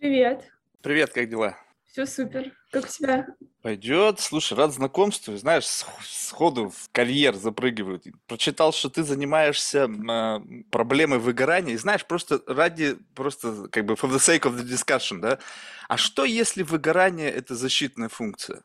Привет. 0.00 0.50
Привет, 0.80 1.12
как 1.12 1.28
дела? 1.28 1.58
Все 1.84 2.06
супер. 2.06 2.52
Как 2.70 2.84
у 2.84 2.88
тебя? 2.88 3.26
Пойдет. 3.60 4.18
Слушай, 4.18 4.56
рад 4.56 4.72
знакомству. 4.72 5.36
Знаешь, 5.36 5.66
сходу 5.66 6.70
в 6.70 6.88
карьер 6.90 7.34
запрыгивают. 7.34 8.06
Прочитал, 8.26 8.72
что 8.72 8.88
ты 8.88 9.02
занимаешься 9.02 9.90
а, 10.08 10.42
проблемой 10.70 11.18
выгорания. 11.18 11.74
И 11.74 11.76
знаешь, 11.76 12.06
просто 12.06 12.40
ради, 12.46 12.96
просто 13.14 13.68
как 13.68 13.84
бы 13.84 13.92
for 13.92 14.10
the 14.10 14.16
sake 14.16 14.50
of 14.50 14.56
the 14.56 14.64
discussion, 14.64 15.18
да? 15.20 15.38
А 15.86 15.98
что, 15.98 16.24
если 16.24 16.62
выгорание– 16.62 17.30
это 17.30 17.54
защитная 17.54 18.08
функция? 18.08 18.62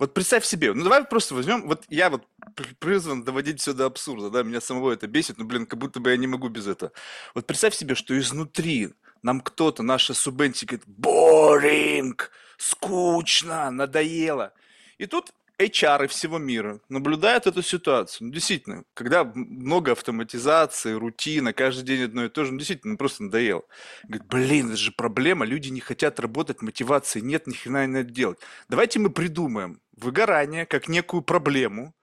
Вот 0.00 0.14
представь 0.14 0.44
себе, 0.44 0.72
ну 0.72 0.82
давай 0.82 1.04
просто 1.04 1.34
возьмем, 1.34 1.66
вот 1.66 1.84
я 1.88 2.10
вот 2.10 2.26
при- 2.54 2.74
призван 2.74 3.22
доводить 3.22 3.60
все 3.60 3.72
до 3.72 3.86
абсурда, 3.86 4.30
да, 4.30 4.42
меня 4.42 4.60
самого 4.60 4.92
это 4.92 5.06
бесит, 5.06 5.38
но, 5.38 5.44
блин, 5.44 5.64
как 5.64 5.78
будто 5.78 6.00
бы 6.00 6.10
я 6.10 6.16
не 6.16 6.26
могу 6.26 6.48
без 6.48 6.66
этого. 6.66 6.92
Вот 7.34 7.46
представь 7.46 7.74
себе, 7.74 7.94
что 7.94 8.18
изнутри 8.18 8.92
нам 9.22 9.40
кто-то, 9.40 9.82
наша 9.82 10.14
субенти 10.14 10.64
говорит, 10.64 10.86
boring, 10.86 12.18
скучно, 12.56 13.70
надоело. 13.70 14.52
И 14.98 15.06
тут 15.06 15.32
HR 15.60 16.06
всего 16.06 16.38
мира 16.38 16.80
наблюдают 16.88 17.46
эту 17.46 17.62
ситуацию. 17.62 18.28
Ну, 18.28 18.32
действительно, 18.32 18.84
когда 18.94 19.24
много 19.24 19.92
автоматизации, 19.92 20.92
рутина, 20.92 21.52
каждый 21.52 21.84
день 21.84 22.04
одно 22.04 22.24
и 22.24 22.28
то 22.30 22.44
же, 22.44 22.52
ну, 22.52 22.58
действительно, 22.58 22.92
ну, 22.92 22.98
просто 22.98 23.24
надоело. 23.24 23.64
Говорит, 24.04 24.26
блин, 24.28 24.68
это 24.68 24.76
же 24.76 24.92
проблема, 24.92 25.44
люди 25.44 25.68
не 25.68 25.80
хотят 25.80 26.18
работать, 26.18 26.62
мотивации 26.62 27.20
нет, 27.20 27.46
ни 27.46 27.52
хрена 27.52 27.86
не 27.86 27.92
надо 27.92 28.10
делать. 28.10 28.38
Давайте 28.70 28.98
мы 29.00 29.10
придумаем 29.10 29.80
выгорание 29.96 30.64
как 30.64 30.88
некую 30.88 31.20
проблему, 31.22 31.94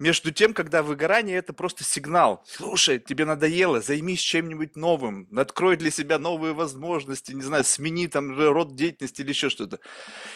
между 0.00 0.32
тем, 0.32 0.54
когда 0.54 0.82
выгорание 0.82 1.36
это 1.36 1.52
просто 1.52 1.84
сигнал. 1.84 2.42
Слушай, 2.48 2.98
тебе 2.98 3.26
надоело, 3.26 3.80
займись 3.80 4.20
чем-нибудь 4.20 4.74
новым, 4.74 5.28
открой 5.36 5.76
для 5.76 5.90
себя 5.90 6.18
новые 6.18 6.54
возможности, 6.54 7.32
не 7.32 7.42
знаю, 7.42 7.62
смени 7.64 8.08
там 8.08 8.36
род 8.36 8.74
деятельности 8.74 9.20
или 9.20 9.28
еще 9.28 9.50
что-то. 9.50 9.78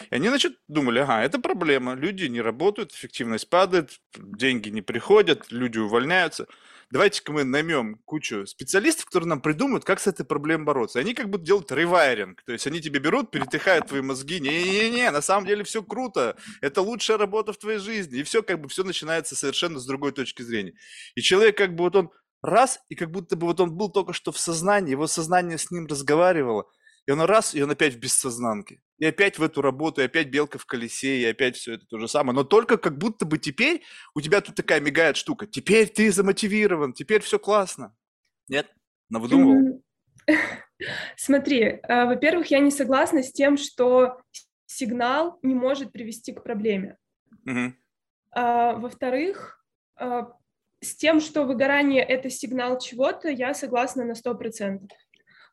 И 0.09 0.15
они, 0.15 0.29
значит, 0.29 0.57
думали, 0.67 0.99
ага, 0.99 1.23
это 1.23 1.39
проблема, 1.39 1.95
люди 1.95 2.25
не 2.25 2.41
работают, 2.41 2.93
эффективность 2.93 3.49
падает, 3.49 3.99
деньги 4.15 4.69
не 4.69 4.83
приходят, 4.83 5.51
люди 5.51 5.79
увольняются. 5.79 6.47
Давайте-ка 6.91 7.31
мы 7.31 7.43
наймем 7.43 7.99
кучу 8.05 8.45
специалистов, 8.45 9.05
которые 9.05 9.29
нам 9.29 9.41
придумают, 9.41 9.83
как 9.83 9.99
с 9.99 10.07
этой 10.07 10.25
проблемой 10.25 10.65
бороться. 10.65 10.99
Они 10.99 11.13
как 11.13 11.29
будто 11.29 11.43
делают 11.43 11.71
ревайринг, 11.71 12.43
то 12.43 12.53
есть 12.53 12.67
они 12.67 12.81
тебе 12.81 12.99
берут, 12.99 13.31
перетыхают 13.31 13.87
твои 13.87 14.01
мозги. 14.01 14.39
Не-не-не, 14.39 15.11
на 15.11 15.21
самом 15.21 15.47
деле 15.47 15.63
все 15.63 15.81
круто, 15.83 16.37
это 16.61 16.81
лучшая 16.81 17.17
работа 17.17 17.53
в 17.53 17.57
твоей 17.57 17.79
жизни. 17.79 18.19
И 18.19 18.23
все 18.23 18.43
как 18.43 18.61
бы 18.61 18.69
все 18.69 18.83
начинается 18.83 19.35
совершенно 19.35 19.79
с 19.79 19.85
другой 19.85 20.11
точки 20.11 20.41
зрения. 20.41 20.73
И 21.15 21.21
человек 21.21 21.57
как 21.57 21.75
бы 21.75 21.85
вот 21.85 21.95
он 21.95 22.11
раз, 22.41 22.79
и 22.89 22.95
как 22.95 23.11
будто 23.11 23.35
бы 23.35 23.47
вот 23.47 23.59
он 23.59 23.75
был 23.75 23.89
только 23.89 24.13
что 24.13 24.31
в 24.31 24.37
сознании, 24.37 24.91
его 24.91 25.07
сознание 25.07 25.57
с 25.57 25.71
ним 25.71 25.87
разговаривало, 25.87 26.65
и 27.07 27.11
он 27.11 27.21
раз, 27.21 27.53
и 27.53 27.61
он 27.61 27.71
опять 27.71 27.93
в 27.93 27.99
бессознанке. 27.99 28.81
И 28.97 29.05
опять 29.05 29.37
в 29.37 29.43
эту 29.43 29.61
работу, 29.61 30.01
и 30.01 30.05
опять 30.05 30.29
белка 30.29 30.57
в 30.57 30.65
колесе, 30.65 31.19
и 31.19 31.25
опять 31.25 31.57
все 31.57 31.73
это 31.73 31.85
то 31.85 31.99
же 31.99 32.07
самое. 32.07 32.35
Но 32.35 32.43
только 32.43 32.77
как 32.77 32.97
будто 32.97 33.25
бы 33.25 33.37
теперь 33.37 33.83
у 34.15 34.21
тебя 34.21 34.41
тут 34.41 34.55
такая 34.55 34.79
мигает 34.79 35.17
штука. 35.17 35.45
Теперь 35.45 35.89
ты 35.89 36.11
замотивирован, 36.11 36.93
теперь 36.93 37.21
все 37.21 37.37
классно. 37.37 37.95
Нет? 38.47 38.73
Навыдумывал? 39.09 39.83
Смотри, 41.17 41.79
а, 41.83 42.05
во-первых, 42.05 42.47
я 42.47 42.59
не 42.59 42.71
согласна 42.71 43.21
с 43.21 43.31
тем, 43.31 43.57
что 43.57 44.19
сигнал 44.65 45.39
не 45.41 45.53
может 45.53 45.91
привести 45.91 46.33
к 46.33 46.43
проблеме. 46.43 46.97
А, 48.31 48.73
Во-вторых, 48.73 49.63
а, 49.95 50.33
с 50.81 50.95
тем, 50.95 51.19
что 51.19 51.43
выгорание– 51.43 52.03
это 52.03 52.29
сигнал 52.29 52.79
чего-то, 52.79 53.29
я 53.29 53.53
согласна 53.53 54.03
на 54.05 54.13
100%. 54.13 54.89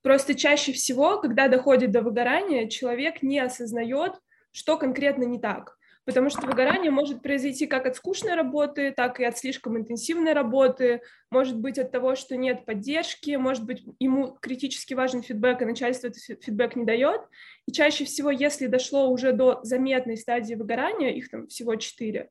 Просто 0.02 0.34
чаще 0.34 0.72
всего, 0.72 1.18
когда 1.20 1.48
доходит 1.48 1.92
до 1.92 2.02
выгорания, 2.02 2.68
человек 2.68 3.22
не 3.22 3.38
осознает, 3.38 4.14
что 4.50 4.76
конкретно 4.76 5.24
не 5.24 5.38
так. 5.38 5.78
Потому 6.04 6.30
что 6.30 6.44
выгорание 6.44 6.90
может 6.90 7.22
произойти 7.22 7.68
как 7.68 7.86
от 7.86 7.94
скучной 7.94 8.34
работы, 8.34 8.90
так 8.90 9.20
и 9.20 9.24
от 9.24 9.38
слишком 9.38 9.78
интенсивной 9.78 10.32
работы, 10.32 11.02
может 11.30 11.56
быть 11.56 11.78
от 11.78 11.92
того, 11.92 12.16
что 12.16 12.36
нет 12.36 12.66
поддержки, 12.66 13.36
может 13.36 13.64
быть 13.64 13.84
ему 14.00 14.36
критически 14.40 14.94
важен 14.94 15.22
фидбэк, 15.22 15.62
а 15.62 15.64
начальство 15.64 16.08
этот 16.08 16.20
фи- 16.20 16.36
фидбэк 16.42 16.74
не 16.74 16.84
дает. 16.84 17.20
И 17.68 17.72
чаще 17.72 18.04
всего, 18.04 18.32
если 18.32 18.66
дошло 18.66 19.08
уже 19.08 19.32
до 19.32 19.60
заметной 19.62 20.16
стадии 20.16 20.56
выгорания, 20.56 21.10
их 21.10 21.30
там 21.30 21.46
всего 21.46 21.76
четыре, 21.76 22.30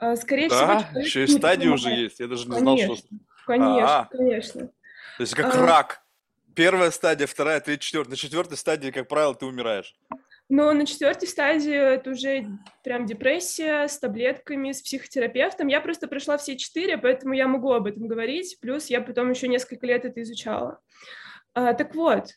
э, 0.00 0.14
скорее 0.14 0.48
всего... 0.48 0.66
Да, 0.94 1.00
еще 1.00 1.24
и 1.24 1.26
стадии 1.26 1.66
уже 1.66 1.90
есть. 1.90 2.20
Я 2.20 2.28
даже 2.28 2.48
не 2.48 2.56
знал, 2.60 2.78
что... 2.78 2.86
Конечно, 2.86 3.08
конечно, 3.46 3.98
А, 3.98 4.04
конечно. 4.10 4.60
то 4.68 5.20
есть 5.20 5.34
как 5.34 5.52
А, 5.56 5.66
рак. 5.66 6.03
Первая 6.54 6.90
стадия, 6.90 7.26
вторая, 7.26 7.60
третья, 7.60 7.82
четвертая. 7.82 8.10
На 8.10 8.16
четвертой 8.16 8.56
стадии, 8.56 8.90
как 8.90 9.08
правило, 9.08 9.34
ты 9.34 9.46
умираешь. 9.46 9.94
Но 10.48 10.72
на 10.72 10.86
четвертой 10.86 11.26
стадии 11.26 11.74
это 11.74 12.10
уже 12.10 12.46
прям 12.82 13.06
депрессия 13.06 13.88
с 13.88 13.98
таблетками, 13.98 14.72
с 14.72 14.82
психотерапевтом. 14.82 15.68
Я 15.68 15.80
просто 15.80 16.06
прошла 16.06 16.36
все 16.36 16.56
четыре, 16.56 16.98
поэтому 16.98 17.32
я 17.32 17.48
могу 17.48 17.72
об 17.72 17.86
этом 17.86 18.06
говорить. 18.06 18.58
Плюс 18.60 18.86
я 18.86 19.00
потом 19.00 19.30
еще 19.30 19.48
несколько 19.48 19.86
лет 19.86 20.04
это 20.04 20.22
изучала. 20.22 20.80
А, 21.54 21.72
так 21.72 21.94
вот, 21.94 22.28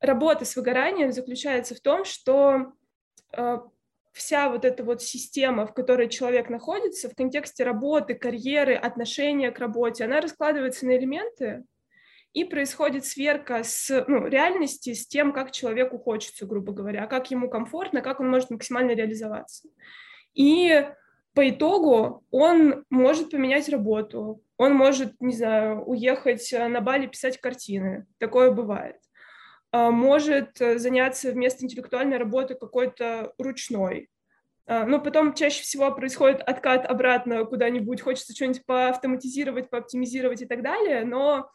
работа 0.00 0.44
с 0.44 0.56
выгоранием 0.56 1.12
заключается 1.12 1.74
в 1.74 1.80
том, 1.80 2.04
что 2.04 2.72
а, 3.32 3.62
вся 4.12 4.50
вот 4.50 4.64
эта 4.64 4.82
вот 4.82 5.02
система, 5.02 5.66
в 5.66 5.72
которой 5.72 6.08
человек 6.08 6.50
находится, 6.50 7.08
в 7.08 7.14
контексте 7.14 7.64
работы, 7.64 8.14
карьеры, 8.14 8.74
отношения 8.74 9.50
к 9.50 9.58
работе, 9.60 10.04
она 10.04 10.20
раскладывается 10.20 10.84
на 10.84 10.96
элементы, 10.96 11.64
и 12.32 12.44
происходит 12.44 13.04
сверка 13.04 13.64
с 13.64 14.04
ну, 14.06 14.26
реальности 14.26 14.94
с 14.94 15.06
тем, 15.06 15.32
как 15.32 15.50
человеку 15.50 15.98
хочется, 15.98 16.46
грубо 16.46 16.72
говоря, 16.72 17.06
как 17.06 17.30
ему 17.30 17.50
комфортно, 17.50 18.02
как 18.02 18.20
он 18.20 18.30
может 18.30 18.50
максимально 18.50 18.92
реализоваться. 18.92 19.68
И 20.34 20.88
по 21.34 21.48
итогу 21.48 22.24
он 22.30 22.84
может 22.90 23.30
поменять 23.30 23.68
работу, 23.68 24.42
он 24.56 24.74
может, 24.74 25.14
не 25.20 25.34
знаю, 25.34 25.82
уехать 25.84 26.52
э, 26.52 26.68
на 26.68 26.80
Бали 26.80 27.06
писать 27.06 27.40
картины, 27.40 28.06
такое 28.18 28.50
бывает. 28.50 28.96
А, 29.72 29.90
Может 29.90 30.60
э, 30.60 30.78
заняться 30.78 31.32
вместо 31.32 31.64
интеллектуальной 31.64 32.18
работы 32.18 32.54
какой-то 32.54 33.32
ручной. 33.38 34.08
А, 34.66 34.84
Но 34.84 35.00
потом 35.00 35.34
чаще 35.34 35.62
всего 35.62 35.90
происходит 35.92 36.42
откат 36.42 36.84
обратно 36.86 37.44
куда-нибудь, 37.44 38.00
хочется 38.00 38.34
что-нибудь 38.34 38.64
поавтоматизировать, 38.66 39.70
пооптимизировать 39.70 40.42
и 40.42 40.46
так 40.46 40.62
далее, 40.62 41.04
но 41.04 41.50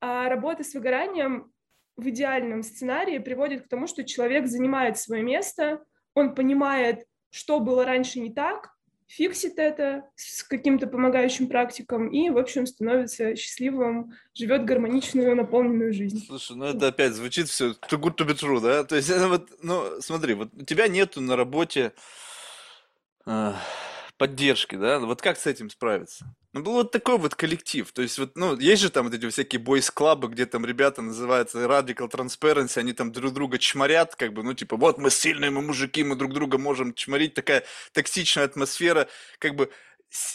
а 0.00 0.28
работа 0.28 0.64
с 0.64 0.74
выгоранием 0.74 1.52
в 1.96 2.08
идеальном 2.08 2.62
сценарии 2.62 3.18
приводит 3.18 3.64
к 3.64 3.68
тому, 3.68 3.86
что 3.86 4.04
человек 4.04 4.46
занимает 4.46 4.98
свое 4.98 5.22
место, 5.22 5.82
он 6.14 6.34
понимает, 6.34 7.06
что 7.30 7.60
было 7.60 7.84
раньше 7.84 8.20
не 8.20 8.32
так, 8.32 8.70
фиксит 9.08 9.58
это 9.58 10.04
с 10.14 10.42
каким-то 10.44 10.86
помогающим 10.86 11.48
практиком 11.48 12.08
и, 12.08 12.30
в 12.30 12.38
общем, 12.38 12.66
становится 12.66 13.34
счастливым, 13.36 14.12
живет 14.34 14.64
гармоничную, 14.64 15.34
наполненную 15.34 15.92
жизнь. 15.92 16.24
Слушай, 16.26 16.56
ну 16.56 16.66
это 16.66 16.88
опять 16.88 17.14
звучит 17.14 17.48
все 17.48 17.70
too 17.70 17.98
good 17.98 18.16
to 18.16 18.26
be 18.26 18.34
true, 18.34 18.60
да? 18.60 18.84
То 18.84 18.96
есть, 18.96 19.10
вот, 19.28 19.50
ну, 19.62 20.00
смотри, 20.00 20.34
вот 20.34 20.50
у 20.54 20.64
тебя 20.64 20.88
нету 20.88 21.20
на 21.20 21.36
работе 21.36 21.92
а, 23.24 23.56
поддержки, 24.18 24.76
да? 24.76 25.00
Вот 25.00 25.22
как 25.22 25.38
с 25.38 25.46
этим 25.46 25.70
справиться? 25.70 26.26
Ну, 26.58 26.64
был 26.64 26.72
вот 26.72 26.90
такой 26.90 27.18
вот 27.18 27.36
коллектив. 27.36 27.90
То 27.92 28.02
есть, 28.02 28.18
вот, 28.18 28.36
ну, 28.36 28.56
есть 28.58 28.82
же 28.82 28.90
там 28.90 29.06
вот 29.06 29.14
эти 29.14 29.28
всякие 29.28 29.60
бойс-клабы, 29.60 30.28
где 30.28 30.44
там 30.44 30.66
ребята 30.66 31.02
называются 31.02 31.58
Radical 31.58 32.10
Transparency, 32.10 32.78
они 32.78 32.92
там 32.92 33.12
друг 33.12 33.32
друга 33.32 33.58
чморят, 33.58 34.16
как 34.16 34.32
бы, 34.32 34.42
ну, 34.42 34.54
типа, 34.54 34.76
вот 34.76 34.98
мы 34.98 35.10
сильные, 35.10 35.52
мы 35.52 35.62
мужики, 35.62 36.02
мы 36.02 36.16
друг 36.16 36.32
друга 36.32 36.58
можем 36.58 36.94
чморить, 36.94 37.34
такая 37.34 37.64
токсичная 37.92 38.44
атмосфера, 38.44 39.08
как 39.38 39.54
бы, 39.54 39.70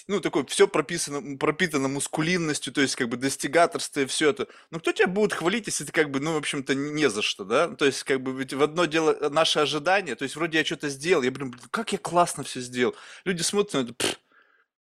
ну, 0.07 0.21
такое, 0.21 0.45
все 0.45 0.67
прописано, 0.67 1.37
пропитано 1.37 1.89
мускулинностью, 1.89 2.71
то 2.71 2.79
есть, 2.79 2.95
как 2.95 3.09
бы, 3.09 3.17
достигаторство 3.17 4.01
и 4.01 4.05
все 4.05 4.29
это. 4.29 4.47
Ну, 4.71 4.79
кто 4.79 4.91
тебя 4.93 5.07
будет 5.07 5.33
хвалить, 5.33 5.67
если 5.67 5.83
ты, 5.83 5.91
как 5.91 6.09
бы, 6.09 6.21
ну, 6.21 6.33
в 6.33 6.37
общем-то, 6.37 6.73
не 6.73 7.09
за 7.09 7.21
что, 7.21 7.43
да? 7.43 7.67
То 7.67 7.85
есть, 7.85 8.03
как 8.03 8.21
бы, 8.21 8.31
ведь 8.33 8.53
в 8.53 8.63
одно 8.63 8.85
дело 8.85 9.11
э, 9.11 9.29
наши 9.29 9.59
ожидания, 9.59 10.15
то 10.15 10.23
есть, 10.23 10.35
вроде 10.35 10.59
я 10.59 10.65
что-то 10.65 10.89
сделал, 10.89 11.23
я, 11.23 11.31
блин, 11.31 11.53
как 11.71 11.91
я 11.91 11.97
классно 11.97 12.43
все 12.43 12.61
сделал. 12.61 12.95
Люди 13.25 13.41
смотрят 13.41 13.73
на 13.73 13.77
это, 13.79 13.93
«Пф, 13.93 14.19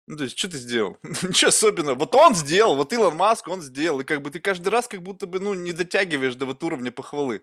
ну, 0.07 0.17
то 0.17 0.23
есть, 0.23 0.37
что 0.37 0.49
ты 0.49 0.57
сделал? 0.57 0.97
Ничего 1.03 1.49
особенного. 1.49 1.95
Вот 1.95 2.13
он 2.13 2.35
сделал, 2.35 2.75
вот 2.75 2.93
Илон 2.93 3.15
Маск, 3.15 3.47
он 3.47 3.61
сделал. 3.61 4.01
И 4.01 4.03
как 4.03 4.21
бы 4.21 4.29
ты 4.29 4.39
каждый 4.39 4.69
раз 4.69 4.87
как 4.87 5.01
будто 5.01 5.25
бы, 5.25 5.39
ну, 5.39 5.53
не 5.53 5.73
дотягиваешь 5.73 6.35
до 6.35 6.45
вот 6.45 6.63
уровня 6.63 6.91
похвалы. 6.91 7.41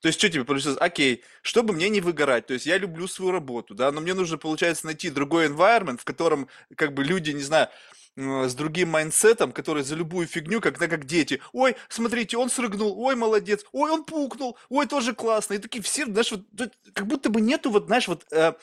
То 0.00 0.08
есть, 0.08 0.18
что 0.18 0.28
тебе 0.28 0.44
получилось? 0.44 0.78
Окей, 0.80 1.22
чтобы 1.42 1.74
мне 1.74 1.88
не 1.88 2.00
выгорать, 2.00 2.46
то 2.46 2.54
есть 2.54 2.66
я 2.66 2.78
люблю 2.78 3.06
свою 3.06 3.32
работу, 3.32 3.74
да, 3.74 3.92
но 3.92 4.00
мне 4.00 4.14
нужно, 4.14 4.38
получается, 4.38 4.86
найти 4.86 5.10
другой 5.10 5.46
environment, 5.48 5.98
в 5.98 6.04
котором, 6.04 6.48
как 6.74 6.94
бы, 6.94 7.04
люди, 7.04 7.32
не 7.32 7.42
знаю, 7.42 7.68
с 8.16 8.54
другим 8.54 8.88
майндсетом, 8.90 9.52
которые 9.52 9.84
за 9.84 9.94
любую 9.94 10.26
фигню, 10.26 10.60
когда 10.60 10.88
как 10.88 11.04
дети. 11.04 11.40
Ой, 11.52 11.76
смотрите, 11.88 12.36
он 12.38 12.50
срыгнул, 12.50 12.98
ой, 12.98 13.14
молодец, 13.14 13.64
ой, 13.72 13.90
он 13.90 14.04
пукнул, 14.04 14.58
ой, 14.68 14.86
тоже 14.86 15.14
классно. 15.14 15.54
И 15.54 15.58
такие 15.58 15.82
все, 15.82 16.06
знаешь, 16.06 16.32
вот, 16.32 16.42
как 16.92 17.06
будто 17.06 17.30
бы 17.30 17.40
нету, 17.40 17.70
вот, 17.70 17.86
знаешь, 17.86 18.08
вот 18.08 18.26
э, 18.32 18.54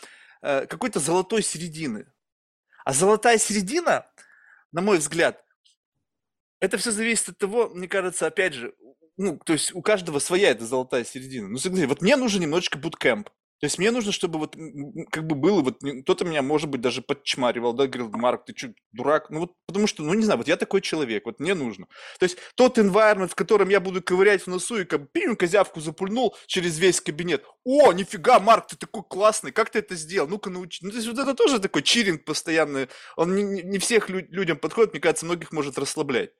э, 0.41 0.65
какой-то 0.65 0.99
золотой 0.99 1.43
середины. 1.43 2.07
А 2.87 2.93
золотая 2.93 3.37
середина, 3.37 4.09
на 4.71 4.81
мой 4.81 4.99
взгляд, 4.99 5.43
это 6.61 6.77
все 6.77 6.91
зависит 6.91 7.27
от 7.27 7.37
того, 7.37 7.67
мне 7.67 7.89
кажется, 7.89 8.27
опять 8.27 8.53
же, 8.53 8.73
ну, 9.17 9.37
то 9.39 9.51
есть 9.51 9.75
у 9.75 9.81
каждого 9.81 10.19
своя 10.19 10.51
эта 10.51 10.65
золотая 10.65 11.03
середина. 11.03 11.49
Ну, 11.49 11.57
смотри, 11.57 11.85
вот 11.85 12.01
мне 12.01 12.15
нужен 12.15 12.39
немножечко 12.39 12.77
буткемп. 12.77 13.29
То 13.59 13.65
есть 13.65 13.79
мне 13.79 13.89
нужно, 13.89 14.11
чтобы 14.11 14.37
вот 14.37 14.55
как 15.09 15.25
бы 15.25 15.35
было, 15.35 15.61
вот 15.61 15.79
кто-то 16.03 16.25
меня, 16.25 16.43
может 16.43 16.69
быть, 16.69 16.81
даже 16.81 17.01
подчмаривал, 17.01 17.73
да, 17.73 17.87
говорил, 17.87 18.09
Марк, 18.11 18.45
ты 18.45 18.55
что, 18.55 18.73
дурак? 18.91 19.31
Ну 19.31 19.41
вот 19.41 19.53
потому 19.65 19.87
что, 19.87 20.03
ну 20.03 20.13
не 20.13 20.23
знаю, 20.23 20.37
вот 20.37 20.47
я 20.47 20.57
такой 20.57 20.81
человек, 20.81 21.25
вот 21.25 21.39
мне 21.39 21.55
нужно. 21.55 21.87
То 22.19 22.23
есть 22.25 22.37
тот 22.55 22.77
environment, 22.77 23.29
в 23.29 23.35
котором 23.35 23.69
я 23.69 23.79
буду 23.79 24.03
ковырять 24.03 24.43
в 24.43 24.47
носу 24.47 24.81
и 24.81 24.85
как 24.85 25.11
пиню 25.11 25.35
козявку 25.35 25.79
запульнул 25.79 26.35
через 26.45 26.77
весь 26.77 27.01
кабинет. 27.01 27.45
О, 27.63 27.91
нифига, 27.93 28.39
Марк, 28.39 28.67
ты 28.67 28.77
такой 28.77 29.03
классный, 29.03 29.51
как 29.51 29.71
ты 29.71 29.79
это 29.79 29.95
сделал? 29.95 30.27
Ну-ка 30.27 30.51
научи. 30.51 30.85
Ну 30.85 30.91
то 30.91 30.97
есть 30.97 31.07
вот 31.07 31.17
это 31.17 31.33
тоже 31.33 31.59
такой 31.59 31.81
чиринг 31.81 32.25
постоянный. 32.25 32.89
Он 33.15 33.35
не, 33.35 33.63
не 33.63 33.79
всех 33.79 34.09
лю- 34.09 34.27
людям 34.29 34.57
подходит, 34.57 34.91
мне 34.91 35.01
кажется, 35.01 35.25
многих 35.25 35.51
может 35.51 35.79
расслаблять. 35.79 36.31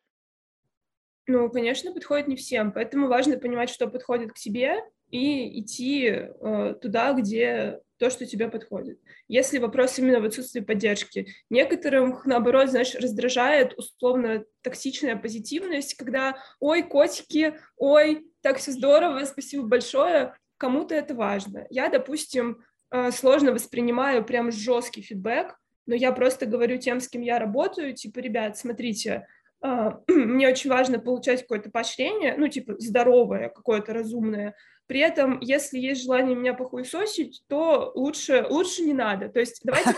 Ну, 1.30 1.50
конечно, 1.50 1.94
подходит 1.94 2.28
не 2.28 2.38
всем, 2.38 2.72
поэтому 2.72 3.08
важно 3.08 3.38
понимать, 3.38 3.70
что 3.70 3.88
подходит 3.88 4.32
к 4.32 4.36
тебе, 4.36 4.82
и 5.12 5.60
идти 5.60 6.06
э, 6.08 6.76
туда, 6.82 7.14
где 7.14 7.80
то, 7.98 8.10
что 8.10 8.26
тебе 8.26 8.48
подходит. 8.48 9.00
Если 9.28 9.58
вопрос 9.58 9.98
именно 9.98 10.20
в 10.22 10.26
отсутствии 10.26 10.62
поддержки. 10.62 11.28
Некоторым, 11.50 12.20
наоборот, 12.26 12.70
знаешь, 12.70 12.96
раздражает 12.96 13.74
условно 13.78 14.46
токсичная 14.62 15.16
позитивность, 15.16 15.96
когда 15.96 16.38
«Ой, 16.60 16.84
котики, 16.84 17.56
ой, 17.76 18.26
так 18.42 18.58
все 18.58 18.72
здорово, 18.72 19.26
спасибо 19.26 19.64
большое». 19.64 20.36
Кому-то 20.58 20.96
это 20.96 21.14
важно. 21.14 21.68
Я, 21.70 21.90
допустим, 21.90 22.64
э, 22.92 23.12
сложно 23.12 23.52
воспринимаю 23.52 24.24
прям 24.24 24.52
жесткий 24.52 25.02
фидбэк, 25.02 25.56
но 25.86 25.96
я 25.96 26.12
просто 26.12 26.46
говорю 26.46 26.78
тем, 26.78 27.00
с 27.00 27.08
кем 27.08 27.22
я 27.22 27.40
работаю, 27.40 27.94
типа, 27.94 28.20
ребят, 28.20 28.58
смотрите, 28.58 29.28
э, 29.64 29.92
мне 30.08 30.48
очень 30.48 30.70
важно 30.70 31.00
получать 31.00 31.42
какое-то 31.42 31.70
поощрение, 31.70 32.36
ну, 32.38 32.48
типа, 32.48 32.76
здоровое, 32.80 33.50
какое-то 33.50 33.94
разумное, 33.94 34.56
при 34.88 35.02
этом, 35.02 35.40
если 35.42 35.78
есть 35.78 36.04
желание 36.04 36.36
меня 36.36 36.54
похуесосить, 36.54 37.44
то 37.48 37.92
лучше, 37.94 38.46
лучше 38.50 38.84
не 38.84 38.94
надо. 38.94 39.30
То 39.30 39.40
есть 39.40 39.60
давайте... 39.64 39.94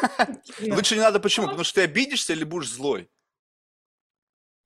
Лучше 0.71 0.95
не 0.95 1.01
надо 1.01 1.19
почему? 1.19 1.45
Потому 1.45 1.63
что 1.63 1.75
ты 1.75 1.81
обидишься 1.81 2.33
или 2.33 2.43
будешь 2.43 2.69
злой? 2.69 3.07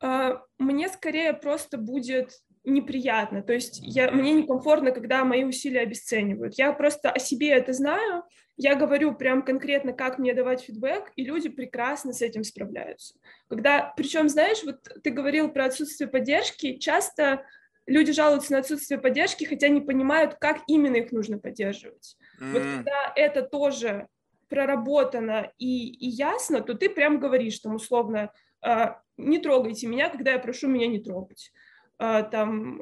А, 0.02 0.42
мне 0.58 0.88
скорее 0.88 1.34
просто 1.34 1.78
будет 1.78 2.32
неприятно. 2.64 3.44
То 3.44 3.54
есть 3.54 3.80
я, 3.82 4.12
мне 4.12 4.34
некомфортно, 4.34 4.92
когда 4.92 5.26
мои 5.26 5.44
усилия 5.44 5.82
обесценивают. 5.82 6.58
Я 6.58 6.72
просто 6.72 7.12
о 7.12 7.20
себе 7.20 7.50
это 7.50 7.74
знаю, 7.74 8.24
я 8.56 8.76
говорю 8.76 9.16
прям 9.16 9.42
конкретно, 9.42 9.94
как 9.94 10.20
мне 10.20 10.34
давать 10.34 10.62
фидбэк, 10.62 11.12
и 11.16 11.26
люди 11.26 11.50
прекрасно 11.50 12.14
с 12.14 12.22
этим 12.22 12.44
справляются. 12.44 13.16
Когда, 13.50 13.94
причем, 13.98 14.30
знаешь, 14.30 14.64
вот 14.64 14.88
ты 15.04 15.10
говорил 15.10 15.50
про 15.50 15.66
отсутствие 15.66 16.08
поддержки, 16.08 16.78
часто 16.78 17.46
люди 17.86 18.12
жалуются 18.12 18.54
на 18.54 18.60
отсутствие 18.60 19.00
поддержки, 19.00 19.44
хотя 19.44 19.68
не 19.70 19.82
понимают, 19.82 20.36
как 20.36 20.62
именно 20.68 20.96
их 20.98 21.12
нужно 21.12 21.38
поддерживать. 21.40 22.18
Mm. 22.42 22.52
Вот 22.52 22.62
когда 22.62 23.14
это 23.16 23.42
тоже 23.44 24.08
проработано 24.50 25.52
и, 25.58 25.90
и 25.90 26.08
ясно, 26.08 26.62
то 26.62 26.76
ты 26.76 26.90
прям 26.90 27.20
говоришь 27.20 27.60
там 27.60 27.76
условно, 27.76 28.32
э, 28.66 28.94
не 29.18 29.40
трогайте 29.40 29.88
меня, 29.88 30.10
когда 30.10 30.34
я 30.34 30.40
прошу 30.40 30.68
меня 30.68 30.88
не 30.88 31.00
трогать. 31.00 31.52
Э, 32.00 32.24
там, 32.32 32.82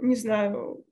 не 0.00 0.16
знаю, 0.16 0.84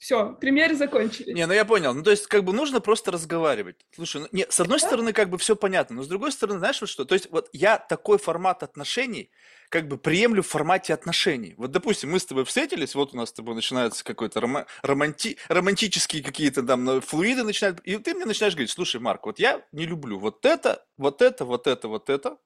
все, 0.00 0.32
примеры 0.32 0.74
закончили. 0.76 1.30
Не, 1.30 1.46
ну 1.46 1.52
я 1.52 1.66
понял. 1.66 1.92
Ну, 1.92 2.02
то 2.02 2.10
есть, 2.10 2.26
как 2.26 2.42
бы 2.42 2.54
нужно 2.54 2.80
просто 2.80 3.10
разговаривать. 3.10 3.76
Слушай, 3.94 4.22
ну, 4.22 4.28
не, 4.32 4.46
с 4.48 4.58
одной 4.58 4.80
стороны, 4.80 5.12
как 5.12 5.28
бы 5.28 5.36
все 5.36 5.54
понятно, 5.54 5.96
но 5.96 6.02
с 6.02 6.08
другой 6.08 6.32
стороны, 6.32 6.58
знаешь, 6.58 6.80
вот 6.80 6.88
что? 6.88 7.04
То 7.04 7.14
есть, 7.14 7.30
вот 7.30 7.50
я 7.52 7.76
такой 7.76 8.16
формат 8.16 8.62
отношений, 8.62 9.30
как 9.68 9.88
бы 9.88 9.98
приемлю 9.98 10.42
в 10.42 10.46
формате 10.46 10.94
отношений. 10.94 11.52
Вот, 11.58 11.70
допустим, 11.70 12.12
мы 12.12 12.18
с 12.18 12.24
тобой 12.24 12.46
встретились, 12.46 12.94
вот 12.94 13.12
у 13.12 13.18
нас 13.18 13.28
с 13.28 13.32
тобой 13.34 13.54
начинаются 13.54 14.02
какой-то 14.02 14.40
рома- 14.40 14.66
романти- 14.82 15.36
романтические 15.48 16.22
какие-то 16.22 16.62
там 16.62 17.02
флуиды 17.02 17.44
начинают, 17.44 17.80
и 17.80 17.98
ты 17.98 18.14
мне 18.14 18.24
начинаешь 18.24 18.54
говорить, 18.54 18.70
слушай, 18.70 19.02
Марк, 19.02 19.26
вот 19.26 19.38
я 19.38 19.62
не 19.70 19.84
люблю 19.84 20.18
вот 20.18 20.46
это, 20.46 20.82
вот 20.96 21.20
это, 21.20 21.44
вот 21.44 21.66
это, 21.66 21.88
вот 21.88 22.08
это, 22.08 22.38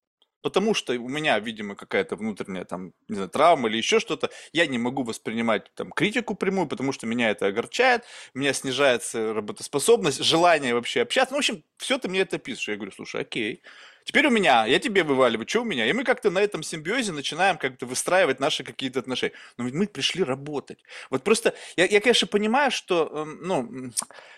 потому 0.44 0.74
что 0.74 0.92
у 0.92 1.08
меня, 1.08 1.38
видимо, 1.40 1.74
какая-то 1.74 2.16
внутренняя 2.16 2.64
там, 2.66 2.92
не 3.08 3.14
знаю, 3.14 3.30
травма 3.30 3.68
или 3.70 3.78
еще 3.78 3.98
что-то, 3.98 4.30
я 4.52 4.66
не 4.66 4.76
могу 4.76 5.02
воспринимать 5.02 5.72
там 5.74 5.90
критику 5.90 6.34
прямую, 6.34 6.68
потому 6.68 6.92
что 6.92 7.06
меня 7.06 7.30
это 7.30 7.46
огорчает, 7.46 8.04
у 8.34 8.38
меня 8.40 8.52
снижается 8.52 9.32
работоспособность, 9.32 10.22
желание 10.22 10.74
вообще 10.74 11.00
общаться. 11.00 11.32
Ну, 11.32 11.38
в 11.38 11.40
общем, 11.40 11.64
все 11.78 11.98
ты 11.98 12.08
мне 12.08 12.20
это 12.20 12.36
пишешь. 12.38 12.68
Я 12.68 12.76
говорю, 12.76 12.92
слушай, 12.92 13.22
окей, 13.22 13.62
Теперь 14.04 14.26
у 14.26 14.30
меня, 14.30 14.66
я 14.66 14.78
тебе 14.78 15.02
вываливаю, 15.02 15.48
что 15.48 15.62
у 15.62 15.64
меня? 15.64 15.86
И 15.86 15.92
мы 15.94 16.04
как-то 16.04 16.30
на 16.30 16.38
этом 16.38 16.62
симбиозе 16.62 17.12
начинаем 17.12 17.56
как-то 17.56 17.86
выстраивать 17.86 18.38
наши 18.38 18.62
какие-то 18.62 19.00
отношения. 19.00 19.32
Но 19.56 19.64
ведь 19.64 19.74
мы 19.74 19.86
пришли 19.86 20.22
работать. 20.22 20.78
Вот 21.10 21.24
просто, 21.24 21.54
я, 21.76 21.86
я 21.86 22.00
конечно, 22.02 22.28
понимаю, 22.28 22.70
что, 22.70 23.10
эм, 23.12 23.38
ну, 23.40 23.90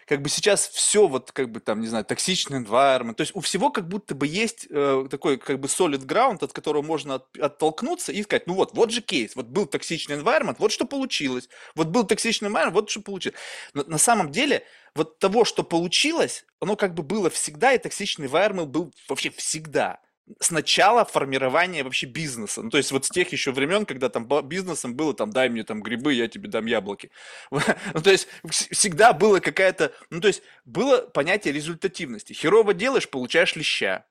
как 0.07 0.23
бы 0.23 0.29
сейчас 0.29 0.69
все 0.69 1.09
вот, 1.09 1.33
как 1.33 1.51
бы 1.51 1.59
там, 1.59 1.81
не 1.81 1.89
знаю, 1.89 2.05
токсичный 2.05 2.61
environment, 2.61 3.15
то 3.15 3.23
есть 3.23 3.35
у 3.35 3.41
всего 3.41 3.71
как 3.71 3.89
будто 3.89 4.15
бы 4.15 4.29
есть 4.29 4.69
э, 4.71 5.07
такой, 5.11 5.37
как 5.37 5.59
бы 5.59 5.67
solid 5.67 6.07
ground, 6.07 6.45
от 6.45 6.53
которого 6.53 6.83
можно 6.83 7.17
от, 7.17 7.37
оттолкнуться 7.37 8.13
и 8.13 8.23
сказать, 8.23 8.47
ну 8.47 8.55
вот, 8.55 8.73
вот 8.73 8.93
же 8.93 9.01
кейс, 9.01 9.35
вот 9.35 9.47
был 9.47 9.67
токсичный 9.67 10.17
environment, 10.17 10.57
вот 10.59 10.71
что 10.71 10.85
получилось, 10.87 11.49
вот 11.75 11.89
был 11.89 12.05
токсичный 12.05 12.51
environment, 12.51 12.71
вот 12.71 12.89
что 12.89 13.01
получилось. 13.01 13.37
Но 13.75 13.83
на 13.85 13.99
самом 13.99 14.31
деле, 14.31 14.63
вот 14.97 15.19
того, 15.19 15.45
что 15.45 15.63
получилось, 15.63 16.45
оно 16.61 16.77
как 16.77 16.95
бы 16.95 17.03
было 17.03 17.31
всегда, 17.31 17.73
и 17.73 17.79
токсичный 17.79 18.27
environment 18.27 18.67
был 18.67 18.93
вообще 19.09 19.31
всегда. 19.31 20.01
С 20.41 20.51
начала 20.51 21.05
формирования 21.05 21.85
вообще 21.85 22.07
бизнеса. 22.07 22.63
Ну, 22.63 22.71
то 22.71 22.79
есть 22.79 22.91
вот 22.91 23.05
с 23.05 23.11
тех 23.11 23.31
еще 23.31 23.53
времен, 23.53 23.87
когда 23.87 24.09
там 24.09 24.27
бизнесом 24.49 24.97
было 24.97 25.15
там 25.15 25.31
дай 25.31 25.49
мне 25.49 25.63
там 25.63 25.83
грибы, 25.83 26.15
я 26.15 26.27
тебе 26.27 26.49
дам 26.49 26.67
яблоки. 26.67 27.11
ну, 27.51 28.03
то 28.03 28.11
есть 28.11 28.27
всегда 28.43 29.13
было 29.13 29.39
какая-то, 29.39 29.93
ну, 30.11 30.21
то 30.21 30.29
есть 30.29 30.43
было 30.65 31.03
понятие 31.03 31.55
результативности. 31.55 32.33
Херово 32.33 32.75
делаешь, 32.75 33.09
получаешь 33.09 33.55
леща. 33.55 34.05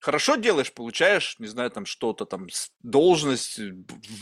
Хорошо 0.00 0.36
делаешь, 0.36 0.72
получаешь, 0.72 1.34
не 1.40 1.48
знаю, 1.48 1.72
там 1.72 1.84
что-то, 1.84 2.24
там, 2.24 2.46
должность, 2.84 3.58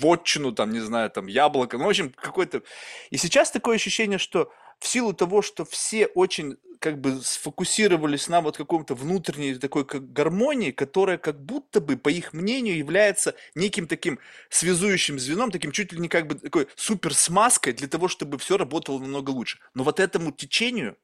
вотчину, 0.00 0.52
там, 0.52 0.70
не 0.70 0.81
знаю, 0.81 1.11
там, 1.11 1.26
яблоко, 1.26 1.76
ну, 1.76 1.84
в 1.84 1.88
общем, 1.88 2.14
какой-то... 2.17 2.62
И 3.11 3.19
сейчас 3.19 3.50
такое 3.50 3.76
ощущение, 3.76 4.19
что 4.19 4.50
в 4.78 4.87
силу 4.87 5.12
того, 5.12 5.43
что 5.43 5.64
все 5.64 6.06
очень 6.06 6.56
как 6.78 7.00
бы 7.00 7.20
сфокусировались 7.23 8.28
на 8.28 8.40
вот 8.40 8.56
каком-то 8.56 8.94
внутренней 8.94 9.55
такой 9.56 9.84
как 9.84 10.12
гармонии, 10.12 10.70
которая 10.70 11.19
как 11.19 11.43
будто 11.43 11.81
бы, 11.81 11.96
по 11.96 12.08
их 12.08 12.32
мнению, 12.32 12.76
является 12.76 13.34
неким 13.55 13.87
таким 13.87 14.19
связующим 14.50 15.19
звеном, 15.19 15.50
таким 15.50 15.73
чуть 15.73 15.93
ли 15.93 15.99
не 15.99 16.08
как 16.08 16.26
бы 16.26 16.34
такой 16.37 16.69
супер 16.76 17.14
смазкой 17.14 17.73
для 17.73 17.88
того, 17.88 18.08
чтобы 18.08 18.38
все 18.38 18.56
работало 18.56 18.99
намного 18.99 19.31
лучше. 19.31 19.58
Но 19.75 19.84
вот 19.84 20.00
этому 20.00 20.32
течению, 20.32 20.97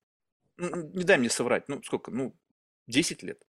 не 0.58 1.04
дай 1.04 1.18
мне 1.18 1.30
соврать, 1.30 1.68
ну 1.68 1.82
сколько, 1.82 2.10
ну 2.10 2.36
10 2.86 3.22
лет. 3.22 3.42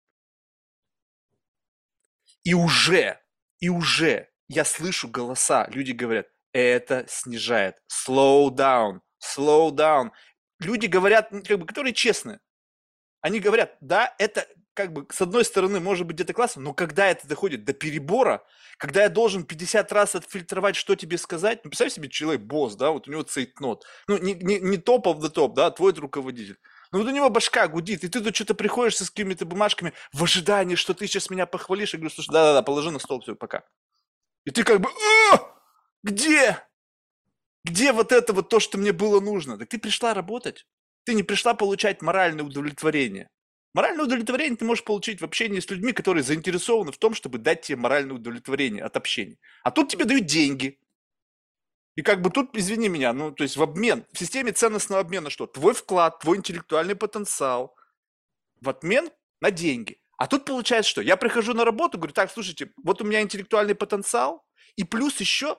И 2.45 2.55
уже, 2.55 3.21
и 3.59 3.69
уже 3.69 4.29
я 4.49 4.65
слышу 4.65 5.09
голоса, 5.09 5.69
люди 5.71 5.93
говорят, 5.93 6.27
это 6.53 7.05
снижает, 7.09 7.77
slow 7.89 8.51
down, 8.51 9.01
slow 9.21 9.71
down. 9.71 10.11
Люди 10.59 10.87
говорят, 10.87 11.31
как 11.47 11.59
бы, 11.59 11.67
которые 11.67 11.95
честны. 11.95 12.41
Они 13.21 13.39
говорят, 13.39 13.77
да, 13.81 14.15
это 14.19 14.47
как 14.75 14.93
бы 14.93 15.07
с 15.11 15.21
одной 15.21 15.45
стороны 15.45 15.79
может 15.81 16.07
быть 16.07 16.17
где-то 16.17 16.33
классно, 16.33 16.63
но 16.63 16.73
когда 16.73 17.09
это 17.09 17.29
доходит 17.29 17.65
до 17.65 17.75
перебора, 17.75 18.43
когда 18.79 19.03
я 19.03 19.09
должен 19.09 19.45
50 19.45 19.93
раз 19.93 20.15
отфильтровать, 20.15 20.77
что 20.77 20.95
тебе 20.95 21.19
сказать, 21.19 21.61
ну, 21.65 21.71
представь 21.71 21.93
себе, 21.93 22.09
человек 22.09 22.43
босс, 22.43 22.77
да, 22.77 22.91
вот 22.91 23.07
у 23.07 23.11
него 23.11 23.23
цейтнот, 23.23 23.85
ну, 24.09 24.17
не, 24.17 24.35
не, 24.35 24.59
не 24.59 24.79
топ 24.79 25.07
of 25.07 25.19
the 25.19 25.29
топ, 25.29 25.55
да, 25.55 25.71
твой 25.71 25.93
руководитель. 25.93 26.59
Ну, 26.93 27.01
вот 27.01 27.09
у 27.09 27.11
него 27.11 27.29
башка 27.29 27.69
гудит, 27.69 28.05
и 28.05 28.09
ты 28.09 28.21
тут 28.21 28.35
что-то 28.35 28.55
приходишь 28.55 28.97
с 28.97 29.11
какими-то 29.11 29.45
бумажками 29.45 29.93
в 30.13 30.25
ожидании, 30.25 30.77
что 30.77 30.95
ты 30.95 31.07
сейчас 31.07 31.31
меня 31.31 31.47
похвалишь. 31.47 31.93
Я 31.93 31.99
говорю, 31.99 32.15
слушай, 32.15 32.31
да-да-да, 32.33 32.63
положи 32.63 32.91
на 32.91 32.99
стол, 32.99 33.21
все, 33.21 33.37
пока. 33.37 33.65
И 34.45 34.51
ты 34.51 34.65
как 34.65 34.81
бы, 34.81 34.89
где? 36.03 36.59
Где 37.65 37.93
вот 37.93 38.13
это 38.13 38.33
вот 38.33 38.49
то, 38.49 38.61
что 38.61 38.79
мне 38.79 38.93
было 38.93 39.21
нужно? 39.21 39.59
Так 39.59 39.69
ты 39.69 39.79
пришла 39.79 40.15
работать. 40.15 40.67
Ты 41.05 41.15
не 41.15 41.23
пришла 41.23 41.55
получать 41.55 42.03
моральное 42.03 42.45
удовлетворение. 42.45 43.29
Моральное 43.75 44.05
удовлетворение 44.05 44.57
ты 44.57 44.65
можешь 44.65 44.85
получить 44.85 45.21
в 45.21 45.25
общении 45.25 45.61
с 45.61 45.71
людьми, 45.71 45.93
которые 45.93 46.25
заинтересованы 46.25 46.91
в 46.91 46.99
том, 46.99 47.15
чтобы 47.15 47.39
дать 47.39 47.63
тебе 47.63 47.77
моральное 47.77 48.17
удовлетворение 48.17 48.83
от 48.83 48.97
общения. 48.97 49.39
А 49.63 49.71
тут 49.71 49.91
тебе 49.91 50.05
дают 50.05 50.27
деньги. 50.27 50.79
И 51.97 52.03
как 52.03 52.23
бы 52.23 52.31
тут, 52.31 52.57
извини 52.57 52.89
меня, 52.89 53.13
ну, 53.13 53.31
то 53.31 53.43
есть 53.43 53.57
в 53.57 53.63
обмен, 53.63 54.07
в 54.13 54.19
системе 54.19 54.53
ценностного 54.53 55.01
обмена 55.01 55.31
что? 55.31 55.47
Твой 55.47 55.75
вклад, 55.75 56.19
твой 56.21 56.39
интеллектуальный 56.39 56.97
потенциал 56.97 57.77
в 58.61 58.69
обмен 58.69 59.11
на 59.41 59.51
деньги. 59.51 60.01
А 60.17 60.27
тут 60.27 60.45
получается 60.45 60.91
что? 60.91 61.01
Я 61.03 61.17
прихожу 61.17 61.55
на 61.55 61.65
работу, 61.65 61.99
говорю, 61.99 62.13
так, 62.13 62.31
слушайте, 62.31 62.73
вот 62.83 63.01
у 63.01 63.05
меня 63.05 63.23
интеллектуальный 63.23 63.75
потенциал, 63.75 64.45
и 64.77 64.85
плюс 64.85 65.19
еще 65.21 65.59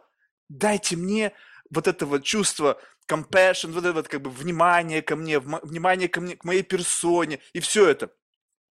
дайте 0.49 0.95
мне 0.95 1.33
вот 1.71 1.87
это 1.87 2.05
вот 2.05 2.23
чувство 2.23 2.79
compassion, 3.09 3.71
вот 3.71 3.85
это 3.85 3.93
вот 3.93 4.07
как 4.07 4.21
бы 4.21 4.29
внимание 4.29 5.01
ко 5.01 5.15
мне, 5.15 5.39
внимание 5.39 6.07
ко 6.07 6.21
мне, 6.21 6.35
к 6.35 6.43
моей 6.43 6.63
персоне, 6.63 7.39
и 7.53 7.59
все 7.59 7.87
это. 7.87 8.13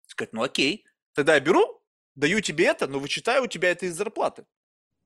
Сказать, 0.07 0.33
ну 0.33 0.43
окей, 0.43 0.85
тогда 1.15 1.35
я 1.35 1.41
беру, 1.41 1.83
даю 2.15 2.41
тебе 2.41 2.67
это, 2.67 2.87
но 2.87 2.99
вычитаю 2.99 3.45
у 3.45 3.47
тебя 3.47 3.71
это 3.71 3.87
из 3.87 3.97
зарплаты. 3.97 4.45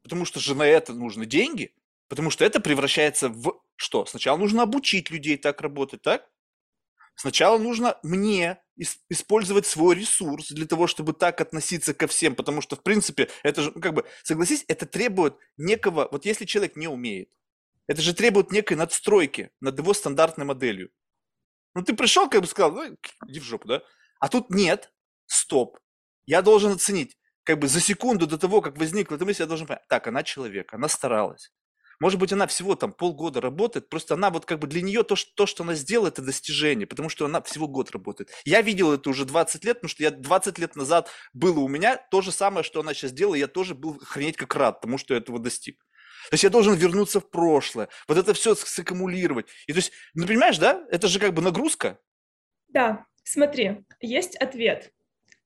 Потому 0.03 0.25
что 0.25 0.41
же 0.41 0.55
на 0.55 0.67
это 0.67 0.93
нужны 0.93 1.27
деньги. 1.27 1.75
Потому 2.09 2.31
что 2.31 2.45
это 2.45 2.61
превращается 2.61 3.29
в 3.29 3.61
что? 3.77 4.07
Сначала 4.07 4.37
нужно 4.37 4.63
обучить 4.63 5.11
людей 5.11 5.37
так 5.37 5.61
работать, 5.61 6.03
так? 6.03 6.29
Сначала 7.17 7.59
нужно 7.59 7.99
мне 8.03 8.59
использовать 9.09 9.67
свой 9.67 9.97
ресурс 9.97 10.51
для 10.51 10.67
того, 10.67 10.87
чтобы 10.87 11.15
так 11.15 11.41
относиться 11.41 11.95
ко 11.95 12.07
всем, 12.07 12.35
потому 12.37 12.61
что, 12.61 12.77
в 12.77 12.83
принципе, 12.83 13.29
это 13.43 13.63
же, 13.63 13.73
ну, 13.75 13.81
как 13.81 13.95
бы, 13.95 14.05
согласись, 14.23 14.65
это 14.69 14.85
требует 14.87 15.35
некого, 15.57 16.09
вот 16.13 16.27
если 16.27 16.45
человек 16.45 16.77
не 16.77 16.89
умеет, 16.89 17.31
это 17.87 18.03
же 18.03 18.15
требует 18.15 18.53
некой 18.53 18.77
надстройки 18.77 19.51
над 19.61 19.79
его 19.79 19.95
стандартной 19.95 20.45
моделью. 20.45 20.91
Ну, 21.75 21.83
ты 21.83 21.95
пришел, 21.95 22.29
как 22.29 22.41
бы 22.41 22.47
сказал, 22.47 22.73
ну, 22.73 22.97
иди 23.29 23.41
в 23.41 23.45
жопу, 23.45 23.69
да? 23.69 23.83
А 24.19 24.29
тут 24.29 24.51
нет, 24.51 24.93
стоп. 25.27 25.79
Я 26.27 26.43
должен 26.43 26.73
оценить, 26.73 27.17
как 27.45 27.59
бы 27.59 27.69
за 27.69 27.81
секунду 27.81 28.27
до 28.27 28.39
того, 28.39 28.61
как 28.61 28.79
возникла 28.79 29.17
эта 29.17 29.25
мысль, 29.25 29.43
я 29.43 29.47
должен 29.47 29.67
понять, 29.67 29.87
так, 29.89 30.07
она 30.07 30.23
человек, 30.23 30.73
она 30.73 30.89
старалась. 30.89 31.53
Может 31.99 32.21
быть, 32.21 32.33
она 32.33 32.47
всего 32.47 32.75
там 32.75 32.93
полгода 32.93 33.41
работает, 33.41 33.89
просто 33.89 34.15
она 34.15 34.31
вот 34.31 34.45
как 34.45 34.59
бы 34.59 34.67
для 34.67 34.83
нее 34.83 35.03
то, 35.03 35.17
что, 35.17 35.31
то, 35.35 35.47
что 35.47 35.63
она 35.63 35.75
сделала, 35.75 36.09
это 36.09 36.21
достижение, 36.21 36.87
потому 36.87 37.09
что 37.09 37.25
она 37.25 37.41
всего 37.41 37.69
год 37.69 37.91
работает. 37.91 38.31
Я 38.45 38.61
видел 38.61 38.93
это 38.93 39.09
уже 39.09 39.25
20 39.25 39.65
лет, 39.65 39.79
потому 39.79 39.89
что 39.89 40.03
я 40.03 40.11
20 40.11 40.59
лет 40.59 40.77
назад 40.77 41.09
было 41.33 41.61
у 41.61 41.69
меня 41.69 41.97
то 42.11 42.21
же 42.21 42.33
самое, 42.33 42.65
что 42.65 42.81
она 42.81 42.93
сейчас 42.93 43.13
делала, 43.13 43.35
я 43.35 43.47
тоже 43.49 43.75
был 43.75 43.97
охренеть 43.97 44.37
как 44.37 44.55
рад 44.57 44.81
тому, 44.81 44.99
что 44.99 45.15
я 45.15 45.21
этого 45.21 45.39
достиг. 45.39 45.87
То 46.31 46.35
есть 46.35 46.45
я 46.45 46.51
должен 46.51 46.75
вернуться 46.75 47.21
в 47.21 47.31
прошлое, 47.31 47.89
вот 48.09 48.19
это 48.19 48.35
все 48.35 48.55
саккумулировать. 48.55 49.47
И 49.67 49.73
то 49.73 49.79
есть, 49.79 49.93
ну 50.15 50.27
понимаешь, 50.27 50.59
да, 50.59 50.85
это 50.91 51.09
же 51.09 51.21
как 51.21 51.35
бы 51.35 51.43
нагрузка. 51.43 51.99
Да, 52.69 53.07
смотри, 53.23 53.85
есть 54.01 54.37
ответ. 54.37 54.93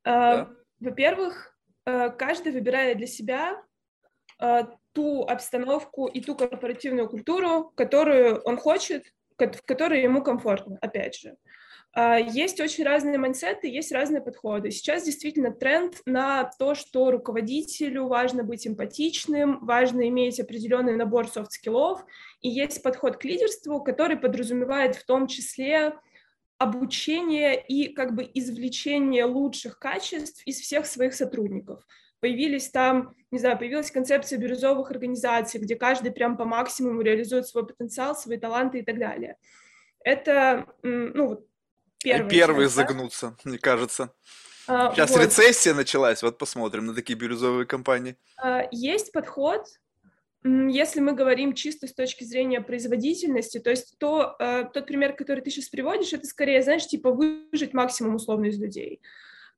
А, 0.05 0.37
да. 0.37 0.51
Во-первых, 0.81 1.57
э, 1.87 2.11
каждый 2.11 2.53
выбирает 2.53 2.99
для 2.99 3.07
себя 3.07 3.63
э, 4.41 4.65
ту 4.93 5.25
обстановку 5.25 6.07
и 6.07 6.21
ту 6.21 6.35
корпоративную 6.35 7.09
культуру, 7.09 7.73
которую 7.77 8.41
он 8.43 8.57
хочет, 8.57 9.05
в 9.37 9.63
которой 9.65 10.03
ему 10.03 10.23
комфортно, 10.23 10.79
опять 10.81 11.17
же. 11.17 11.37
А, 11.93 12.19
есть 12.19 12.61
очень 12.61 12.85
разные 12.85 13.19
майндсеты, 13.19 13.69
есть 13.69 13.93
разные 13.93 14.23
подходы. 14.23 14.71
Сейчас 14.71 15.05
действительно 15.05 15.51
тренд 15.51 16.01
на 16.07 16.45
то, 16.59 16.75
что 16.75 17.11
руководителю 17.11 18.07
важно 18.07 18.45
быть 18.45 18.67
эмпатичным, 18.67 19.65
важно 19.65 20.09
иметь 20.09 20.39
определенный 20.39 20.97
набор 20.97 21.29
софт-скиллов, 21.29 22.05
и 22.41 22.49
есть 22.49 22.83
подход 22.83 23.17
к 23.17 23.25
лидерству, 23.25 23.83
который 23.83 24.17
подразумевает 24.17 24.95
в 24.97 25.05
том 25.05 25.27
числе 25.27 25.95
обучение 26.59 27.61
и 27.61 27.93
как 27.93 28.15
бы 28.15 28.29
извлечение 28.35 29.25
лучших 29.25 29.79
качеств 29.79 30.43
из 30.47 30.61
всех 30.61 30.87
своих 30.87 31.15
сотрудников 31.15 31.85
появились 32.21 32.69
там, 32.69 33.15
не 33.31 33.39
знаю, 33.39 33.59
появилась 33.59 33.91
концепция 33.91 34.39
бирюзовых 34.39 34.91
организаций, 34.91 35.61
где 35.61 35.75
каждый 35.75 36.13
прям 36.13 36.37
по 36.37 36.45
максимуму 36.45 37.01
реализует 37.01 37.47
свой 37.47 37.67
потенциал, 37.67 38.15
свои 38.15 38.39
таланты 38.39 38.81
и 38.81 38.83
так 38.83 38.99
далее. 38.99 39.37
Это, 40.05 40.67
ну, 40.83 41.29
вот 41.29 41.50
первый. 42.03 42.31
Первые 42.31 42.67
часть, 42.67 42.77
загнутся, 42.77 43.27
да? 43.29 43.37
мне 43.45 43.59
кажется. 43.59 44.13
А, 44.67 44.93
Сейчас 44.95 45.11
вот. 45.11 45.23
рецессия 45.23 45.75
началась, 45.75 46.23
вот 46.23 46.39
посмотрим 46.39 46.87
на 46.87 46.95
такие 46.95 47.19
бирюзовые 47.19 47.67
компании. 47.67 48.17
А, 48.37 48.69
есть 48.71 49.13
подход, 49.13 49.67
если 50.43 51.01
мы 51.01 51.13
говорим 51.13 51.55
чисто 51.55 51.87
с 51.87 51.93
точки 51.93 52.25
зрения 52.25 52.61
производительности, 52.61 53.59
то 53.59 53.71
есть 53.71 53.99
то, 53.99 54.37
э, 54.39 54.65
тот 54.73 54.87
пример, 54.87 55.13
который 55.13 55.41
ты 55.41 55.51
сейчас 55.51 55.69
приводишь, 55.69 56.15
это 56.15 56.27
скорее, 56.27 56.63
знаешь, 56.63 56.87
типа 56.87 57.11
выжить 57.11 57.75
максимум 57.75 58.15
условно 58.15 58.47
из 58.47 58.59
людей. 58.59 59.03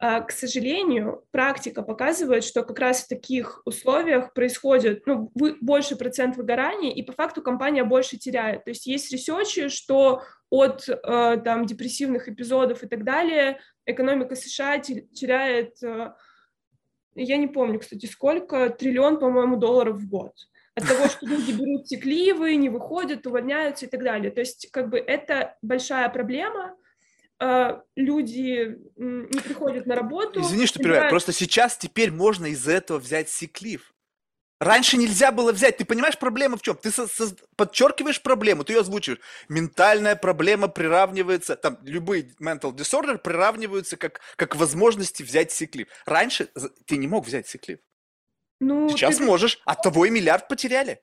А, 0.01 0.21
к 0.21 0.33
сожалению, 0.33 1.25
практика 1.31 1.83
показывает, 1.83 2.43
что 2.43 2.65
как 2.65 2.81
раз 2.81 3.05
в 3.05 3.09
таких 3.09 3.63
условиях 3.65 4.35
происходит 4.35 5.07
ну, 5.07 5.31
больше 5.35 5.95
процент 5.95 6.37
выгорания, 6.37 6.93
и 6.93 7.03
по 7.03 7.13
факту 7.13 7.43
компания 7.43 7.85
больше 7.85 8.17
теряет. 8.17 8.65
То 8.65 8.71
есть 8.71 8.87
есть 8.87 9.13
ресерчи, 9.13 9.69
что 9.69 10.23
от 10.53 10.87
э, 10.87 11.41
там, 11.43 11.65
депрессивных 11.65 12.29
эпизодов 12.29 12.83
и 12.83 12.87
так 12.87 13.05
далее 13.05 13.59
экономика 13.87 14.37
США 14.37 14.79
теряет, 14.79 15.83
э, 15.83 16.13
я 17.15 17.37
не 17.39 17.47
помню, 17.47 17.81
кстати, 17.81 18.05
сколько, 18.05 18.69
триллион, 18.69 19.19
по-моему, 19.19 19.57
долларов 19.57 19.97
в 19.97 20.09
год 20.09 20.33
от 20.75 20.87
того, 20.87 21.09
что 21.09 21.27
люди 21.27 21.53
берут 21.53 21.87
текливы, 21.87 22.55
не 22.57 22.69
выходят, 22.69 23.27
увольняются 23.27 23.87
и 23.87 23.89
так 23.89 24.03
далее. 24.03 24.31
То 24.31 24.41
есть 24.41 24.71
как 24.71 24.91
бы 24.91 24.99
это 24.99 25.57
большая 25.63 26.09
проблема, 26.11 26.77
а, 27.39 27.83
люди 27.97 28.79
не 28.97 29.41
приходят 29.41 29.87
на 29.87 29.95
работу. 29.95 30.41
Извини, 30.41 30.67
что 30.67 30.79
перебиваю, 30.79 31.11
просто 31.11 31.33
сейчас 31.33 31.77
теперь 31.77 32.11
можно 32.11 32.47
из-за 32.47 32.73
этого 32.73 32.99
взять 32.99 33.29
сиклив. 33.29 33.95
Раньше 34.62 34.97
нельзя 34.97 35.33
было 35.33 35.52
взять. 35.52 35.76
Ты 35.78 35.85
понимаешь, 35.85 36.16
проблема 36.16 36.57
в 36.57 36.62
чем? 36.62 36.76
Ты 36.76 36.92
со- 36.92 37.09
со- 37.09 37.35
подчеркиваешь 37.57 38.23
проблему, 38.23 38.62
ты 38.62 38.75
ее 38.75 38.81
озвучиваешь. 38.81 39.21
Ментальная 39.49 40.14
проблема 40.14 40.69
приравнивается, 40.69 41.57
там, 41.57 41.78
любые 41.83 42.31
mental 42.40 42.73
disorder 42.73 43.19
приравниваются 43.19 43.97
как, 43.97 44.21
как 44.37 44.54
возможности 44.54 45.25
взять 45.25 45.50
сиклив. 45.50 45.88
Раньше 46.07 46.49
ты 46.87 46.97
не 46.97 47.09
мог 47.09 47.26
взять 47.26 47.49
сиклив. 47.49 47.81
Ну, 48.61 48.88
Сейчас 48.88 49.16
ты... 49.16 49.25
можешь, 49.25 49.61
от 49.64 49.83
того 49.83 50.07
и 50.07 50.11
миллиард 50.11 50.47
потеряли. 50.47 51.02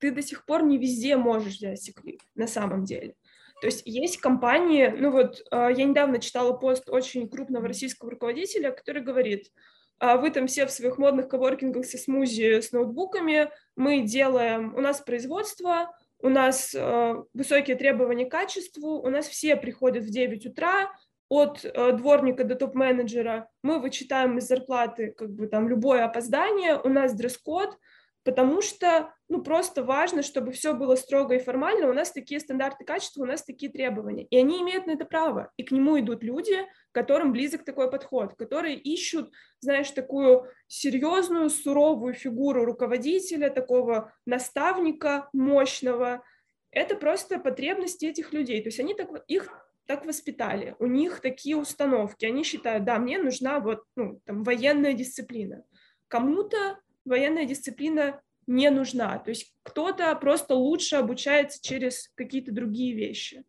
Ты 0.00 0.10
до 0.10 0.20
сих 0.20 0.44
пор 0.44 0.62
не 0.62 0.76
везде 0.76 1.16
можешь 1.16 1.54
взять 1.54 1.82
сиклив, 1.82 2.20
на 2.34 2.46
самом 2.46 2.84
деле. 2.84 3.14
То 3.62 3.68
есть 3.68 3.82
есть 3.86 4.18
компании, 4.18 4.86
ну 4.88 5.10
вот 5.10 5.42
а, 5.50 5.70
я 5.70 5.84
недавно 5.86 6.20
читала 6.20 6.52
пост 6.52 6.90
очень 6.90 7.26
крупного 7.26 7.66
российского 7.68 8.10
руководителя, 8.10 8.70
который 8.70 9.02
говорит, 9.02 9.46
«А 9.46 9.60
вы 10.00 10.30
там 10.30 10.46
все 10.46 10.66
в 10.66 10.70
своих 10.70 10.98
модных 10.98 11.28
коворкингах 11.28 11.84
со 11.84 11.98
смузи 11.98 12.60
с 12.60 12.72
ноутбуками, 12.72 13.50
мы 13.76 14.02
делаем, 14.02 14.74
у 14.74 14.80
нас 14.80 15.00
производство, 15.00 15.94
у 16.20 16.28
нас 16.28 16.74
э, 16.74 17.14
высокие 17.32 17.76
требования 17.76 18.26
к 18.26 18.30
качеству, 18.30 19.00
у 19.00 19.08
нас 19.08 19.28
все 19.28 19.56
приходят 19.56 20.04
в 20.04 20.10
9 20.10 20.46
утра, 20.46 20.90
от 21.28 21.64
э, 21.64 21.92
дворника 21.92 22.44
до 22.44 22.54
топ-менеджера, 22.54 23.48
мы 23.62 23.80
вычитаем 23.80 24.38
из 24.38 24.48
зарплаты 24.48 25.12
как 25.12 25.30
бы 25.30 25.46
там 25.46 25.68
любое 25.68 26.04
опоздание, 26.04 26.80
у 26.82 26.88
нас 26.88 27.12
дресс-код, 27.12 27.76
потому 28.24 28.62
что, 28.62 29.12
ну, 29.28 29.42
просто 29.42 29.84
важно, 29.84 30.22
чтобы 30.22 30.52
все 30.52 30.72
было 30.72 30.96
строго 30.96 31.34
и 31.34 31.38
формально, 31.38 31.88
у 31.88 31.92
нас 31.92 32.12
такие 32.12 32.40
стандарты 32.40 32.84
качества, 32.84 33.22
у 33.22 33.26
нас 33.26 33.42
такие 33.42 33.70
требования, 33.70 34.24
и 34.24 34.36
они 34.38 34.62
имеют 34.62 34.86
на 34.86 34.92
это 34.92 35.04
право, 35.04 35.52
и 35.56 35.64
к 35.64 35.70
нему 35.70 35.98
идут 36.00 36.22
люди, 36.22 36.66
которым 36.92 37.32
близок 37.32 37.64
такой 37.64 37.90
подход, 37.90 38.34
которые 38.36 38.76
ищут, 38.76 39.30
знаешь, 39.60 39.90
такую 39.90 40.46
серьезную, 40.66 41.50
суровую 41.50 42.14
фигуру 42.14 42.64
руководителя, 42.64 43.50
такого 43.50 44.12
наставника 44.24 45.28
мощного, 45.32 46.24
это 46.70 46.96
просто 46.96 47.38
потребности 47.38 48.06
этих 48.06 48.32
людей, 48.32 48.62
то 48.62 48.68
есть 48.68 48.80
они 48.80 48.94
так, 48.94 49.10
их 49.26 49.50
так 49.86 50.06
воспитали, 50.06 50.74
у 50.78 50.86
них 50.86 51.20
такие 51.20 51.56
установки, 51.56 52.24
они 52.24 52.44
считают, 52.44 52.84
да, 52.84 52.98
мне 52.98 53.18
нужна 53.18 53.60
вот, 53.60 53.84
ну, 53.94 54.20
там, 54.24 54.42
военная 54.42 54.94
дисциплина, 54.94 55.64
кому-то 56.08 56.78
военная 57.04 57.44
дисциплина 57.44 58.22
не 58.48 58.70
нужна. 58.70 59.18
То 59.18 59.30
есть 59.30 59.54
кто-то 59.62 60.14
просто 60.16 60.54
лучше 60.54 60.96
обучается 60.96 61.60
через 61.62 62.10
какие-то 62.14 62.50
другие 62.50 62.94
вещи. 62.94 63.44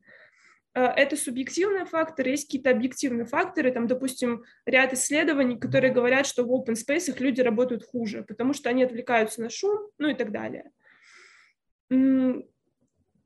Э, 0.76 0.86
это 0.86 1.16
субъективные 1.16 1.86
факторы, 1.86 2.32
есть 2.32 2.46
какие-то 2.46 2.70
объективные 2.70 3.26
факторы, 3.26 3.72
там, 3.72 3.88
допустим, 3.88 4.44
ряд 4.66 4.94
исследований, 4.94 5.58
которые 5.58 5.92
говорят, 5.92 6.28
что 6.28 6.44
в 6.44 6.52
open 6.52 6.76
space 6.76 7.18
люди 7.20 7.42
работают 7.42 7.84
хуже, 7.84 8.24
потому 8.28 8.54
что 8.54 8.70
они 8.70 8.84
отвлекаются 8.84 9.42
на 9.42 9.50
шум, 9.50 9.90
ну 9.98 10.10
и 10.10 10.14
так 10.14 10.32
далее 10.32 10.72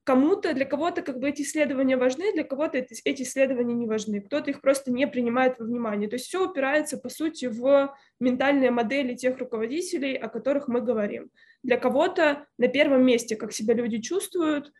кому-то, 0.03 0.53
для 0.53 0.65
кого-то 0.65 1.01
как 1.01 1.19
бы 1.19 1.29
эти 1.29 1.41
исследования 1.43 1.97
важны, 1.97 2.33
для 2.33 2.43
кого-то 2.43 2.77
эти, 2.77 3.21
исследования 3.23 3.73
не 3.73 3.87
важны, 3.87 4.21
кто-то 4.21 4.51
их 4.51 4.61
просто 4.61 4.91
не 4.91 5.07
принимает 5.07 5.59
во 5.59 5.65
внимание. 5.65 6.09
То 6.09 6.15
есть 6.15 6.27
все 6.27 6.45
упирается, 6.45 6.97
по 6.97 7.09
сути, 7.09 7.45
в 7.45 7.93
ментальные 8.19 8.71
модели 8.71 9.15
тех 9.15 9.37
руководителей, 9.37 10.15
о 10.15 10.27
которых 10.27 10.67
мы 10.67 10.81
говорим. 10.81 11.29
Для 11.63 11.77
кого-то 11.77 12.45
на 12.57 12.67
первом 12.67 13.05
месте, 13.05 13.35
как 13.35 13.53
себя 13.53 13.73
люди 13.73 13.99
чувствуют, 13.99 14.71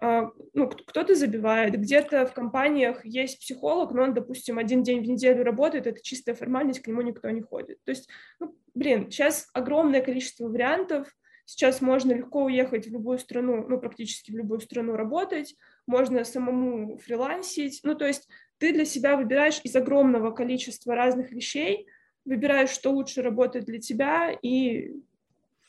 а, 0.00 0.30
ну, 0.54 0.68
кто-то 0.68 1.14
забивает, 1.14 1.74
где-то 1.74 2.26
в 2.26 2.32
компаниях 2.32 3.04
есть 3.04 3.40
психолог, 3.40 3.92
но 3.92 4.02
он, 4.02 4.14
допустим, 4.14 4.58
один 4.58 4.82
день 4.82 5.02
в 5.02 5.08
неделю 5.08 5.42
работает, 5.42 5.86
это 5.86 6.00
чистая 6.02 6.36
формальность, 6.36 6.80
к 6.80 6.86
нему 6.86 7.02
никто 7.02 7.28
не 7.30 7.42
ходит. 7.42 7.78
То 7.84 7.90
есть, 7.90 8.08
ну, 8.38 8.54
блин, 8.74 9.10
сейчас 9.10 9.50
огромное 9.52 10.00
количество 10.00 10.48
вариантов, 10.48 11.08
Сейчас 11.48 11.80
можно 11.80 12.12
легко 12.12 12.44
уехать 12.44 12.86
в 12.86 12.92
любую 12.92 13.18
страну, 13.18 13.64
ну, 13.66 13.80
практически 13.80 14.30
в 14.30 14.36
любую 14.36 14.60
страну 14.60 14.96
работать, 14.96 15.56
можно 15.86 16.22
самому 16.24 16.98
фрилансить. 16.98 17.80
Ну, 17.84 17.94
то 17.94 18.06
есть 18.06 18.28
ты 18.58 18.74
для 18.74 18.84
себя 18.84 19.16
выбираешь 19.16 19.58
из 19.64 19.74
огромного 19.74 20.30
количества 20.30 20.94
разных 20.94 21.32
вещей, 21.32 21.86
выбираешь, 22.26 22.68
что 22.68 22.90
лучше 22.90 23.22
работает 23.22 23.64
для 23.64 23.80
тебя, 23.80 24.30
и 24.30 24.92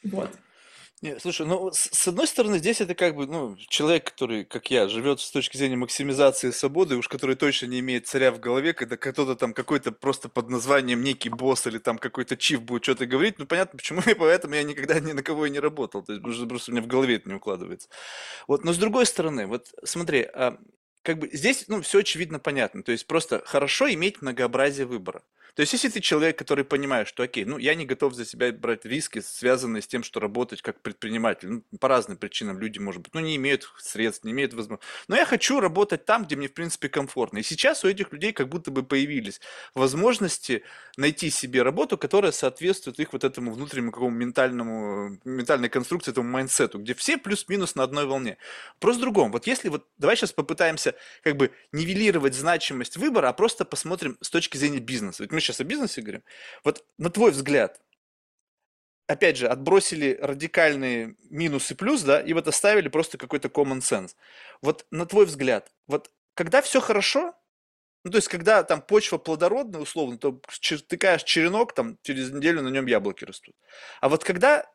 вот. 0.03 0.29
Не, 1.01 1.17
слушай, 1.17 1.45
ну, 1.47 1.71
с, 1.71 2.07
одной 2.09 2.27
стороны, 2.27 2.57
здесь 2.59 2.81
это 2.81 2.93
как 2.93 3.15
бы, 3.15 3.25
ну, 3.25 3.55
человек, 3.69 4.03
который, 4.03 4.43
как 4.43 4.69
я, 4.69 4.89
живет 4.89 5.21
с 5.21 5.31
точки 5.31 5.55
зрения 5.55 5.77
максимизации 5.77 6.51
свободы, 6.51 6.97
уж 6.97 7.07
который 7.07 7.37
точно 7.37 7.67
не 7.67 7.79
имеет 7.79 8.05
царя 8.05 8.33
в 8.33 8.39
голове, 8.41 8.73
когда 8.73 8.97
кто-то 8.97 9.35
там 9.35 9.53
какой-то 9.53 9.93
просто 9.93 10.27
под 10.27 10.49
названием 10.49 11.01
некий 11.01 11.29
босс 11.29 11.65
или 11.67 11.77
там 11.77 11.97
какой-то 11.99 12.35
чиф 12.35 12.63
будет 12.63 12.83
что-то 12.83 13.05
говорить, 13.05 13.39
ну, 13.39 13.45
понятно, 13.45 13.77
почему, 13.77 14.01
и 14.05 14.13
поэтому 14.13 14.55
я 14.55 14.63
никогда 14.63 14.99
ни 14.99 15.13
на 15.13 15.23
кого 15.23 15.45
и 15.45 15.49
не 15.49 15.59
работал, 15.59 16.03
то 16.03 16.11
есть 16.11 16.47
просто 16.49 16.71
у 16.71 16.73
меня 16.73 16.83
в 16.83 16.87
голове 16.87 17.15
это 17.15 17.29
не 17.29 17.35
укладывается. 17.35 17.87
Вот, 18.47 18.65
но 18.65 18.73
с 18.73 18.77
другой 18.77 19.05
стороны, 19.05 19.47
вот 19.47 19.67
смотри, 19.85 20.23
а, 20.33 20.57
как 21.01 21.17
бы 21.19 21.29
здесь, 21.31 21.63
ну, 21.69 21.81
все 21.81 21.99
очевидно 21.99 22.39
понятно, 22.39 22.83
то 22.83 22.91
есть 22.91 23.07
просто 23.07 23.41
хорошо 23.45 23.89
иметь 23.93 24.21
многообразие 24.21 24.85
выбора. 24.85 25.23
То 25.55 25.61
есть, 25.61 25.73
если 25.73 25.89
ты 25.89 25.99
человек, 25.99 26.37
который 26.37 26.63
понимает, 26.63 27.07
что, 27.07 27.23
окей, 27.23 27.45
ну, 27.45 27.57
я 27.57 27.75
не 27.75 27.85
готов 27.85 28.13
за 28.13 28.25
себя 28.25 28.51
брать 28.51 28.85
риски, 28.85 29.19
связанные 29.19 29.81
с 29.81 29.87
тем, 29.87 30.03
что 30.03 30.19
работать 30.19 30.61
как 30.61 30.81
предприниматель, 30.81 31.49
ну, 31.49 31.63
по 31.79 31.87
разным 31.87 32.17
причинам 32.17 32.59
люди, 32.59 32.79
может 32.79 33.01
быть, 33.01 33.13
ну, 33.13 33.19
не 33.19 33.35
имеют 33.35 33.71
средств, 33.77 34.23
не 34.23 34.31
имеют 34.31 34.53
возможности. 34.53 34.87
Но 35.07 35.15
я 35.15 35.25
хочу 35.25 35.59
работать 35.59 36.05
там, 36.05 36.25
где 36.25 36.35
мне, 36.35 36.47
в 36.47 36.53
принципе, 36.53 36.89
комфортно. 36.89 37.39
И 37.39 37.43
сейчас 37.43 37.83
у 37.83 37.87
этих 37.87 38.11
людей 38.11 38.33
как 38.33 38.49
будто 38.49 38.71
бы 38.71 38.83
появились 38.83 39.41
возможности 39.73 40.63
найти 40.97 41.29
себе 41.29 41.63
работу, 41.63 41.97
которая 41.97 42.31
соответствует 42.31 42.99
их 42.99 43.13
вот 43.13 43.23
этому 43.23 43.51
внутреннему 43.51 43.91
какому 43.91 44.11
ментальному, 44.11 45.17
ментальной 45.23 45.69
конструкции, 45.69 46.11
этому 46.11 46.29
майндсету, 46.29 46.79
где 46.79 46.93
все 46.93 47.17
плюс-минус 47.17 47.75
на 47.75 47.83
одной 47.83 48.05
волне. 48.05 48.37
Просто 48.79 49.01
другом. 49.01 49.31
Вот 49.31 49.47
если 49.47 49.69
вот, 49.69 49.87
давай 49.97 50.15
сейчас 50.15 50.31
попытаемся 50.31 50.95
как 51.23 51.37
бы 51.37 51.51
нивелировать 51.71 52.35
значимость 52.35 52.97
выбора, 52.97 53.29
а 53.29 53.33
просто 53.33 53.65
посмотрим 53.65 54.17
с 54.21 54.29
точки 54.29 54.57
зрения 54.57 54.79
бизнеса. 54.79 55.23
Ведь 55.23 55.31
мы 55.31 55.39
сейчас 55.39 55.48
о 55.57 55.63
бизнесе 55.63 56.01
говорим. 56.01 56.23
Вот 56.63 56.85
на 56.97 57.09
твой 57.09 57.31
взгляд, 57.31 57.81
опять 59.07 59.37
же, 59.37 59.47
отбросили 59.47 60.17
радикальные 60.21 61.15
минусы 61.29 61.75
плюс, 61.75 62.03
да, 62.03 62.21
и 62.21 62.33
вот 62.33 62.47
оставили 62.47 62.89
просто 62.89 63.17
какой-то 63.17 63.47
common 63.47 63.79
sense. 63.79 64.15
Вот 64.61 64.85
на 64.91 65.05
твой 65.05 65.25
взгляд, 65.25 65.71
вот 65.87 66.11
когда 66.35 66.61
все 66.61 66.79
хорошо, 66.79 67.33
ну, 68.05 68.11
то 68.11 68.17
есть, 68.17 68.29
когда 68.29 68.63
там 68.63 68.81
почва 68.81 69.17
плодородная, 69.17 69.81
условно, 69.81 70.17
то 70.17 70.41
тыкаешь 70.87 71.23
черенок, 71.23 71.73
там 71.73 71.97
через 72.01 72.31
неделю 72.31 72.61
на 72.61 72.69
нем 72.69 72.85
яблоки 72.85 73.25
растут. 73.25 73.55
А 73.99 74.07
вот 74.07 74.23
когда 74.23 74.65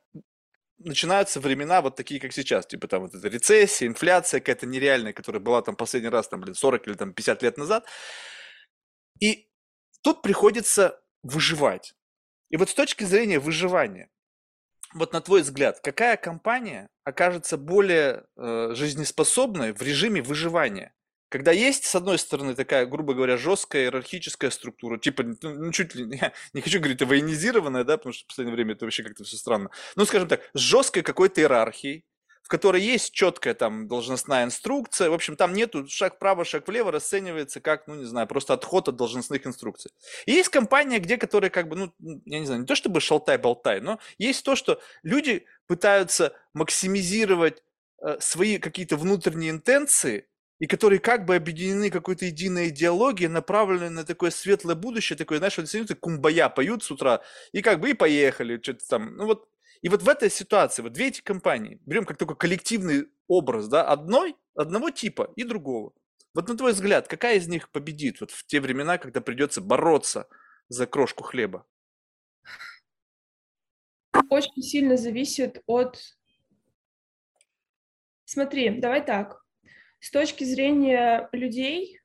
начинаются 0.79 1.41
времена 1.41 1.81
вот 1.81 1.97
такие, 1.97 2.21
как 2.21 2.33
сейчас, 2.33 2.67
типа 2.67 2.89
там 2.89 3.03
вот 3.03 3.15
эта 3.15 3.29
рецессия, 3.29 3.89
инфляция 3.89 4.41
какая-то 4.41 4.67
нереальная, 4.67 5.13
которая 5.13 5.41
была 5.41 5.63
там 5.63 5.77
последний 5.77 6.11
раз, 6.11 6.29
там, 6.29 6.41
блин, 6.41 6.55
40 6.55 6.87
или 6.87 6.95
там 6.95 7.15
50 7.15 7.43
лет 7.43 7.57
назад, 7.57 7.87
и 9.21 9.49
Тут 10.05 10.21
приходится 10.21 11.01
выживать. 11.23 11.95
И 12.51 12.59
вот 12.59 12.69
с 12.69 12.75
точки 12.75 13.05
зрения 13.05 13.39
выживания, 13.39 14.11
вот 14.93 15.15
на 15.15 15.23
твой 15.23 15.41
взгляд, 15.41 15.81
какая 15.81 16.19
компания 16.19 16.91
окажется 17.05 17.57
более 17.57 18.27
э, 18.37 18.75
жизнеспособной 18.75 19.73
в 19.73 19.81
режиме 19.81 20.21
выживания? 20.21 20.93
Когда 21.31 21.53
есть, 21.53 21.87
с 21.87 21.95
одной 21.95 22.19
стороны, 22.19 22.55
такая, 22.55 22.85
грубо 22.85 23.15
говоря, 23.15 23.39
жесткая 23.39 23.85
иерархическая 23.85 24.51
структура, 24.51 24.99
типа, 24.99 25.25
ну, 25.41 25.73
чуть 25.73 25.95
ли, 25.95 26.19
я 26.21 26.35
не 26.53 26.61
хочу 26.61 26.81
говорить, 26.81 27.01
военизированная, 27.01 27.85
да, 27.85 27.97
потому 27.97 28.13
что 28.13 28.25
в 28.25 28.29
последнее 28.29 28.55
время 28.55 28.75
это 28.75 28.85
вообще 28.85 29.05
как-то 29.05 29.25
все 29.25 29.39
странно, 29.39 29.71
ну, 29.97 30.05
скажем 30.05 30.29
так, 30.29 30.43
с 30.53 30.61
жесткой 30.61 31.03
какой-то 31.03 31.41
иерархией, 31.41 32.05
в 32.45 32.49
которой 32.49 32.83
есть 32.83 33.15
четкая 33.15 33.55
там 33.55 33.89
должностная 33.89 34.45
инструкция. 34.45 35.09
В 35.09 35.15
общем, 35.15 35.35
там 35.35 35.55
нету 35.55 35.89
шаг 35.89 36.17
вправо, 36.17 36.45
шаг 36.45 36.69
влево, 36.69 36.93
расценивается 36.93 37.61
как, 37.61 37.87
ну, 37.87 37.95
не 37.95 38.05
знаю, 38.05 38.27
просто 38.29 38.53
отход 38.53 38.87
от 38.87 38.97
должностных 38.97 39.47
инструкций. 39.47 39.91
И 40.27 40.33
есть 40.33 40.51
компания, 40.51 40.99
где, 40.99 41.17
которые 41.17 41.49
как 41.49 41.69
бы, 41.69 41.77
ну, 41.77 41.95
я 42.27 42.39
не 42.39 42.45
знаю, 42.45 42.61
не 42.61 42.67
то 42.67 42.75
чтобы 42.75 43.01
шалтай-болтай, 43.01 43.81
но 43.81 43.99
есть 44.19 44.45
то, 44.45 44.57
что 44.57 44.79
люди 45.03 45.47
пытаются 45.67 46.35
максимизировать 46.53 47.63
э, 48.03 48.19
свои 48.21 48.59
какие-то 48.59 48.99
внутренние 48.99 49.51
интенции, 49.51 50.29
и 50.59 50.67
которые 50.67 50.99
как 50.99 51.25
бы 51.25 51.37
объединены 51.37 51.91
какой-то 51.91 52.27
единой 52.27 52.69
идеологией, 52.69 53.29
направленной 53.29 53.89
на 53.89 54.05
такое 54.05 54.31
светлое 54.31 54.75
будущее, 54.75 55.17
такое, 55.17 55.39
знаешь, 55.39 55.57
вот 55.57 55.99
кумбая 55.99 56.51
поют 56.51 56.85
с 56.85 56.91
утра, 56.91 57.23
и 57.53 57.63
как 57.63 57.81
бы 57.81 57.91
и 57.91 57.95
поехали, 57.95 58.61
что-то 58.63 58.87
там. 58.87 59.17
Ну 59.17 59.25
вот 59.25 59.49
и 59.83 59.89
вот 59.89 60.03
в 60.03 60.09
этой 60.09 60.31
ситуации, 60.31 60.83
вот 60.83 60.93
две 60.93 61.09
эти 61.09 61.21
компании, 61.21 61.81
берем 61.85 62.05
как 62.05 62.17
только 62.17 62.35
коллективный 62.35 63.09
образ, 63.27 63.69
да, 63.69 63.85
одной, 63.85 64.37
одного 64.55 64.91
типа 64.91 65.33
и 65.37 65.45
другого. 65.45 65.93
Вот 66.35 66.49
на 66.49 66.57
твой 66.57 66.73
взгляд, 66.73 67.07
какая 67.07 67.37
из 67.37 67.47
них 67.47 67.71
победит 67.71 68.21
вот 68.21 68.31
в 68.31 68.45
те 68.47 68.61
времена, 68.61 68.99
когда 68.99 69.21
придется 69.21 69.61
бороться 69.61 70.29
за 70.69 70.87
крошку 70.87 71.23
хлеба? 71.23 71.67
Очень 74.31 74.63
сильно 74.63 74.97
зависит 74.97 75.63
от... 75.67 76.01
Смотри, 78.25 78.81
давай 78.81 79.05
так. 79.05 79.45
С 80.01 80.11
точки 80.11 80.45
зрения 80.45 81.29
людей, 81.33 82.01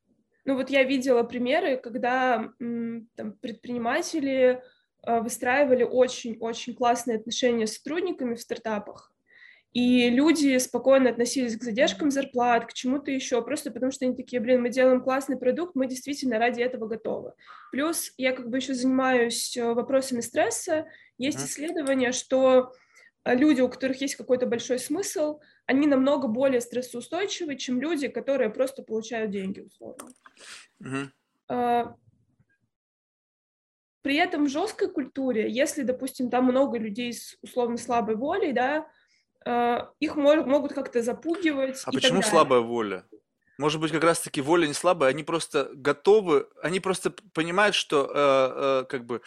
ну 0.45 0.55
вот 0.55 0.69
я 0.69 0.83
видела 0.83 1.23
примеры, 1.23 1.77
когда 1.77 2.51
там, 2.59 3.33
предприниматели 3.41 4.63
выстраивали 5.05 5.83
очень-очень 5.83 6.75
классные 6.75 7.17
отношения 7.17 7.67
с 7.67 7.75
сотрудниками 7.75 8.35
в 8.35 8.41
стартапах, 8.41 9.13
и 9.71 10.09
люди 10.09 10.57
спокойно 10.57 11.11
относились 11.11 11.55
к 11.55 11.63
задержкам 11.63 12.09
зарплат, 12.09 12.65
к 12.65 12.73
чему-то 12.73 13.11
еще, 13.11 13.41
просто 13.43 13.69
потому 13.69 13.91
что 13.91 14.05
они 14.05 14.15
такие, 14.15 14.39
блин, 14.39 14.61
мы 14.61 14.69
делаем 14.69 15.01
классный 15.01 15.37
продукт, 15.37 15.75
мы 15.75 15.85
действительно 15.87 16.39
ради 16.39 16.61
этого 16.61 16.87
готовы. 16.87 17.33
Плюс 17.71 18.11
я 18.17 18.31
как 18.31 18.49
бы 18.49 18.57
еще 18.57 18.73
занимаюсь 18.73 19.55
э, 19.55 19.73
вопросами 19.73 20.21
стресса. 20.21 20.87
Есть 21.19 21.37
uh-huh. 21.37 21.45
исследования, 21.45 22.13
что 22.13 22.73
э, 23.25 23.35
люди, 23.35 23.61
у 23.61 23.69
которых 23.69 24.01
есть 24.01 24.15
какой-то 24.15 24.47
большой 24.47 24.79
смысл, 24.79 25.39
они 25.67 25.85
намного 25.85 26.27
более 26.27 26.61
стрессоустойчивы, 26.61 27.55
чем 27.55 27.79
люди, 27.79 28.07
которые 28.07 28.49
просто 28.49 28.81
получают 28.81 29.29
деньги, 29.29 29.59
условно. 29.59 30.09
Uh-huh. 30.81 31.93
При 34.01 34.15
этом 34.15 34.45
в 34.45 34.49
жесткой 34.49 34.89
культуре, 34.89 35.49
если, 35.49 35.83
допустим, 35.83 36.29
там 36.29 36.45
много 36.45 36.77
людей 36.77 37.13
с 37.13 37.37
условно 37.41 37.77
слабой 37.77 38.15
волей, 38.15 38.53
да, 38.53 38.87
э, 39.45 39.79
их 39.99 40.15
могут 40.15 40.73
как-то 40.73 41.01
запугивать. 41.01 41.81
А 41.85 41.91
почему 41.91 42.21
слабая 42.21 42.61
воля? 42.61 43.05
Может 43.57 43.81
быть, 43.81 43.91
как 43.91 44.05
раз-таки 44.05 44.39
воля 44.39 44.67
не 44.67 44.73
слабая, 44.73 45.09
они 45.09 45.23
просто 45.23 45.69
готовы, 45.73 46.47
они 46.63 46.79
просто 46.79 47.11
понимают, 47.33 47.75
что 47.75 48.05
э, 48.05 48.13
э, 48.15 48.85
как 48.85 49.05
бы 49.05 49.21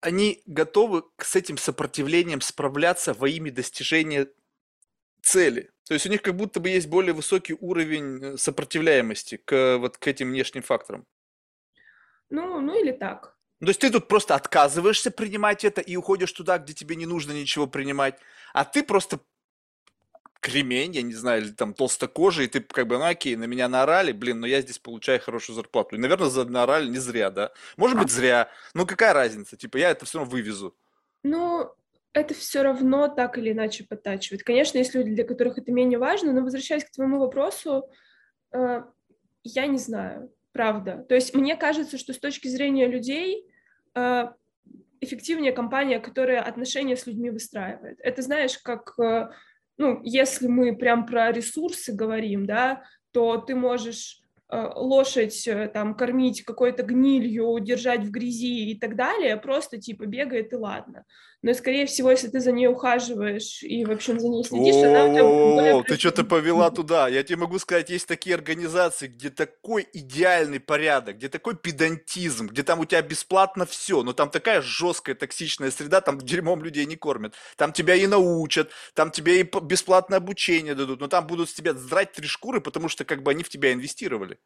они 0.00 0.42
готовы 0.46 1.04
с 1.18 1.36
этим 1.36 1.58
сопротивлением 1.58 2.40
справляться 2.40 3.12
во 3.12 3.28
имя 3.28 3.52
достижения 3.52 4.28
цели. 5.20 5.70
То 5.86 5.94
есть 5.94 6.06
у 6.06 6.08
них 6.08 6.22
как 6.22 6.36
будто 6.36 6.58
бы 6.58 6.70
есть 6.70 6.88
более 6.88 7.12
высокий 7.12 7.54
уровень 7.60 8.38
сопротивляемости 8.38 9.36
к 9.36 9.76
вот 9.78 9.98
к 9.98 10.06
этим 10.06 10.30
внешним 10.30 10.62
факторам. 10.62 11.06
Ну, 12.30 12.60
ну 12.60 12.80
или 12.80 12.92
так. 12.92 13.35
То 13.60 13.68
есть 13.68 13.80
ты 13.80 13.90
тут 13.90 14.06
просто 14.08 14.34
отказываешься 14.34 15.10
принимать 15.10 15.64
это 15.64 15.80
и 15.80 15.96
уходишь 15.96 16.32
туда, 16.32 16.58
где 16.58 16.74
тебе 16.74 16.94
не 16.94 17.06
нужно 17.06 17.32
ничего 17.32 17.66
принимать, 17.66 18.18
а 18.52 18.64
ты 18.64 18.82
просто 18.82 19.20
кремень, 20.40 20.92
я 20.92 21.02
не 21.02 21.14
знаю, 21.14 21.42
или 21.42 21.50
там 21.50 21.72
толстокожий, 21.72 22.44
и 22.44 22.48
ты 22.48 22.60
как 22.60 22.86
бы, 22.86 22.98
ну 22.98 23.04
окей, 23.04 23.34
на 23.34 23.44
меня 23.44 23.68
наорали, 23.68 24.12
блин, 24.12 24.40
но 24.40 24.46
я 24.46 24.60
здесь 24.60 24.78
получаю 24.78 25.20
хорошую 25.20 25.56
зарплату. 25.56 25.96
И, 25.96 25.98
наверное, 25.98 26.28
за 26.28 26.44
наорали 26.44 26.88
не 26.88 26.98
зря, 26.98 27.30
да? 27.30 27.50
Может 27.76 27.98
быть, 27.98 28.10
зря. 28.10 28.50
Ну 28.74 28.86
какая 28.86 29.12
разница? 29.14 29.56
Типа, 29.56 29.78
я 29.78 29.90
это 29.90 30.04
все 30.04 30.18
равно 30.18 30.30
вывезу. 30.30 30.76
Ну, 31.22 31.72
это 32.12 32.34
все 32.34 32.62
равно 32.62 33.08
так 33.08 33.38
или 33.38 33.52
иначе 33.52 33.84
подтачивает. 33.84 34.44
Конечно, 34.44 34.78
есть 34.78 34.94
люди, 34.94 35.10
для 35.10 35.24
которых 35.24 35.58
это 35.58 35.72
менее 35.72 35.98
важно, 35.98 36.32
но 36.32 36.42
возвращаясь 36.42 36.84
к 36.84 36.92
твоему 36.92 37.18
вопросу, 37.18 37.88
э, 38.52 38.82
я 39.42 39.66
не 39.66 39.78
знаю 39.78 40.30
правда. 40.56 41.04
То 41.06 41.14
есть 41.14 41.34
мне 41.34 41.54
кажется, 41.54 41.98
что 41.98 42.14
с 42.14 42.18
точки 42.18 42.48
зрения 42.48 42.86
людей 42.86 43.44
э, 43.94 44.24
эффективнее 45.02 45.52
компания, 45.52 46.00
которая 46.00 46.40
отношения 46.40 46.96
с 46.96 47.06
людьми 47.06 47.28
выстраивает. 47.28 47.98
Это 48.00 48.22
знаешь, 48.22 48.56
как, 48.56 48.98
э, 48.98 49.28
ну, 49.76 50.00
если 50.02 50.46
мы 50.46 50.74
прям 50.74 51.04
про 51.04 51.30
ресурсы 51.30 51.92
говорим, 51.92 52.46
да, 52.46 52.84
то 53.12 53.36
ты 53.36 53.54
можешь 53.54 54.22
лошадь 54.48 55.46
э, 55.48 55.68
там 55.68 55.94
кормить 55.94 56.44
какой-то 56.44 56.82
гнилью, 56.82 57.58
держать 57.60 58.00
в 58.00 58.10
грязи 58.10 58.70
и 58.70 58.78
так 58.78 58.94
далее, 58.94 59.36
просто 59.36 59.78
типа 59.78 60.06
бегает 60.06 60.52
и 60.52 60.56
ладно. 60.56 61.04
Но, 61.42 61.54
скорее 61.54 61.86
всего, 61.86 62.10
если 62.10 62.28
ты 62.28 62.40
за 62.40 62.50
ней 62.50 62.66
ухаживаешь 62.66 63.62
и, 63.62 63.84
в 63.84 63.92
общем, 63.92 64.18
за 64.18 64.28
ней 64.28 64.42
следишь, 64.42 64.76
она 64.76 65.82
Ты 65.84 65.96
что-то 65.96 66.24
повела 66.24 66.70
туда. 66.70 67.08
Я 67.08 67.22
тебе 67.22 67.36
могу 67.36 67.58
сказать, 67.58 67.90
есть 67.90 68.08
такие 68.08 68.34
организации, 68.34 69.06
где 69.06 69.30
такой 69.30 69.86
идеальный 69.92 70.60
порядок, 70.60 71.18
где 71.18 71.28
такой 71.28 71.54
педантизм, 71.56 72.48
где 72.48 72.62
там 72.62 72.80
у 72.80 72.84
тебя 72.84 73.02
бесплатно 73.02 73.66
все, 73.66 74.02
но 74.02 74.12
там 74.12 74.30
такая 74.30 74.62
жесткая 74.62 75.14
токсичная 75.14 75.70
среда, 75.70 76.00
там 76.00 76.18
дерьмом 76.18 76.64
людей 76.64 76.86
не 76.86 76.96
кормят. 76.96 77.34
Там 77.56 77.72
тебя 77.72 77.94
и 77.94 78.06
научат, 78.06 78.70
там 78.94 79.10
тебе 79.10 79.40
и 79.40 79.48
бесплатное 79.62 80.18
обучение 80.18 80.74
дадут, 80.74 81.00
но 81.00 81.06
там 81.06 81.26
будут 81.26 81.50
с 81.50 81.54
тебя 81.54 81.74
здрать 81.74 82.12
три 82.12 82.26
шкуры, 82.26 82.60
потому 82.60 82.88
что 82.88 83.04
как 83.04 83.22
бы 83.22 83.30
они 83.30 83.44
в 83.44 83.50
тебя 83.50 83.72
инвестировали. 83.72 84.38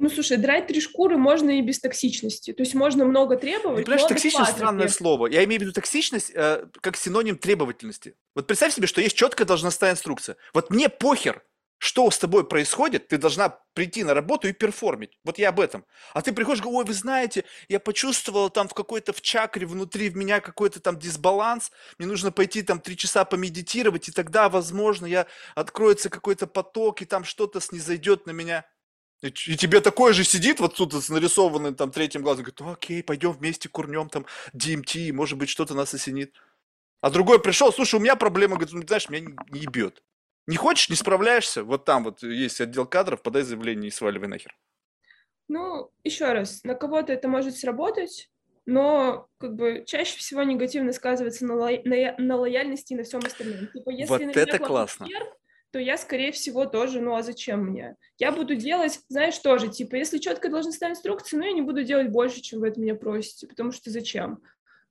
Ну, 0.00 0.08
слушай, 0.08 0.38
драть 0.38 0.66
три 0.66 0.80
шкуры 0.80 1.18
можно 1.18 1.58
и 1.58 1.60
без 1.60 1.78
токсичности. 1.78 2.54
То 2.54 2.62
есть 2.62 2.74
можно 2.74 3.04
много 3.04 3.36
требовать, 3.36 3.80
ну, 3.80 3.84
Понимаешь, 3.84 4.08
токсичность– 4.08 4.52
странное 4.52 4.88
слово. 4.88 5.26
Я 5.26 5.44
имею 5.44 5.60
в 5.60 5.62
виду 5.64 5.72
токсичность 5.72 6.32
э, 6.34 6.66
как 6.80 6.96
синоним 6.96 7.36
требовательности. 7.36 8.14
Вот 8.34 8.46
представь 8.46 8.72
себе, 8.72 8.86
что 8.86 9.02
есть 9.02 9.14
четкая 9.14 9.46
должностная 9.46 9.90
инструкция. 9.90 10.36
Вот 10.54 10.70
мне 10.70 10.88
похер, 10.88 11.44
что 11.76 12.10
с 12.10 12.18
тобой 12.18 12.46
происходит, 12.46 13.08
ты 13.08 13.18
должна 13.18 13.58
прийти 13.74 14.04
на 14.04 14.12
работу 14.12 14.48
и 14.48 14.52
перформить. 14.52 15.18
Вот 15.24 15.38
я 15.38 15.48
об 15.48 15.60
этом. 15.60 15.84
А 16.14 16.20
ты 16.20 16.32
приходишь, 16.32 16.62
говоришь, 16.62 16.78
ой, 16.78 16.84
вы 16.86 16.94
знаете, 16.94 17.44
я 17.68 17.78
почувствовал 17.78 18.48
там 18.48 18.68
в 18.68 18.74
какой-то 18.74 19.14
в 19.14 19.20
чакре 19.20 19.66
внутри 19.66 20.10
в 20.10 20.16
меня 20.16 20.40
какой-то 20.40 20.80
там 20.80 20.98
дисбаланс, 20.98 21.72
мне 21.98 22.06
нужно 22.06 22.32
пойти 22.32 22.62
там 22.62 22.80
три 22.80 22.96
часа 22.98 23.26
помедитировать, 23.26 24.08
и 24.08 24.12
тогда, 24.12 24.48
возможно, 24.48 25.04
я 25.04 25.26
откроется 25.54 26.10
какой-то 26.10 26.46
поток, 26.46 27.00
и 27.00 27.06
там 27.06 27.24
что-то 27.24 27.60
снизойдет 27.60 28.26
на 28.26 28.30
меня. 28.30 28.66
И, 29.22 29.26
и 29.26 29.56
тебе 29.56 29.80
такой 29.80 30.14
же 30.14 30.24
сидит 30.24 30.60
вот 30.60 30.76
тут 30.76 30.94
с 30.94 31.08
нарисованным 31.08 31.74
там 31.74 31.90
третьим 31.90 32.22
глазом, 32.22 32.44
говорит, 32.44 32.60
ну 32.60 32.72
окей, 32.72 33.02
пойдем 33.02 33.32
вместе 33.32 33.68
курнем 33.68 34.08
там 34.08 34.26
DMT, 34.54 35.12
может 35.12 35.38
быть, 35.38 35.48
что-то 35.48 35.74
нас 35.74 35.92
осенит. 35.92 36.34
А 37.00 37.10
другой 37.10 37.40
пришел, 37.40 37.72
слушай, 37.72 37.96
у 37.96 38.00
меня 38.00 38.16
проблема, 38.16 38.56
говорит, 38.56 38.74
ну, 38.74 38.82
знаешь, 38.86 39.08
меня 39.08 39.32
не 39.50 39.60
ебет. 39.60 40.02
Не 40.46 40.56
хочешь, 40.56 40.88
не 40.88 40.96
справляешься, 40.96 41.64
вот 41.64 41.84
там 41.84 42.04
вот 42.04 42.22
есть 42.22 42.60
отдел 42.60 42.86
кадров, 42.86 43.22
подай 43.22 43.42
заявление 43.42 43.88
и 43.88 43.92
сваливай 43.92 44.28
нахер. 44.28 44.56
Ну, 45.48 45.90
еще 46.04 46.32
раз, 46.32 46.64
на 46.64 46.74
кого-то 46.74 47.12
это 47.12 47.28
может 47.28 47.56
сработать, 47.56 48.30
но 48.66 49.28
как 49.38 49.54
бы 49.54 49.84
чаще 49.86 50.16
всего 50.16 50.42
негативно 50.42 50.92
сказывается 50.92 51.44
на, 51.44 51.54
ло... 51.56 51.70
на, 51.84 52.14
на 52.18 52.36
лояльности 52.36 52.92
и 52.92 52.96
на 52.96 53.02
всем 53.02 53.20
остальном. 53.20 53.66
Типа, 53.68 53.90
если 53.90 54.26
вот 54.26 54.36
это 54.36 54.58
классно. 54.58 55.06
Вверх, 55.06 55.28
то 55.72 55.78
я, 55.78 55.96
скорее 55.96 56.32
всего, 56.32 56.66
тоже, 56.66 57.00
ну 57.00 57.14
а 57.14 57.22
зачем 57.22 57.64
мне? 57.64 57.96
Я 58.18 58.32
буду 58.32 58.54
делать, 58.56 59.00
знаешь, 59.08 59.38
тоже, 59.38 59.68
типа, 59.68 59.94
если 59.96 60.18
четко 60.18 60.48
должностная 60.48 60.90
инструкция, 60.90 61.38
ну 61.38 61.46
я 61.46 61.52
не 61.52 61.62
буду 61.62 61.84
делать 61.84 62.10
больше, 62.10 62.40
чем 62.40 62.60
вы 62.60 62.68
от 62.68 62.76
меня 62.76 62.94
просите, 62.94 63.46
потому 63.46 63.72
что 63.72 63.90
зачем? 63.90 64.42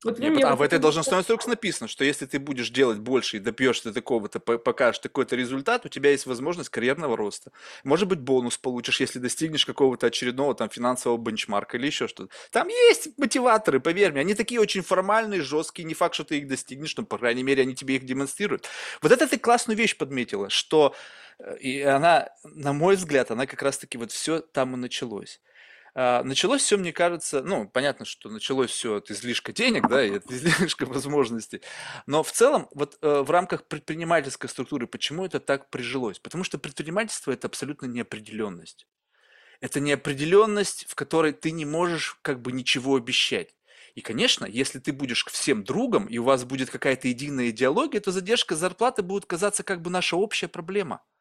Вот 0.04 0.18
мне 0.18 0.30
а 0.46 0.56
в 0.56 0.62
этой 0.62 0.80
должностной 0.80 1.20
инструкции 1.20 1.50
написано, 1.50 1.90
что 1.90 2.06
если 2.06 2.26
ты 2.26 2.40
будешь 2.40 2.70
делать 2.70 3.00
больше 3.00 3.38
и 3.38 3.40
допьешься 3.40 3.94
такого-то, 3.94 4.40
покажешь 4.40 5.00
такой-то 5.00 5.36
результат, 5.36 5.86
у 5.86 5.90
тебя 5.90 6.12
есть 6.12 6.26
возможность 6.26 6.70
карьерного 6.70 7.18
роста. 7.18 7.52
Может 7.84 8.08
быть, 8.08 8.20
бонус 8.20 8.58
получишь, 8.58 9.02
если 9.02 9.20
достигнешь 9.20 9.66
какого-то 9.66 10.08
очередного 10.08 10.56
там 10.56 10.70
финансового 10.70 11.18
бенчмарка 11.18 11.76
или 11.76 11.88
еще 11.88 12.08
что-то. 12.08 12.34
Там 12.52 12.70
есть 12.70 13.10
мотиваторы, 13.18 13.82
поверь 13.82 14.12
мне, 14.12 14.22
они 14.22 14.36
такие 14.36 14.62
очень 14.62 14.84
формальные, 14.84 15.42
жесткие, 15.42 15.86
не 15.86 15.94
факт, 15.94 16.16
что 16.16 16.24
ты 16.24 16.38
их 16.38 16.48
достигнешь, 16.48 16.96
но, 16.96 17.04
по 17.04 17.18
крайней 17.18 17.44
мере, 17.44 17.64
они 17.64 17.76
тебе 17.76 17.98
их 17.98 18.06
демонстрируют. 18.06 18.70
Вот 19.02 19.12
это 19.12 19.28
ты 19.28 19.38
классную 19.38 19.78
вещь 19.78 19.98
подметила, 19.98 20.50
что 20.50 20.96
э, 21.40 21.58
и 21.58 21.82
она, 21.82 22.30
на 22.46 22.72
мой 22.72 22.96
взгляд, 22.96 23.32
она 23.32 23.46
как 23.46 23.62
раз-таки 23.62 23.98
вот 23.98 24.14
все 24.14 24.40
там 24.40 24.76
и 24.76 24.78
началось. 24.78 25.42
А, 26.02 26.24
началось 26.24 26.62
все, 26.62 26.78
мне 26.78 26.94
кажется, 26.94 27.44
ну, 27.44 27.68
понятно, 27.68 28.06
что 28.06 28.30
началось 28.30 28.70
все 28.72 28.96
от 28.96 29.12
излишка 29.12 29.52
денег, 29.52 29.90
да, 29.90 30.02
и 30.02 30.16
от 30.16 30.32
излишка 30.32 30.86
возможностей. 30.86 31.62
Но 32.06 32.24
в 32.24 32.32
целом, 32.32 32.70
вот 32.72 32.98
э, 33.02 33.22
в 33.22 33.30
рамках 33.30 33.68
предпринимательской 33.68 34.48
структуры, 34.48 34.88
почему 34.88 35.26
это 35.26 35.42
так 35.42 35.70
прижилось? 35.70 36.18
Потому 36.18 36.46
что 36.46 36.58
предпринимательство– 36.58 37.32
это 37.34 37.48
абсолютно 37.48 37.88
неопределенность. 37.88 38.88
Это 39.60 39.82
неопределенность, 39.82 40.86
в 40.88 40.96
которой 40.96 41.34
ты 41.34 41.52
не 41.52 41.66
можешь 41.66 42.18
как 42.22 42.42
бы 42.42 42.54
ничего 42.54 42.96
обещать. 42.96 43.54
И, 43.94 44.00
конечно, 44.00 44.46
если 44.46 44.80
ты 44.80 44.94
будешь 44.94 45.26
всем 45.26 45.66
другом, 45.66 46.06
и 46.06 46.18
у 46.18 46.24
вас 46.24 46.46
будет 46.46 46.70
какая-то 46.70 47.10
единая 47.10 47.50
идеология, 47.50 48.00
то 48.00 48.14
задержка 48.14 48.56
зарплаты 48.56 49.02
будет 49.02 49.26
казаться 49.26 49.64
как 49.64 49.82
бы 49.82 49.90
наша 49.90 50.16
общая 50.16 50.48
проблема– 50.48 51.04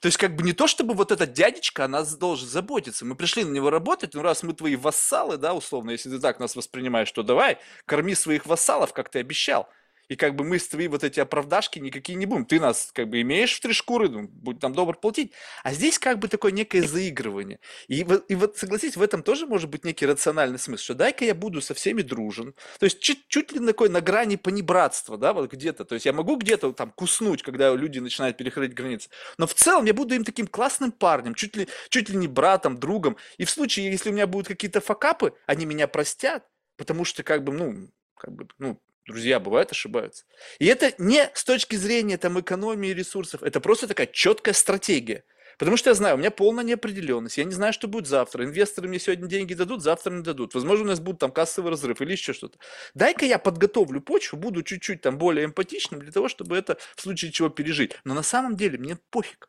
то 0.00 0.06
есть, 0.06 0.18
как 0.18 0.36
бы 0.36 0.42
не 0.42 0.52
то, 0.52 0.66
чтобы 0.66 0.94
вот 0.94 1.12
этот 1.12 1.32
дядечка 1.32 1.84
о 1.84 1.88
нас 1.88 2.16
должен 2.16 2.48
заботиться. 2.48 3.04
Мы 3.04 3.14
пришли 3.14 3.44
на 3.44 3.50
него 3.50 3.70
работать, 3.70 4.14
ну 4.14 4.22
раз 4.22 4.42
мы 4.42 4.52
твои 4.52 4.76
вассалы, 4.76 5.36
да, 5.36 5.54
условно, 5.54 5.90
если 5.90 6.10
ты 6.10 6.18
так 6.18 6.40
нас 6.40 6.56
воспринимаешь, 6.56 7.10
то 7.12 7.22
давай, 7.22 7.58
корми 7.86 8.14
своих 8.14 8.46
вассалов, 8.46 8.92
как 8.92 9.08
ты 9.08 9.20
обещал. 9.20 9.68
И 10.08 10.16
как 10.16 10.36
бы 10.36 10.44
мы 10.44 10.58
с 10.58 10.68
твои 10.68 10.88
вот 10.88 11.02
эти 11.04 11.18
оправдашки 11.20 11.78
никакие 11.78 12.16
не 12.16 12.26
будем. 12.26 12.44
Ты 12.44 12.60
нас 12.60 12.90
как 12.92 13.08
бы 13.08 13.20
имеешь 13.20 13.54
в 13.54 13.60
три 13.60 13.72
шкуры, 13.72 14.08
ну, 14.08 14.28
будь 14.28 14.60
там 14.60 14.72
добр 14.72 14.96
платить. 14.96 15.32
А 15.64 15.72
здесь 15.72 15.98
как 15.98 16.18
бы 16.18 16.28
такое 16.28 16.52
некое 16.52 16.82
заигрывание. 16.82 17.58
И, 17.88 18.06
и 18.28 18.34
вот 18.34 18.56
согласись, 18.56 18.96
в 18.96 19.02
этом 19.02 19.22
тоже 19.22 19.46
может 19.46 19.68
быть 19.70 19.84
некий 19.84 20.06
рациональный 20.06 20.58
смысл, 20.58 20.84
что 20.84 20.94
дай-ка 20.94 21.24
я 21.24 21.34
буду 21.34 21.60
со 21.60 21.74
всеми 21.74 22.02
дружен. 22.02 22.54
То 22.78 22.84
есть 22.84 23.00
чуть, 23.00 23.26
чуть 23.28 23.52
ли 23.52 23.64
такой 23.66 23.88
на 23.88 24.00
грани 24.00 24.36
понебратства, 24.36 25.18
да, 25.18 25.32
вот 25.32 25.52
где-то. 25.52 25.84
То 25.84 25.94
есть 25.94 26.06
я 26.06 26.12
могу 26.12 26.36
где-то 26.36 26.72
там 26.72 26.92
куснуть, 26.92 27.42
когда 27.42 27.74
люди 27.74 27.98
начинают 27.98 28.36
переходить 28.36 28.74
границы. 28.74 29.10
Но 29.38 29.46
в 29.46 29.54
целом 29.54 29.84
я 29.86 29.94
буду 29.94 30.14
им 30.14 30.24
таким 30.24 30.46
классным 30.46 30.92
парнем, 30.92 31.34
чуть 31.34 31.56
ли, 31.56 31.68
чуть 31.88 32.08
ли 32.08 32.16
не 32.16 32.28
братом, 32.28 32.78
другом. 32.78 33.16
И 33.38 33.44
в 33.44 33.50
случае, 33.50 33.90
если 33.90 34.10
у 34.10 34.12
меня 34.12 34.26
будут 34.26 34.48
какие-то 34.48 34.80
факапы, 34.80 35.34
они 35.46 35.66
меня 35.66 35.88
простят, 35.88 36.46
потому 36.76 37.04
что 37.04 37.22
как 37.22 37.42
бы, 37.42 37.52
ну, 37.52 37.90
как 38.14 38.32
бы, 38.32 38.48
ну, 38.58 38.80
Друзья 39.06 39.38
бывают 39.38 39.70
ошибаются. 39.70 40.24
И 40.58 40.66
это 40.66 40.92
не 40.98 41.30
с 41.32 41.44
точки 41.44 41.76
зрения 41.76 42.18
там, 42.18 42.40
экономии 42.40 42.88
ресурсов, 42.88 43.42
это 43.42 43.60
просто 43.60 43.86
такая 43.86 44.08
четкая 44.08 44.52
стратегия. 44.52 45.24
Потому 45.58 45.78
что 45.78 45.90
я 45.90 45.94
знаю, 45.94 46.16
у 46.16 46.18
меня 46.18 46.30
полная 46.30 46.64
неопределенность, 46.64 47.38
я 47.38 47.44
не 47.44 47.52
знаю, 47.52 47.72
что 47.72 47.88
будет 47.88 48.06
завтра. 48.06 48.44
Инвесторы 48.44 48.88
мне 48.88 48.98
сегодня 48.98 49.26
деньги 49.26 49.54
дадут, 49.54 49.82
завтра 49.82 50.12
не 50.12 50.22
дадут. 50.22 50.54
Возможно, 50.54 50.84
у 50.84 50.88
нас 50.88 51.00
будет 51.00 51.18
там 51.18 51.30
кассовый 51.30 51.70
разрыв 51.70 52.00
или 52.02 52.12
еще 52.12 52.32
что-то. 52.32 52.58
Дай-ка 52.94 53.24
я 53.24 53.38
подготовлю 53.38 54.02
почву, 54.02 54.36
буду 54.38 54.62
чуть-чуть 54.62 55.00
там 55.00 55.16
более 55.18 55.46
эмпатичным 55.46 56.00
для 56.00 56.12
того, 56.12 56.28
чтобы 56.28 56.56
это 56.56 56.76
в 56.96 57.00
случае 57.00 57.32
чего 57.32 57.48
пережить. 57.48 57.92
Но 58.04 58.12
на 58.12 58.22
самом 58.22 58.56
деле 58.56 58.76
мне 58.76 58.98
пофиг. 59.10 59.48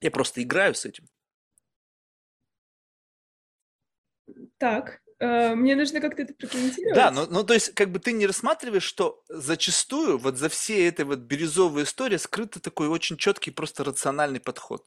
Я 0.00 0.10
просто 0.10 0.42
играю 0.42 0.74
с 0.74 0.84
этим. 0.84 1.08
Так, 4.58 5.00
мне 5.54 5.76
нужно 5.76 6.00
как-то 6.00 6.22
это 6.22 6.34
прокомментировать. 6.34 6.94
Да, 6.94 7.10
ну, 7.10 7.26
ну 7.28 7.44
то 7.44 7.54
есть 7.54 7.74
как 7.74 7.90
бы 7.90 7.98
ты 7.98 8.12
не 8.12 8.26
рассматриваешь, 8.26 8.82
что 8.82 9.22
зачастую 9.28 10.18
вот 10.18 10.38
за 10.38 10.48
всей 10.48 10.88
этой 10.88 11.04
вот 11.04 11.20
бирюзовой 11.20 11.84
историей 11.84 12.18
скрыт 12.18 12.56
такой 12.62 12.88
очень 12.88 13.16
четкий 13.16 13.50
просто 13.50 13.84
рациональный 13.84 14.40
подход. 14.40 14.84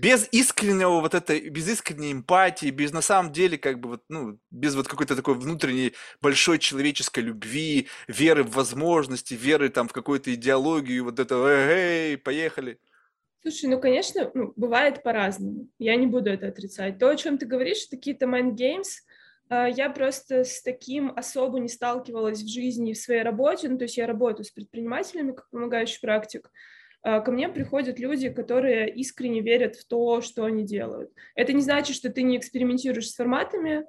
Без 0.00 0.28
искреннего 0.30 1.00
вот 1.00 1.14
этой, 1.14 1.48
без 1.48 1.68
искренней 1.68 2.12
эмпатии, 2.12 2.70
без 2.70 2.92
на 2.92 3.00
самом 3.00 3.32
деле 3.32 3.58
как 3.58 3.80
бы 3.80 3.88
вот, 3.90 4.04
ну, 4.08 4.38
без 4.50 4.76
вот 4.76 4.86
какой-то 4.86 5.16
такой 5.16 5.34
внутренней 5.34 5.92
большой 6.20 6.58
человеческой 6.58 7.24
любви, 7.24 7.88
веры 8.06 8.44
в 8.44 8.52
возможности, 8.52 9.34
веры 9.34 9.68
там 9.68 9.88
в 9.88 9.92
какую-то 9.92 10.32
идеологию, 10.32 11.04
вот 11.04 11.18
это, 11.18 11.34
эй, 11.48 12.16
поехали. 12.16 12.78
Слушай, 13.42 13.70
ну, 13.70 13.80
конечно, 13.80 14.30
ну, 14.34 14.52
бывает 14.56 15.02
по-разному. 15.02 15.68
Я 15.78 15.96
не 15.96 16.06
буду 16.06 16.30
это 16.30 16.48
отрицать. 16.48 16.98
То, 16.98 17.08
о 17.08 17.16
чем 17.16 17.38
ты 17.38 17.46
говоришь, 17.46 17.86
какие-то 17.90 18.26
mind 18.26 18.54
games– 18.56 18.86
я 19.48 19.90
просто 19.90 20.44
с 20.44 20.62
таким 20.62 21.12
особо 21.14 21.60
не 21.60 21.68
сталкивалась 21.68 22.42
в 22.42 22.48
жизни 22.48 22.90
и 22.90 22.94
в 22.94 22.98
своей 22.98 23.22
работе. 23.22 23.68
Ну, 23.68 23.78
то 23.78 23.84
есть 23.84 23.96
я 23.96 24.06
работаю 24.06 24.44
с 24.44 24.50
предпринимателями 24.50 25.32
как 25.32 25.48
помогающий 25.50 26.00
практик. 26.00 26.50
А, 27.06 27.20
ко 27.20 27.30
мне 27.30 27.48
приходят 27.48 28.00
люди, 28.00 28.28
которые 28.28 28.92
искренне 28.92 29.40
верят 29.40 29.76
в 29.76 29.86
то, 29.86 30.20
что 30.22 30.44
они 30.44 30.64
делают. 30.64 31.12
Это 31.36 31.52
не 31.52 31.62
значит, 31.62 31.94
что 31.94 32.10
ты 32.10 32.22
не 32.22 32.36
экспериментируешь 32.36 33.10
с 33.10 33.14
форматами, 33.14 33.86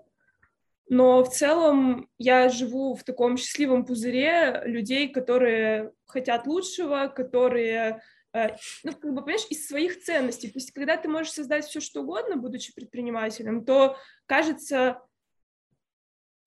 но 0.88 1.24
в 1.24 1.30
целом 1.30 2.08
я 2.20 2.48
живу 2.50 2.94
в 2.94 3.04
таком 3.04 3.38
счастливом 3.38 3.86
пузыре 3.86 4.62
людей, 4.66 5.10
которые 5.10 5.94
хотят 6.06 6.46
лучшего, 6.46 7.08
которые 7.08 8.04
а, 8.34 8.56
ну, 8.84 8.92
как 8.92 9.14
бы, 9.14 9.24
понимаешь, 9.24 9.48
из 9.50 9.68
своих 9.68 10.00
ценностей. 10.04 10.50
То 10.50 10.60
есть, 10.60 10.72
когда 10.72 10.96
ты 10.96 11.10
можешь 11.10 11.32
создать 11.32 11.66
все, 11.66 11.80
что 11.80 12.02
угодно, 12.02 12.38
будучи 12.38 12.72
предпринимателем, 12.72 13.66
то 13.66 13.98
кажется 14.28 15.02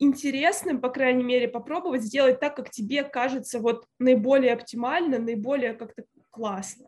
интересным, 0.00 0.80
по 0.80 0.88
крайней 0.88 1.22
мере, 1.22 1.46
попробовать 1.46 2.02
сделать 2.02 2.40
так, 2.40 2.56
как 2.56 2.70
тебе 2.70 3.04
кажется 3.04 3.60
вот 3.60 3.86
наиболее 3.98 4.54
оптимально, 4.54 5.18
наиболее 5.18 5.74
как-то 5.74 6.04
классно. 6.30 6.86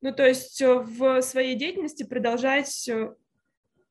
Ну, 0.00 0.12
то 0.12 0.26
есть 0.26 0.60
э, 0.60 0.74
в 0.74 1.22
своей 1.22 1.56
деятельности 1.56 2.02
продолжать 2.02 2.88
э, 2.88 3.14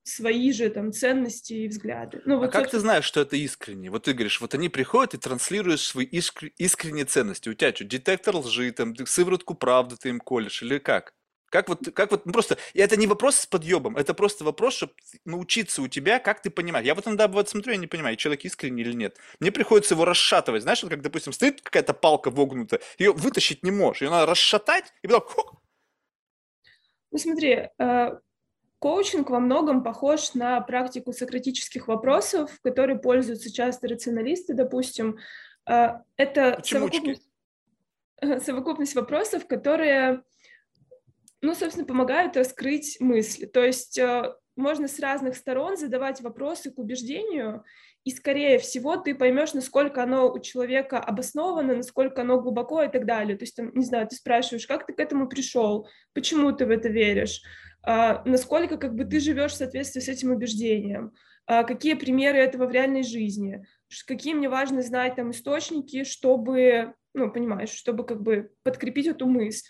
свои 0.04 0.52
же 0.52 0.69
там 0.69 0.91
ценности 0.91 1.54
и 1.54 1.67
взгляды. 1.67 2.21
Ну, 2.26 2.38
вот, 2.38 2.50
а 2.50 2.52
как 2.52 2.69
ты 2.69 2.80
знаешь, 2.80 3.06
что 3.06 3.21
это 3.21 3.36
искренне? 3.36 3.89
Вот 3.89 4.04
ты 4.04 4.13
говоришь, 4.13 4.41
вот 4.41 4.54
они 4.54 4.69
приходят 4.69 5.13
и 5.13 5.17
транслируешь 5.17 5.82
свои 5.82 6.06
искр... 6.06 6.52
искренние 6.58 7.06
ценности. 7.06 7.50
У 7.50 7.54
тебя 7.54 7.74
что, 7.74 7.86
детектор 7.86 8.36
лжи, 8.36 8.71
там, 8.71 8.95
сыворотку 8.95 9.56
правды 9.56 9.95
ты 9.97 10.10
им 10.10 10.19
колешь 10.19 10.62
или 10.62 10.78
как? 10.78 11.13
Как 11.52 11.68
вот, 11.68 11.80
как 11.94 12.12
вот, 12.12 12.26
ну 12.26 12.32
просто, 12.32 12.58
это 12.74 12.96
не 12.96 13.08
вопрос 13.08 13.36
с 13.36 13.46
подъебом, 13.46 13.98
это 13.98 14.14
просто 14.14 14.46
вопрос, 14.46 14.76
чтобы 14.76 14.94
научиться 15.26 15.82
у 15.82 15.90
тебя, 15.90 16.18
как 16.20 16.42
ты 16.42 16.50
понимаешь. 16.50 16.86
Я 16.86 16.96
вот 16.96 17.06
иногда 17.06 17.28
бывает 17.28 17.50
смотрю, 17.50 17.74
я 17.74 17.78
не 17.78 17.88
понимаю, 17.88 18.16
человек 18.16 18.46
искренний 18.46 18.84
или 18.84 18.94
нет. 18.94 19.18
Мне 19.42 19.52
приходится 19.52 19.94
его 19.94 20.06
расшатывать. 20.06 20.64
Знаешь, 20.64 20.82
вот 20.82 20.90
как, 20.90 21.02
допустим, 21.02 21.34
стоит 21.34 21.62
какая-то 21.62 21.94
палка 21.94 22.32
вогнутая, 22.32 22.80
ее 22.98 23.12
вытащить 23.12 23.64
не 23.64 23.72
можешь, 23.72 24.02
ее 24.02 24.10
надо 24.10 24.28
расшатать, 24.32 24.94
и 25.02 25.08
потом... 25.08 25.24
Хо! 25.28 25.62
Ну 27.12 27.18
смотри, 27.18 27.68
э, 27.78 28.20
коучинг 28.80 29.30
во 29.30 29.42
многом 29.42 29.84
похож 29.84 30.34
на 30.34 30.62
практику 30.62 31.12
сократических 31.12 31.90
вопросов, 31.90 32.62
которые 32.62 32.98
пользуются 32.98 33.52
часто 33.52 33.90
рационалисты, 33.90 34.54
допустим. 34.54 35.20
Э, 35.70 36.00
это 36.16 36.62
совокупность, 36.64 37.28
совокупность 38.46 38.96
вопросов, 38.96 39.46
которые 39.48 40.24
ну, 41.42 41.56
собственно, 41.56 41.86
помогают 41.86 42.38
раскрыть 42.38 42.98
мысли. 43.00 43.46
То 43.46 43.64
есть 43.64 43.98
э, 43.98 44.34
можно 44.56 44.88
с 44.88 45.00
разных 45.00 45.36
сторон 45.36 45.78
задавать 45.78 46.22
вопросы 46.22 46.72
к 46.72 46.78
убеждению, 46.78 47.64
и, 48.04 48.10
скорее 48.10 48.58
всего, 48.58 48.98
ты 48.98 49.14
поймешь, 49.14 49.54
насколько 49.54 50.02
оно 50.02 50.32
у 50.32 50.40
человека 50.40 51.00
обосновано, 51.00 51.76
насколько 51.76 52.22
оно 52.22 52.42
глубоко 52.42 52.82
и 52.82 52.90
так 52.90 53.06
далее. 53.06 53.38
То 53.38 53.44
есть, 53.44 53.56
там, 53.56 53.72
не 53.76 53.86
знаю, 53.86 54.08
ты 54.08 54.16
спрашиваешь, 54.16 54.66
как 54.66 54.88
ты 54.88 54.94
к 54.94 55.00
этому 55.00 55.28
пришел, 55.28 55.88
почему 56.14 56.52
ты 56.52 56.66
в 56.66 56.72
это 56.72 56.90
веришь, 56.90 57.44
а, 57.84 58.24
насколько 58.26 58.78
как 58.78 58.96
бы 58.96 59.06
ты 59.06 59.20
живешь 59.20 59.52
в 59.52 59.58
соответствии 59.58 60.02
с 60.02 60.10
этим 60.10 60.32
убеждением, 60.32 61.14
а, 61.46 61.64
какие 61.64 61.94
примеры 61.94 62.40
этого 62.40 62.66
в 62.66 62.72
реальной 62.72 63.04
жизни, 63.04 63.66
какие 64.08 64.34
мне 64.34 64.50
важно 64.50 64.82
знать 64.82 65.16
там 65.16 65.32
источники, 65.32 66.04
чтобы, 66.04 66.96
ну, 67.14 67.32
понимаешь, 67.32 67.70
чтобы 67.70 68.04
как 68.04 68.22
бы 68.22 68.52
подкрепить 68.64 69.08
эту 69.08 69.28
мысль 69.28 69.70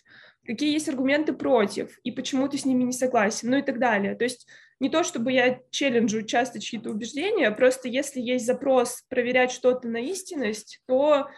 какие 0.51 0.73
есть 0.73 0.89
аргументы 0.89 1.31
против, 1.31 1.97
и 2.03 2.11
почему 2.11 2.49
ты 2.49 2.57
с 2.57 2.65
ними 2.65 2.83
не 2.83 2.91
согласен, 2.91 3.49
ну 3.49 3.57
и 3.57 3.61
так 3.61 3.79
далее. 3.79 4.15
То 4.15 4.25
есть 4.25 4.47
не 4.81 4.89
то, 4.89 5.01
чтобы 5.03 5.31
я 5.31 5.61
челленджу 5.69 6.23
часто 6.23 6.59
чьи-то 6.59 6.89
убеждения, 6.89 7.51
просто 7.51 7.87
если 7.87 8.19
есть 8.19 8.45
запрос 8.45 9.03
проверять 9.07 9.51
что-то 9.51 9.87
на 9.87 9.97
истинность, 9.97 10.81
то 10.87 11.29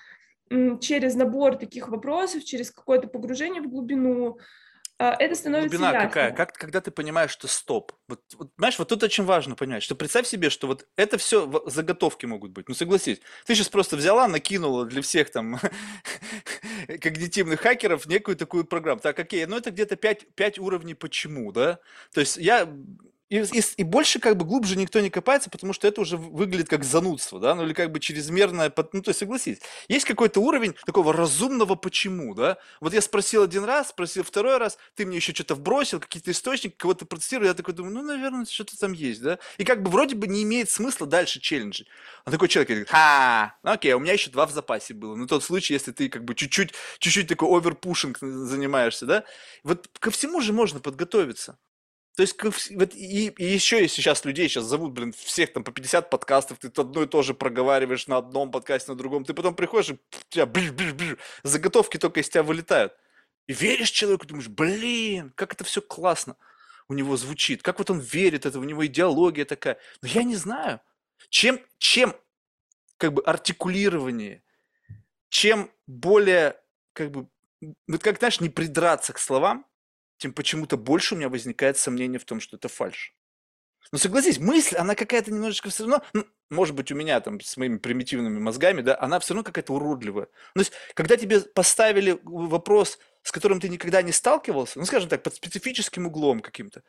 через 0.82 1.14
набор 1.14 1.58
таких 1.58 1.90
вопросов, 1.90 2.44
через 2.44 2.72
какое-то 2.72 3.08
погружение 3.08 3.62
в 3.62 3.70
глубину, 3.70 4.40
а, 5.00 5.16
это 5.20 5.36
становится 5.36 5.70
Глубина 5.70 5.92
ясно. 5.92 6.08
какая? 6.08 6.32
Как, 6.32 6.54
когда 6.54 6.80
ты 6.80 6.92
понимаешь, 6.92 7.32
что 7.32 7.48
стоп. 7.48 7.92
Вот, 8.08 8.22
вот, 8.36 8.52
знаешь, 8.58 8.78
вот 8.80 8.88
тут 8.88 9.04
очень 9.04 9.26
важно 9.26 9.56
понять, 9.56 9.84
что 9.84 9.96
представь 9.96 10.28
себе, 10.28 10.50
что 10.50 10.68
вот 10.68 10.88
это 10.96 11.18
все 11.18 11.52
заготовки 11.66 12.26
могут 12.26 12.52
быть. 12.52 12.70
Ну, 12.70 12.76
согласись, 12.76 13.20
ты 13.46 13.56
сейчас 13.56 13.70
просто 13.70 13.98
взяла, 13.98 14.28
накинула 14.28 14.86
для 14.86 15.02
всех 15.02 15.32
там 15.32 15.60
когнитивных 16.88 17.62
хакеров 17.62 18.06
некую 18.06 18.36
такую 18.36 18.66
программу. 18.66 19.02
Так, 19.02 19.20
окей, 19.20 19.46
ну 19.46 19.58
это 19.58 19.72
где-то 19.72 19.96
5, 19.96 20.28
5 20.36 20.60
уровней 20.60 20.94
почему, 20.94 21.52
да? 21.52 21.80
То 22.14 22.22
есть 22.22 22.38
я 22.38 22.68
и, 23.34 23.38
и, 23.52 23.64
и 23.78 23.84
больше 23.84 24.20
как 24.20 24.38
бы 24.38 24.46
глубже 24.46 24.76
никто 24.76 25.00
не 25.00 25.10
копается, 25.10 25.50
потому 25.50 25.74
что 25.74 25.88
это 25.88 26.02
уже 26.02 26.18
выглядит 26.18 26.70
как 26.70 26.84
занудство, 26.84 27.40
да, 27.40 27.56
ну 27.56 27.64
или 27.64 27.74
как 27.74 27.92
бы 27.92 28.00
чрезмерное, 28.00 28.72
ну 28.92 29.02
то 29.02 29.10
есть 29.10 29.20
согласись, 29.20 29.58
есть 29.88 30.06
какой-то 30.06 30.40
уровень 30.40 30.76
такого 30.86 31.14
разумного 31.14 31.74
почему, 31.74 32.36
да, 32.36 32.60
вот 32.80 32.94
я 32.94 33.02
спросил 33.02 33.42
один 33.42 33.64
раз, 33.64 33.90
спросил 33.90 34.24
второй 34.24 34.58
раз, 34.58 34.78
ты 34.94 35.08
мне 35.08 35.16
еще 35.16 35.34
что-то 35.34 35.56
вбросил, 35.56 36.00
какие-то 36.00 36.30
источники, 36.30 36.76
кого-то 36.78 37.08
процитировал, 37.08 37.48
я 37.48 37.56
такой 37.56 37.74
думаю, 37.74 37.96
ну, 37.96 38.04
наверное, 38.04 38.46
что-то 38.46 38.78
там 38.78 38.94
есть, 38.94 39.24
да, 39.24 39.40
и 39.58 39.64
как 39.64 39.82
бы 39.82 39.90
вроде 39.90 40.16
бы 40.16 40.28
не 40.28 40.44
имеет 40.44 40.70
смысла 40.70 41.08
дальше 41.08 41.40
челленджи. 41.40 41.88
А 42.26 42.32
такой 42.32 42.50
человек 42.50 42.70
говорит, 42.70 42.90
ха, 42.90 43.58
ну 43.64 43.72
окей, 43.72 43.94
у 43.94 44.00
меня 44.00 44.14
еще 44.14 44.30
два 44.30 44.46
в 44.46 44.52
запасе 44.52 44.94
было, 44.94 45.16
ну 45.16 45.26
тот 45.26 45.44
случай, 45.44 45.74
если 45.74 45.92
ты 45.92 46.08
как 46.08 46.24
бы 46.24 46.36
чуть-чуть, 46.36 46.74
чуть-чуть 47.00 47.28
такой 47.30 47.50
оверпушинг 47.58 48.20
занимаешься, 48.20 49.08
да, 49.08 49.24
вот 49.64 49.90
ко 50.00 50.12
всему 50.12 50.40
же 50.40 50.54
можно 50.54 50.80
подготовиться. 50.80 51.58
То 52.16 52.22
есть, 52.22 52.42
вот 52.44 52.94
и, 52.94 53.30
и 53.30 53.46
еще 53.46 53.82
если 53.82 54.02
сейчас 54.02 54.24
людей 54.24 54.48
сейчас 54.48 54.66
зовут, 54.66 54.94
блин, 54.94 55.14
всех 55.14 55.52
там 55.52 55.64
по 55.64 55.72
50 55.72 56.12
подкастов, 56.12 56.60
ты 56.60 56.68
одно 56.68 57.04
и 57.04 57.08
то 57.08 57.24
же 57.24 57.34
проговариваешь 57.34 58.06
на 58.08 58.18
одном 58.18 58.52
подкасте, 58.52 58.92
на 58.92 58.98
другом, 58.98 59.26
ты 59.26 59.34
потом 59.34 59.56
приходишь, 59.56 59.90
и 59.90 59.94
у 59.94 60.00
тебя 60.30 60.46
бж, 60.46 60.72
бж, 60.72 60.94
бж, 60.94 61.18
заготовки 61.42 61.98
только 61.98 62.20
из 62.20 62.30
тебя 62.30 62.44
вылетают. 62.44 62.94
И 63.48 63.54
веришь 63.54 63.90
человеку, 63.90 64.28
думаешь, 64.28 64.48
блин, 64.48 65.32
как 65.36 65.54
это 65.54 65.64
все 65.64 65.82
классно 65.82 66.36
у 66.88 66.94
него 66.94 67.18
звучит, 67.18 67.64
как 67.64 67.80
вот 67.80 67.90
он 67.90 68.00
верит, 68.00 68.46
это 68.46 68.60
у 68.60 68.64
него 68.64 68.86
идеология 68.86 69.46
такая. 69.46 69.80
Но 70.02 70.08
я 70.08 70.24
не 70.24 70.36
знаю, 70.36 70.82
чем, 71.30 71.60
чем 71.80 72.16
как 72.98 73.14
бы 73.14 73.24
артикулирование, 73.24 74.44
чем 75.30 75.72
более, 75.88 76.62
как 76.94 77.10
бы, 77.10 77.28
вот 77.88 78.04
как, 78.04 78.20
знаешь, 78.20 78.40
не 78.40 78.50
придраться 78.50 79.14
к 79.14 79.20
словам, 79.20 79.66
тем 80.24 80.32
почему-то 80.34 80.78
больше 80.78 81.16
у 81.16 81.18
меня 81.18 81.28
возникает 81.28 81.78
сомнение 81.78 82.18
в 82.18 82.24
том, 82.24 82.40
что 82.40 82.56
это 82.56 82.70
фальш. 82.70 83.14
Но 83.92 83.98
согласись, 83.98 84.40
мысль, 84.40 84.76
она 84.76 84.96
какая-то 84.96 85.32
немножечко 85.32 85.70
все 85.70 85.84
равно, 85.84 86.04
ну, 86.14 86.26
может 86.50 86.76
быть, 86.76 86.92
у 86.92 86.96
меня 86.96 87.20
там 87.20 87.40
с 87.42 87.58
моими 87.58 87.78
примитивными 87.78 88.40
мозгами, 88.40 88.82
да, 88.82 88.98
она 89.00 89.20
все 89.20 89.34
равно 89.34 89.44
какая-то 89.44 89.74
уродливая. 89.74 90.28
Ну, 90.56 90.62
то 90.64 90.68
есть, 90.68 90.74
когда 90.94 91.18
тебе 91.18 91.42
поставили 91.42 92.20
вопрос, 92.24 93.00
с 93.24 93.32
которым 93.32 93.60
ты 93.60 93.70
никогда 93.70 94.02
не 94.02 94.12
сталкивался, 94.12 94.80
ну, 94.80 94.86
скажем 94.86 95.10
так, 95.10 95.24
под 95.24 95.36
специфическим 95.36 96.08
углом 96.08 96.42
каким-то, 96.42 96.84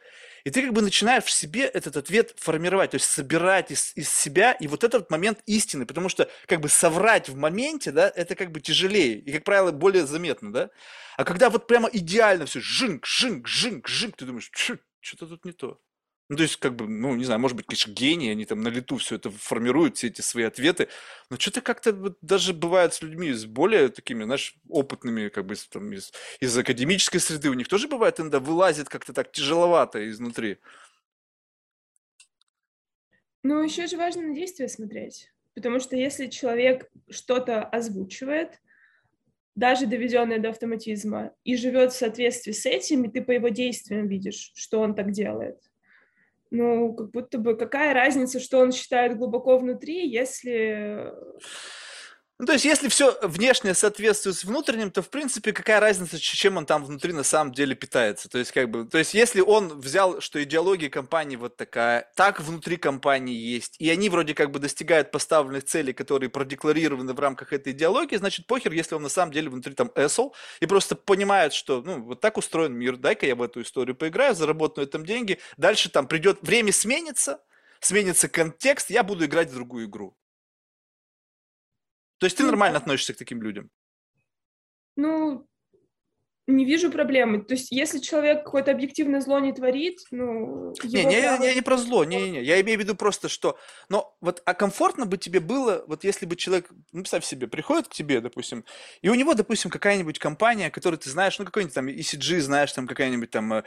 и 0.44 0.50
ты 0.50 0.62
как 0.62 0.72
бы 0.72 0.82
начинаешь 0.82 1.24
в 1.24 1.30
себе 1.30 1.64
этот 1.64 1.96
ответ 1.96 2.34
формировать, 2.36 2.90
то 2.90 2.96
есть 2.96 3.08
собирать 3.08 3.70
из, 3.70 3.92
из 3.94 4.08
себя, 4.10 4.52
и 4.52 4.66
вот 4.66 4.82
этот 4.82 5.10
момент 5.10 5.40
истины, 5.46 5.86
потому 5.86 6.08
что 6.08 6.28
как 6.46 6.60
бы 6.60 6.68
соврать 6.68 7.28
в 7.28 7.36
моменте, 7.36 7.92
да, 7.92 8.12
это 8.14 8.34
как 8.34 8.50
бы 8.50 8.60
тяжелее, 8.60 9.18
и, 9.18 9.32
как 9.32 9.44
правило, 9.44 9.70
более 9.70 10.06
заметно, 10.06 10.52
да. 10.52 10.70
А 11.16 11.24
когда 11.24 11.50
вот 11.50 11.66
прямо 11.68 11.88
идеально 11.92 12.46
все, 12.46 12.60
жинг, 12.60 13.06
жинг, 13.06 13.46
жинг, 13.46 13.88
жинг, 13.88 14.16
ты 14.16 14.24
думаешь, 14.24 14.50
что-то 15.00 15.26
тут 15.26 15.44
не 15.44 15.52
то. 15.52 15.78
Ну, 16.30 16.36
то 16.36 16.42
есть, 16.42 16.56
как 16.56 16.74
бы, 16.74 16.88
ну, 16.88 17.14
не 17.14 17.24
знаю, 17.24 17.38
может 17.38 17.54
быть, 17.54 17.66
конечно, 17.66 17.92
гении, 17.92 18.30
они 18.30 18.46
там 18.46 18.62
на 18.62 18.68
лету 18.68 18.96
все 18.96 19.16
это 19.16 19.30
формируют, 19.30 19.98
все 19.98 20.06
эти 20.06 20.22
свои 20.22 20.44
ответы, 20.44 20.88
но 21.28 21.36
что-то 21.38 21.60
как-то 21.60 21.92
вот 21.92 22.16
даже 22.22 22.54
бывает 22.54 22.94
с 22.94 23.02
людьми, 23.02 23.30
с 23.30 23.44
более 23.44 23.90
такими, 23.90 24.24
знаешь, 24.24 24.56
опытными, 24.70 25.28
как 25.28 25.44
бы, 25.44 25.54
там, 25.70 25.92
из, 25.92 26.12
из 26.40 26.56
академической 26.56 27.18
среды, 27.18 27.50
у 27.50 27.54
них 27.54 27.68
тоже 27.68 27.88
бывает 27.88 28.20
иногда 28.20 28.40
вылазит 28.40 28.88
как-то 28.88 29.12
так 29.12 29.32
тяжеловато 29.32 30.08
изнутри. 30.08 30.58
Ну, 33.42 33.62
еще 33.62 33.86
же 33.86 33.98
важно 33.98 34.22
на 34.22 34.34
действие 34.34 34.70
смотреть, 34.70 35.30
потому 35.54 35.78
что 35.78 35.94
если 35.94 36.28
человек 36.28 36.90
что-то 37.10 37.64
озвучивает, 37.64 38.62
даже 39.54 39.86
доведенное 39.86 40.38
до 40.38 40.48
автоматизма, 40.48 41.32
и 41.44 41.54
живет 41.56 41.92
в 41.92 41.96
соответствии 41.96 42.52
с 42.52 42.64
этим, 42.64 43.04
и 43.04 43.12
ты 43.12 43.20
по 43.20 43.30
его 43.30 43.48
действиям 43.48 44.08
видишь, 44.08 44.52
что 44.54 44.80
он 44.80 44.94
так 44.94 45.12
делает– 45.12 45.60
ну, 46.54 46.94
как 46.94 47.10
будто 47.10 47.38
бы 47.38 47.56
какая 47.56 47.92
разница, 47.92 48.38
что 48.38 48.60
он 48.60 48.70
считает 48.70 49.18
глубоко 49.18 49.58
внутри, 49.58 50.08
если 50.08 51.12
ну, 52.40 52.46
то 52.46 52.52
есть, 52.52 52.64
если 52.64 52.88
все 52.88 53.16
внешне 53.22 53.74
соответствует 53.74 54.36
с 54.36 54.42
внутренним, 54.42 54.90
то, 54.90 55.02
в 55.02 55.08
принципе, 55.08 55.52
какая 55.52 55.78
разница, 55.78 56.18
чем 56.18 56.56
он 56.56 56.66
там 56.66 56.84
внутри 56.84 57.12
на 57.12 57.22
самом 57.22 57.52
деле 57.52 57.76
питается. 57.76 58.28
То 58.28 58.38
есть, 58.38 58.50
как 58.50 58.70
бы, 58.70 58.86
то 58.86 58.98
есть, 58.98 59.14
если 59.14 59.40
он 59.40 59.80
взял, 59.80 60.20
что 60.20 60.42
идеология 60.42 60.90
компании 60.90 61.36
вот 61.36 61.56
такая, 61.56 62.10
так 62.16 62.40
внутри 62.40 62.76
компании 62.76 63.36
есть, 63.36 63.76
и 63.78 63.88
они 63.88 64.08
вроде 64.08 64.34
как 64.34 64.50
бы 64.50 64.58
достигают 64.58 65.12
поставленных 65.12 65.64
целей, 65.64 65.92
которые 65.92 66.28
продекларированы 66.28 67.12
в 67.12 67.20
рамках 67.20 67.52
этой 67.52 67.72
идеологии, 67.72 68.16
значит, 68.16 68.48
похер, 68.48 68.72
если 68.72 68.96
он 68.96 69.02
на 69.02 69.08
самом 69.08 69.30
деле 69.30 69.48
внутри 69.48 69.72
там 69.74 69.92
эсол, 69.94 70.34
и 70.58 70.66
просто 70.66 70.96
понимает, 70.96 71.52
что, 71.52 71.82
ну, 71.82 72.02
вот 72.02 72.20
так 72.20 72.36
устроен 72.36 72.74
мир, 72.74 72.96
дай-ка 72.96 73.26
я 73.26 73.36
в 73.36 73.42
эту 73.42 73.62
историю 73.62 73.94
поиграю, 73.94 74.34
заработаю 74.34 74.84
на 74.84 74.88
этом 74.88 75.06
деньги, 75.06 75.38
дальше 75.56 75.88
там 75.88 76.08
придет, 76.08 76.38
время 76.42 76.72
сменится, 76.72 77.40
сменится 77.78 78.28
контекст, 78.28 78.90
я 78.90 79.04
буду 79.04 79.24
играть 79.24 79.50
в 79.50 79.54
другую 79.54 79.86
игру. 79.86 80.16
То 82.18 82.26
есть 82.26 82.36
ты 82.36 82.42
ну, 82.42 82.50
нормально 82.50 82.78
относишься 82.78 83.14
к 83.14 83.18
таким 83.18 83.42
людям? 83.42 83.70
Ну, 84.96 85.46
не 86.46 86.64
вижу 86.66 86.90
проблемы. 86.90 87.42
То 87.42 87.54
есть, 87.54 87.72
если 87.72 87.98
человек 87.98 88.44
какое-то 88.44 88.70
объективное 88.70 89.20
зло 89.20 89.38
не 89.38 89.52
творит, 89.52 90.00
ну... 90.10 90.74
Не, 90.84 91.04
не, 91.04 91.22
право... 91.22 91.42
не, 91.42 91.54
не 91.54 91.62
про 91.62 91.76
зло, 91.78 92.04
не, 92.04 92.20
не, 92.20 92.30
не. 92.32 92.42
Я 92.42 92.60
имею 92.60 92.78
в 92.78 92.82
виду 92.82 92.94
просто, 92.94 93.30
что... 93.30 93.58
Но 93.88 94.14
вот, 94.20 94.42
а 94.44 94.52
комфортно 94.52 95.06
бы 95.06 95.16
тебе 95.16 95.40
было, 95.40 95.84
вот 95.86 96.04
если 96.04 96.26
бы 96.26 96.36
человек, 96.36 96.68
ну, 96.92 97.00
представь 97.00 97.24
себе, 97.24 97.46
приходит 97.46 97.88
к 97.88 97.94
тебе, 97.94 98.20
допустим, 98.20 98.64
и 99.00 99.08
у 99.08 99.14
него, 99.14 99.32
допустим, 99.32 99.70
какая-нибудь 99.70 100.18
компания, 100.18 100.70
которую 100.70 100.98
ты 100.98 101.08
знаешь, 101.08 101.38
ну, 101.38 101.46
какой-нибудь 101.46 101.74
там 101.74 101.88
ECG, 101.88 102.40
знаешь, 102.40 102.72
там 102.72 102.86
какая-нибудь 102.86 103.30
там 103.30 103.54
э, 103.54 103.64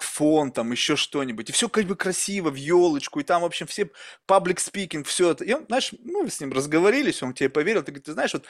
фон, 0.00 0.52
там 0.52 0.70
еще 0.70 0.94
что-нибудь, 0.94 1.50
и 1.50 1.52
все 1.52 1.68
как 1.68 1.86
бы 1.86 1.96
красиво, 1.96 2.50
в 2.50 2.54
елочку, 2.54 3.18
и 3.18 3.24
там, 3.24 3.42
в 3.42 3.46
общем, 3.46 3.66
все 3.66 3.90
паблик 4.26 4.60
спикинг, 4.60 5.08
все 5.08 5.32
это. 5.32 5.44
И 5.44 5.52
он, 5.52 5.66
знаешь, 5.66 5.92
мы 6.04 6.30
с 6.30 6.40
ним 6.40 6.52
разговорились, 6.52 7.20
он 7.22 7.34
тебе 7.34 7.48
поверил, 7.48 7.82
ты 7.82 7.90
говоришь, 7.90 8.06
ты 8.06 8.12
знаешь, 8.12 8.32
вот, 8.32 8.44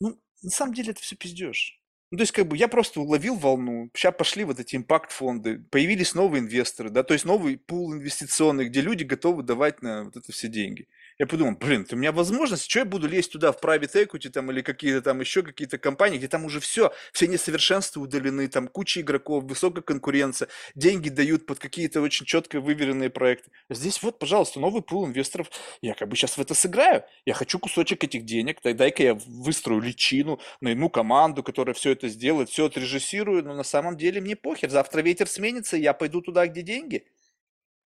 ну, 0.00 0.20
на 0.42 0.50
самом 0.50 0.74
деле 0.74 0.90
это 0.90 1.00
все 1.00 1.16
пиздешь. 1.16 1.78
Ну, 2.10 2.16
то 2.16 2.22
есть, 2.22 2.32
как 2.32 2.46
бы 2.48 2.56
я 2.56 2.68
просто 2.68 3.00
уловил 3.00 3.34
волну. 3.36 3.90
Сейчас 3.94 4.14
пошли 4.16 4.44
вот 4.44 4.58
эти 4.58 4.76
импакт-фонды, 4.76 5.58
появились 5.70 6.14
новые 6.14 6.40
инвесторы, 6.40 6.88
да, 6.88 7.02
то 7.02 7.12
есть 7.12 7.26
новый 7.26 7.58
пул 7.58 7.92
инвестиционный, 7.92 8.66
где 8.68 8.80
люди 8.80 9.04
готовы 9.04 9.42
давать 9.42 9.82
на 9.82 10.04
вот 10.04 10.16
это 10.16 10.32
все 10.32 10.48
деньги. 10.48 10.88
Я 11.20 11.26
подумал, 11.26 11.56
блин, 11.56 11.84
у 11.90 11.96
меня 11.96 12.12
возможность, 12.12 12.70
что 12.70 12.78
я 12.78 12.84
буду 12.84 13.08
лезть 13.08 13.32
туда 13.32 13.50
в 13.50 13.60
private 13.60 14.06
equity 14.06 14.28
там 14.30 14.52
или 14.52 14.62
какие-то 14.62 15.02
там 15.02 15.18
еще 15.20 15.42
какие-то 15.42 15.76
компании, 15.76 16.16
где 16.18 16.28
там 16.28 16.44
уже 16.44 16.60
все, 16.60 16.92
все 17.12 17.26
несовершенства 17.26 18.00
удалены, 18.00 18.46
там 18.46 18.68
куча 18.68 19.00
игроков, 19.00 19.42
высокая 19.42 19.82
конкуренция, 19.82 20.48
деньги 20.76 21.08
дают 21.08 21.44
под 21.44 21.58
какие-то 21.58 22.02
очень 22.02 22.24
четко 22.24 22.60
выверенные 22.60 23.10
проекты. 23.10 23.50
Здесь 23.68 24.00
вот, 24.00 24.20
пожалуйста, 24.20 24.60
новый 24.60 24.80
пул 24.80 25.06
инвесторов, 25.06 25.50
я 25.82 25.94
как 25.94 26.08
бы 26.08 26.14
сейчас 26.14 26.36
в 26.36 26.40
это 26.40 26.54
сыграю, 26.54 27.02
я 27.26 27.34
хочу 27.34 27.58
кусочек 27.58 28.04
этих 28.04 28.24
денег, 28.24 28.60
дай-ка 28.62 29.02
я 29.02 29.14
выстрою 29.14 29.80
личину, 29.80 30.38
найму 30.60 30.88
команду, 30.88 31.42
которая 31.42 31.74
все 31.74 31.90
это 31.90 32.06
сделает, 32.08 32.48
все 32.48 32.66
отрежиссирую, 32.66 33.42
но 33.44 33.54
на 33.54 33.64
самом 33.64 33.96
деле 33.96 34.20
мне 34.20 34.36
похер, 34.36 34.70
завтра 34.70 35.00
ветер 35.00 35.26
сменится, 35.26 35.76
и 35.76 35.82
я 35.82 35.94
пойду 35.94 36.20
туда, 36.20 36.46
где 36.46 36.62
деньги. 36.62 37.08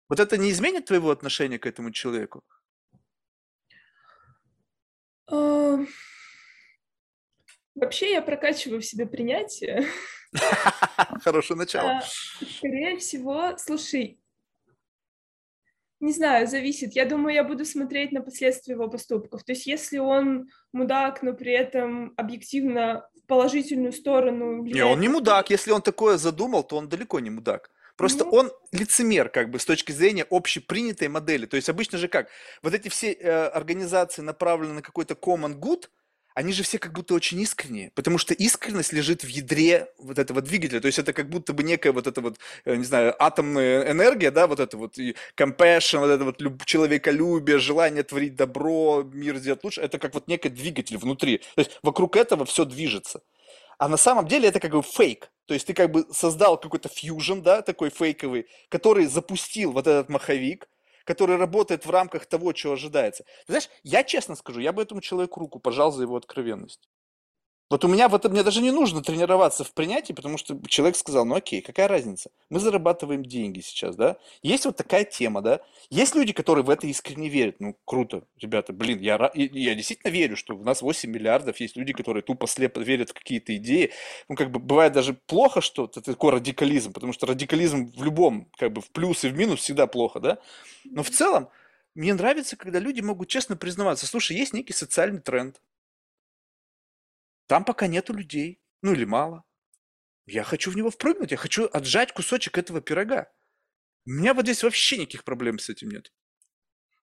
Вот 0.10 0.20
это 0.20 0.38
не 0.38 0.52
изменит 0.52 0.86
твоего 0.86 1.12
отношения 1.12 1.60
к 1.60 1.66
этому 1.66 1.92
человеку? 1.92 2.44
Вообще 7.76 8.12
я 8.12 8.22
прокачиваю 8.22 8.82
в 8.82 8.86
себе 8.86 9.06
принятие. 9.06 9.88
Хорошее 11.24 11.58
начало. 11.58 11.98
А, 11.98 12.02
скорее 12.58 12.98
всего, 12.98 13.58
слушай, 13.58 14.20
Не 16.00 16.14
знаю, 16.14 16.48
зависит. 16.48 16.94
Я 16.94 17.06
думаю, 17.06 17.36
я 17.36 17.44
буду 17.44 17.64
смотреть 17.64 18.12
на 18.12 18.22
последствия 18.22 18.74
его 18.74 18.88
поступков. 18.88 19.44
То 19.44 19.52
есть 19.54 19.68
если 19.68 20.00
он 20.00 20.50
мудак, 20.74 21.22
но 21.22 21.34
при 21.34 21.54
этом 21.54 22.14
объективно 22.18 23.08
в 23.16 23.28
положительную 23.28 23.94
сторону... 23.94 24.64
Влияет... 24.64 24.76
Не, 24.76 24.84
он 24.84 25.00
не 25.00 25.10
мудак. 25.10 25.50
Если 25.50 25.72
он 25.72 25.82
такое 25.82 26.18
задумал, 26.18 26.64
то 26.64 26.78
он 26.78 26.90
далеко 26.90 27.20
не 27.20 27.30
мудак. 27.30 27.72
Просто 28.02 28.26
ну... 28.26 28.32
он 28.32 28.52
лицемер, 28.72 29.30
как 29.30 29.50
бы, 29.50 29.60
с 29.60 29.66
точки 29.66 29.92
зрения 29.92 30.26
общепринятой 30.30 31.08
модели. 31.08 31.46
То 31.46 31.56
есть 31.56 31.70
обычно 31.70 31.98
же 31.98 32.08
как? 32.08 32.28
Вот 32.62 32.74
эти 32.74 32.90
все 32.90 33.12
э, 33.14 33.48
организации 33.48 34.22
направлены 34.22 34.74
на 34.74 34.82
какой-то 34.82 35.14
common 35.14 35.56
good– 35.60 35.88
они 36.34 36.54
же 36.54 36.64
все 36.64 36.80
как 36.80 36.94
будто 36.94 37.14
очень 37.14 37.40
искренние, 37.42 37.92
потому 37.94 38.18
что 38.18 38.34
искренность 38.34 38.94
лежит 38.94 39.24
в 39.24 39.28
ядре 39.28 39.92
вот 39.98 40.18
этого 40.18 40.42
двигателя, 40.42 40.80
то 40.80 40.88
есть 40.88 41.00
это 41.00 41.14
как 41.14 41.30
будто 41.30 41.54
бы 41.54 41.64
некая 41.64 41.92
вот 41.92 42.08
эта 42.08 42.22
вот, 42.22 42.38
э, 42.66 42.76
не 42.76 42.84
знаю, 42.84 43.16
атомная 43.22 43.92
энергия, 43.92 44.32
да, 44.32 44.48
вот 44.48 44.60
это 44.60 44.78
вот 44.78 44.98
и 44.98 45.16
compassion, 45.36 46.00
вот 46.00 46.10
это 46.10 46.24
вот 46.24 46.42
люб- 46.42 46.66
человеколюбие, 46.66 47.60
желание 47.60 48.04
творить 48.04 48.36
добро, 48.36 49.04
мир 49.04 49.38
сделать 49.38 49.64
лучше, 49.64 49.82
это 49.82 50.00
как 50.00 50.14
вот 50.14 50.28
некий 50.28 50.50
двигатель 50.50 50.98
внутри, 50.98 51.40
то 51.56 51.62
есть 51.62 51.80
вокруг 51.84 52.16
этого 52.16 52.46
все 52.46 52.66
движется. 52.66 53.22
А 53.78 53.88
на 53.88 53.98
самом 53.98 54.28
деле 54.28 54.48
это 54.48 54.60
как 54.60 54.72
бы 54.72 54.84
фейк. 54.84 55.31
То 55.52 55.56
есть 55.56 55.68
ты 55.68 55.74
как 55.74 55.92
бы 55.92 56.06
создал 56.14 56.58
какой-то 56.58 56.88
фьюжн, 56.88 57.42
да, 57.42 57.62
такой 57.62 57.90
фейковый, 57.90 58.48
который 58.70 59.06
запустил 59.06 59.74
вот 59.74 59.86
этот 59.86 60.08
маховик, 60.08 60.70
который 61.04 61.36
работает 61.36 61.86
в 61.86 61.90
рамках 61.90 62.26
того, 62.26 62.56
что 62.56 62.72
ожидается. 62.72 63.26
Ты 63.48 63.52
знаешь, 63.52 63.70
я 63.84 64.06
честно 64.06 64.38
скажу, 64.38 64.62
я 64.62 64.72
бы 64.72 64.82
этому 64.82 65.02
человеку 65.02 65.42
руку 65.42 65.60
пожал 65.60 65.92
за 65.92 66.04
его 66.04 66.16
откровенность. 66.16 66.88
Вот 67.72 67.86
у 67.86 67.88
меня 67.88 68.10
в 68.10 68.16
этом, 68.16 68.34
мне 68.34 68.44
даже 68.44 68.62
не 68.62 68.70
нужно 68.70 69.02
тренироваться 69.02 69.64
в 69.64 69.74
принятии, 69.74 70.12
потому 70.12 70.38
что 70.38 70.60
человек 70.68 70.98
сказал, 70.98 71.24
ну 71.24 71.36
окей, 71.36 71.62
какая 71.62 71.88
разница? 71.88 72.30
Мы 72.50 72.60
зарабатываем 72.60 73.24
деньги 73.24 73.62
сейчас, 73.62 73.96
да? 73.96 74.18
Есть 74.44 74.66
вот 74.66 74.76
такая 74.76 75.06
тема, 75.06 75.42
да? 75.42 75.62
Есть 75.90 76.14
люди, 76.14 76.34
которые 76.34 76.66
в 76.66 76.70
это 76.70 76.86
искренне 76.88 77.30
верят. 77.30 77.62
Ну, 77.62 77.78
круто, 77.86 78.26
ребята, 78.42 78.74
блин, 78.74 79.00
я, 79.00 79.32
я 79.34 79.74
действительно 79.74 80.12
верю, 80.12 80.36
что 80.36 80.54
у 80.54 80.64
нас 80.66 80.82
8 80.82 81.10
миллиардов, 81.10 81.62
есть 81.62 81.78
люди, 81.78 81.94
которые 81.94 82.24
тупо 82.24 82.46
слепо 82.46 82.82
верят 82.82 83.12
в 83.12 83.14
какие-то 83.14 83.56
идеи. 83.56 83.94
Ну, 84.28 84.36
как 84.36 84.52
бы 84.52 84.60
бывает 84.60 84.92
даже 84.92 85.14
плохо, 85.14 85.62
что 85.62 85.86
это 85.86 86.02
такой 86.02 86.34
радикализм, 86.34 86.92
потому 86.92 87.14
что 87.14 87.26
радикализм 87.26 87.94
в 87.96 88.04
любом, 88.04 88.50
как 88.58 88.74
бы 88.74 88.82
в 88.82 88.92
плюс 88.92 89.24
и 89.24 89.30
в 89.30 89.38
минус 89.38 89.62
всегда 89.62 89.88
плохо, 89.88 90.20
да? 90.20 90.40
Но 90.84 91.04
в 91.04 91.10
целом, 91.10 91.48
мне 91.96 92.14
нравится, 92.14 92.58
когда 92.58 92.80
люди 92.80 93.00
могут 93.00 93.30
честно 93.30 93.56
признаваться, 93.56 94.06
слушай, 94.06 94.36
есть 94.36 94.52
некий 94.52 94.74
социальный 94.74 95.22
тренд, 95.22 95.62
там 97.52 97.66
пока 97.66 97.88
нету 97.88 98.14
людей, 98.14 98.62
ну 98.82 98.94
или 98.94 99.04
мало. 99.04 99.44
Я 100.26 100.46
хочу 100.46 100.72
в 100.72 100.78
него 100.78 100.90
впрыгнуть, 100.90 101.32
я 101.32 101.38
хочу 101.38 101.68
отжать 101.74 102.14
кусочек 102.14 102.58
этого 102.58 102.80
пирога. 102.80 103.30
У 104.06 104.12
меня 104.12 104.34
вот 104.34 104.46
здесь 104.46 104.64
вообще 104.64 104.98
никаких 104.98 105.26
проблем 105.26 105.60
с 105.60 105.68
этим 105.68 105.90
нет. 105.90 106.14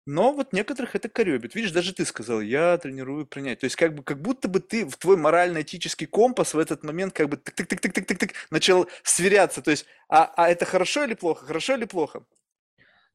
Но 0.07 0.33
вот 0.33 0.55
некоторых 0.55 0.97
это 0.97 1.11
коребит. 1.11 1.55
Видишь, 1.55 1.73
даже 1.73 1.93
ты 1.93 2.07
сказал, 2.07 2.41
я 2.41 2.79
тренирую 2.79 3.27
принять. 3.27 3.61
То 3.61 3.65
есть 3.65 3.77
как 3.77 3.95
бы 3.95 4.03
как 4.03 4.23
будто 4.23 4.49
бы 4.49 4.61
ты 4.61 4.87
в 4.87 4.97
твой 4.97 5.19
морально-этический 5.19 6.07
компас 6.07 6.55
в 6.55 6.59
этот 6.59 6.83
момент 6.83 7.13
как 7.13 7.29
бы 7.29 7.37
тык-тык-тык-тык-тык 7.37 8.33
начал 8.51 8.89
сверяться. 9.03 9.61
То 9.61 9.71
есть, 9.71 9.85
а, 10.09 10.33
а 10.35 10.49
это 10.49 10.65
хорошо 10.65 11.05
или 11.05 11.13
плохо? 11.13 11.45
Хорошо 11.45 11.75
или 11.75 11.85
плохо? 11.85 12.25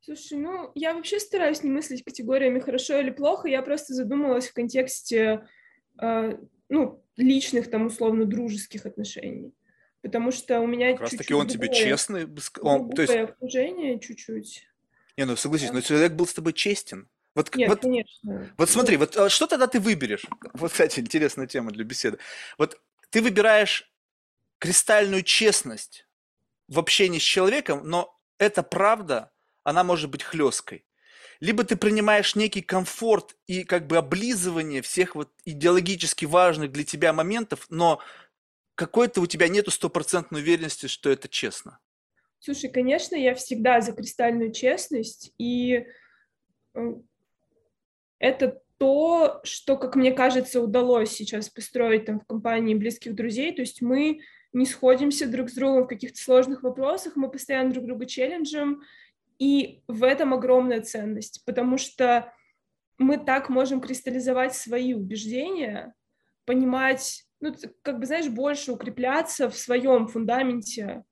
Слушай, 0.02 0.38
ну, 0.38 0.72
я 0.76 0.94
вообще 0.94 1.20
стараюсь 1.20 1.64
не 1.64 1.72
мыслить 1.72 2.04
категориями 2.04 2.60
хорошо 2.60 3.00
или 3.00 3.10
плохо. 3.10 3.48
Я 3.48 3.64
просто 3.64 3.96
задумалась 3.96 4.48
в 4.48 4.54
контексте 4.54 5.48
э, 6.00 6.38
ну, 6.70 7.03
личных, 7.18 7.70
там, 7.70 7.88
условно, 7.88 8.26
дружеских 8.26 8.86
отношений. 8.86 9.54
Потому 10.02 10.32
что 10.32 10.60
у 10.60 10.68
меня 10.68 10.92
Как 10.92 11.02
раз 11.02 11.12
таки 11.12 11.34
он 11.34 11.48
тебе 11.48 11.74
честный. 11.74 12.28
Он, 12.62 12.90
то 12.90 13.02
есть... 13.02 13.16
окружение 13.16 14.00
чуть-чуть. 14.00 14.68
Не, 15.16 15.26
ну 15.26 15.36
согласись, 15.36 15.70
да. 15.70 15.76
но 15.76 15.82
человек 15.82 16.14
был 16.14 16.28
с 16.28 16.34
тобой 16.34 16.54
честен. 16.54 17.08
Вот, 17.36 17.56
Нет, 17.56 17.70
вот, 17.70 17.82
конечно. 17.82 18.54
Вот 18.58 18.70
смотри, 18.70 18.98
вот 18.98 19.16
а 19.18 19.30
что 19.30 19.48
тогда 19.48 19.68
ты 19.68 19.80
выберешь? 19.80 20.26
Вот, 20.54 20.72
кстати, 20.72 21.00
интересная 21.00 21.48
тема 21.48 21.72
для 21.72 21.84
беседы. 21.84 22.18
Вот 22.58 22.80
ты 23.10 23.22
выбираешь 23.22 23.92
кристальную 24.60 25.24
честность 25.24 26.08
в 26.68 26.80
общении 26.80 27.20
с 27.20 27.24
человеком, 27.24 27.82
но 27.86 28.20
эта 28.38 28.62
правда, 28.62 29.32
она 29.64 29.84
может 29.84 30.10
быть 30.10 30.24
хлесткой 30.24 30.86
либо 31.40 31.64
ты 31.64 31.76
принимаешь 31.76 32.36
некий 32.36 32.62
комфорт 32.62 33.36
и 33.48 33.64
как 33.64 33.88
бы 33.88 33.98
облизывание 33.98 34.82
всех 34.82 35.16
вот 35.16 35.30
идеологически 35.46 36.26
важных 36.26 36.72
для 36.72 36.84
тебя 36.84 37.14
моментов, 37.14 37.66
но 37.70 38.00
какой-то 38.76 39.22
у 39.22 39.28
тебя 39.28 39.48
нету 39.48 39.72
стопроцентной 39.72 40.42
уверенности, 40.42 40.88
что 40.88 41.10
это 41.10 41.28
честно. 41.28 41.80
Слушай, 42.40 42.70
конечно, 42.70 43.16
я 43.16 43.36
всегда 43.36 43.80
за 43.82 43.94
кристальную 43.94 44.52
честность, 44.52 45.32
и 45.38 45.86
э, 46.74 46.94
это 48.20 48.62
то, 48.78 49.40
что, 49.44 49.78
как 49.78 49.96
мне 49.96 50.12
кажется, 50.12 50.60
удалось 50.60 51.12
сейчас 51.12 51.50
построить 51.50 52.06
там 52.06 52.20
в 52.20 52.26
компании 52.26 52.76
близких 52.76 53.16
друзей, 53.16 53.54
то 53.54 53.62
есть 53.62 53.82
мы 53.82 54.22
не 54.52 54.66
сходимся 54.66 55.28
друг 55.28 55.50
с 55.50 55.54
другом 55.54 55.84
в 55.84 55.88
каких-то 55.88 56.20
сложных 56.20 56.64
вопросах, 56.64 57.16
мы 57.16 57.30
постоянно 57.30 57.72
друг 57.72 57.86
друга 57.86 58.06
челленджим, 58.06 58.82
и 59.40 59.84
в 59.88 60.04
этом 60.04 60.34
огромная 60.34 60.82
ценность, 60.82 61.44
потому 61.46 61.78
что 61.78 62.34
мы 62.98 63.18
так 63.18 63.50
можем 63.50 63.82
кристаллизовать 63.82 64.56
свои 64.56 64.94
убеждения, 64.94 65.94
понимать, 66.46 67.26
ну, 67.40 67.54
как 67.82 68.00
бы, 68.00 68.06
знаешь, 68.06 68.30
больше 68.30 68.72
укрепляться 68.72 69.50
в 69.50 69.58
своем 69.58 70.08
фундаменте, 70.08 71.04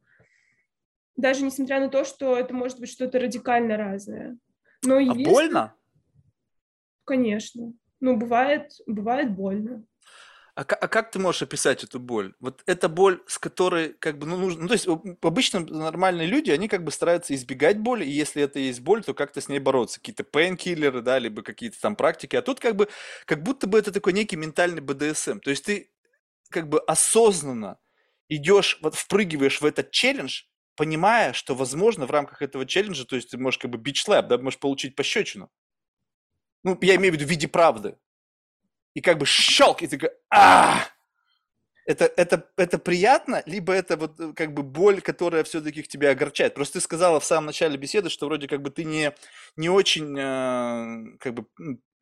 даже 1.15 1.43
несмотря 1.43 1.79
на 1.79 1.89
то, 1.89 2.03
что 2.03 2.37
это 2.37 2.53
может 2.53 2.79
быть 2.79 2.89
что-то 2.89 3.19
радикально 3.19 3.77
разное. 3.77 4.37
Но 4.83 4.97
а 4.97 5.13
больно? 5.13 5.75
Конечно. 7.05 7.73
Ну, 7.99 8.17
бывает, 8.17 8.71
бывает 8.87 9.35
больно. 9.35 9.85
А, 10.55 10.61
а 10.63 10.87
как 10.87 11.11
ты 11.11 11.19
можешь 11.19 11.41
описать 11.43 11.83
эту 11.83 11.99
боль? 11.99 12.33
Вот 12.39 12.61
эта 12.65 12.89
боль, 12.89 13.21
с 13.25 13.37
которой 13.37 13.93
как 13.93 14.17
бы, 14.17 14.27
ну, 14.27 14.35
нужно, 14.37 14.63
ну, 14.63 14.67
то 14.67 14.73
есть 14.73 14.87
обычно 15.21 15.61
нормальные 15.61 16.27
люди, 16.27 16.51
они 16.51 16.67
как 16.67 16.83
бы 16.83 16.91
стараются 16.91 17.33
избегать 17.33 17.79
боли, 17.79 18.03
и 18.03 18.09
если 18.09 18.43
это 18.43 18.59
есть 18.59 18.81
боль, 18.81 19.03
то 19.03 19.13
как-то 19.13 19.39
с 19.39 19.47
ней 19.47 19.59
бороться. 19.59 19.99
Какие-то 19.99 20.23
пейнкиллеры, 20.25 21.01
да, 21.01 21.19
либо 21.19 21.41
какие-то 21.41 21.79
там 21.79 21.95
практики. 21.95 22.35
А 22.35 22.41
тут 22.41 22.59
как 22.59 22.75
бы, 22.75 22.89
как 23.25 23.43
будто 23.43 23.67
бы 23.67 23.79
это 23.79 23.91
такой 23.93 24.11
некий 24.13 24.35
ментальный 24.35 24.81
БДСМ. 24.81 25.39
То 25.39 25.51
есть 25.51 25.65
ты 25.65 25.89
как 26.49 26.67
бы 26.67 26.79
осознанно 26.81 27.77
идешь, 28.27 28.79
вот 28.81 28.95
впрыгиваешь 28.95 29.61
в 29.61 29.65
этот 29.65 29.91
челлендж, 29.91 30.43
понимая, 30.75 31.31
что, 31.33 31.55
возможно, 31.55 32.05
в 32.07 32.11
рамках 32.11 32.41
этого 32.41 32.65
челленджа, 32.65 33.05
то 33.05 33.15
есть 33.15 33.31
ты 33.31 33.37
можешь 33.37 33.57
как 33.57 33.71
бы 33.71 33.77
бич 33.77 34.03
слэп, 34.03 34.27
да, 34.27 34.37
можешь 34.37 34.59
получить 34.59 34.95
пощечину. 34.95 35.49
Ну, 36.63 36.77
я 36.81 36.95
имею 36.95 37.13
в 37.13 37.15
виду 37.15 37.25
в 37.25 37.29
виде 37.29 37.47
правды 37.47 37.95
и 38.93 39.01
как 39.01 39.17
бы 39.17 39.25
щелк, 39.25 39.81
и 39.81 39.87
ты 39.87 39.97
такой, 39.97 40.15
а 40.29 40.87
это, 41.85 42.11
это, 42.15 42.47
это 42.57 42.77
приятно, 42.77 43.43
либо 43.45 43.73
это 43.73 43.97
вот 43.97 44.19
э, 44.19 44.33
как 44.33 44.53
бы 44.53 44.63
боль, 44.63 45.01
которая 45.01 45.43
все-таки 45.43 45.83
тебя 45.83 46.11
огорчает. 46.11 46.53
Просто 46.53 46.79
ты 46.79 46.83
сказала 46.83 47.19
в 47.19 47.25
самом 47.25 47.47
начале 47.47 47.77
беседы, 47.77 48.09
что 48.09 48.27
вроде 48.27 48.47
как 48.47 48.61
бы 48.61 48.69
ты 48.69 48.83
не, 48.83 49.13
не 49.55 49.69
очень 49.69 50.15
э, 50.17 51.17
как 51.19 51.33
бы 51.33 51.45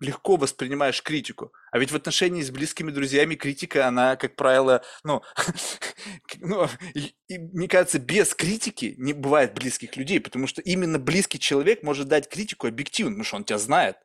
легко 0.02 0.36
воспринимаешь 0.36 1.02
критику. 1.02 1.52
А 1.71 1.80
ведь 1.80 1.91
в 1.91 1.95
отношении 1.95 2.41
с 2.41 2.52
близкими 2.52 2.91
друзьями 2.91 3.36
критика, 3.36 3.88
она, 3.88 4.15
как 4.15 4.36
правило, 4.36 4.84
ну, 5.04 5.21
ну 6.39 6.67
и, 6.93 7.13
и, 7.28 7.38
мне 7.38 7.67
кажется, 7.67 7.99
без 7.99 8.34
критики 8.34 8.95
не 8.97 9.13
бывает 9.13 9.54
близких 9.54 9.95
людей, 9.97 10.19
потому 10.19 10.47
что 10.47 10.62
именно 10.62 10.99
близкий 10.99 11.39
человек 11.39 11.84
может 11.84 12.08
дать 12.08 12.30
критику 12.30 12.67
объективно, 12.67 13.12
потому 13.12 13.25
что 13.25 13.36
он 13.38 13.43
тебя 13.43 13.58
знает 13.58 13.97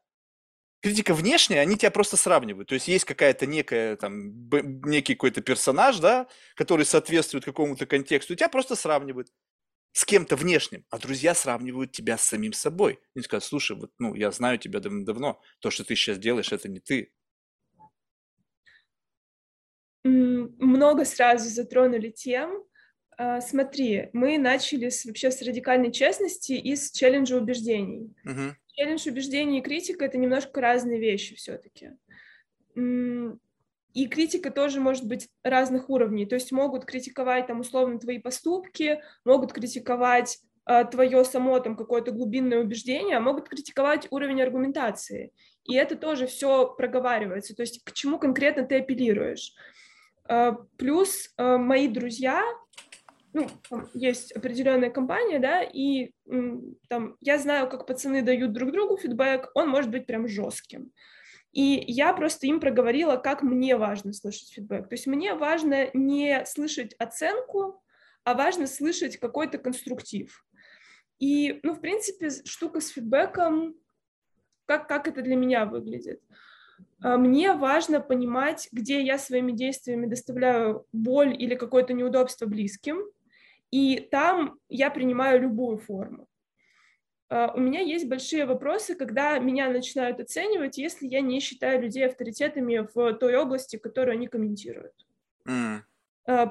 критика 0.85 1.15
внешняя, 1.15 1.61
они 1.61 1.79
тебя 1.79 1.91
просто 1.91 2.19
сравнивают. 2.19 2.69
То 2.69 2.75
есть 2.75 2.89
есть 2.89 3.07
какая-то 3.07 3.47
некая, 3.47 3.97
там, 3.97 4.51
некий 4.85 5.15
какой-то 5.15 5.41
персонаж, 5.41 5.99
да, 5.99 6.29
который 6.57 6.85
соответствует 6.85 7.43
какому-то 7.43 7.87
контексту, 7.87 8.35
и 8.35 8.37
тебя 8.37 8.51
просто 8.51 8.77
сравнивают 8.77 9.29
с 9.93 10.05
кем-то 10.05 10.37
внешним, 10.37 10.85
а 10.91 10.99
друзья 10.99 11.35
сравнивают 11.35 11.93
тебя 11.93 12.19
с 12.19 12.25
самим 12.25 12.53
собой. 12.53 13.01
Они 13.15 13.23
скажут, 13.23 13.45
слушай, 13.45 13.75
вот, 13.79 13.93
ну, 13.99 14.15
я 14.15 14.31
знаю 14.31 14.59
тебя 14.59 14.79
давно-давно, 14.79 15.41
то, 15.61 15.71
что 15.71 15.85
ты 15.85 15.97
сейчас 15.97 16.19
делаешь, 16.19 16.53
это 16.53 16.69
не 16.69 16.81
ты. 16.81 17.15
Много 20.03 21.07
сразу 21.07 21.49
затронули 21.49 22.11
тем. 22.11 22.63
А, 23.17 23.41
смотри, 23.41 24.11
мы 24.13 24.37
начали 24.37 24.91
с, 24.91 25.07
вообще 25.07 25.31
с 25.31 25.41
радикальной 25.41 25.93
честности 25.93 26.53
и 26.53 26.77
с 26.77 26.91
челленджа 26.91 27.39
убеждений. 27.39 28.15
Угу 28.27 28.55
челлендж 28.75 29.09
убеждений 29.09 29.59
и 29.59 29.63
критика— 29.63 30.05
это 30.07 30.19
немножко 30.19 30.61
разные 30.61 31.01
вещи 31.01 31.35
все-таки. 31.35 31.93
И 32.77 34.09
критика 34.09 34.51
тоже 34.51 34.81
может 34.81 35.07
быть 35.07 35.29
разных 35.45 35.89
уровней. 35.89 36.27
То 36.27 36.35
есть 36.35 36.51
могут 36.51 36.85
критиковать 36.85 37.47
там 37.47 37.61
условно 37.61 38.01
твои 38.01 38.19
поступки, 38.19 39.01
могут 39.25 39.53
критиковать 39.53 40.41
э, 40.67 40.85
твое 40.91 41.25
само 41.25 41.61
там 41.61 41.77
какое-то 41.77 42.11
глубинное 42.11 42.59
убеждение, 42.59 43.17
а 43.17 43.21
могут 43.21 43.49
критиковать 43.49 44.09
уровень 44.11 44.43
аргументации. 44.43 45.33
И 45.63 45.77
это 45.77 45.95
тоже 45.95 46.27
все 46.27 46.75
проговаривается. 46.75 47.55
То 47.55 47.63
есть 47.63 47.85
к 47.85 47.93
чему 47.93 48.19
конкретно 48.19 48.65
ты 48.65 48.81
апеллируешь. 48.81 49.55
Э, 50.29 50.55
плюс 50.77 51.33
э, 51.37 51.57
мои 51.57 51.87
друзья 51.87 52.43
ну, 53.35 53.49
есть 53.93 54.33
определенная 54.33 54.91
компания, 54.91 55.41
да, 55.41 55.63
и 55.63 56.13
там 56.89 57.17
я 57.21 57.39
знаю, 57.39 57.69
как 57.69 57.87
пацаны 57.87 58.23
дают 58.23 58.53
друг 58.53 58.73
другу 58.73 58.97
фидбэк, 58.97 59.51
он 59.55 59.69
может 59.69 59.91
быть 59.91 60.07
прям 60.07 60.29
жестким. 60.29 60.93
И 61.53 61.85
я 61.87 62.13
просто 62.13 62.47
им 62.47 62.61
проговорила, 62.61 63.17
как 63.17 63.43
мне 63.43 63.77
важно 63.77 64.13
слышать 64.13 64.53
фидбэк. 64.53 64.89
То 64.89 64.95
есть 64.95 65.07
мне 65.07 65.35
важно 65.35 65.89
не 65.93 66.45
слышать 66.47 66.95
оценку, 66.95 67.83
а 68.25 68.35
важно 68.35 68.67
слышать 68.67 69.19
какой-то 69.19 69.59
конструктив. 69.59 70.45
И, 71.19 71.61
ну, 71.63 71.75
в 71.75 71.81
принципе, 71.81 72.31
штука 72.31 72.81
с 72.81 72.89
фидбэком, 72.89 73.75
как, 74.67 74.89
как 74.89 75.07
это 75.07 75.23
для 75.23 75.37
меня 75.37 75.65
выглядит. 75.65 76.21
А, 77.03 77.17
мне 77.19 77.53
важно 77.53 78.01
понимать, 78.01 78.69
где 78.73 79.03
я 79.03 79.19
своими 79.19 79.53
действиями 79.53 80.07
доставляю 80.07 80.87
боль 80.93 81.35
или 81.41 81.55
какое-то 81.55 81.93
неудобство 81.93 82.47
близким, 82.47 83.05
и 83.75 83.99
там 83.99 84.57
я 84.69 84.89
принимаю 84.89 85.43
любую 85.43 85.79
форму. 85.79 86.29
А, 87.29 87.53
у 87.57 87.59
меня 87.59 87.81
есть 87.81 88.09
большие 88.09 88.47
вопросы, 88.47 88.95
когда 88.95 89.37
меня 89.41 89.69
начинают 89.69 90.21
оценивать, 90.21 90.79
если 90.79 91.09
я 91.09 91.21
не 91.21 91.41
считаю 91.41 91.83
людей 91.83 92.07
авторитетами 92.07 92.87
в 92.95 93.15
той 93.15 93.35
области, 93.35 93.77
которую 93.77 94.13
они 94.13 94.29
комментируют. 94.29 94.93
Mm. 95.49 95.81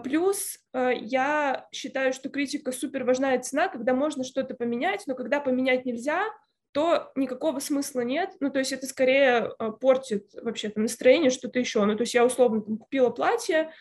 Плюс 0.04 0.60
я 0.74 1.66
считаю, 1.72 2.12
что 2.12 2.28
критика 2.30 2.74
супер 2.74 3.06
важна 3.06 3.36
и 3.36 3.42
цена, 3.42 3.70
когда 3.70 3.94
можно 3.94 4.26
что-то 4.26 4.54
поменять, 4.54 5.04
но 5.08 5.16
когда 5.16 5.40
поменять 5.40 5.86
нельзя, 5.86 6.26
то 6.74 7.12
никакого 7.16 7.60
смысла 7.60 8.02
нет. 8.02 8.32
Ну, 8.42 8.52
то 8.52 8.60
есть 8.60 8.74
это 8.74 8.86
скорее 8.86 9.50
портит 9.80 10.30
вообще 10.34 10.70
там 10.70 10.84
настроение, 10.84 11.32
что-то 11.32 11.58
еще. 11.58 11.86
Ну, 11.86 11.96
то 11.96 12.02
есть 12.02 12.14
я 12.14 12.26
условно 12.26 12.62
там, 12.62 12.78
купила 12.78 13.10
платье, 13.10 13.72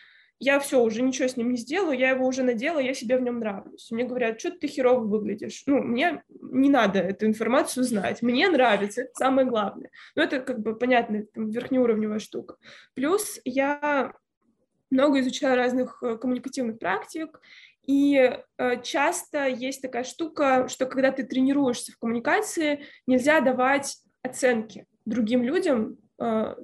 я 0.43 0.59
все, 0.59 0.81
уже 0.81 1.01
ничего 1.01 1.27
с 1.27 1.37
ним 1.37 1.51
не 1.51 1.57
сделаю, 1.57 1.97
я 1.97 2.09
его 2.09 2.27
уже 2.27 2.43
надела, 2.43 2.79
я 2.79 2.93
себе 2.93 3.17
в 3.17 3.21
нем 3.21 3.39
нравлюсь. 3.39 3.89
Мне 3.91 4.03
говорят, 4.03 4.39
что 4.39 4.51
ты 4.51 4.67
херово 4.67 4.99
выглядишь. 4.99 5.63
Ну, 5.65 5.81
мне 5.81 6.21
не 6.29 6.69
надо 6.69 6.99
эту 6.99 7.25
информацию 7.25 7.83
знать. 7.85 8.21
Мне 8.21 8.49
нравится, 8.49 9.03
это 9.03 9.11
самое 9.15 9.47
главное. 9.47 9.89
Но 10.15 10.23
это 10.23 10.41
как 10.41 10.59
бы 10.59 10.75
понятно, 10.75 11.23
там, 11.33 11.49
верхнеуровневая 11.49 12.19
штука. 12.19 12.57
Плюс 12.93 13.39
я 13.45 14.13
много 14.89 15.21
изучаю 15.21 15.55
разных 15.55 16.03
э, 16.03 16.17
коммуникативных 16.17 16.77
практик, 16.77 17.39
и 17.85 18.37
э, 18.57 18.81
часто 18.83 19.47
есть 19.47 19.81
такая 19.81 20.03
штука, 20.03 20.67
что 20.67 20.85
когда 20.85 21.11
ты 21.11 21.23
тренируешься 21.23 21.93
в 21.93 21.97
коммуникации, 21.97 22.85
нельзя 23.07 23.39
давать 23.41 23.97
оценки 24.21 24.85
другим 25.05 25.41
людям, 25.41 25.97
э, 26.19 26.55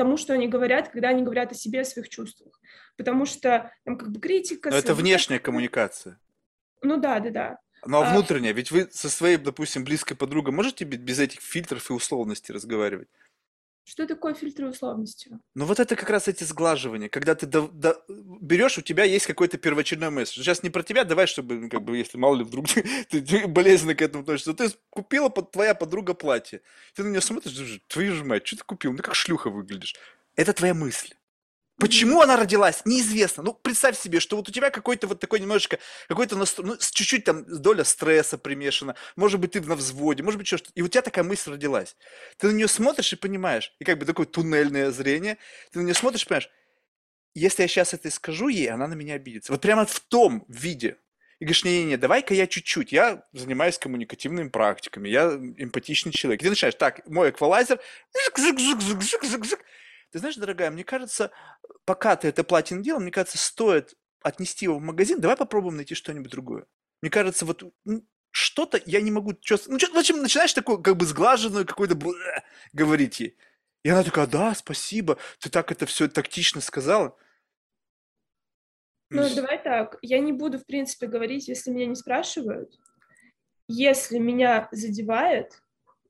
тому, 0.00 0.16
что 0.16 0.32
они 0.32 0.48
говорят, 0.48 0.88
когда 0.88 1.10
они 1.10 1.22
говорят 1.22 1.52
о 1.52 1.54
себе, 1.54 1.82
о 1.82 1.84
своих 1.84 2.08
чувствах. 2.08 2.58
Потому 2.96 3.26
что 3.26 3.70
там 3.84 3.98
как 3.98 4.10
бы 4.10 4.18
критика... 4.18 4.70
Но 4.70 4.76
это 4.76 4.94
внешняя 4.94 5.38
коммуникация. 5.38 6.18
Ну 6.80 6.96
да, 6.96 7.20
да, 7.20 7.30
да. 7.30 7.58
Ну 7.84 8.00
а 8.00 8.10
внутренняя? 8.10 8.54
Ведь 8.54 8.70
вы 8.70 8.88
со 8.90 9.10
своей, 9.10 9.36
допустим, 9.36 9.84
близкой 9.84 10.14
подругой 10.14 10.54
можете 10.54 10.86
без 10.86 11.18
этих 11.18 11.40
фильтров 11.42 11.90
и 11.90 11.92
условностей 11.92 12.54
разговаривать? 12.54 13.08
Что 13.90 14.06
такое 14.06 14.34
фильтры 14.34 14.68
условности? 14.68 15.36
Ну 15.56 15.64
вот 15.64 15.80
это 15.80 15.96
как 15.96 16.08
раз 16.10 16.28
эти 16.28 16.44
сглаживания, 16.44 17.08
когда 17.08 17.34
ты 17.34 17.46
до, 17.46 17.66
до, 17.66 18.00
берешь, 18.40 18.78
у 18.78 18.82
тебя 18.82 19.02
есть 19.02 19.26
какой-то 19.26 19.58
первоочередной 19.58 20.10
месседж. 20.10 20.36
Сейчас 20.36 20.62
не 20.62 20.70
про 20.70 20.84
тебя, 20.84 21.02
давай, 21.02 21.26
чтобы, 21.26 21.56
ну, 21.56 21.68
как 21.68 21.82
бы, 21.82 21.96
если 21.96 22.16
мало 22.16 22.36
ли 22.36 22.44
вдруг 22.44 22.66
ты, 23.10 23.20
ты 23.20 23.48
болезненно 23.48 23.96
к 23.96 24.02
этому 24.02 24.22
относишься, 24.22 24.54
ты 24.54 24.68
купила 24.90 25.28
под 25.28 25.50
твоя 25.50 25.74
подруга 25.74 26.14
платье, 26.14 26.62
ты 26.94 27.02
на 27.02 27.08
нее 27.08 27.20
смотришь, 27.20 27.80
твою 27.88 28.14
же 28.14 28.24
мать, 28.24 28.46
что 28.46 28.58
ты 28.58 28.62
купил? 28.62 28.92
Ну 28.92 28.98
как 28.98 29.16
шлюха 29.16 29.50
выглядишь. 29.50 29.96
Это 30.36 30.52
твоя 30.52 30.72
мысль. 30.72 31.12
Почему 31.80 32.20
она 32.20 32.36
родилась, 32.36 32.82
неизвестно. 32.84 33.42
Ну, 33.42 33.54
представь 33.54 33.98
себе, 33.98 34.20
что 34.20 34.36
вот 34.36 34.48
у 34.48 34.52
тебя 34.52 34.70
какой-то 34.70 35.06
вот 35.06 35.18
такой 35.18 35.40
немножечко, 35.40 35.78
какой-то, 36.08 36.36
ну, 36.36 36.76
чуть-чуть 36.76 37.24
там 37.24 37.44
доля 37.46 37.84
стресса 37.84 38.36
примешана, 38.36 38.94
может 39.16 39.40
быть, 39.40 39.52
ты 39.52 39.60
на 39.62 39.76
взводе, 39.76 40.22
может 40.22 40.38
быть, 40.38 40.46
что-то. 40.46 40.70
И 40.74 40.82
у 40.82 40.88
тебя 40.88 41.02
такая 41.02 41.24
мысль 41.24 41.52
родилась. 41.52 41.96
Ты 42.36 42.48
на 42.48 42.52
нее 42.52 42.68
смотришь 42.68 43.12
и 43.14 43.16
понимаешь, 43.16 43.72
и 43.78 43.84
как 43.84 43.98
бы 43.98 44.04
такое 44.04 44.26
туннельное 44.26 44.90
зрение, 44.90 45.38
ты 45.72 45.78
на 45.78 45.84
нее 45.84 45.94
смотришь 45.94 46.22
и 46.22 46.26
понимаешь, 46.26 46.50
если 47.34 47.62
я 47.62 47.68
сейчас 47.68 47.94
это 47.94 48.10
скажу 48.10 48.48
ей, 48.48 48.68
она 48.68 48.86
на 48.86 48.94
меня 48.94 49.14
обидится. 49.14 49.52
Вот 49.52 49.62
прямо 49.62 49.86
в 49.86 50.00
том 50.00 50.44
виде. 50.48 50.98
И 51.38 51.44
говоришь, 51.46 51.64
не-не-не, 51.64 51.96
давай-ка 51.96 52.34
я 52.34 52.46
чуть-чуть, 52.46 52.92
я 52.92 53.24
занимаюсь 53.32 53.78
коммуникативными 53.78 54.50
практиками, 54.50 55.08
я 55.08 55.28
эмпатичный 55.56 56.12
человек. 56.12 56.42
И 56.42 56.44
ты 56.44 56.50
начинаешь, 56.50 56.74
так, 56.74 57.08
мой 57.08 57.30
эквалайзер, 57.30 57.80
ты 60.10 60.18
знаешь, 60.18 60.36
дорогая, 60.36 60.70
мне 60.70 60.84
кажется, 60.84 61.30
пока 61.84 62.16
ты 62.16 62.28
это 62.28 62.44
платье 62.44 62.76
не 62.76 62.82
делал, 62.82 63.00
мне 63.00 63.10
кажется, 63.10 63.38
стоит 63.38 63.94
отнести 64.22 64.66
его 64.66 64.78
в 64.78 64.82
магазин, 64.82 65.20
давай 65.20 65.36
попробуем 65.36 65.76
найти 65.76 65.94
что-нибудь 65.94 66.30
другое. 66.30 66.66
Мне 67.00 67.10
кажется, 67.10 67.46
вот 67.46 67.62
что-то 68.30 68.80
я 68.84 69.00
не 69.00 69.10
могу 69.10 69.32
чувствовать. 69.34 69.72
Ну, 69.72 69.78
что, 69.78 69.94
зачем 69.94 70.20
начинаешь 70.20 70.52
такую, 70.52 70.82
как 70.82 70.96
бы 70.96 71.06
сглаженную 71.06 71.66
какой-то 71.66 71.98
говорить 72.72 73.20
ей? 73.20 73.36
И 73.82 73.88
она 73.88 74.02
такая, 74.02 74.26
да, 74.26 74.54
спасибо, 74.54 75.16
ты 75.38 75.48
так 75.48 75.72
это 75.72 75.86
все 75.86 76.06
тактично 76.08 76.60
сказала. 76.60 77.16
Ну, 79.08 79.34
давай 79.34 79.62
так, 79.62 79.98
я 80.02 80.20
не 80.20 80.32
буду, 80.32 80.58
в 80.58 80.66
принципе, 80.66 81.06
говорить, 81.06 81.48
если 81.48 81.70
меня 81.70 81.86
не 81.86 81.96
спрашивают. 81.96 82.78
Если 83.66 84.18
меня 84.18 84.68
задевает, 84.70 85.62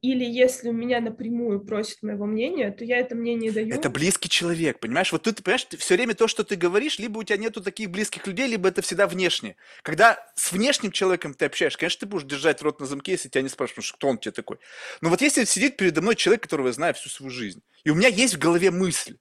или 0.02 0.24
если 0.24 0.70
у 0.70 0.72
меня 0.72 1.00
напрямую 1.00 1.60
просят 1.60 2.02
моего 2.02 2.24
мнения, 2.24 2.70
то 2.70 2.84
я 2.84 2.98
это 2.98 3.14
мнение 3.14 3.52
даю. 3.52 3.74
Это 3.74 3.90
близкий 3.90 4.30
человек, 4.30 4.78
понимаешь? 4.78 5.12
Вот 5.12 5.24
ты, 5.24 5.34
понимаешь, 5.34 5.64
ты 5.64 5.76
все 5.76 5.94
время 5.94 6.14
то, 6.14 6.26
что 6.26 6.42
ты 6.42 6.56
говоришь, 6.56 6.98
либо 6.98 7.18
у 7.18 7.22
тебя 7.22 7.36
нету 7.36 7.62
таких 7.62 7.90
близких 7.90 8.26
людей, 8.26 8.46
либо 8.46 8.68
это 8.68 8.80
всегда 8.80 9.06
внешне. 9.06 9.56
Когда 9.82 10.18
с 10.36 10.52
внешним 10.52 10.90
человеком 10.90 11.34
ты 11.34 11.44
общаешься, 11.44 11.78
конечно, 11.78 12.00
ты 12.00 12.06
будешь 12.06 12.24
держать 12.24 12.62
рот 12.62 12.80
на 12.80 12.86
замке, 12.86 13.12
если 13.12 13.28
тебя 13.28 13.42
не 13.42 13.50
спрашивают, 13.50 13.84
что 13.84 13.96
кто 13.98 14.08
он 14.08 14.16
тебе 14.16 14.32
такой. 14.32 14.58
Но 15.02 15.10
вот 15.10 15.20
если 15.20 15.44
сидит 15.44 15.76
передо 15.76 16.00
мной 16.00 16.16
человек, 16.16 16.42
которого 16.42 16.68
я 16.68 16.72
знаю 16.72 16.94
всю 16.94 17.10
свою 17.10 17.30
жизнь, 17.30 17.62
и 17.84 17.90
у 17.90 17.94
меня 17.94 18.08
есть 18.08 18.34
в 18.34 18.38
голове 18.38 18.70
мысль, 18.70 19.18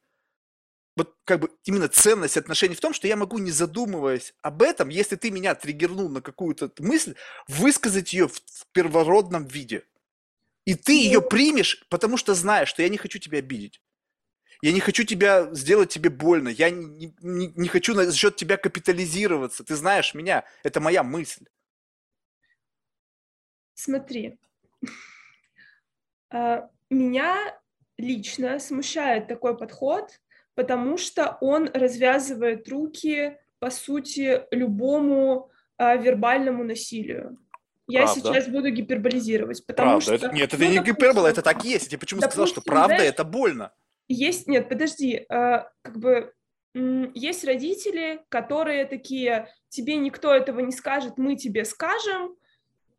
вот 0.95 1.13
как 1.25 1.41
бы 1.41 1.49
именно 1.65 1.89
ценность 1.89 2.37
отношений 2.37 2.75
в 2.75 2.79
том, 2.79 2.93
что 2.93 3.07
я 3.07 3.17
могу, 3.17 3.37
не 3.37 3.51
задумываясь 3.51 4.33
об 4.41 4.61
этом, 4.61 4.87
если 4.87 5.17
ты 5.17 5.29
меня 5.29 5.55
триггернул 5.55 6.09
на 6.09 6.21
какую-то 6.21 6.71
мысль, 6.79 7.15
высказать 7.49 8.13
ее 8.13 8.29
в 8.29 8.41
первородном 8.71 9.45
виде. 9.45 9.83
И 10.69 10.75
ты 10.75 10.91
ее 10.91 11.19
примешь, 11.19 11.83
потому 11.89 12.15
что 12.15 12.35
знаешь, 12.35 12.69
что 12.69 12.83
я 12.83 12.89
не 12.89 12.97
хочу 12.97 13.17
тебя 13.17 13.39
обидеть. 13.39 13.81
Я 14.61 14.71
не 14.71 14.79
хочу 14.79 15.03
тебя 15.03 15.51
сделать 15.51 15.89
тебе 15.89 16.11
больно. 16.11 16.49
Я 16.49 16.69
не, 16.69 17.11
не, 17.21 17.47
не 17.47 17.67
хочу 17.67 17.95
за 17.95 18.15
счет 18.15 18.35
тебя 18.35 18.55
капитализироваться. 18.55 19.63
Ты 19.63 19.75
знаешь 19.75 20.13
меня. 20.13 20.43
Это 20.61 20.79
моя 20.79 21.01
мысль. 21.01 21.47
Смотри. 23.73 24.37
А, 26.29 26.69
меня 26.91 27.59
лично 27.97 28.59
смущает 28.59 29.27
такой 29.27 29.57
подход, 29.57 30.21
потому 30.53 30.99
что 30.99 31.39
он 31.41 31.67
развязывает 31.73 32.69
руки, 32.69 33.39
по 33.57 33.71
сути, 33.71 34.43
любому 34.51 35.49
а, 35.77 35.95
вербальному 35.95 36.63
насилию. 36.63 37.39
Я 37.89 38.03
правда. 38.03 38.21
сейчас 38.21 38.47
буду 38.47 38.69
гиперболизировать, 38.69 39.65
потому 39.65 39.99
правда. 39.99 40.03
что... 40.03 40.13
Это, 40.13 40.35
нет, 40.35 40.53
это 40.53 40.63
ну, 40.63 40.69
не 40.69 40.79
гипербола, 40.83 41.27
это 41.27 41.41
так 41.41 41.63
есть. 41.65 41.91
Я 41.91 41.97
почему 41.97 42.21
допустим, 42.21 42.45
сказал, 42.45 42.47
что 42.47 42.61
правда 42.61 42.95
знаешь, 42.95 43.11
это 43.11 43.23
больно? 43.23 43.73
Есть, 44.07 44.47
нет, 44.47 44.69
подожди, 44.69 45.25
э, 45.27 45.63
как 45.81 45.97
бы 45.97 46.33
есть 46.75 47.43
родители, 47.45 48.21
которые 48.29 48.85
такие, 48.85 49.49
тебе 49.69 49.95
никто 49.97 50.33
этого 50.33 50.59
не 50.59 50.71
скажет, 50.71 51.17
мы 51.17 51.35
тебе 51.35 51.65
скажем, 51.65 52.35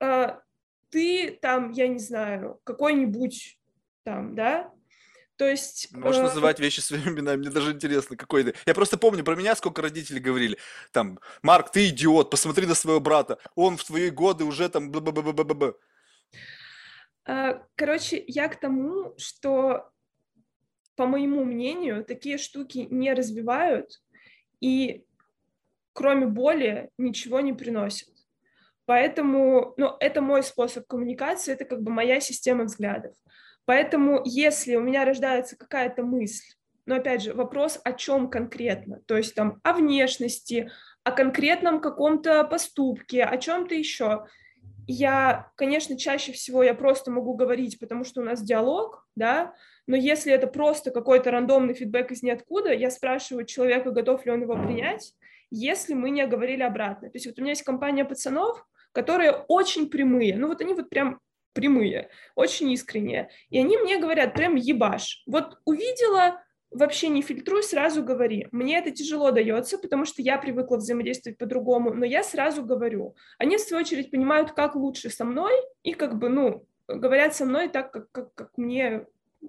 э, 0.01 0.37
ты 0.91 1.39
там, 1.41 1.71
я 1.71 1.87
не 1.87 2.01
знаю, 2.01 2.61
какой-нибудь 2.65 3.59
там, 4.03 4.35
да, 4.35 4.73
то 5.41 5.49
есть... 5.49 5.91
Можешь 5.93 6.21
э... 6.21 6.25
называть 6.25 6.61
вещи 6.61 6.81
своими 6.81 7.09
именами, 7.09 7.39
мне 7.39 7.51
даже 7.51 7.73
интересно, 7.73 8.15
какой 8.15 8.45
ты. 8.45 8.55
Я 8.67 8.75
просто 8.75 8.99
помню 8.99 9.25
про 9.25 9.37
меня, 9.37 9.57
сколько 9.57 9.81
родителей 9.81 10.21
говорили, 10.21 10.59
там, 10.93 11.19
Марк, 11.41 11.71
ты 11.71 11.89
идиот, 11.89 12.29
посмотри 12.31 12.67
на 12.67 12.75
своего 12.75 13.01
брата, 13.01 13.39
он 13.55 13.79
в 13.79 13.85
твои 13.85 14.11
годы 14.11 14.45
уже 14.45 14.69
там... 14.69 14.91
Б 14.91 14.99
-б 14.99 15.11
-б 15.11 15.33
-б 15.33 15.75
-б. 17.25 17.61
Короче, 17.75 18.23
я 18.27 18.49
к 18.49 18.61
тому, 18.61 19.15
что, 19.17 19.91
по 20.95 21.07
моему 21.07 21.45
мнению, 21.45 22.05
такие 22.05 22.37
штуки 22.37 22.87
не 22.91 23.15
развивают, 23.15 24.03
и 24.61 25.05
кроме 25.95 26.27
боли 26.27 26.91
ничего 26.99 27.41
не 27.41 27.55
приносят. 27.55 28.11
Поэтому, 28.85 29.73
ну, 29.79 29.97
это 30.01 30.21
мой 30.21 30.43
способ 30.43 30.87
коммуникации, 30.87 31.55
это 31.55 31.65
как 31.65 31.81
бы 31.81 31.91
моя 31.91 32.21
система 32.21 32.65
взглядов. 32.65 33.15
Поэтому, 33.71 34.21
если 34.25 34.75
у 34.75 34.81
меня 34.81 35.05
рождается 35.05 35.57
какая-то 35.57 36.03
мысль, 36.03 36.57
но 36.87 36.97
опять 36.97 37.23
же, 37.23 37.35
вопрос 37.35 37.81
о 37.85 37.93
чем 37.93 38.29
конкретно, 38.29 39.01
то 39.07 39.17
есть 39.17 39.37
там 39.37 39.61
о 39.63 39.75
внешности, 39.75 40.73
о 41.05 41.13
конкретном 41.13 41.81
каком-то 41.81 42.43
поступке, 42.43 43.23
о 43.23 43.39
чем-то 43.39 43.77
еще. 43.77 44.27
Я, 44.89 45.53
конечно, 45.55 45.97
чаще 45.97 46.33
всего 46.33 46.65
я 46.65 46.75
просто 46.75 47.13
могу 47.13 47.35
говорить, 47.35 47.79
потому 47.79 48.03
что 48.03 48.23
у 48.23 48.25
нас 48.25 48.43
диалог, 48.43 49.07
да, 49.15 49.55
но 49.87 49.95
если 49.95 50.33
это 50.33 50.49
просто 50.49 50.91
какой-то 50.91 51.31
рандомный 51.31 51.75
фидбэк 51.75 52.11
из 52.11 52.25
ниоткуда, 52.25 52.73
я 52.73 52.91
спрашиваю 52.91 53.47
человека, 53.47 53.93
готов 53.93 54.27
ли 54.27 54.33
он 54.33 54.43
его 54.43 54.57
принять, 54.57 55.15
если 55.53 55.95
мы 55.95 56.11
не 56.11 56.27
говорили 56.27 56.65
обратно. 56.65 57.09
То 57.09 57.19
есть 57.19 57.27
вот 57.27 57.39
у 57.39 57.43
меня 57.43 57.53
есть 57.53 57.63
компания 57.63 58.05
пацанов, 58.05 58.67
которые 58.91 59.31
очень 59.47 59.89
прямые, 59.89 60.37
ну 60.37 60.49
вот 60.49 60.61
они 60.61 60.75
вот 60.75 60.91
прям 60.91 61.21
прямые, 61.53 62.09
очень 62.35 62.71
искренние, 62.73 63.31
и 63.49 63.59
они 63.59 63.77
мне 63.77 63.99
говорят 63.99 64.35
прям 64.35 64.55
ебаш. 64.55 65.23
Вот 65.27 65.59
увидела, 65.65 66.43
вообще 66.71 67.09
не 67.09 67.23
фильтруй, 67.23 67.63
сразу 67.63 68.03
говори. 68.03 68.47
Мне 68.53 68.79
это 68.79 68.91
тяжело 68.91 69.31
дается, 69.31 69.79
потому 69.79 70.05
что 70.05 70.23
я 70.23 70.39
привыкла 70.39 70.77
взаимодействовать 70.77 71.39
по-другому, 71.39 71.93
но 71.93 72.05
я 72.05 72.23
сразу 72.23 72.65
говорю. 72.65 73.17
Они, 73.39 73.57
в 73.57 73.61
свою 73.61 73.83
очередь, 73.83 74.11
понимают, 74.11 74.53
как 74.53 74.77
лучше 74.77 75.11
со 75.11 75.25
мной, 75.25 75.53
и 75.83 75.93
как 75.93 76.19
бы, 76.19 76.29
ну, 76.29 76.67
говорят 76.89 77.35
со 77.35 77.45
мной 77.45 77.69
так, 77.69 77.93
как, 77.93 78.11
как, 78.13 78.35
как 78.35 78.51
мне 78.57 79.07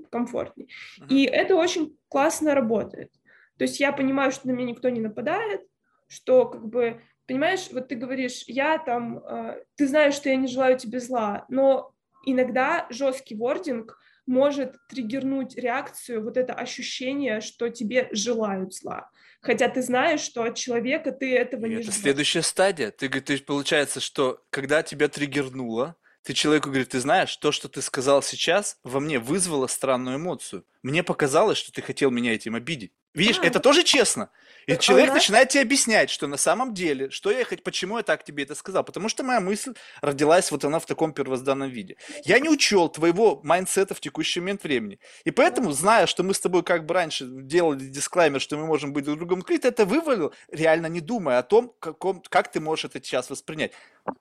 комфортней. 0.10 0.70
Uh-huh. 1.00 1.08
И 1.10 1.26
это 1.26 1.56
очень 1.56 1.98
классно 2.08 2.56
работает. 2.56 3.12
То 3.58 3.64
есть 3.64 3.80
я 3.80 3.92
понимаю, 3.92 4.32
что 4.32 4.48
на 4.48 4.52
меня 4.52 4.72
никто 4.72 4.90
не 4.90 5.02
нападает, 5.02 5.62
что 6.08 6.46
как 6.46 6.66
бы, 6.66 7.02
понимаешь, 7.32 7.70
вот 7.72 7.88
ты 7.88 7.96
говоришь, 7.96 8.44
я 8.48 8.78
там, 8.78 9.20
э, 9.20 9.64
ты 9.76 9.88
знаешь, 9.88 10.16
что 10.16 10.30
я 10.30 10.36
не 10.36 10.48
желаю 10.48 10.78
тебе 10.78 11.00
зла, 11.00 11.46
но 11.50 11.94
иногда 12.26 12.88
жесткий 12.90 13.36
вординг 13.36 13.98
может 14.26 14.76
триггернуть 14.90 15.56
реакцию, 15.56 16.24
вот 16.24 16.38
это 16.38 16.54
ощущение, 16.54 17.42
что 17.42 17.70
тебе 17.70 18.10
желают 18.12 18.74
зла. 18.74 19.10
Хотя 19.42 19.70
ты 19.70 19.82
знаешь, 19.82 20.20
что 20.22 20.44
от 20.44 20.56
человека 20.56 21.12
ты 21.12 21.36
этого 21.36 21.66
И 21.66 21.70
не 21.70 21.76
это 21.76 21.84
ждешь. 21.86 21.96
следующая 21.96 22.42
стадия. 22.44 22.92
Ты, 22.92 23.10
ты 23.10 23.38
получается, 23.40 24.00
что 24.00 24.44
когда 24.50 24.84
тебя 24.84 25.08
триггернуло, 25.08 25.96
ты 26.24 26.34
человеку 26.34 26.68
говоришь, 26.70 26.90
ты 26.90 27.00
знаешь, 27.00 27.36
то, 27.38 27.52
что 27.52 27.68
ты 27.68 27.82
сказал 27.82 28.22
сейчас, 28.22 28.78
во 28.84 29.00
мне 29.00 29.18
вызвало 29.20 29.68
странную 29.68 30.18
эмоцию. 30.18 30.66
Мне 30.84 31.02
показалось, 31.02 31.58
что 31.58 31.72
ты 31.72 31.82
хотел 31.82 32.12
меня 32.12 32.34
этим 32.36 32.56
обидеть. 32.56 32.94
Видишь, 33.14 33.40
А, 33.42 33.46
это 33.46 33.60
тоже 33.60 33.84
честно. 33.84 34.30
И 34.68 34.74
Так, 34.74 34.82
человек 34.82 35.08
нас- 35.08 35.16
начинает 35.16 35.50
тебе 35.50 35.64
объяснять, 35.64 36.10
что 36.10 36.28
на 36.28 36.38
самом 36.38 36.74
деле, 36.74 37.10
что 37.10 37.32
я 37.32 37.44
хоть, 37.44 37.62
почему 37.64 37.98
я 37.98 38.04
так 38.04 38.24
тебе 38.24 38.44
это 38.44 38.56
сказал. 38.56 38.84
Потому 38.84 39.10
что 39.10 39.24
моя 39.24 39.40
мысль 39.42 39.74
родилась 40.02 40.52
вот 40.52 40.64
она 40.64 40.80
в 40.80 40.86
таком 40.86 41.14
первозданном 41.14 41.70
виде. 41.70 41.98
Я 42.24 42.40
не 42.40 42.48
учел 42.48 42.88
твоего 42.88 43.42
майндсета 43.44 43.96
в 43.96 44.00
текущий 44.00 44.40
момент 44.40 44.64
времени. 44.64 45.00
И 45.26 45.32
поэтому, 45.32 45.72
зная, 45.72 46.06
что 46.06 46.24
мы 46.24 46.34
с 46.34 46.40
тобой 46.40 46.64
как 46.64 46.86
бы 46.86 46.94
раньше 46.94 47.26
делали 47.28 47.80
дисклаймер, 47.80 48.40
что 48.40 48.56
мы 48.58 48.66
можем 48.68 48.94
быть 48.94 49.04
друг 49.06 49.18
другом 49.18 49.40
открыты, 49.40 49.68
это 49.68 49.86
вывалил, 49.86 50.34
реально 50.50 50.86
не 50.88 51.02
думая 51.02 51.40
о 51.40 51.44
том, 51.44 51.74
каком, 51.80 52.22
как 52.30 52.52
ты 52.52 52.60
можешь 52.60 52.86
это 52.86 53.00
сейчас 53.04 53.30
воспринять. 53.30 53.72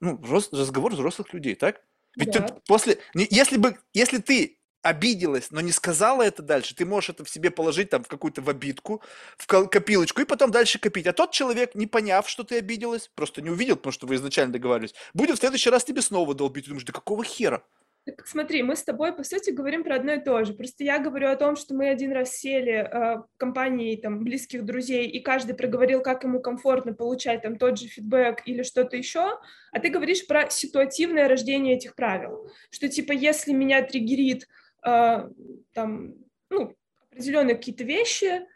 Ну, 0.00 0.20
разговор 0.52 0.92
взрослых 0.92 1.32
людей, 1.32 1.54
так? 1.54 1.80
Ведь 2.16 2.32
Да. 2.32 2.40
ты 2.40 2.54
после, 2.66 2.98
если 3.14 3.56
бы, 3.56 3.78
если 3.92 4.18
ты 4.18 4.58
обиделась, 4.82 5.50
но 5.50 5.60
не 5.60 5.72
сказала 5.72 6.22
это 6.22 6.42
дальше, 6.42 6.74
ты 6.74 6.84
можешь 6.84 7.10
это 7.10 7.24
в 7.24 7.30
себе 7.30 7.50
положить 7.50 7.90
там 7.90 8.02
в 8.02 8.08
какую-то 8.08 8.42
в 8.42 8.48
обидку, 8.48 9.02
в 9.36 9.46
копилочку 9.46 10.22
и 10.22 10.24
потом 10.24 10.50
дальше 10.50 10.78
копить. 10.78 11.06
А 11.06 11.12
тот 11.12 11.32
человек, 11.32 11.74
не 11.74 11.86
поняв, 11.86 12.28
что 12.28 12.44
ты 12.44 12.58
обиделась, 12.58 13.10
просто 13.14 13.42
не 13.42 13.50
увидел, 13.50 13.76
потому 13.76 13.92
что 13.92 14.06
вы 14.06 14.16
изначально 14.16 14.52
договаривались, 14.52 14.94
будет 15.14 15.36
в 15.36 15.40
следующий 15.40 15.70
раз 15.70 15.84
тебе 15.84 16.02
снова 16.02 16.34
долбить. 16.34 16.64
Ты 16.64 16.70
думаешь, 16.70 16.86
да 16.86 16.92
какого 16.92 17.24
хера? 17.24 17.62
Так 18.06 18.26
смотри, 18.26 18.62
мы 18.62 18.76
с 18.76 18.82
тобой, 18.82 19.12
по 19.12 19.22
сути, 19.24 19.50
говорим 19.50 19.84
про 19.84 19.96
одно 19.96 20.14
и 20.14 20.20
то 20.20 20.42
же. 20.44 20.54
Просто 20.54 20.84
я 20.84 20.98
говорю 20.98 21.28
о 21.28 21.36
том, 21.36 21.54
что 21.54 21.74
мы 21.74 21.90
один 21.90 22.12
раз 22.12 22.34
сели 22.34 22.72
э, 22.72 23.16
в 23.18 23.28
компании 23.36 23.94
там, 23.96 24.24
близких 24.24 24.64
друзей, 24.64 25.06
и 25.06 25.20
каждый 25.20 25.54
проговорил, 25.54 26.00
как 26.00 26.24
ему 26.24 26.40
комфортно 26.40 26.94
получать 26.94 27.42
там 27.42 27.56
тот 27.56 27.78
же 27.78 27.88
фидбэк 27.88 28.42
или 28.46 28.62
что-то 28.62 28.96
еще, 28.96 29.38
а 29.70 29.80
ты 29.80 29.90
говоришь 29.90 30.26
про 30.26 30.48
ситуативное 30.48 31.28
рождение 31.28 31.76
этих 31.76 31.94
правил. 31.94 32.50
Что 32.70 32.88
типа, 32.88 33.12
если 33.12 33.52
меня 33.52 33.82
триггерит 33.82 34.48
там, 34.82 36.14
ну, 36.50 36.76
определенные 37.10 37.56
какие-то 37.56 37.84
вещи, 37.84 38.46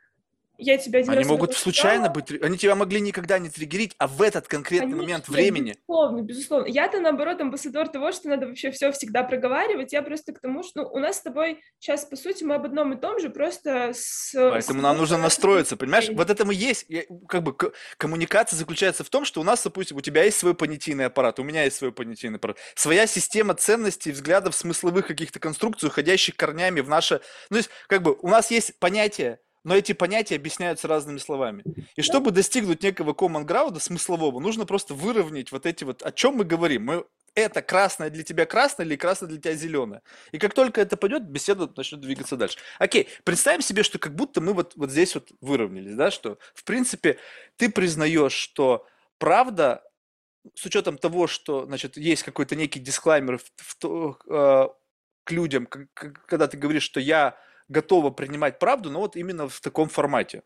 я 0.59 0.79
тебя 0.79 1.01
один 1.01 1.13
Они 1.13 1.25
могут 1.25 1.55
случайно 1.55 2.09
быть, 2.09 2.31
они 2.43 2.59
тебя 2.59 2.75
могли 2.75 3.01
никогда 3.01 3.39
не 3.39 3.49
триггерить, 3.49 3.95
а 3.99 4.07
в 4.07 4.23
этот 4.23 4.49
конкретный 4.49 4.95
момент 4.95 5.27
Конечно, 5.27 5.33
времени 5.33 5.71
Безусловно, 5.71 6.23
безусловно. 6.23 6.67
Я-то, 6.67 7.01
наоборот, 7.01 7.41
амбассадор 7.41 7.89
того, 7.89 8.13
что 8.13 8.29
надо 8.29 8.47
вообще 8.47 8.71
все 8.71 8.93
всегда 8.93 9.23
проговаривать. 9.23 9.93
Я 9.93 10.03
просто 10.03 10.33
к 10.33 10.41
тому, 10.41 10.63
что 10.63 10.83
ну, 10.83 10.89
у 10.89 10.99
нас 10.99 11.19
с 11.19 11.23
тобой 11.23 11.63
сейчас, 11.79 12.05
по 12.05 12.17
сути, 12.17 12.45
мы 12.45 12.57
об 12.57 12.65
одном 12.65 12.93
и 12.93 12.97
том 12.97 13.21
же, 13.21 13.31
просто 13.31 13.93
с... 13.95 14.33
Поэтому 14.35 14.81
с 14.81 14.83
нам 14.83 14.97
нужно 14.97 15.19
настроиться, 15.19 15.77
понимаешь? 15.77 16.09
Вот 16.11 16.31
это 16.31 16.51
и 16.51 16.55
есть, 16.55 16.87
я- 16.89 17.05
как 17.29 17.43
бы 17.43 17.57
коммуникация 17.97 18.57
заключается 18.57 19.05
в 19.05 19.11
том, 19.11 19.25
что 19.25 19.41
у 19.41 19.45
нас, 19.45 19.63
допустим, 19.63 19.97
у 19.97 20.01
тебя 20.01 20.25
есть 20.25 20.39
свой 20.39 20.55
понятийный 20.55 21.07
аппарат, 21.07 21.39
у 21.39 21.43
меня 21.43 21.65
есть 21.65 21.77
свой 21.77 21.93
понятийный 21.93 22.37
аппарат, 22.37 22.59
своя 22.75 23.07
система 23.07 23.55
ценностей, 23.55 24.13
взглядов, 24.13 24.55
смысловых 24.55 25.07
каких-то 25.07 25.39
конструкций, 25.39 25.89
уходящих 25.89 26.37
корнями 26.37 26.81
в 26.81 26.89
наше... 26.89 27.21
Ну, 27.51 27.55
то 27.55 27.59
есть, 27.59 27.71
как 27.89 28.03
бы, 28.03 28.17
у 28.21 28.29
нас 28.29 28.51
есть 28.51 28.79
понятия, 28.79 29.41
но 29.65 29.75
эти 29.75 29.93
понятия 29.93 30.37
объясняются 30.37 30.87
разными 30.89 31.19
словами. 31.19 31.65
И 31.97 32.03
чтобы 32.03 32.31
достигнуть 32.31 32.83
некого 32.83 33.13
common 33.13 33.45
ground 33.45 33.81
смыслового, 33.81 34.39
нужно 34.41 34.67
просто 34.67 34.95
выровнять 34.95 35.51
вот 35.53 35.67
эти 35.67 35.85
вот, 35.85 36.03
о 36.03 36.13
чем 36.13 36.37
мы 36.37 36.45
говорим. 36.45 36.85
Мы 36.85 37.05
это 37.35 37.63
красное 37.63 38.11
для 38.11 38.23
тебя 38.23 38.47
красное 38.47 38.87
или 38.87 38.95
красное 38.97 39.29
для 39.29 39.39
тебя 39.41 39.55
зеленое. 39.55 40.03
И 40.31 40.39
как 40.39 40.55
только 40.55 40.81
это 40.81 40.97
пойдет, 40.97 41.25
беседа 41.25 41.69
начнет 41.77 42.01
двигаться 42.01 42.37
дальше. 42.37 42.59
Окей, 42.79 43.09
представим 43.25 43.61
себе, 43.61 43.83
что 43.83 43.99
как 43.99 44.15
будто 44.15 44.41
мы 44.41 44.53
вот, 44.53 44.75
вот 44.77 44.91
здесь 44.91 45.15
вот 45.15 45.33
выровнялись, 45.41 45.95
да, 45.95 46.11
что 46.11 46.39
в 46.55 46.63
принципе 46.65 47.19
ты 47.57 47.71
признаешь, 47.71 48.33
что 48.33 48.87
правда, 49.19 49.83
с 50.55 50.65
учетом 50.65 50.99
того, 50.99 51.27
что, 51.27 51.65
значит, 51.65 51.97
есть 51.97 52.23
какой-то 52.23 52.55
некий 52.55 52.79
дисклаймер 52.79 53.39
в, 53.39 53.45
в 53.83 54.19
э, 54.29 54.69
к 55.25 55.31
людям, 55.33 55.67
к- 55.67 55.87
к- 55.95 56.27
когда 56.27 56.47
ты 56.47 56.57
говоришь, 56.57 56.83
что 56.83 57.01
я 57.01 57.37
готова 57.69 58.11
принимать 58.11 58.59
правду, 58.59 58.91
но 58.91 59.01
вот 59.01 59.17
именно 59.17 59.49
в 59.49 59.61
таком 59.61 59.89
формате. 59.89 60.43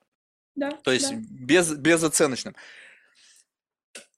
Да, 0.55 0.73
То 0.73 0.93
есть 0.93 1.11
да. 1.11 1.21
без, 1.31 1.73
безоценочным. 1.75 2.57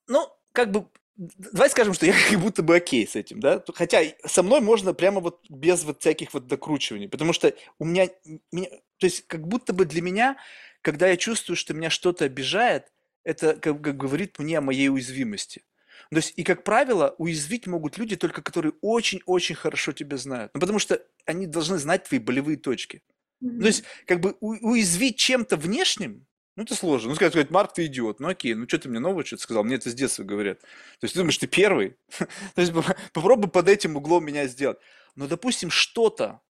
Ну, 0.07 0.27
как 0.53 0.71
бы, 0.71 0.89
давай 1.17 1.69
скажем, 1.71 1.95
что 1.95 2.07
я 2.07 2.15
как 2.31 2.41
будто 2.41 2.63
бы 2.63 2.77
окей 2.77 3.07
с 3.07 3.17
этим, 3.17 3.41
да? 3.41 3.63
Хотя 3.75 4.03
со 4.25 4.43
мной 4.43 4.61
можно 4.61 4.95
прямо 4.95 5.21
вот 5.21 5.45
без 5.49 5.85
вот 5.85 6.01
всяких 6.01 6.33
вот 6.33 6.47
докручиваний, 6.47 7.09
потому 7.09 7.33
что 7.33 7.55
у 7.79 7.85
меня, 7.85 8.09
меня, 8.53 8.69
то 8.99 9.07
есть 9.07 9.27
как 9.27 9.47
будто 9.47 9.73
бы 9.73 9.85
для 9.85 10.03
меня, 10.03 10.37
когда 10.83 11.09
я 11.09 11.17
чувствую, 11.17 11.57
что 11.57 11.75
меня 11.75 11.91
что-то 11.91 12.25
обижает, 12.25 12.93
это 13.23 13.55
как, 13.55 13.83
как 13.83 13.97
говорит 13.97 14.39
мне 14.39 14.59
о 14.59 14.63
моей 14.63 14.89
уязвимости. 14.89 15.63
То 16.11 16.17
есть, 16.17 16.33
и 16.37 16.43
как 16.43 16.65
правило, 16.65 17.15
уязвить 17.19 17.67
могут 17.67 17.99
люди 17.99 18.17
только, 18.17 18.43
которые 18.43 18.73
очень-очень 18.81 19.55
хорошо 19.55 19.93
тебя 19.93 20.17
знают. 20.17 20.53
Ну, 20.55 20.61
потому 20.61 20.79
что 20.79 21.03
они 21.27 21.47
должны 21.47 21.79
знать 21.79 22.05
твои 22.05 22.19
болевые 22.19 22.57
точки. 22.57 23.03
Мгм. 23.41 23.61
То 23.61 23.67
есть, 23.67 23.85
как 24.07 24.21
бы 24.21 24.37
у- 24.41 24.71
уязвить 24.71 25.17
чем-то 25.17 25.57
внешним, 25.57 26.27
ну, 26.57 26.65
это 26.65 26.75
сложно. 26.75 27.11
Ну, 27.11 27.15
сказать, 27.15 27.33
сказать, 27.33 27.51
Марк, 27.51 27.73
ты 27.73 27.87
идиот. 27.87 28.21
Ну, 28.21 28.29
окей, 28.29 28.55
ну, 28.55 28.67
что 28.69 28.79
ты 28.79 28.89
мне 28.89 28.99
новое 28.99 29.25
что-то 29.25 29.43
сказал? 29.43 29.65
Мне 29.65 29.77
это 29.77 29.89
с 29.89 29.95
детства 29.95 30.25
говорят. 30.25 30.61
То 30.61 31.05
есть, 31.05 31.15
ты 31.15 31.21
думаешь, 31.21 31.39
ты 31.39 31.47
первый? 31.47 31.97
То 32.55 32.61
есть, 32.61 32.73
поп- 32.73 32.97
попробуй 33.13 33.51
под 33.51 33.69
этим 33.69 33.97
углом 33.97 34.25
меня 34.27 34.47
сделать. 34.47 34.79
Но, 35.17 35.27
допустим, 35.27 35.71
что-то, 35.71 36.41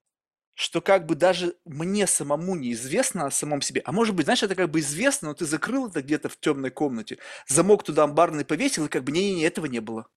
что 0.61 0.83
как 0.83 1.07
бы 1.07 1.15
даже 1.15 1.55
мне 1.65 2.07
самому 2.07 2.55
неизвестно 2.55 3.25
о 3.25 3.31
самом 3.31 3.63
себе. 3.63 3.81
А 3.87 3.93
может 3.93 4.15
быть, 4.15 4.27
знаешь, 4.27 4.43
это 4.43 4.55
как 4.55 4.71
бы 4.71 4.81
известно, 4.81 5.29
но 5.29 5.35
ты 5.35 5.47
закрыл 5.47 5.89
это 5.89 6.03
где-то 6.03 6.29
в 6.29 6.39
темной 6.39 6.71
комнате, 6.71 7.17
замок 7.49 7.83
туда 7.83 8.05
амбарный 8.05 8.45
повесил, 8.45 8.85
и 8.85 8.89
как 8.91 9.03
бы 9.03 9.11
не-не-не, 9.11 9.45
этого 9.45 9.65
не 9.65 9.81
было. 9.81 10.09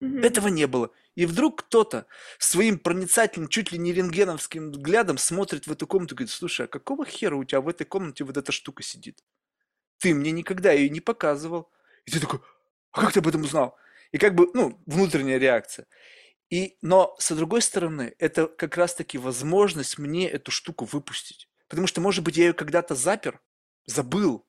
Мгм. 0.00 0.24
Этого 0.24 0.48
не 0.48 0.66
было. 0.66 0.90
И 1.14 1.24
вдруг 1.24 1.60
кто-то 1.60 2.06
своим 2.40 2.80
проницательным, 2.80 3.48
чуть 3.48 3.70
ли 3.70 3.78
не 3.78 3.92
рентгеновским 3.92 4.72
взглядом 4.72 5.18
смотрит 5.18 5.68
в 5.68 5.72
эту 5.72 5.86
комнату 5.86 6.14
и 6.14 6.18
говорит, 6.18 6.32
слушай, 6.32 6.66
а 6.66 6.68
какого 6.68 7.06
хера 7.06 7.36
у 7.36 7.44
тебя 7.44 7.60
в 7.60 7.68
этой 7.68 7.84
комнате 7.84 8.24
вот 8.24 8.36
эта 8.36 8.50
штука 8.50 8.82
сидит? 8.82 9.22
Ты 9.98 10.14
мне 10.14 10.32
никогда 10.32 10.72
ее 10.72 10.90
не 10.90 11.00
показывал. 11.00 11.70
И 12.06 12.10
ты 12.10 12.18
такой, 12.18 12.40
а 12.90 13.02
как 13.02 13.12
ты 13.12 13.20
об 13.20 13.28
этом 13.28 13.42
узнал? 13.42 13.76
И 14.10 14.18
как 14.18 14.34
бы, 14.34 14.50
ну, 14.52 14.82
внутренняя 14.84 15.38
реакция. 15.38 15.86
И, 16.52 16.76
но, 16.82 17.16
с 17.18 17.34
другой 17.34 17.62
стороны, 17.62 18.14
это 18.18 18.46
как 18.46 18.76
раз-таки 18.76 19.16
возможность 19.16 19.96
мне 19.96 20.28
эту 20.28 20.50
штуку 20.50 20.84
выпустить. 20.84 21.48
Потому 21.66 21.86
что, 21.86 22.02
может 22.02 22.22
быть, 22.22 22.36
я 22.36 22.48
ее 22.48 22.52
когда-то 22.52 22.94
запер, 22.94 23.40
забыл, 23.86 24.44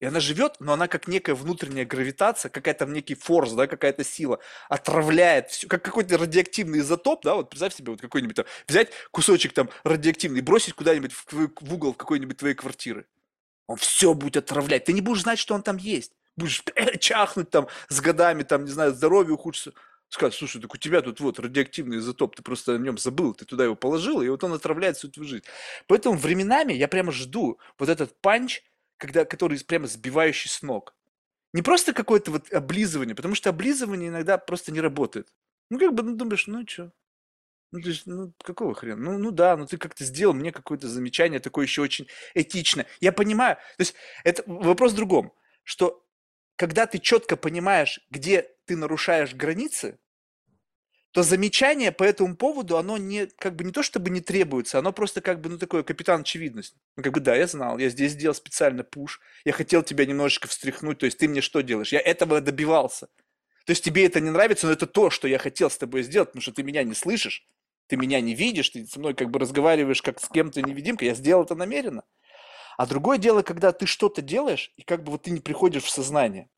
и 0.00 0.06
она 0.06 0.18
живет, 0.18 0.56
но 0.60 0.72
она 0.72 0.88
как 0.88 1.08
некая 1.08 1.34
внутренняя 1.34 1.84
гравитация, 1.84 2.48
какая-то 2.48 2.86
некий 2.86 3.14
форс, 3.14 3.52
да, 3.52 3.66
какая-то 3.66 4.02
сила, 4.02 4.38
отравляет 4.70 5.50
все, 5.50 5.68
как 5.68 5.84
какой-то 5.84 6.16
радиоактивный 6.16 6.78
изотоп, 6.78 7.22
да, 7.22 7.34
вот 7.34 7.50
представь 7.50 7.74
себе 7.74 7.90
вот 7.90 8.00
какой-нибудь 8.00 8.36
там, 8.36 8.46
взять 8.66 8.88
кусочек 9.10 9.52
там 9.52 9.68
радиоактивный 9.84 10.38
и 10.38 10.42
бросить 10.42 10.72
куда-нибудь 10.72 11.12
в, 11.12 11.50
в 11.60 11.74
угол 11.74 11.92
какой-нибудь 11.92 12.38
твоей 12.38 12.54
квартиры. 12.54 13.04
Он 13.66 13.76
все 13.76 14.14
будет 14.14 14.38
отравлять. 14.38 14.86
Ты 14.86 14.94
не 14.94 15.02
будешь 15.02 15.20
знать, 15.20 15.38
что 15.38 15.54
он 15.54 15.62
там 15.62 15.76
есть. 15.76 16.12
Будешь 16.34 16.64
чахнуть 16.98 17.50
там 17.50 17.68
с 17.90 18.00
годами, 18.00 18.42
там, 18.42 18.64
не 18.64 18.70
знаю, 18.70 18.94
здоровье 18.94 19.34
ухудшится. 19.34 19.74
Сказать, 20.12 20.34
слушай, 20.34 20.60
так 20.60 20.74
у 20.74 20.76
тебя 20.76 21.00
тут 21.00 21.20
вот 21.20 21.38
радиоактивный 21.38 21.96
изотоп, 21.96 22.36
ты 22.36 22.42
просто 22.42 22.74
о 22.74 22.78
нем 22.78 22.98
забыл, 22.98 23.32
ты 23.32 23.46
туда 23.46 23.64
его 23.64 23.74
положил, 23.74 24.20
и 24.20 24.28
вот 24.28 24.44
он 24.44 24.52
отравляет 24.52 24.98
всю 24.98 25.08
твою 25.08 25.26
жизнь. 25.26 25.44
Поэтому 25.86 26.18
временами 26.18 26.74
я 26.74 26.86
прямо 26.86 27.12
жду 27.12 27.58
вот 27.78 27.88
этот 27.88 28.20
панч, 28.20 28.62
когда, 28.98 29.24
который 29.24 29.58
прямо 29.64 29.86
сбивающий 29.86 30.50
с 30.50 30.60
ног. 30.60 30.94
Не 31.54 31.62
просто 31.62 31.94
какое-то 31.94 32.30
вот 32.30 32.52
облизывание, 32.52 33.14
потому 33.14 33.34
что 33.34 33.48
облизывание 33.48 34.10
иногда 34.10 34.36
просто 34.36 34.70
не 34.70 34.82
работает. 34.82 35.32
Ну, 35.70 35.78
как 35.78 35.94
бы, 35.94 36.02
ну, 36.02 36.14
думаешь, 36.14 36.46
ну, 36.46 36.62
что? 36.68 36.92
Ну, 37.72 37.80
то 37.80 37.88
есть, 37.88 38.04
ну, 38.04 38.34
какого 38.42 38.74
хрена? 38.74 39.00
Ну, 39.02 39.16
ну 39.16 39.30
да, 39.30 39.56
ну 39.56 39.66
ты 39.66 39.78
как-то 39.78 40.04
сделал 40.04 40.34
мне 40.34 40.52
какое-то 40.52 40.88
замечание, 40.88 41.40
такое 41.40 41.64
еще 41.64 41.80
очень 41.80 42.06
этичное. 42.34 42.86
Я 43.00 43.12
понимаю, 43.12 43.56
то 43.56 43.80
есть, 43.80 43.94
это 44.24 44.42
вопрос 44.46 44.92
в 44.92 44.96
другом, 44.96 45.32
что 45.64 46.04
когда 46.56 46.86
ты 46.86 46.98
четко 46.98 47.36
понимаешь, 47.38 48.00
где 48.10 48.50
ты 48.66 48.76
нарушаешь 48.76 49.34
границы, 49.34 49.98
то 51.12 51.22
замечание 51.22 51.92
по 51.92 52.04
этому 52.04 52.36
поводу, 52.36 52.78
оно 52.78 52.96
не, 52.96 53.26
как 53.26 53.54
бы 53.54 53.64
не 53.64 53.72
то 53.72 53.82
чтобы 53.82 54.08
не 54.08 54.22
требуется, 54.22 54.78
оно 54.78 54.92
просто 54.92 55.20
как 55.20 55.42
бы, 55.42 55.50
ну, 55.50 55.58
такое 55.58 55.82
капитан 55.82 56.22
очевидность. 56.22 56.74
Ну, 56.96 57.02
как 57.02 57.12
бы, 57.12 57.20
да, 57.20 57.36
я 57.36 57.46
знал, 57.46 57.76
я 57.76 57.90
здесь 57.90 58.12
сделал 58.12 58.34
специально 58.34 58.82
пуш, 58.82 59.20
я 59.44 59.52
хотел 59.52 59.82
тебя 59.82 60.06
немножечко 60.06 60.48
встряхнуть, 60.48 60.98
то 60.98 61.06
есть 61.06 61.18
ты 61.18 61.28
мне 61.28 61.42
что 61.42 61.60
делаешь? 61.60 61.92
Я 61.92 62.00
этого 62.00 62.40
добивался. 62.40 63.08
То 63.66 63.70
есть 63.70 63.84
тебе 63.84 64.06
это 64.06 64.20
не 64.20 64.30
нравится, 64.30 64.66
но 64.66 64.72
это 64.72 64.86
то, 64.86 65.10
что 65.10 65.28
я 65.28 65.38
хотел 65.38 65.68
с 65.68 65.76
тобой 65.76 66.02
сделать, 66.02 66.30
потому 66.30 66.42
что 66.42 66.52
ты 66.52 66.62
меня 66.62 66.82
не 66.82 66.94
слышишь, 66.94 67.46
ты 67.88 67.98
меня 67.98 68.20
не 68.22 68.34
видишь, 68.34 68.70
ты 68.70 68.86
со 68.86 68.98
мной 68.98 69.12
как 69.12 69.30
бы 69.30 69.38
разговариваешь 69.38 70.00
как 70.00 70.18
с 70.18 70.28
кем-то 70.28 70.62
невидимка, 70.62 71.04
я 71.04 71.14
сделал 71.14 71.44
это 71.44 71.54
намеренно. 71.54 72.04
А 72.78 72.86
другое 72.86 73.18
дело, 73.18 73.42
когда 73.42 73.72
ты 73.72 73.84
что-то 73.84 74.22
делаешь, 74.22 74.72
и 74.76 74.82
как 74.82 75.04
бы 75.04 75.12
вот 75.12 75.24
ты 75.24 75.30
не 75.30 75.40
приходишь 75.40 75.84
в 75.84 75.90
сознание. 75.90 76.48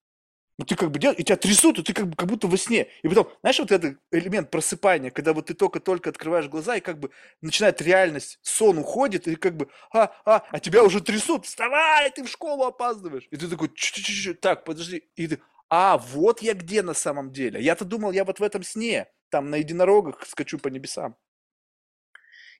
Ну, 0.56 0.64
ты 0.64 0.76
как 0.76 0.92
бы 0.92 1.00
делаешь, 1.00 1.18
и 1.18 1.24
тебя 1.24 1.36
трясут, 1.36 1.78
и 1.80 1.82
ты 1.82 1.92
как, 1.92 2.08
бы, 2.08 2.16
как 2.16 2.28
будто 2.28 2.46
во 2.46 2.56
сне. 2.56 2.88
И 3.02 3.08
потом, 3.08 3.28
знаешь, 3.40 3.58
вот 3.58 3.72
этот 3.72 3.98
элемент 4.12 4.50
просыпания, 4.50 5.10
когда 5.10 5.32
вот 5.32 5.46
ты 5.46 5.54
только-только 5.54 6.10
открываешь 6.10 6.46
глаза, 6.46 6.76
и 6.76 6.80
как 6.80 7.00
бы 7.00 7.10
начинает 7.40 7.82
реальность, 7.82 8.38
сон 8.42 8.78
уходит, 8.78 9.26
и 9.26 9.34
как 9.34 9.56
бы, 9.56 9.68
а, 9.92 10.14
а, 10.24 10.44
а 10.50 10.60
тебя 10.60 10.84
уже 10.84 11.00
трясут, 11.00 11.46
вставай, 11.46 12.08
ты 12.10 12.22
в 12.22 12.28
школу 12.28 12.64
опаздываешь. 12.64 13.26
И 13.32 13.36
ты 13.36 13.48
такой, 13.48 13.68
Ч 13.74 14.00
-ч 14.00 14.30
-ч 14.30 14.34
так, 14.34 14.64
подожди. 14.64 15.08
И 15.16 15.26
ты, 15.26 15.40
а, 15.68 15.98
вот 15.98 16.40
я 16.40 16.54
где 16.54 16.82
на 16.82 16.94
самом 16.94 17.32
деле. 17.32 17.60
Я-то 17.60 17.84
думал, 17.84 18.12
я 18.12 18.24
вот 18.24 18.38
в 18.38 18.42
этом 18.42 18.62
сне, 18.62 19.08
там 19.30 19.50
на 19.50 19.56
единорогах 19.56 20.24
скачу 20.24 20.58
по 20.58 20.68
небесам. 20.68 21.16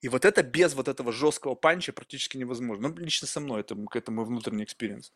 И 0.00 0.08
вот 0.08 0.24
это 0.24 0.42
без 0.42 0.74
вот 0.74 0.88
этого 0.88 1.12
жесткого 1.12 1.54
панча 1.54 1.92
практически 1.92 2.36
невозможно. 2.36 2.88
Ну, 2.88 2.96
лично 2.96 3.28
со 3.28 3.40
мной 3.40 3.60
это, 3.60 3.76
это 3.94 4.10
мой 4.12 4.24
внутренний 4.24 4.64
experience. 4.64 5.12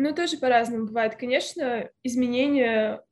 Ну, 0.00 0.14
тоже 0.14 0.38
по-разному 0.38 0.86
бывает. 0.86 1.16
Конечно, 1.16 1.90
изменения 2.02 3.02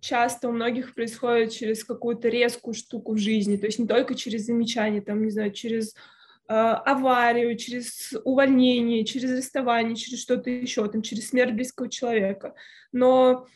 часто 0.00 0.48
у 0.48 0.52
многих 0.52 0.94
происходят 0.94 1.52
через 1.52 1.84
какую-то 1.84 2.30
резкую 2.30 2.72
штуку 2.72 3.12
в 3.12 3.18
жизни, 3.18 3.58
то 3.58 3.66
есть 3.66 3.78
не 3.78 3.86
только 3.86 4.14
через 4.14 4.46
замечание, 4.46 5.02
там, 5.02 5.22
не 5.22 5.30
знаю, 5.30 5.52
через 5.52 5.94
э, 6.48 6.54
аварию, 6.54 7.54
через 7.58 8.14
увольнение, 8.24 9.04
через 9.04 9.36
расставание, 9.36 9.94
через 9.94 10.22
что-то 10.22 10.48
еще, 10.48 10.88
там, 10.88 11.02
через 11.02 11.28
смерть 11.28 11.52
близкого 11.52 11.90
человека. 11.90 12.54
Но 12.92 13.46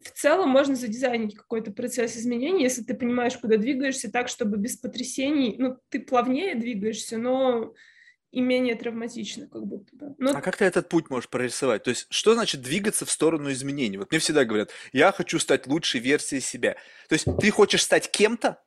в 0.00 0.12
целом 0.12 0.48
можно 0.48 0.76
задизайнить 0.76 1.34
какой-то 1.34 1.72
процесс 1.72 2.16
изменений, 2.16 2.62
если 2.62 2.84
ты 2.84 2.94
понимаешь, 2.94 3.36
куда 3.36 3.58
двигаешься, 3.58 4.10
так, 4.10 4.28
чтобы 4.28 4.56
без 4.56 4.78
потрясений, 4.78 5.56
ну, 5.58 5.76
ты 5.90 6.00
плавнее 6.00 6.54
двигаешься, 6.54 7.18
но 7.18 7.74
и 8.34 8.40
менее 8.40 8.74
травматично, 8.74 9.46
как 9.46 9.64
будто 9.64 9.94
бы. 9.96 10.14
Но... 10.18 10.30
А 10.36 10.40
как 10.40 10.56
ты 10.56 10.64
этот 10.64 10.88
путь 10.88 11.08
можешь 11.08 11.28
прорисовать? 11.28 11.84
То 11.84 11.90
есть, 11.90 12.06
что 12.10 12.34
значит 12.34 12.62
двигаться 12.62 13.06
в 13.06 13.10
сторону 13.10 13.52
изменений? 13.52 13.96
Вот 13.96 14.10
мне 14.10 14.18
всегда 14.18 14.44
говорят, 14.44 14.70
я 14.92 15.12
хочу 15.12 15.38
стать 15.38 15.66
лучшей 15.68 16.00
версией 16.00 16.42
себя. 16.42 16.74
То 17.08 17.14
есть, 17.14 17.26
ты 17.40 17.50
хочешь 17.50 17.82
стать 17.82 18.10
кем-то, 18.10 18.60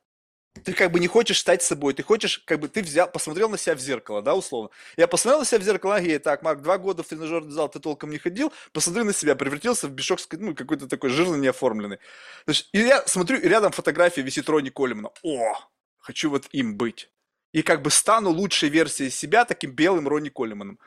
ты 0.63 0.73
как 0.73 0.91
бы 0.91 1.01
не 1.01 1.07
хочешь 1.07 1.39
стать 1.39 1.61
собой, 1.61 1.93
ты 1.93 2.01
хочешь, 2.01 2.39
как 2.39 2.61
бы 2.61 2.69
ты 2.69 2.81
взял, 2.81 3.11
посмотрел 3.11 3.49
на 3.49 3.57
себя 3.57 3.75
в 3.75 3.79
зеркало, 3.79 4.21
да, 4.21 4.35
условно. 4.35 4.69
Я 4.95 5.07
посмотрел 5.07 5.39
на 5.39 5.45
себя 5.45 5.59
в 5.59 5.63
зеркало, 5.63 5.97
ага, 5.97 6.17
так, 6.19 6.43
Марк, 6.43 6.61
два 6.61 6.77
года 6.77 7.03
в 7.03 7.07
тренажерный 7.07 7.51
зал 7.51 7.67
ты 7.69 7.79
толком 7.79 8.09
не 8.09 8.17
ходил, 8.17 8.53
посмотри 8.71 9.03
на 9.03 9.13
себя, 9.13 9.35
превратился 9.35 9.87
в 9.87 9.91
бешок, 9.91 10.19
ну, 10.31 10.55
какой-то 10.55 10.87
такой 10.87 11.09
жирный, 11.09 11.39
неоформленный. 11.39 11.97
То 12.45 12.51
есть, 12.51 12.69
и 12.71 12.79
я 12.79 13.05
смотрю, 13.05 13.37
и 13.37 13.47
рядом 13.47 13.73
фотография 13.73 14.21
висит 14.21 14.47
Ронни 14.47 14.69
Колемана. 14.69 15.09
О, 15.23 15.59
хочу 15.99 16.29
вот 16.29 16.47
им 16.53 16.77
быть 16.77 17.09
и 17.53 17.61
как 17.61 17.81
бы 17.81 17.89
стану 17.89 18.29
лучшей 18.29 18.69
версией 18.69 19.09
себя 19.09 19.45
таким 19.45 19.71
белым 19.71 20.07
Ронни 20.07 20.29
Коллиманом. 20.29 20.79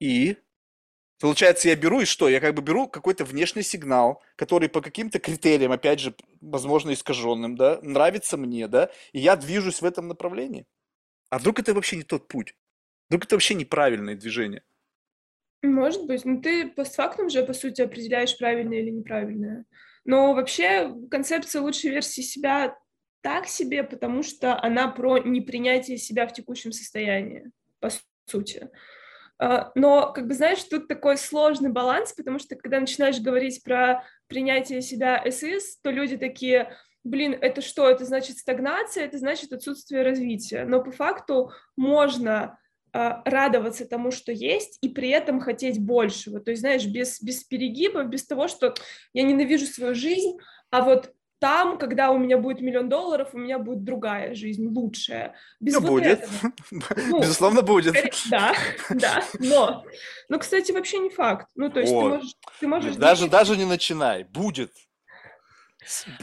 И 0.00 0.36
Получается, 1.18 1.68
я 1.68 1.76
беру 1.76 2.02
и 2.02 2.04
что? 2.04 2.28
Я 2.28 2.40
как 2.40 2.54
бы 2.54 2.60
беру 2.60 2.88
какой-то 2.88 3.24
внешний 3.24 3.62
сигнал, 3.62 4.22
который 4.36 4.68
по 4.68 4.82
каким-то 4.82 5.18
критериям, 5.18 5.72
опять 5.72 5.98
же, 5.98 6.14
возможно, 6.42 6.92
искаженным, 6.92 7.56
да, 7.56 7.78
нравится 7.80 8.36
мне, 8.36 8.68
да, 8.68 8.90
и 9.12 9.20
я 9.20 9.36
движусь 9.36 9.80
в 9.80 9.86
этом 9.86 10.08
направлении. 10.08 10.66
А 11.30 11.38
вдруг 11.38 11.58
это 11.58 11.72
вообще 11.72 11.96
не 11.96 12.02
тот 12.02 12.28
путь? 12.28 12.54
Вдруг 13.08 13.24
это 13.24 13.36
вообще 13.36 13.54
неправильное 13.54 14.14
движение? 14.14 14.62
Может 15.62 16.06
быть. 16.06 16.24
Ну, 16.26 16.42
ты 16.42 16.68
постфактум 16.68 17.30
же, 17.30 17.42
по 17.44 17.54
сути, 17.54 17.80
определяешь, 17.80 18.36
правильное 18.36 18.80
или 18.80 18.90
неправильное. 18.90 19.64
Но 20.04 20.34
вообще 20.34 20.94
концепция 21.10 21.62
лучшей 21.62 21.90
версии 21.90 22.20
себя 22.20 22.78
так 23.26 23.48
себе, 23.48 23.82
потому 23.82 24.22
что 24.22 24.56
она 24.62 24.86
про 24.86 25.18
непринятие 25.18 25.96
себя 25.96 26.28
в 26.28 26.32
текущем 26.32 26.70
состоянии, 26.70 27.50
по 27.80 27.90
сути. 28.30 28.70
А, 29.40 29.72
но, 29.74 30.12
как 30.12 30.28
бы, 30.28 30.34
знаешь, 30.34 30.62
тут 30.62 30.86
такой 30.86 31.16
сложный 31.16 31.70
баланс, 31.70 32.12
потому 32.12 32.38
что, 32.38 32.54
когда 32.54 32.78
начинаешь 32.78 33.18
говорить 33.18 33.64
про 33.64 34.04
принятие 34.28 34.80
себя 34.80 35.24
СС, 35.28 35.76
то 35.82 35.90
люди 35.90 36.16
такие, 36.16 36.72
блин, 37.02 37.36
это 37.40 37.62
что? 37.62 37.90
Это 37.90 38.04
значит 38.04 38.38
стагнация, 38.38 39.06
это 39.06 39.18
значит 39.18 39.52
отсутствие 39.52 40.04
развития. 40.04 40.64
Но 40.64 40.80
по 40.80 40.92
факту 40.92 41.50
можно 41.76 42.60
а, 42.92 43.22
радоваться 43.24 43.88
тому, 43.88 44.12
что 44.12 44.30
есть, 44.30 44.78
и 44.82 44.88
при 44.88 45.08
этом 45.08 45.40
хотеть 45.40 45.80
большего. 45.80 46.38
То 46.38 46.52
есть, 46.52 46.60
знаешь, 46.60 46.86
без, 46.86 47.20
без 47.20 47.42
перегибов, 47.42 48.08
без 48.08 48.24
того, 48.24 48.46
что 48.46 48.72
я 49.14 49.24
ненавижу 49.24 49.66
свою 49.66 49.96
жизнь, 49.96 50.38
а 50.70 50.82
вот 50.82 51.12
там, 51.38 51.78
когда 51.78 52.10
у 52.10 52.18
меня 52.18 52.38
будет 52.38 52.60
миллион 52.60 52.88
долларов, 52.88 53.30
у 53.32 53.38
меня 53.38 53.58
будет 53.58 53.84
другая 53.84 54.34
жизнь, 54.34 54.66
лучшая. 54.66 55.34
Без 55.60 55.74
ну, 55.74 55.80
вот 55.80 55.90
будет. 55.90 56.20
Этого. 56.22 56.52
Ну, 57.08 57.20
Безусловно, 57.20 57.62
будет. 57.62 57.94
Да, 58.30 58.54
да, 58.90 59.24
но, 59.38 59.84
ну, 60.28 60.38
кстати, 60.38 60.72
вообще 60.72 60.98
не 60.98 61.10
факт. 61.10 61.48
Ну, 61.54 61.70
то 61.70 61.80
есть 61.80 61.92
О, 61.92 62.00
ты 62.00 62.08
можешь... 62.08 62.32
Ты 62.60 62.66
можешь 62.66 62.96
даже, 62.96 63.22
думать... 63.22 63.32
даже 63.32 63.56
не 63.56 63.64
начинай, 63.64 64.24
будет. 64.24 64.72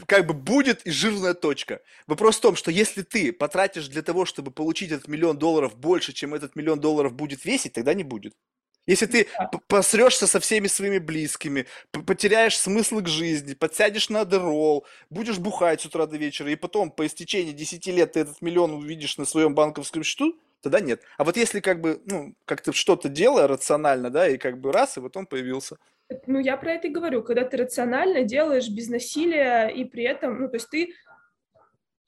Как 0.07 0.25
бы 0.25 0.33
будет 0.33 0.85
и 0.85 0.91
жирная 0.91 1.33
точка. 1.33 1.81
Вопрос 2.07 2.37
в 2.37 2.41
том, 2.41 2.55
что 2.55 2.71
если 2.71 3.01
ты 3.01 3.31
потратишь 3.31 3.87
для 3.87 4.01
того, 4.01 4.25
чтобы 4.25 4.51
получить 4.51 4.91
этот 4.91 5.07
миллион 5.07 5.37
долларов 5.37 5.77
больше, 5.77 6.11
чем 6.11 6.33
этот 6.33 6.55
миллион 6.55 6.79
долларов 6.79 7.13
будет 7.13 7.45
весить, 7.45 7.73
тогда 7.73 7.93
не 7.93 8.03
будет. 8.03 8.35
Если 8.85 9.05
ты 9.05 9.27
посрешься 9.67 10.27
со 10.27 10.39
всеми 10.39 10.67
своими 10.67 10.97
близкими, 10.97 11.65
потеряешь 11.91 12.57
смысл 12.57 12.99
к 12.99 13.07
жизни, 13.07 13.53
подсядешь 13.53 14.09
на 14.09 14.21
адерол, 14.21 14.85
будешь 15.09 15.39
бухать 15.39 15.81
с 15.81 15.85
утра 15.85 16.05
до 16.05 16.17
вечера, 16.17 16.51
и 16.51 16.55
потом 16.55 16.91
по 16.91 17.05
истечении 17.05 17.53
10 17.53 17.87
лет 17.87 18.13
ты 18.13 18.21
этот 18.21 18.41
миллион 18.41 18.73
увидишь 18.73 19.17
на 19.17 19.25
своем 19.25 19.55
банковском 19.55 20.03
счету, 20.03 20.37
тогда 20.61 20.81
нет. 20.81 21.01
А 21.17 21.23
вот 21.23 21.37
если 21.37 21.61
как 21.61 21.79
бы, 21.79 22.01
ну, 22.05 22.33
как-то 22.45 22.73
что-то 22.73 23.07
делая 23.07 23.47
рационально, 23.47 24.09
да, 24.09 24.27
и 24.27 24.37
как 24.37 24.59
бы 24.59 24.73
раз, 24.73 24.97
и 24.97 24.99
вот 24.99 25.15
он 25.15 25.27
появился. 25.27 25.77
Ну, 26.27 26.39
я 26.39 26.57
про 26.57 26.73
это 26.73 26.87
и 26.87 26.91
говорю, 26.91 27.23
когда 27.23 27.45
ты 27.45 27.55
рационально 27.55 28.23
делаешь 28.23 28.67
без 28.67 28.89
насилия, 28.89 29.67
и 29.67 29.85
при 29.85 30.03
этом, 30.03 30.41
ну, 30.41 30.49
то 30.49 30.55
есть 30.55 30.69
ты 30.69 30.93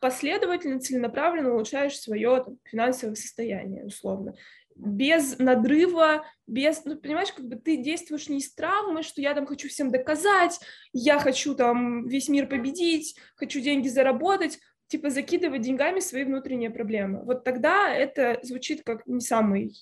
последовательно, 0.02 0.82
целенаправленно 0.82 1.54
улучшаешь 1.54 1.98
свое 1.98 2.44
там, 2.44 2.58
финансовое 2.66 3.16
состояние, 3.16 3.86
условно 3.86 4.36
без 4.76 5.40
надрыва, 5.40 6.26
без, 6.48 6.84
ну, 6.86 6.98
понимаешь, 6.98 7.32
как 7.32 7.48
бы 7.48 7.56
ты 7.56 7.78
действуешь 7.78 8.30
не 8.30 8.40
из 8.40 8.54
травмы, 8.54 9.04
что 9.04 9.22
я 9.22 9.34
там 9.34 9.46
хочу 9.46 9.70
всем 9.70 9.90
доказать, 9.90 10.60
я 10.94 11.20
хочу 11.20 11.56
там 11.56 12.08
весь 12.08 12.30
мир 12.30 12.48
победить, 12.48 13.16
хочу 13.36 13.62
деньги 13.62 13.88
заработать, 13.88 14.60
типа 14.88 15.10
закидывать 15.10 15.62
деньгами 15.62 16.00
свои 16.00 16.24
внутренние 16.24 16.70
проблемы. 16.70 17.24
Вот 17.24 17.44
тогда 17.44 17.94
это 17.94 18.40
звучит 18.44 18.84
как 18.84 19.06
не 19.08 19.22
самый 19.22 19.74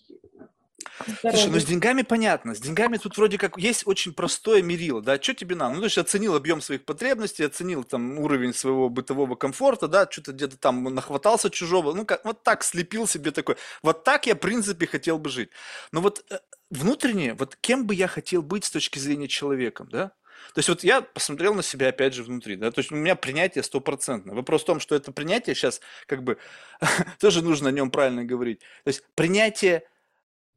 Слушай, 1.22 1.50
ну 1.50 1.60
с 1.60 1.66
деньгами 1.66 2.02
понятно. 2.02 2.56
С 2.56 2.60
деньгами 2.60 2.98
тут 2.98 3.18
вроде 3.18 3.38
как 3.38 3.58
есть 3.58 3.86
очень 3.86 4.14
простое 4.14 4.62
мерило, 4.62 5.02
да, 5.02 5.22
что 5.22 5.34
тебе 5.34 5.56
надо? 5.56 5.76
Ну, 5.76 5.80
то 5.82 5.86
есть 5.86 5.98
оценил 5.98 6.36
объем 6.36 6.62
своих 6.62 6.86
потребностей, 6.86 7.44
оценил 7.44 7.84
там 7.84 8.20
уровень 8.20 8.54
своего 8.54 8.90
бытового 8.90 9.36
комфорта, 9.36 9.88
да, 9.88 10.08
что-то 10.10 10.34
где-то 10.34 10.58
там 10.58 10.84
нахватался 10.84 11.50
чужого, 11.50 11.94
ну, 11.94 12.06
как, 12.06 12.24
вот 12.26 12.44
так 12.44 12.64
слепил 12.64 13.08
себе 13.08 13.32
такой. 13.32 13.56
Вот 13.82 14.04
так 14.04 14.26
я, 14.28 14.36
в 14.36 14.40
принципе, 14.40 14.88
хотел 14.88 15.18
бы 15.18 15.30
жить. 15.30 15.50
Но 15.92 16.02
вот 16.02 16.24
э, 16.30 16.40
внутренне, 16.70 17.34
вот 17.34 17.56
кем 17.56 17.86
бы 17.86 17.96
я 17.96 18.08
хотел 18.08 18.42
быть 18.42 18.66
с 18.66 18.72
точки 18.72 19.00
зрения 19.00 19.28
человека, 19.28 19.84
да? 19.84 20.12
То 20.54 20.60
есть 20.60 20.70
вот 20.70 20.84
я 20.84 21.02
посмотрел 21.02 21.54
на 21.54 21.64
себя 21.64 21.88
опять 21.88 22.14
же 22.14 22.24
внутри, 22.24 22.56
да, 22.56 22.72
то 22.72 22.80
есть 22.80 22.92
у 22.92 22.96
меня 22.96 23.16
принятие 23.16 23.64
стопроцентное. 23.64 24.36
Вопрос 24.36 24.64
в 24.64 24.66
том, 24.66 24.80
что 24.80 24.96
это 24.96 25.12
принятие 25.12 25.56
сейчас 25.56 25.82
как 26.06 26.24
бы 26.24 26.38
тоже 27.20 27.42
нужно 27.42 27.70
о 27.70 27.72
нем 27.72 27.90
правильно 27.90 28.24
говорить. 28.24 28.60
То 28.84 28.90
есть 28.90 29.04
принятие 29.16 29.84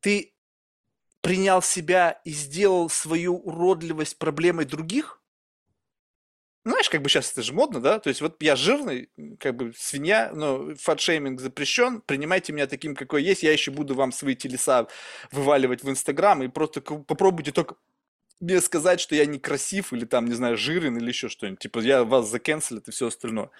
ты 0.06 0.36
принял 1.20 1.60
себя 1.60 2.20
и 2.24 2.30
сделал 2.30 2.88
свою 2.88 3.34
уродливость 3.38 4.18
проблемой 4.18 4.64
других? 4.64 5.20
Знаешь, 6.64 6.88
как 6.88 7.02
бы 7.02 7.08
сейчас 7.08 7.32
это 7.32 7.42
же 7.42 7.52
модно, 7.52 7.80
да? 7.80 7.98
То 7.98 8.10
есть 8.10 8.20
вот 8.20 8.40
я 8.40 8.54
жирный, 8.54 9.10
как 9.40 9.56
бы 9.56 9.72
свинья, 9.76 10.30
но 10.32 10.76
фатшейминг 10.76 11.40
запрещен, 11.40 12.02
принимайте 12.02 12.52
меня 12.52 12.68
таким, 12.68 12.94
какой 12.94 13.24
есть, 13.24 13.42
я 13.42 13.52
еще 13.52 13.72
буду 13.72 13.96
вам 13.96 14.12
свои 14.12 14.36
телеса 14.36 14.86
вываливать 15.32 15.82
в 15.82 15.90
Инстаграм, 15.90 16.40
и 16.40 16.46
просто 16.46 16.80
попробуйте 16.82 17.50
только 17.50 17.74
мне 18.38 18.60
сказать, 18.60 19.00
что 19.00 19.16
я 19.16 19.26
некрасив 19.26 19.92
или 19.92 20.04
там, 20.04 20.26
не 20.26 20.34
знаю, 20.34 20.56
жирен 20.56 20.96
или 20.98 21.08
еще 21.08 21.28
что-нибудь. 21.28 21.58
Типа 21.58 21.80
я 21.80 22.04
вас 22.04 22.28
закенселят 22.28 22.86
и 22.86 22.92
все 22.92 23.08
остальное. 23.08 23.50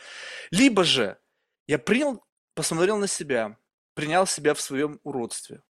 Либо 0.52 0.84
же 0.84 1.18
я 1.66 1.80
принял, 1.80 2.24
посмотрел 2.54 2.98
на 2.98 3.08
себя, 3.08 3.58
принял 3.94 4.28
себя 4.28 4.54
в 4.54 4.60
своем 4.60 5.00
уродстве 5.02 5.62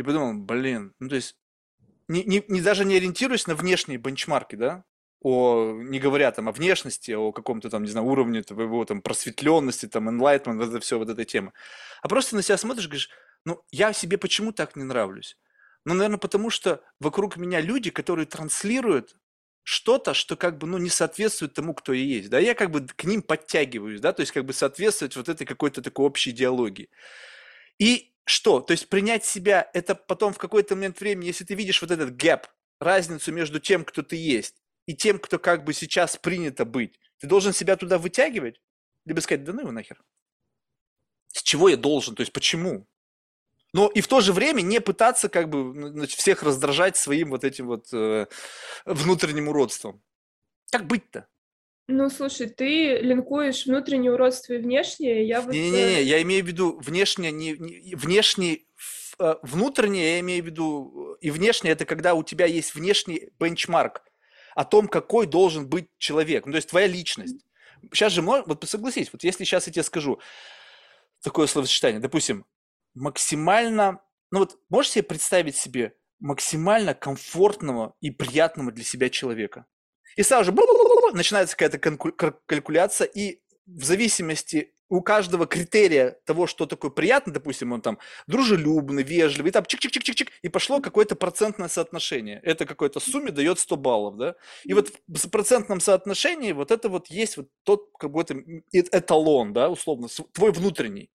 и 0.00 0.02
подумал, 0.02 0.34
блин, 0.34 0.94
ну 0.98 1.08
то 1.08 1.16
есть, 1.16 1.36
не, 2.08 2.24
не, 2.24 2.42
не 2.48 2.60
даже 2.60 2.84
не 2.84 2.96
ориентируясь 2.96 3.46
на 3.46 3.54
внешние 3.54 3.98
бенчмарки, 3.98 4.56
да, 4.56 4.84
о, 5.20 5.72
не 5.72 6.00
говоря 6.00 6.32
там 6.32 6.48
о 6.48 6.52
внешности, 6.52 7.12
о 7.12 7.32
каком-то 7.32 7.68
там, 7.68 7.82
не 7.82 7.90
знаю, 7.90 8.06
уровне 8.06 8.42
твоего 8.42 8.84
там 8.86 9.02
просветленности, 9.02 9.86
там, 9.86 10.08
enlightenment, 10.08 10.56
вот 10.56 10.70
это 10.70 10.80
все, 10.80 10.98
вот 10.98 11.10
эта 11.10 11.24
тема. 11.24 11.52
А 12.02 12.08
просто 12.08 12.34
на 12.34 12.42
себя 12.42 12.56
смотришь, 12.56 12.86
говоришь, 12.86 13.10
ну, 13.44 13.62
я 13.70 13.92
себе 13.92 14.16
почему 14.16 14.52
так 14.52 14.76
не 14.76 14.84
нравлюсь? 14.84 15.36
Ну, 15.84 15.94
наверное, 15.94 16.18
потому 16.18 16.48
что 16.48 16.82
вокруг 16.98 17.36
меня 17.36 17.60
люди, 17.60 17.90
которые 17.90 18.26
транслируют 18.26 19.16
что-то, 19.62 20.14
что 20.14 20.36
как 20.36 20.56
бы, 20.56 20.66
ну, 20.66 20.78
не 20.78 20.88
соответствует 20.88 21.52
тому, 21.52 21.74
кто 21.74 21.92
я 21.92 22.02
есть, 22.02 22.30
да, 22.30 22.38
я 22.38 22.54
как 22.54 22.70
бы 22.70 22.86
к 22.86 23.04
ним 23.04 23.22
подтягиваюсь, 23.22 24.00
да, 24.00 24.14
то 24.14 24.20
есть 24.20 24.32
как 24.32 24.46
бы 24.46 24.54
соответствовать 24.54 25.16
вот 25.16 25.28
этой 25.28 25.46
какой-то 25.46 25.82
такой 25.82 26.06
общей 26.06 26.30
идеологии. 26.30 26.88
И 27.78 28.09
что? 28.24 28.60
То 28.60 28.72
есть 28.72 28.88
принять 28.88 29.24
себя, 29.24 29.70
это 29.74 29.94
потом 29.94 30.32
в 30.32 30.38
какой-то 30.38 30.76
момент 30.76 31.00
времени, 31.00 31.26
если 31.26 31.44
ты 31.44 31.54
видишь 31.54 31.80
вот 31.82 31.90
этот 31.90 32.16
гэп, 32.16 32.46
разницу 32.80 33.32
между 33.32 33.60
тем, 33.60 33.84
кто 33.84 34.02
ты 34.02 34.16
есть, 34.16 34.56
и 34.86 34.94
тем, 34.94 35.18
кто 35.18 35.38
как 35.38 35.64
бы 35.64 35.74
сейчас 35.74 36.16
принято 36.16 36.64
быть, 36.64 36.98
ты 37.18 37.26
должен 37.26 37.52
себя 37.52 37.76
туда 37.76 37.98
вытягивать, 37.98 38.60
либо 39.04 39.20
сказать, 39.20 39.44
да 39.44 39.52
ну 39.52 39.60
его 39.60 39.72
нахер. 39.72 40.02
С 41.28 41.42
чего 41.42 41.68
я 41.68 41.76
должен? 41.76 42.14
То 42.14 42.22
есть 42.22 42.32
почему? 42.32 42.88
Но 43.72 43.88
и 43.88 44.00
в 44.00 44.08
то 44.08 44.20
же 44.20 44.32
время 44.32 44.62
не 44.62 44.80
пытаться 44.80 45.28
как 45.28 45.48
бы 45.48 45.72
значит, 45.92 46.18
всех 46.18 46.42
раздражать 46.42 46.96
своим 46.96 47.30
вот 47.30 47.44
этим 47.44 47.66
вот 47.66 47.92
э, 47.92 48.26
внутренним 48.84 49.48
уродством. 49.48 50.02
Как 50.72 50.86
быть-то? 50.86 51.28
Ну, 51.90 52.08
слушай, 52.08 52.48
ты 52.48 52.98
линкуешь 52.98 53.66
внутреннее 53.66 54.12
уродство 54.12 54.52
и 54.52 54.58
внешнее, 54.58 55.26
я 55.26 55.40
вот... 55.40 55.52
Не-не-не, 55.52 55.98
э, 55.98 56.02
я 56.02 56.22
имею 56.22 56.44
в 56.44 56.46
виду 56.46 56.78
внешнее, 56.78 57.32
не, 57.32 57.52
не 57.58 57.96
внешний, 57.96 58.68
э, 59.18 59.34
внутреннее, 59.42 60.12
я 60.14 60.20
имею 60.20 60.44
в 60.44 60.46
виду, 60.46 61.16
и 61.20 61.30
внешнее, 61.30 61.72
это 61.72 61.84
когда 61.84 62.14
у 62.14 62.22
тебя 62.22 62.46
есть 62.46 62.76
внешний 62.76 63.30
бенчмарк 63.40 64.02
о 64.54 64.64
том, 64.64 64.86
какой 64.86 65.26
должен 65.26 65.68
быть 65.68 65.88
человек, 65.98 66.46
ну, 66.46 66.52
то 66.52 66.56
есть 66.56 66.70
твоя 66.70 66.86
личность. 66.86 67.44
Сейчас 67.92 68.12
же, 68.12 68.22
вот 68.22 68.64
согласись, 68.68 69.12
вот 69.12 69.24
если 69.24 69.42
сейчас 69.42 69.66
я 69.66 69.72
тебе 69.72 69.82
скажу 69.82 70.20
такое 71.22 71.48
словосочетание, 71.48 72.00
допустим, 72.00 72.46
максимально, 72.94 74.00
ну 74.30 74.40
вот 74.40 74.58
можешь 74.68 74.92
себе 74.92 75.02
представить 75.02 75.56
себе 75.56 75.94
максимально 76.20 76.94
комфортного 76.94 77.94
и 78.00 78.10
приятного 78.12 78.70
для 78.70 78.84
себя 78.84 79.10
человека? 79.10 79.66
И 80.16 80.22
сразу 80.22 80.52
же 80.52 80.56
начинается 81.12 81.56
какая-то 81.56 81.78
калькуляция, 82.46 83.06
и 83.06 83.40
в 83.66 83.84
зависимости 83.84 84.72
у 84.88 85.02
каждого 85.02 85.46
критерия 85.46 86.18
того, 86.24 86.48
что 86.48 86.66
такое 86.66 86.90
приятно, 86.90 87.32
допустим, 87.32 87.72
он 87.72 87.80
там 87.80 87.98
дружелюбный, 88.26 89.04
вежливый, 89.04 89.50
и 89.50 89.52
там 89.52 89.62
чик-чик-чик-чик-чик, 89.62 90.28
и 90.42 90.48
пошло 90.48 90.80
какое-то 90.80 91.14
процентное 91.14 91.68
соотношение. 91.68 92.40
Это 92.42 92.66
какой-то 92.66 92.98
сумме 92.98 93.30
дает 93.30 93.60
100 93.60 93.76
баллов, 93.76 94.16
да? 94.16 94.34
И 94.64 94.74
вот 94.74 94.90
в 95.06 95.28
процентном 95.30 95.78
соотношении 95.78 96.50
вот 96.52 96.72
это 96.72 96.88
вот 96.88 97.06
есть 97.06 97.36
вот 97.36 97.48
тот 97.62 97.88
какой-то 97.98 98.34
эталон, 98.72 99.52
да, 99.52 99.70
условно, 99.70 100.08
твой 100.32 100.50
внутренний. 100.50 101.08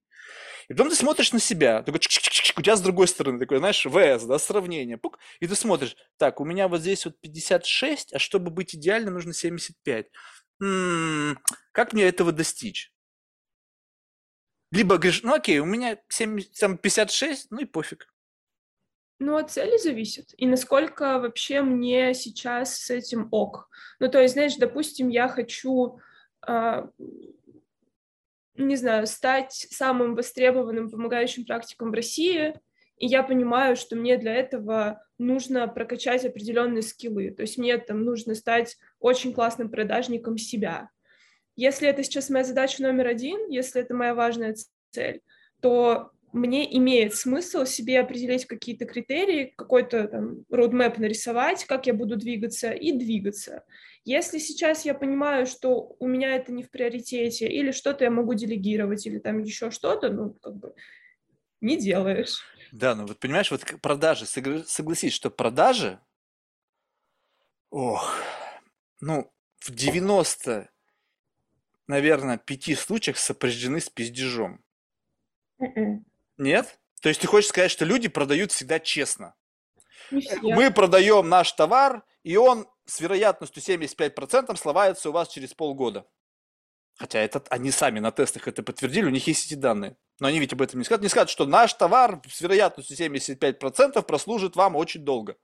И 0.68 0.74
потом 0.74 0.89
ты 0.89 0.95
смотришь 0.95 1.32
на 1.32 1.39
себя, 1.39 1.84
такой, 1.84 1.99
у 1.99 2.61
тебя 2.61 2.76
с 2.76 2.82
другой 2.82 3.07
стороны 3.07 3.39
такой, 3.39 3.59
знаешь, 3.59 3.82
ВС, 3.86 4.26
да, 4.26 4.39
сравнение, 4.39 4.97
пук, 4.97 5.20
и 5.39 5.47
ты 5.47 5.55
смотришь, 5.55 5.95
так, 6.18 6.39
у 6.39 6.45
меня 6.45 6.68
вот 6.68 6.82
здесь 6.82 7.05
вот 7.05 7.20
56, 7.22 8.13
а 8.13 8.20
чтобы 8.20 8.49
быть 8.51 8.76
идеально, 8.76 9.11
нужно 9.11 9.34
75. 9.34 10.07
М-м, 10.61 11.39
как 11.72 11.93
мне 11.93 12.03
этого 12.03 12.32
достичь? 12.32 12.91
Либо 14.72 14.97
говоришь, 14.97 15.24
ну 15.24 15.34
окей, 15.34 15.59
у 15.59 15.66
меня 15.66 15.97
70, 16.09 16.59
там 16.59 16.78
56, 16.78 17.51
ну 17.51 17.59
и 17.59 17.66
пофиг. 17.66 18.07
Ну, 19.20 19.38
от 19.38 19.49
цели 19.49 19.78
зависит. 19.78 20.34
И 20.38 20.45
насколько 20.45 21.20
вообще 21.20 21.61
мне 21.61 22.13
сейчас 22.13 22.78
с 22.78 22.89
этим 22.89 23.30
ок. 23.32 23.70
Ну, 23.99 24.09
то 24.09 24.22
есть, 24.22 24.34
знаешь, 24.34 24.55
допустим, 24.55 25.07
я 25.07 25.30
хочу 25.30 25.99
а, 26.41 26.89
не 28.58 28.76
знаю, 28.76 29.08
стать 29.08 29.68
самым 29.72 30.16
востребованным 30.16 30.89
помогающим 30.89 31.45
практиком 31.45 31.91
в 31.91 31.93
России, 31.93 32.53
и 32.97 33.08
я 33.08 33.24
понимаю, 33.24 33.76
что 33.76 33.95
мне 33.95 34.18
для 34.18 34.34
этого 34.34 35.01
нужно 35.18 35.68
прокачать 35.68 36.26
определенные 36.26 36.82
скиллы, 36.82 37.32
то 37.32 37.41
есть 37.41 37.58
мне 37.58 37.78
там 37.78 38.03
нужно 38.03 38.36
стать 38.36 38.78
очень 38.99 39.34
классным 39.34 39.70
продажником 39.70 40.38
себя. 40.38 40.89
Если 41.56 41.88
это 41.88 42.03
сейчас 42.03 42.30
моя 42.30 42.43
задача 42.43 42.82
номер 42.82 43.08
один, 43.08 43.49
если 43.49 43.82
это 43.82 43.93
моя 43.93 44.14
важная 44.14 44.56
цель, 44.91 45.22
то 45.62 46.12
мне 46.36 46.77
имеет 46.77 47.15
смысл 47.15 47.63
себе 47.63 47.99
определить 47.99 48.45
какие-то 48.45 48.86
критерии, 48.86 49.53
какой-то 49.55 50.07
там 50.09 50.45
roadmap 50.51 50.99
нарисовать, 50.99 51.63
как 51.63 51.88
я 51.88 51.93
буду 51.93 52.17
двигаться 52.17 52.71
и 52.71 52.91
двигаться. 52.91 53.63
Если 54.03 54.39
сейчас 54.39 54.83
я 54.83 54.93
понимаю, 54.93 55.47
что 55.47 55.95
у 55.97 56.07
меня 56.07 56.36
это 56.36 56.51
не 56.51 56.61
в 56.61 56.69
приоритете, 56.69 57.47
или 57.47 57.71
что-то 57.71 58.03
я 58.03 58.11
могу 58.11 58.33
делегировать, 58.33 59.07
или 59.07 59.17
там 59.17 59.39
еще 59.39 59.71
что-то, 59.71 60.09
ну, 60.09 60.33
как 60.33 60.57
бы 60.57 60.75
не 61.61 61.77
делаешь. 61.77 62.43
Да, 62.73 62.95
ну 62.95 63.07
вот 63.07 63.17
понимаешь, 63.17 63.49
вот 63.49 63.63
продажи, 63.81 64.25
согласись, 64.25 65.13
что 65.13 65.31
продажи, 65.31 66.01
ох, 67.69 68.13
ну, 68.99 69.31
в 69.59 69.71
90, 69.73 70.69
наверное, 71.88 72.38
пяти 72.38 72.75
случаях 72.75 73.17
сопряжены 73.17 73.79
с 73.79 73.89
пиздежом. 73.89 74.61
Mm-mm. 75.61 75.71
М-м. 75.77 76.05
Нет? 76.38 76.79
То 77.01 77.09
есть 77.09 77.21
ты 77.21 77.27
хочешь 77.27 77.49
сказать, 77.49 77.71
что 77.71 77.86
люди 77.86 78.07
продают 78.07 78.51
всегда 78.51 78.79
честно? 78.79 79.36
Мы 80.41 80.71
продаем 80.71 81.29
наш 81.29 81.51
товар, 81.51 82.03
и 82.23 82.38
он 82.38 82.67
с 82.86 82.99
вероятностью 82.99 83.61
75% 83.63 84.55
сломается 84.57 85.09
у 85.09 85.11
вас 85.11 85.29
через 85.29 85.53
полгода. 85.53 86.07
Хотя 86.97 87.19
это, 87.19 87.43
они 87.49 87.71
сами 87.71 87.99
на 87.99 88.11
тестах 88.11 88.47
это 88.47 88.63
подтвердили, 88.63 89.05
у 89.05 89.09
них 89.09 89.27
есть 89.27 89.47
эти 89.47 89.55
данные. 89.55 89.97
Но 90.19 90.27
они 90.27 90.39
ведь 90.39 90.53
об 90.53 90.61
этом 90.61 90.79
не 90.79 90.86
скажут. 90.86 91.03
Не 91.03 91.09
скажут, 91.09 91.29
что 91.29 91.45
наш 91.45 91.73
товар 91.73 92.21
с 92.31 92.39
вероятностью 92.39 92.95
75% 92.97 94.01
прослужит 94.03 94.55
вам 94.55 94.75
очень 94.75 95.03
долго. 95.03 95.36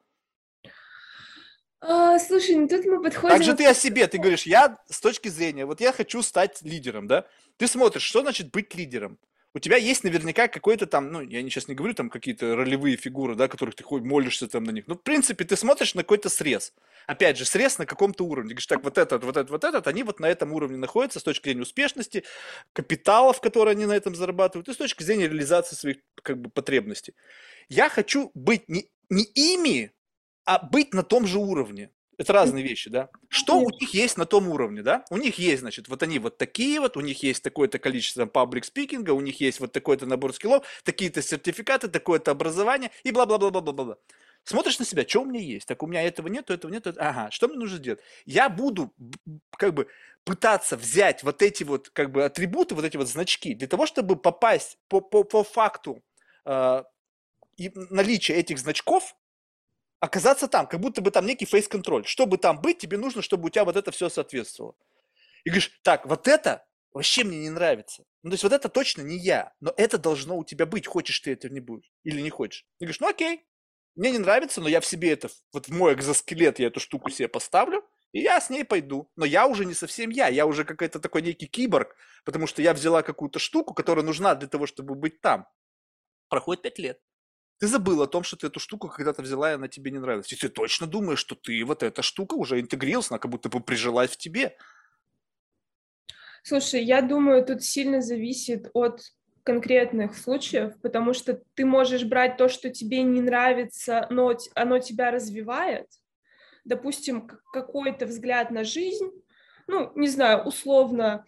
А, 1.82 2.20
слушай, 2.20 2.56
ну 2.56 2.68
тут 2.68 2.86
мы 2.86 3.02
подходим... 3.02 3.36
Так 3.36 3.44
же 3.44 3.54
ты 3.56 3.66
о 3.66 3.74
себе, 3.74 4.08
ты 4.08 4.20
говоришь, 4.20 4.44
я 4.44 4.78
с 4.88 5.02
точки 5.02 5.28
зрения, 5.30 5.66
вот 5.66 5.82
я 5.82 5.92
хочу 5.92 6.22
стать 6.22 6.62
лидером, 6.62 7.08
да? 7.08 7.26
Ты 7.58 7.68
смотришь, 7.68 8.04
что 8.04 8.22
значит 8.22 8.52
быть 8.52 8.74
лидером? 8.76 9.18
У 9.54 9.60
тебя 9.60 9.76
есть 9.76 10.04
наверняка 10.04 10.48
какой-то 10.48 10.86
там, 10.86 11.12
ну, 11.12 11.22
я 11.22 11.42
сейчас 11.42 11.68
не 11.68 11.76
говорю 11.76 11.94
там 11.94 12.10
какие-то 12.10 12.56
ролевые 12.56 12.96
фигуры, 12.96 13.36
да, 13.36 13.48
которых 13.48 13.76
ты 13.76 13.84
хоть 13.84 14.04
молишься 14.04 14.48
там 14.48 14.64
на 14.64 14.72
них. 14.72 14.88
Ну, 14.88 14.96
в 14.96 15.04
принципе, 15.04 15.44
ты 15.44 15.56
смотришь 15.58 15.94
на 15.94 16.04
какой-то 16.04 16.30
срез. 16.30 16.74
Опять 17.06 17.38
же, 17.38 17.46
срез 17.46 17.78
на 17.78 17.86
каком-то 17.86 18.24
уровне. 18.24 18.50
Ты 18.50 18.54
говоришь, 18.56 18.68
так, 18.68 18.84
вот 18.84 18.98
этот, 18.98 19.24
вот 19.24 19.36
этот, 19.36 19.50
вот 19.50 19.64
этот, 19.64 19.88
они 19.88 20.04
вот 20.04 20.20
на 20.20 20.28
этом 20.28 20.54
уровне 20.54 20.78
находятся 20.78 21.20
с 21.20 21.24
точки 21.24 21.50
зрения 21.50 21.64
успешности, 21.64 22.24
капиталов, 22.72 23.42
которые 23.42 23.74
они 23.74 23.86
на 23.86 23.94
этом 23.94 24.16
зарабатывают, 24.16 24.70
и 24.70 24.74
с 24.74 24.78
точки 24.78 25.04
зрения 25.04 25.28
реализации 25.28 25.76
своих, 25.76 25.98
как 26.22 26.40
бы, 26.40 26.50
потребностей. 26.50 27.14
Я 27.68 27.90
хочу 27.90 28.32
быть 28.34 28.70
не, 28.70 28.90
не 29.10 29.24
ими, 29.24 29.92
а 30.46 30.60
быть 30.60 30.94
на 30.94 31.04
том 31.04 31.28
же 31.28 31.40
уровне. 31.40 31.92
Это 32.22 32.34
разные 32.34 32.64
вещи, 32.64 32.90
да? 32.90 33.10
Что 33.30 33.58
у 33.60 33.70
них 33.70 33.94
есть 33.94 34.18
на 34.18 34.26
том 34.26 34.48
уровне, 34.48 34.84
да? 34.84 35.06
У 35.10 35.18
них 35.18 35.40
есть, 35.40 35.62
значит, 35.62 35.88
вот 35.88 36.04
они 36.04 36.20
вот 36.20 36.38
такие 36.38 36.80
вот, 36.80 36.96
у 36.96 37.02
них 37.02 37.24
есть 37.24 37.42
такое-то 37.42 37.80
количество 37.80 38.28
паблик 38.28 38.66
спикинга, 38.66 39.12
у 39.12 39.22
них 39.22 39.42
есть 39.42 39.60
вот 39.60 39.72
такой-то 39.72 40.06
набор 40.06 40.34
скиллов, 40.34 40.66
такие-то 40.84 41.22
сертификаты, 41.22 41.88
такое-то 41.88 42.32
образование 42.32 42.92
и 43.04 43.12
бла-бла-бла-бла-бла-бла. 43.12 43.98
Смотришь 44.44 44.78
на 44.78 44.86
себя, 44.86 45.04
что 45.08 45.22
у 45.22 45.26
меня 45.26 45.40
есть? 45.40 45.68
Так 45.68 45.82
у 45.82 45.88
меня 45.88 46.04
этого 46.04 46.28
нет, 46.28 46.50
этого 46.50 46.72
нет. 46.72 46.86
Ага, 46.98 47.32
что 47.32 47.48
мне 47.48 47.58
нужно 47.58 47.78
сделать? 47.78 48.02
Я 48.26 48.50
буду 48.50 48.94
как 49.58 49.74
бы 49.74 49.88
пытаться 50.24 50.78
взять 50.78 51.24
вот 51.24 51.42
эти 51.42 51.64
вот 51.64 51.90
как 51.90 52.12
бы 52.12 52.24
атрибуты, 52.24 52.76
вот 52.76 52.86
эти 52.86 52.98
вот 52.98 53.08
значки, 53.08 53.56
для 53.56 53.68
того, 53.68 53.86
чтобы 53.86 54.16
попасть 54.16 54.78
по, 54.88 55.02
по, 55.02 55.24
по 55.24 55.44
факту 55.44 56.04
э, 56.46 56.84
и 57.58 57.72
наличия 57.90 58.34
этих 58.34 58.60
значков 58.60 59.16
оказаться 60.02 60.48
там, 60.50 60.68
как 60.68 60.82
будто 60.82 61.02
бы 61.02 61.12
там 61.12 61.26
некий 61.26 61.46
фейс-контроль. 61.46 62.06
Чтобы 62.06 62.38
там 62.38 62.60
быть, 62.60 62.80
тебе 62.80 62.98
нужно, 62.98 63.22
чтобы 63.22 63.46
у 63.46 63.50
тебя 63.50 63.64
вот 63.64 63.78
это 63.78 63.92
все 63.92 64.10
соответствовало. 64.10 64.76
И 65.46 65.50
говоришь, 65.50 65.80
так, 65.84 66.06
вот 66.06 66.28
это 66.28 66.66
вообще 66.92 67.24
мне 67.24 67.40
не 67.40 67.50
нравится. 67.50 68.04
Ну, 68.24 68.32
то 68.32 68.34
есть 68.34 68.44
вот 68.44 68.52
это 68.52 68.68
точно 68.68 69.04
не 69.04 69.18
я, 69.18 69.54
но 69.62 69.74
это 69.78 69.98
должно 69.98 70.38
у 70.38 70.44
тебя 70.44 70.66
быть, 70.66 70.88
хочешь 70.88 71.20
ты 71.22 71.32
это 71.32 71.50
не 71.50 71.62
будешь 71.62 71.90
или 72.04 72.20
не 72.20 72.30
хочешь. 72.30 72.66
И 72.80 72.84
говоришь, 72.84 73.00
ну 73.00 73.10
окей, 73.10 73.46
мне 73.96 74.12
не 74.12 74.18
нравится, 74.18 74.60
но 74.60 74.68
я 74.68 74.82
в 74.82 74.86
себе 74.86 75.12
это, 75.12 75.30
вот 75.54 75.68
в 75.68 75.72
мой 75.72 75.94
экзоскелет 75.94 76.60
я 76.60 76.68
эту 76.68 76.80
штуку 76.80 77.10
себе 77.10 77.28
поставлю, 77.28 77.84
и 78.12 78.20
я 78.20 78.42
с 78.42 78.50
ней 78.50 78.66
пойду. 78.66 79.10
Но 79.16 79.26
я 79.26 79.48
уже 79.48 79.66
не 79.66 79.74
совсем 79.74 80.10
я, 80.10 80.28
я 80.28 80.46
уже 80.46 80.66
какой-то 80.66 81.00
такой 81.00 81.22
некий 81.22 81.48
киборг, 81.48 81.96
потому 82.26 82.48
что 82.48 82.62
я 82.62 82.74
взяла 82.74 83.04
какую-то 83.04 83.40
штуку, 83.40 83.74
которая 83.74 84.04
нужна 84.04 84.36
для 84.36 84.48
того, 84.48 84.66
чтобы 84.66 84.96
быть 84.96 85.22
там. 85.22 85.48
Проходит 86.28 86.64
пять 86.64 86.80
лет. 86.80 87.00
Ты 87.62 87.68
забыл 87.68 88.02
о 88.02 88.08
том, 88.08 88.24
что 88.24 88.38
ты 88.38 88.48
эту 88.48 88.60
штуку 88.60 88.88
когда-то 88.88 89.22
взяла, 89.22 89.52
и 89.52 89.54
она 89.54 89.68
тебе 89.68 89.92
не 89.92 90.00
нравилась. 90.00 90.34
И 90.34 90.36
ты 90.36 90.50
точно 90.50 90.88
думаешь, 90.88 91.20
что 91.20 91.36
ты 91.36 91.64
вот 91.64 91.84
эта 91.84 92.02
штука 92.02 92.34
уже 92.34 92.60
интегрировалась, 92.60 93.12
она 93.12 93.20
как 93.20 93.30
будто 93.30 93.50
бы 93.50 93.60
прижилась 93.60 94.10
в 94.10 94.18
тебе. 94.18 94.58
Слушай, 96.42 96.84
я 96.84 97.04
думаю, 97.04 97.46
тут 97.46 97.62
сильно 97.64 98.02
зависит 98.02 98.72
от 98.74 99.04
конкретных 99.44 100.18
случаев, 100.18 100.74
потому 100.82 101.14
что 101.14 101.40
ты 101.54 101.64
можешь 101.64 102.04
брать 102.04 102.36
то, 102.36 102.50
что 102.50 102.72
тебе 102.72 103.04
не 103.04 103.22
нравится, 103.22 104.08
но 104.10 104.36
оно 104.56 104.80
тебя 104.80 105.12
развивает. 105.12 105.86
Допустим, 106.66 107.28
какой-то 107.54 108.08
взгляд 108.08 108.50
на 108.50 108.64
жизнь, 108.64 109.12
ну, 109.68 109.92
не 109.94 110.08
знаю, 110.08 110.46
условно, 110.46 111.26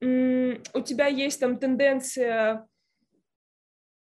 у 0.00 0.80
тебя 0.80 1.06
есть 1.06 1.38
там 1.38 1.60
тенденция 1.60 2.66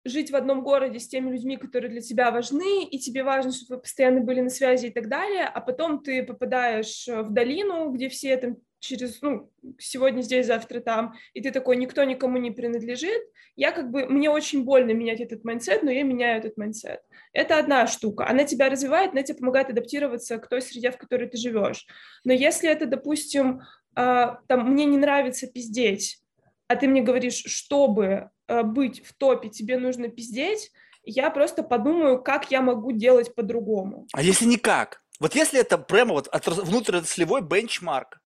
жить 0.08 0.30
в 0.30 0.36
одном 0.36 0.62
городе 0.62 0.98
с 0.98 1.08
теми 1.08 1.30
людьми, 1.30 1.56
которые 1.56 1.90
для 1.90 2.00
тебя 2.00 2.30
важны, 2.30 2.84
и 2.84 2.98
тебе 2.98 3.22
важно, 3.22 3.52
чтобы 3.52 3.76
вы 3.76 3.82
постоянно 3.82 4.20
были 4.20 4.40
на 4.40 4.50
связи 4.50 4.86
и 4.86 4.90
так 4.90 5.08
далее, 5.08 5.44
а 5.44 5.60
потом 5.60 6.02
ты 6.02 6.22
попадаешь 6.22 7.06
в 7.06 7.30
долину, 7.30 7.90
где 7.90 8.08
все 8.08 8.36
там 8.36 8.56
через, 8.80 9.20
ну, 9.22 9.50
сегодня 9.78 10.22
здесь, 10.22 10.46
завтра 10.46 10.80
там, 10.80 11.14
и 11.34 11.40
ты 11.40 11.50
такой, 11.50 11.76
никто 11.76 12.04
никому 12.04 12.38
не 12.38 12.50
принадлежит, 12.50 13.22
я 13.56 13.72
как 13.72 13.90
бы, 13.90 14.06
мне 14.06 14.30
очень 14.30 14.64
больно 14.64 14.92
менять 14.92 15.20
этот 15.20 15.44
майндсет, 15.44 15.82
но 15.82 15.90
я 15.90 16.04
меняю 16.04 16.38
этот 16.38 16.56
майндсет. 16.56 17.00
Это 17.32 17.58
одна 17.58 17.86
штука. 17.88 18.26
Она 18.28 18.44
тебя 18.44 18.68
развивает, 18.68 19.10
она 19.10 19.22
тебе 19.22 19.38
помогает 19.38 19.70
адаптироваться 19.70 20.38
к 20.38 20.48
той 20.48 20.62
среде, 20.62 20.92
в 20.92 20.96
которой 20.96 21.28
ты 21.28 21.36
живешь. 21.38 21.86
Но 22.24 22.32
если 22.32 22.70
это, 22.70 22.86
допустим, 22.86 23.62
а, 23.96 24.38
там, 24.46 24.70
мне 24.70 24.84
не 24.84 24.96
нравится 24.96 25.48
пиздеть, 25.48 26.22
а 26.68 26.76
ты 26.76 26.86
мне 26.86 27.02
говоришь, 27.02 27.42
чтобы 27.46 28.30
а, 28.46 28.62
быть 28.62 29.04
в 29.04 29.14
топе, 29.14 29.48
тебе 29.48 29.78
нужно 29.78 30.08
пиздеть, 30.08 30.70
я 31.02 31.30
просто 31.30 31.62
подумаю, 31.62 32.22
как 32.22 32.50
я 32.50 32.60
могу 32.60 32.92
делать 32.92 33.34
по-другому. 33.34 34.06
А 34.12 34.22
если 34.22 34.44
никак? 34.44 35.02
Вот 35.18 35.34
если 35.34 35.58
это 35.58 35.78
прямо 35.78 36.12
вот 36.12 36.28
внутриотраслевой 36.32 37.40
бенчмарк, 37.40 38.20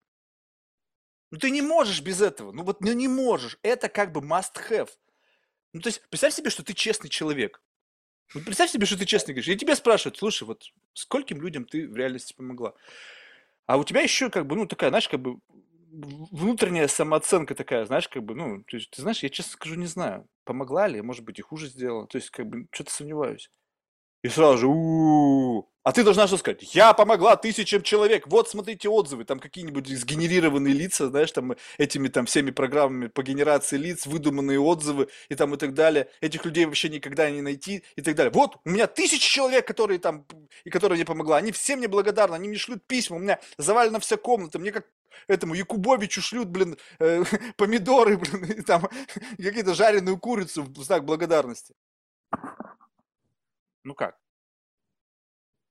ну 1.30 1.38
ты 1.38 1.50
не 1.50 1.62
можешь 1.62 2.02
без 2.02 2.20
этого, 2.20 2.52
ну 2.52 2.64
вот 2.64 2.80
ну 2.80 2.92
не 2.92 3.08
можешь, 3.08 3.58
это 3.62 3.88
как 3.88 4.12
бы 4.12 4.20
must 4.20 4.52
have. 4.68 4.90
Ну 5.72 5.80
то 5.80 5.88
есть 5.88 6.02
представь 6.10 6.34
себе, 6.34 6.50
что 6.50 6.62
ты 6.62 6.74
честный 6.74 7.08
человек. 7.08 7.62
Вот 8.34 8.44
представь 8.44 8.70
себе, 8.70 8.86
что 8.86 8.98
ты 8.98 9.06
честный 9.06 9.34
говоришь. 9.34 9.48
И 9.48 9.56
тебя 9.56 9.76
спрашивают, 9.76 10.18
слушай, 10.18 10.44
вот 10.44 10.64
скольким 10.94 11.40
людям 11.40 11.64
ты 11.64 11.88
в 11.88 11.96
реальности 11.96 12.34
помогла? 12.34 12.74
А 13.66 13.76
у 13.76 13.84
тебя 13.84 14.00
еще 14.00 14.28
как 14.28 14.46
бы, 14.46 14.56
ну 14.56 14.66
такая, 14.66 14.90
знаешь, 14.90 15.08
как 15.08 15.20
бы 15.20 15.38
внутренняя 15.92 16.88
самооценка 16.88 17.54
такая, 17.54 17.84
знаешь, 17.84 18.08
как 18.08 18.22
бы, 18.24 18.34
ну, 18.34 18.64
то 18.64 18.78
ты 18.78 19.02
знаешь, 19.02 19.22
я 19.22 19.28
честно 19.28 19.52
скажу, 19.52 19.74
не 19.74 19.86
знаю, 19.86 20.26
помогла 20.44 20.88
ли, 20.88 21.02
может 21.02 21.24
быть, 21.24 21.38
и 21.38 21.42
хуже 21.42 21.68
сделала, 21.68 22.06
то 22.06 22.16
есть, 22.18 22.30
как 22.30 22.46
бы, 22.46 22.66
что-то 22.72 22.92
сомневаюсь. 22.92 23.50
И 24.22 24.28
сразу 24.28 24.58
же, 24.58 24.66
у 24.68 25.72
а 25.84 25.90
ты 25.90 26.04
должна 26.04 26.28
что 26.28 26.36
сказать? 26.36 26.74
Я 26.74 26.92
помогла 26.92 27.34
тысячам 27.34 27.82
человек. 27.82 28.28
Вот, 28.28 28.48
смотрите 28.48 28.88
отзывы. 28.88 29.24
Там 29.24 29.40
какие-нибудь 29.40 29.88
сгенерированные 29.88 30.72
лица, 30.72 31.08
знаешь, 31.08 31.32
там 31.32 31.56
этими 31.76 32.06
там 32.06 32.26
всеми 32.26 32.52
программами 32.52 33.08
по 33.08 33.24
генерации 33.24 33.76
лиц, 33.76 34.06
выдуманные 34.06 34.60
отзывы 34.60 35.08
и 35.28 35.34
там 35.34 35.54
и 35.54 35.56
так 35.56 35.74
далее. 35.74 36.08
Этих 36.20 36.44
людей 36.44 36.66
вообще 36.66 36.88
никогда 36.88 37.28
не 37.30 37.42
найти 37.42 37.82
и 37.96 38.02
так 38.02 38.14
далее. 38.14 38.30
Вот, 38.32 38.58
у 38.64 38.70
меня 38.70 38.86
тысячи 38.86 39.28
человек, 39.28 39.66
которые 39.66 39.98
там, 39.98 40.24
и 40.62 40.70
которые 40.70 40.96
мне 40.96 41.04
помогла. 41.04 41.38
Они 41.38 41.50
все 41.50 41.74
мне 41.74 41.88
благодарны, 41.88 42.36
они 42.36 42.48
мне 42.48 42.58
шлют 42.58 42.86
письма. 42.86 43.16
У 43.16 43.20
меня 43.20 43.40
завалена 43.58 43.98
вся 43.98 44.16
комната. 44.16 44.60
Мне 44.60 44.70
как 44.70 44.86
этому 45.26 45.54
Якубовичу 45.54 46.20
шлют, 46.20 46.48
блин, 46.48 46.76
э, 46.98 47.22
помидоры, 47.56 48.16
блин, 48.18 48.44
и 48.44 48.62
там 48.62 48.88
какие-то 49.36 49.74
жареную 49.74 50.18
курицу 50.18 50.64
в 50.64 50.82
знак 50.82 51.04
благодарности. 51.04 51.74
Ну 53.84 53.94
как? 53.94 54.16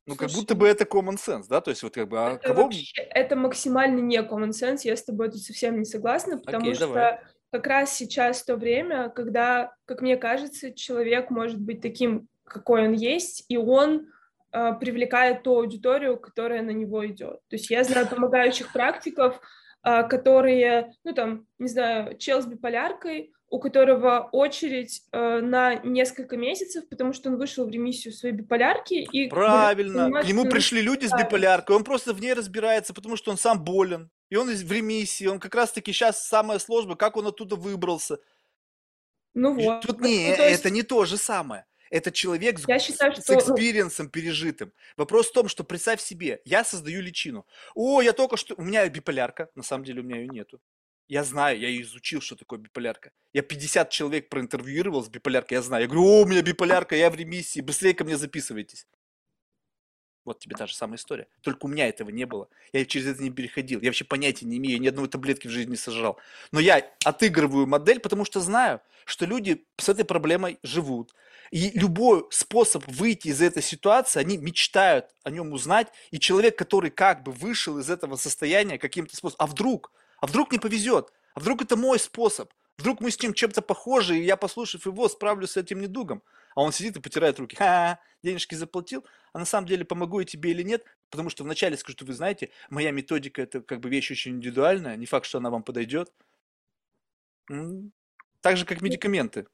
Ну, 0.07 0.15
как 0.15 0.31
будто 0.31 0.55
бы 0.55 0.67
это 0.67 0.83
common 0.83 1.15
sense, 1.15 1.45
да? 1.47 1.61
То 1.61 1.69
есть 1.69 1.83
вот 1.83 1.93
как 1.93 2.07
бы, 2.07 2.19
а 2.19 2.31
Это 2.31 2.49
кого... 2.49 2.63
вообще, 2.63 3.01
это 3.01 3.35
максимально 3.35 3.99
не 3.99 4.17
common 4.17 4.49
sense, 4.49 4.79
я 4.83 4.95
с 4.95 5.03
тобой 5.03 5.29
тут 5.29 5.41
совсем 5.41 5.77
не 5.77 5.85
согласна, 5.85 6.37
потому 6.37 6.63
Окей, 6.63 6.75
что 6.75 6.87
давай. 6.87 7.19
как 7.51 7.67
раз 7.67 7.93
сейчас 7.93 8.43
то 8.43 8.55
время, 8.55 9.09
когда, 9.09 9.73
как 9.85 10.01
мне 10.01 10.17
кажется, 10.17 10.73
человек 10.73 11.29
может 11.29 11.59
быть 11.59 11.81
таким, 11.81 12.27
какой 12.43 12.87
он 12.87 12.93
есть, 12.93 13.45
и 13.47 13.57
он 13.57 14.07
привлекает 14.51 15.43
ту 15.43 15.57
аудиторию, 15.57 16.17
которая 16.17 16.61
на 16.61 16.71
него 16.71 17.05
идет. 17.07 17.39
То 17.47 17.55
есть 17.55 17.69
я 17.69 17.83
знаю 17.83 18.07
помогающих 18.07 18.71
практиков, 18.73 19.39
э, 19.83 20.03
которые, 20.07 20.93
ну 21.03 21.13
там, 21.13 21.47
не 21.59 21.67
знаю, 21.67 22.17
чел 22.17 22.41
с 22.41 22.45
биполяркой, 22.45 23.33
у 23.51 23.59
которого 23.59 24.29
очередь 24.31 25.03
э, 25.11 25.41
на 25.41 25.75
несколько 25.75 26.37
месяцев, 26.37 26.87
потому 26.87 27.11
что 27.11 27.29
он 27.29 27.37
вышел 27.37 27.65
в 27.65 27.69
ремиссию 27.69 28.13
своей 28.13 28.33
биполярки. 28.33 28.93
И 28.93 29.27
Правильно. 29.27 30.09
К 30.21 30.25
нему 30.25 30.45
пришли 30.45 30.81
люди 30.81 31.05
с 31.05 31.11
биполяркой, 31.11 31.75
он 31.75 31.83
просто 31.83 32.13
в 32.13 32.21
ней 32.21 32.33
разбирается, 32.33 32.93
потому 32.93 33.17
что 33.17 33.29
он 33.29 33.37
сам 33.37 33.61
болен. 33.61 34.09
И 34.29 34.37
он 34.37 34.47
в 34.47 34.71
ремиссии, 34.71 35.27
он 35.27 35.39
как 35.39 35.53
раз-таки 35.53 35.91
сейчас 35.91 36.25
самое 36.25 36.61
сложное, 36.61 36.95
как 36.95 37.17
он 37.17 37.27
оттуда 37.27 37.57
выбрался. 37.57 38.19
Ну 39.33 39.53
вот. 39.53 39.81
Тут 39.81 39.99
не, 39.99 40.33
ну, 40.37 40.43
есть... 40.43 40.61
это 40.61 40.69
не 40.69 40.83
то 40.83 41.03
же 41.03 41.17
самое. 41.17 41.65
Это 41.91 42.09
человек 42.09 42.57
с, 42.57 42.67
я 42.67 42.79
считаю, 42.79 43.13
с 43.13 43.29
экспириенсом 43.29 44.09
пережитым. 44.09 44.71
Вопрос 44.95 45.29
в 45.29 45.33
том, 45.33 45.49
что 45.49 45.65
представь 45.65 46.01
себе, 46.01 46.41
я 46.45 46.63
создаю 46.63 47.01
личину. 47.01 47.45
О, 47.75 48.01
я 48.01 48.13
только 48.13 48.37
что... 48.37 48.55
У 48.57 48.63
меня 48.63 48.87
биполярка, 48.87 49.49
на 49.55 49.63
самом 49.63 49.83
деле 49.83 50.01
у 50.01 50.05
меня 50.05 50.21
ее 50.21 50.29
нету. 50.29 50.61
Я 51.09 51.25
знаю, 51.25 51.59
я 51.59 51.69
изучил, 51.81 52.21
что 52.21 52.37
такое 52.37 52.59
биполярка. 52.59 53.11
Я 53.33 53.41
50 53.41 53.89
человек 53.89 54.29
проинтервьюировал 54.29 55.03
с 55.03 55.09
биполяркой, 55.09 55.55
я 55.55 55.61
знаю. 55.61 55.83
Я 55.83 55.87
говорю, 55.89 56.05
о, 56.05 56.21
у 56.21 56.25
меня 56.25 56.41
биполярка, 56.41 56.95
я 56.95 57.09
в 57.09 57.15
ремиссии, 57.15 57.59
быстрее 57.59 57.93
ко 57.93 58.05
мне 58.05 58.15
записывайтесь. 58.15 58.87
Вот 60.23 60.39
тебе 60.39 60.55
та 60.55 60.67
же 60.67 60.75
самая 60.75 60.97
история. 60.97 61.27
Только 61.41 61.65
у 61.65 61.67
меня 61.67 61.89
этого 61.89 62.09
не 62.09 62.25
было. 62.25 62.47
Я 62.71 62.85
через 62.85 63.07
это 63.07 63.23
не 63.23 63.31
переходил. 63.31 63.81
Я 63.81 63.89
вообще 63.89 64.05
понятия 64.05 64.45
не 64.45 64.57
имею, 64.59 64.79
ни 64.79 64.87
одной 64.87 65.09
таблетки 65.09 65.47
в 65.47 65.51
жизни 65.51 65.71
не 65.71 65.77
сожрал. 65.77 66.19
Но 66.53 66.61
я 66.61 66.89
отыгрываю 67.03 67.67
модель, 67.67 67.99
потому 67.99 68.23
что 68.23 68.39
знаю, 68.39 68.81
что 69.05 69.25
люди 69.25 69.65
с 69.77 69.89
этой 69.89 70.05
проблемой 70.05 70.59
живут. 70.63 71.13
И 71.51 71.77
любой 71.77 72.25
способ 72.31 72.87
выйти 72.87 73.27
из 73.27 73.41
этой 73.41 73.61
ситуации, 73.61 74.19
они 74.21 74.37
мечтают 74.37 75.07
о 75.23 75.31
нем 75.31 75.51
узнать. 75.51 75.89
И 76.09 76.17
человек, 76.19 76.57
который 76.57 76.91
как 76.91 77.23
бы 77.23 77.33
вышел 77.33 77.77
из 77.77 77.89
этого 77.89 78.15
состояния 78.15 78.77
каким-то 78.79 79.15
способом, 79.15 79.43
а 79.43 79.47
вдруг, 79.47 79.91
а 80.21 80.27
вдруг 80.27 80.51
не 80.53 80.59
повезет? 80.59 81.11
А 81.33 81.41
вдруг 81.41 81.61
это 81.61 81.75
мой 81.75 81.99
способ? 81.99 82.51
Вдруг 82.77 83.01
мы 83.01 83.11
с 83.11 83.21
ним 83.21 83.33
чем-то 83.33 83.61
похожи, 83.61 84.17
и 84.17 84.23
я, 84.23 84.37
послушав 84.37 84.85
его, 84.85 85.09
справлюсь 85.09 85.51
с 85.51 85.57
этим 85.57 85.81
недугом. 85.81 86.23
А 86.55 86.61
он 86.61 86.71
сидит 86.71 86.95
и 86.97 87.01
потирает 87.01 87.37
руки. 87.37 87.55
Ха, 87.55 87.99
денежки 88.23 88.55
заплатил, 88.55 89.05
а 89.33 89.39
на 89.39 89.45
самом 89.45 89.67
деле 89.67 89.83
помогу 89.85 90.19
я 90.19 90.25
тебе 90.25 90.51
или 90.51 90.63
нет, 90.63 90.85
потому 91.09 91.29
что 91.29 91.43
вначале 91.43 91.77
скажу, 91.77 91.97
что 91.97 92.05
вы 92.05 92.13
знаете, 92.13 92.49
моя 92.69 92.91
методика 92.91 93.41
это 93.41 93.61
как 93.61 93.81
бы 93.81 93.89
вещь 93.89 94.11
очень 94.11 94.37
индивидуальная, 94.37 94.95
не 94.95 95.05
факт, 95.05 95.25
что 95.25 95.37
она 95.37 95.49
вам 95.49 95.63
подойдет. 95.63 96.11
Так 98.41 98.57
же, 98.57 98.65
как 98.65 98.81
медикаменты. 98.81 99.47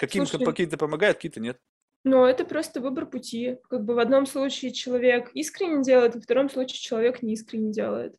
Каким-то 0.00 0.38
какие-то 0.38 0.78
помогают, 0.78 1.18
какие-то 1.18 1.40
нет. 1.40 1.60
Но 2.04 2.26
это 2.26 2.46
просто 2.46 2.80
выбор 2.80 3.04
пути. 3.04 3.58
Как 3.68 3.84
бы 3.84 3.94
в 3.94 3.98
одном 3.98 4.24
случае 4.24 4.72
человек 4.72 5.30
искренне 5.34 5.84
делает, 5.84 6.14
во 6.14 6.22
втором 6.22 6.48
случае 6.48 6.78
человек 6.78 7.20
не 7.20 7.34
искренне 7.34 7.70
делает. 7.70 8.16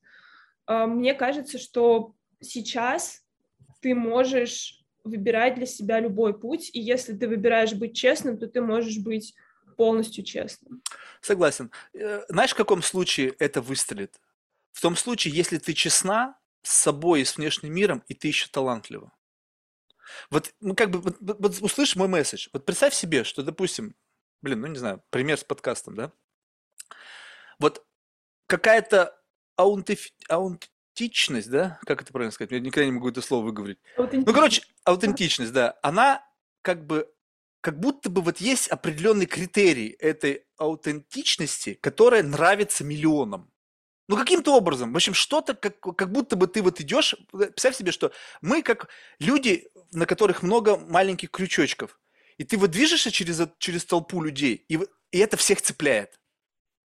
А, 0.67 0.85
мне 0.85 1.15
кажется, 1.15 1.57
что 1.57 2.13
сейчас 2.39 3.23
ты 3.81 3.95
можешь 3.95 4.83
выбирать 5.03 5.55
для 5.55 5.65
себя 5.65 5.99
любой 5.99 6.39
путь, 6.39 6.69
и 6.71 6.79
если 6.79 7.17
ты 7.17 7.27
выбираешь 7.27 7.73
быть 7.73 7.95
честным, 7.95 8.37
то 8.37 8.45
ты 8.45 8.61
можешь 8.61 8.99
быть 8.99 9.33
полностью 9.75 10.23
честным. 10.23 10.83
Согласен. 11.19 11.71
Э, 11.95 12.21
знаешь, 12.29 12.51
в 12.51 12.55
каком 12.55 12.83
случае 12.83 13.33
это 13.39 13.61
выстрелит? 13.61 14.21
В 14.71 14.81
том 14.81 14.95
случае, 14.95 15.33
если 15.33 15.57
ты 15.57 15.73
честна 15.73 16.37
с 16.61 16.71
собой 16.73 17.21
и 17.21 17.25
с 17.25 17.37
внешним 17.37 17.73
миром, 17.73 18.03
и 18.07 18.13
ты 18.13 18.27
еще 18.27 18.47
талантлива. 18.51 19.11
Вот, 20.29 20.53
ну, 20.59 20.75
как 20.75 20.89
бы, 20.91 21.01
вот, 21.01 21.17
вот 21.19 21.61
услышь 21.61 21.95
мой 21.95 22.07
месседж. 22.07 22.49
Вот 22.53 22.65
представь 22.65 22.93
себе, 22.93 23.23
что, 23.23 23.43
допустим, 23.43 23.95
блин, 24.41 24.61
ну, 24.61 24.67
не 24.67 24.77
знаю, 24.77 25.03
пример 25.09 25.37
с 25.37 25.43
подкастом, 25.43 25.95
да? 25.95 26.11
Вот 27.59 27.85
какая-то 28.47 29.17
аутентиф... 29.55 30.09
аутентичность, 30.27 31.49
да, 31.49 31.79
как 31.85 32.01
это 32.01 32.11
правильно 32.11 32.31
сказать, 32.31 32.51
я 32.51 32.59
никогда 32.59 32.85
не 32.85 32.91
могу 32.91 33.09
это 33.09 33.21
слово 33.21 33.45
выговорить. 33.45 33.79
Ну, 33.97 34.25
короче, 34.33 34.63
аутентичность, 34.83 35.53
да, 35.53 35.77
она 35.81 36.25
как 36.61 36.85
бы, 36.85 37.11
как 37.61 37.79
будто 37.79 38.09
бы 38.09 38.21
вот 38.21 38.37
есть 38.37 38.67
определенный 38.67 39.25
критерий 39.25 39.95
этой 39.99 40.45
аутентичности, 40.57 41.75
которая 41.75 42.23
нравится 42.23 42.83
миллионам. 42.83 43.51
Ну, 44.11 44.17
каким-то 44.17 44.53
образом, 44.53 44.91
в 44.91 44.95
общем, 44.97 45.13
что-то, 45.13 45.53
как, 45.53 45.79
как 45.79 46.11
будто 46.11 46.35
бы 46.35 46.47
ты 46.47 46.61
вот 46.61 46.81
идешь, 46.81 47.15
представь 47.31 47.77
себе, 47.77 47.93
что 47.93 48.11
мы 48.41 48.61
как 48.61 48.89
люди, 49.19 49.69
на 49.93 50.05
которых 50.05 50.43
много 50.43 50.75
маленьких 50.75 51.31
крючочков, 51.31 51.97
и 52.37 52.43
ты 52.43 52.57
вот 52.57 52.71
движешься 52.71 53.09
через, 53.09 53.41
через 53.57 53.85
толпу 53.85 54.21
людей, 54.21 54.65
и, 54.67 54.79
и 55.11 55.17
это 55.17 55.37
всех 55.37 55.61
цепляет. 55.61 56.19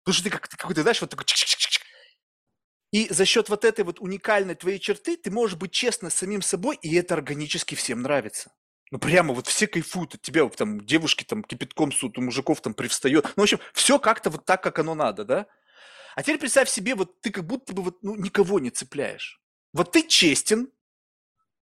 Потому 0.05 0.15
что 0.15 0.23
ты 0.23 0.31
как, 0.31 0.49
какой-то, 0.49 0.83
знаешь, 0.83 1.01
вот 1.01 1.11
такой 1.11 1.25
и 2.93 3.13
за 3.13 3.25
счет 3.25 3.49
вот 3.49 3.65
этой 3.65 3.85
вот 3.85 3.99
уникальной 3.99 4.55
твоей 4.55 4.79
черты 4.79 5.17
ты 5.17 5.33
можешь 5.33 5.57
быть 5.57 5.73
честно 5.73 6.11
с 6.11 6.15
самим 6.15 6.43
собой, 6.43 6.79
и 6.81 6.95
это 6.95 7.15
органически 7.15 7.75
всем 7.75 8.03
нравится. 8.03 8.53
Ну, 8.93 9.01
прямо 9.01 9.35
вот 9.35 9.49
все 9.49 9.67
кайфуют 9.67 10.15
от 10.15 10.23
тебя, 10.23 10.49
там, 10.51 10.87
девушки 10.87 11.25
там 11.25 11.43
кипятком 11.43 11.91
суд, 11.91 12.19
у 12.19 12.23
мужиков 12.23 12.61
там 12.61 12.73
привстает. 12.73 13.25
Ну, 13.35 13.43
в 13.43 13.43
общем, 13.43 13.59
все 13.75 13.99
как-то 13.99 14.31
вот 14.31 14.45
так, 14.45 14.63
как 14.63 14.79
оно 14.79 14.95
надо, 14.95 15.25
да? 15.25 15.47
А 16.17 16.23
теперь 16.23 16.39
представь 16.39 16.71
себе, 16.71 16.95
вот 16.95 17.21
ты 17.21 17.31
как 17.31 17.47
будто 17.47 17.75
бы 17.75 17.83
вот, 17.83 18.03
ну, 18.03 18.17
никого 18.17 18.59
не 18.59 18.71
цепляешь. 18.71 19.39
Вот 19.75 19.93
ты 19.93 20.03
честен, 20.03 20.73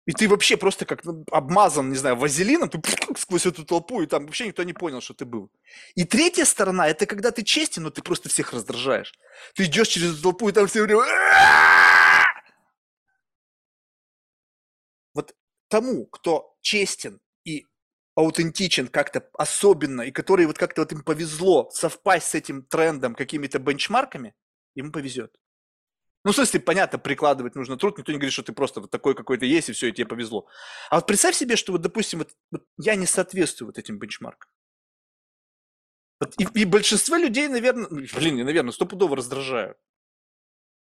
И 0.07 0.12
ты 0.12 0.28
вообще 0.28 0.59
просто 0.59 0.84
как 0.84 1.03
ну, 1.07 1.24
обмазан, 1.30 1.88
не 1.88 1.97
знаю, 1.97 2.16
вазелином, 2.16 2.68
ты 2.68 2.78
сквозь 3.16 3.47
эту 3.47 3.64
толпу, 3.64 4.03
и 4.03 4.07
там 4.07 4.26
вообще 4.26 4.47
никто 4.47 4.62
не 4.62 4.74
понял, 4.74 5.01
что 5.01 5.14
ты 5.14 5.24
был. 5.24 5.51
И 5.95 6.05
третья 6.05 6.45
сторона, 6.45 6.86
это 6.88 7.07
когда 7.07 7.30
ты 7.30 7.42
честен, 7.42 7.84
но 7.84 7.90
ты 7.90 8.03
просто 8.03 8.28
всех 8.28 8.53
раздражаешь. 8.53 9.14
Ты 9.55 9.64
идешь 9.64 9.88
через 9.88 10.12
эту 10.12 10.22
толпу, 10.22 10.51
и 10.51 10.53
там 10.53 10.66
все 10.66 10.82
время... 10.82 11.05
Вот 15.14 15.34
тому, 15.68 16.05
кто 16.07 16.55
честен 16.61 17.18
аутентичен 18.16 18.88
как-то 18.88 19.28
особенно, 19.34 20.02
и 20.02 20.10
который 20.10 20.46
вот 20.46 20.58
как-то 20.58 20.82
вот 20.82 20.92
им 20.92 21.02
повезло 21.02 21.68
совпасть 21.70 22.28
с 22.28 22.34
этим 22.34 22.62
трендом, 22.62 23.14
какими-то 23.14 23.58
бенчмарками, 23.58 24.34
ему 24.74 24.92
повезет. 24.92 25.36
Ну, 26.24 26.32
в 26.32 26.34
смысле, 26.34 26.60
понятно, 26.60 26.98
прикладывать 26.98 27.54
нужно 27.54 27.76
труд, 27.76 27.98
никто 27.98 28.10
не 28.12 28.18
говорит, 28.18 28.32
что 28.32 28.42
ты 28.42 28.52
просто 28.52 28.80
вот 28.80 28.90
такой 28.90 29.14
какой-то 29.14 29.44
есть, 29.44 29.68
и 29.68 29.72
все, 29.72 29.88
и 29.88 29.92
тебе 29.92 30.06
повезло. 30.06 30.46
А 30.88 30.96
вот 30.96 31.06
представь 31.06 31.36
себе, 31.36 31.56
что 31.56 31.72
вот, 31.72 31.82
допустим, 31.82 32.20
вот, 32.20 32.30
вот 32.50 32.64
я 32.78 32.94
не 32.94 33.06
соответствую 33.06 33.68
вот 33.68 33.78
этим 33.78 33.98
бенчмаркам. 33.98 34.50
Вот, 36.20 36.34
и, 36.38 36.60
и 36.60 36.64
большинство 36.64 37.16
людей, 37.16 37.48
наверное, 37.48 37.88
ну, 37.90 38.06
блин, 38.14 38.38
я, 38.38 38.44
наверное, 38.44 38.72
стопудово 38.72 39.16
раздражаю. 39.16 39.76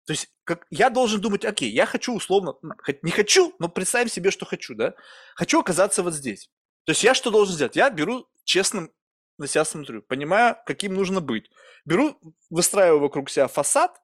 То 0.05 0.13
есть 0.13 0.29
как, 0.45 0.67
я 0.71 0.91
должен 0.91 1.21
думать, 1.21 1.45
окей, 1.45 1.71
я 1.71 1.87
хочу 1.87 2.15
условно, 2.15 2.55
не 3.03 3.11
хочу, 3.11 3.55
но 3.59 3.69
представим 3.69 4.09
себе, 4.09 4.31
что 4.31 4.47
хочу, 4.47 4.75
да? 4.75 4.95
Хочу 5.35 5.61
оказаться 5.61 6.03
вот 6.03 6.15
здесь. 6.15 6.51
То 6.85 6.91
есть 6.93 7.05
я 7.05 7.15
что 7.15 7.31
должен 7.31 7.55
сделать? 7.55 7.77
Я 7.77 7.91
беру 7.91 8.27
честным 8.45 8.93
на 9.39 9.47
себя 9.47 9.65
смотрю, 9.65 10.03
понимаю, 10.03 10.57
каким 10.67 10.95
нужно 10.95 11.21
быть. 11.21 11.51
Беру, 11.85 12.19
выстраиваю 12.51 13.01
вокруг 13.01 13.31
себя 13.31 13.49
фасад, 13.49 14.01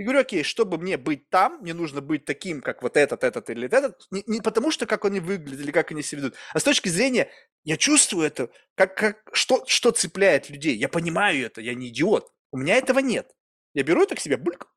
и 0.00 0.02
говорю, 0.02 0.20
окей, 0.20 0.42
чтобы 0.44 0.78
мне 0.78 0.96
быть 0.96 1.28
там, 1.28 1.58
мне 1.60 1.74
нужно 1.74 2.00
быть 2.00 2.24
таким, 2.24 2.62
как 2.62 2.82
вот 2.82 2.96
этот, 2.96 3.22
этот 3.22 3.50
или 3.50 3.66
этот. 3.66 4.06
Не, 4.10 4.24
не 4.26 4.40
потому 4.40 4.70
что, 4.70 4.86
как 4.86 5.04
они 5.04 5.20
выглядят 5.20 5.60
или 5.60 5.70
как 5.70 5.90
они 5.90 6.02
себя 6.02 6.22
ведут, 6.22 6.36
а 6.54 6.58
с 6.58 6.62
точки 6.64 6.88
зрения, 6.88 7.30
я 7.64 7.76
чувствую 7.76 8.26
это, 8.26 8.48
как, 8.76 8.96
как, 8.96 9.28
что, 9.34 9.62
что 9.66 9.90
цепляет 9.90 10.48
людей. 10.48 10.74
Я 10.74 10.88
понимаю 10.88 11.44
это, 11.44 11.60
я 11.60 11.74
не 11.74 11.88
идиот. 11.88 12.32
У 12.50 12.56
меня 12.56 12.76
этого 12.76 13.00
нет. 13.00 13.30
Я 13.74 13.82
беру 13.82 14.02
это 14.02 14.14
к 14.14 14.20
себе, 14.20 14.38
бульк, 14.38 14.72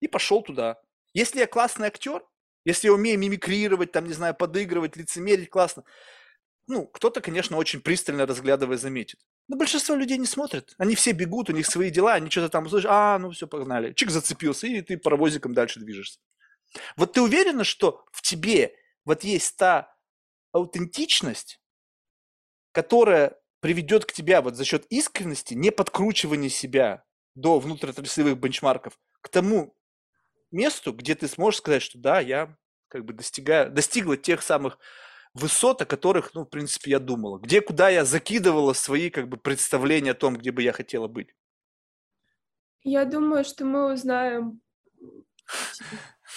и 0.00 0.08
пошел 0.08 0.42
туда. 0.42 0.78
Если 1.14 1.38
я 1.38 1.46
классный 1.46 1.86
актер, 1.86 2.22
если 2.66 2.88
я 2.88 2.92
умею 2.92 3.18
мимикрировать, 3.18 3.92
там, 3.92 4.06
не 4.06 4.12
знаю, 4.12 4.34
подыгрывать, 4.34 4.94
лицемерить 4.94 5.48
классно, 5.48 5.84
ну, 6.70 6.86
кто-то, 6.86 7.20
конечно, 7.20 7.56
очень 7.56 7.80
пристально 7.80 8.26
разглядывая 8.26 8.76
заметит. 8.76 9.18
Но 9.48 9.56
большинство 9.56 9.96
людей 9.96 10.18
не 10.18 10.26
смотрят. 10.26 10.72
Они 10.78 10.94
все 10.94 11.10
бегут, 11.10 11.50
у 11.50 11.52
них 11.52 11.66
свои 11.66 11.90
дела, 11.90 12.14
они 12.14 12.30
что-то 12.30 12.48
там 12.48 12.68
слышат, 12.68 12.90
а, 12.92 13.18
ну 13.18 13.32
все, 13.32 13.48
погнали. 13.48 13.92
Чик 13.92 14.10
зацепился, 14.10 14.68
и 14.68 14.80
ты 14.80 14.96
паровозиком 14.96 15.52
дальше 15.52 15.80
движешься. 15.80 16.20
Вот 16.96 17.14
ты 17.14 17.22
уверена, 17.22 17.64
что 17.64 18.04
в 18.12 18.22
тебе 18.22 18.72
вот 19.04 19.24
есть 19.24 19.56
та 19.56 19.92
аутентичность, 20.52 21.60
которая 22.70 23.36
приведет 23.58 24.04
к 24.04 24.12
тебе 24.12 24.40
вот 24.40 24.54
за 24.54 24.64
счет 24.64 24.86
искренности, 24.90 25.54
не 25.54 25.72
подкручивания 25.72 26.48
себя 26.48 27.02
до 27.34 27.58
внутриотраслевых 27.58 28.38
бенчмарков, 28.38 28.96
к 29.20 29.28
тому 29.28 29.76
месту, 30.52 30.92
где 30.92 31.16
ты 31.16 31.26
сможешь 31.26 31.58
сказать, 31.58 31.82
что 31.82 31.98
да, 31.98 32.20
я 32.20 32.56
как 32.86 33.04
бы 33.04 33.12
достигаю, 33.12 33.72
достигла 33.72 34.16
тех 34.16 34.40
самых 34.40 34.78
высот, 35.34 35.82
о 35.82 35.86
которых, 35.86 36.34
ну, 36.34 36.42
в 36.42 36.48
принципе, 36.48 36.92
я 36.92 36.98
думала. 36.98 37.38
Где, 37.38 37.60
куда 37.60 37.88
я 37.88 38.04
закидывала 38.04 38.72
свои, 38.72 39.10
как 39.10 39.28
бы, 39.28 39.36
представления 39.36 40.12
о 40.12 40.14
том, 40.14 40.36
где 40.36 40.50
бы 40.50 40.62
я 40.62 40.72
хотела 40.72 41.08
быть. 41.08 41.34
Я 42.82 43.04
думаю, 43.04 43.44
что 43.44 43.64
мы 43.64 43.92
узнаем. 43.92 44.60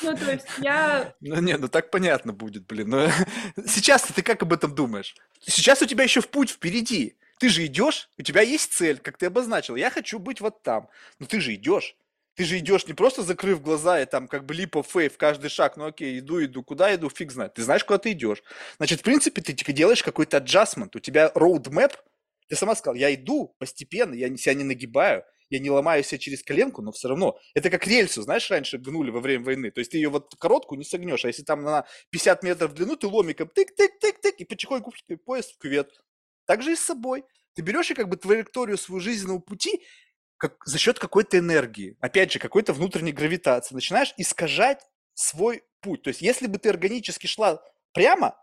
Ну, 0.01 0.15
то 0.15 0.31
есть 0.31 0.47
я... 0.59 1.13
Ну, 1.21 1.39
не, 1.39 1.57
ну 1.57 1.67
так 1.67 1.91
понятно 1.91 2.33
будет, 2.33 2.65
блин. 2.65 2.89
Но 2.89 3.09
сейчас 3.65 4.03
ты 4.03 4.21
как 4.21 4.41
об 4.43 4.53
этом 4.53 4.73
думаешь? 4.73 5.15
Сейчас 5.39 5.81
у 5.81 5.85
тебя 5.85 6.03
еще 6.03 6.21
в 6.21 6.29
путь 6.29 6.49
впереди. 6.49 7.15
Ты 7.39 7.49
же 7.49 7.65
идешь, 7.65 8.09
у 8.17 8.21
тебя 8.21 8.41
есть 8.41 8.73
цель, 8.73 8.99
как 8.99 9.17
ты 9.17 9.27
обозначил. 9.27 9.75
Я 9.75 9.89
хочу 9.89 10.19
быть 10.19 10.41
вот 10.41 10.63
там. 10.63 10.89
Но 11.19 11.25
ты 11.25 11.39
же 11.39 11.53
идешь. 11.53 11.95
Ты 12.35 12.45
же 12.45 12.57
идешь 12.57 12.87
не 12.87 12.93
просто 12.93 13.21
закрыв 13.21 13.61
глаза 13.61 14.01
и 14.01 14.05
там 14.05 14.27
как 14.27 14.45
бы 14.45 14.53
липо 14.53 14.81
фейв 14.81 15.17
каждый 15.17 15.49
шаг, 15.49 15.77
ну 15.77 15.85
окей, 15.85 16.17
иду, 16.19 16.43
иду, 16.43 16.63
куда 16.63 16.93
иду, 16.95 17.09
фиг 17.09 17.31
знает. 17.31 17.53
Ты 17.53 17.61
знаешь, 17.61 17.83
куда 17.83 17.99
ты 17.99 18.11
идешь. 18.11 18.43
Значит, 18.77 19.01
в 19.01 19.03
принципе, 19.03 19.41
ты 19.41 19.53
типа 19.53 19.71
делаешь 19.71 20.01
какой-то 20.01 20.37
аджастмент, 20.37 20.95
у 20.95 20.99
тебя 20.99 21.31
roadmap, 21.35 21.93
ты 22.49 22.55
сама 22.55 22.75
сказал, 22.75 22.95
я 22.95 23.13
иду 23.13 23.55
постепенно, 23.59 24.15
я 24.15 24.35
себя 24.35 24.55
не 24.55 24.63
нагибаю, 24.63 25.23
я 25.49 25.59
не 25.59 25.69
ломаю 25.69 26.03
себя 26.03 26.17
через 26.17 26.41
коленку, 26.41 26.81
но 26.81 26.91
все 26.91 27.07
равно. 27.07 27.39
Это 27.53 27.69
как 27.69 27.85
рельсу, 27.85 28.23
знаешь, 28.23 28.49
раньше 28.49 28.79
гнули 28.79 29.11
во 29.11 29.19
время 29.19 29.43
войны. 29.43 29.69
То 29.69 29.79
есть 29.79 29.91
ты 29.91 29.97
ее 29.97 30.09
вот 30.09 30.33
короткую 30.39 30.79
не 30.79 30.85
согнешь, 30.85 31.25
а 31.25 31.27
если 31.27 31.43
там 31.43 31.61
на 31.61 31.85
50 32.09 32.41
метров 32.41 32.71
в 32.71 32.73
длину, 32.73 32.95
ты 32.95 33.05
ломиком 33.05 33.47
тык-тык-тык-тык, 33.47 34.33
и 34.39 34.45
потихоньку 34.45 34.91
поезд 35.25 35.53
в 35.53 35.59
кювет. 35.59 35.91
Так 36.45 36.63
же 36.63 36.73
и 36.73 36.75
с 36.75 36.79
собой. 36.79 37.23
Ты 37.53 37.61
берешь 37.61 37.91
и 37.91 37.93
как 37.93 38.09
бы 38.09 38.17
траекторию 38.17 38.77
своего 38.79 38.99
жизненного 38.99 39.37
пути 39.39 39.83
как, 40.43 40.57
за 40.65 40.77
счет 40.77 40.99
какой-то 40.99 41.39
энергии, 41.39 41.95
опять 42.01 42.33
же, 42.33 42.37
какой-то 42.37 42.73
внутренней 42.73 43.13
гравитации, 43.13 43.73
начинаешь 43.73 44.13
искажать 44.17 44.81
свой 45.13 45.63
путь. 45.79 46.01
То 46.01 46.09
есть, 46.09 46.21
если 46.21 46.47
бы 46.47 46.57
ты 46.57 46.67
органически 46.67 47.27
шла 47.27 47.63
прямо, 47.93 48.35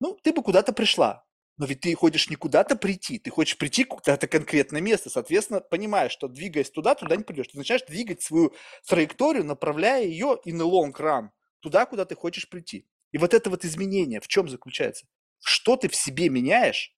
ну, 0.00 0.18
ты 0.24 0.32
бы 0.32 0.42
куда-то 0.42 0.72
пришла. 0.72 1.24
Но 1.56 1.66
ведь 1.66 1.82
ты 1.82 1.94
хочешь 1.94 2.28
не 2.30 2.34
куда-то 2.34 2.74
прийти, 2.74 3.20
ты 3.20 3.30
хочешь 3.30 3.56
прийти 3.58 3.84
куда-то 3.84 4.26
конкретное 4.26 4.80
место. 4.80 5.08
Соответственно, 5.08 5.60
понимаешь, 5.60 6.10
что 6.10 6.26
двигаясь 6.26 6.68
туда, 6.68 6.96
туда 6.96 7.14
не 7.14 7.22
придешь. 7.22 7.46
Ты 7.46 7.58
начинаешь 7.58 7.84
двигать 7.84 8.22
свою 8.22 8.52
траекторию, 8.84 9.44
направляя 9.44 10.02
ее 10.02 10.40
и 10.44 10.52
на 10.52 10.62
long 10.62 10.92
run, 10.92 11.28
туда, 11.60 11.86
куда 11.86 12.04
ты 12.06 12.16
хочешь 12.16 12.48
прийти. 12.48 12.88
И 13.12 13.18
вот 13.18 13.34
это 13.34 13.50
вот 13.50 13.64
изменение 13.64 14.20
в 14.20 14.26
чем 14.26 14.48
заключается? 14.48 15.06
Что 15.38 15.76
ты 15.76 15.88
в 15.88 15.94
себе 15.94 16.28
меняешь, 16.28 16.92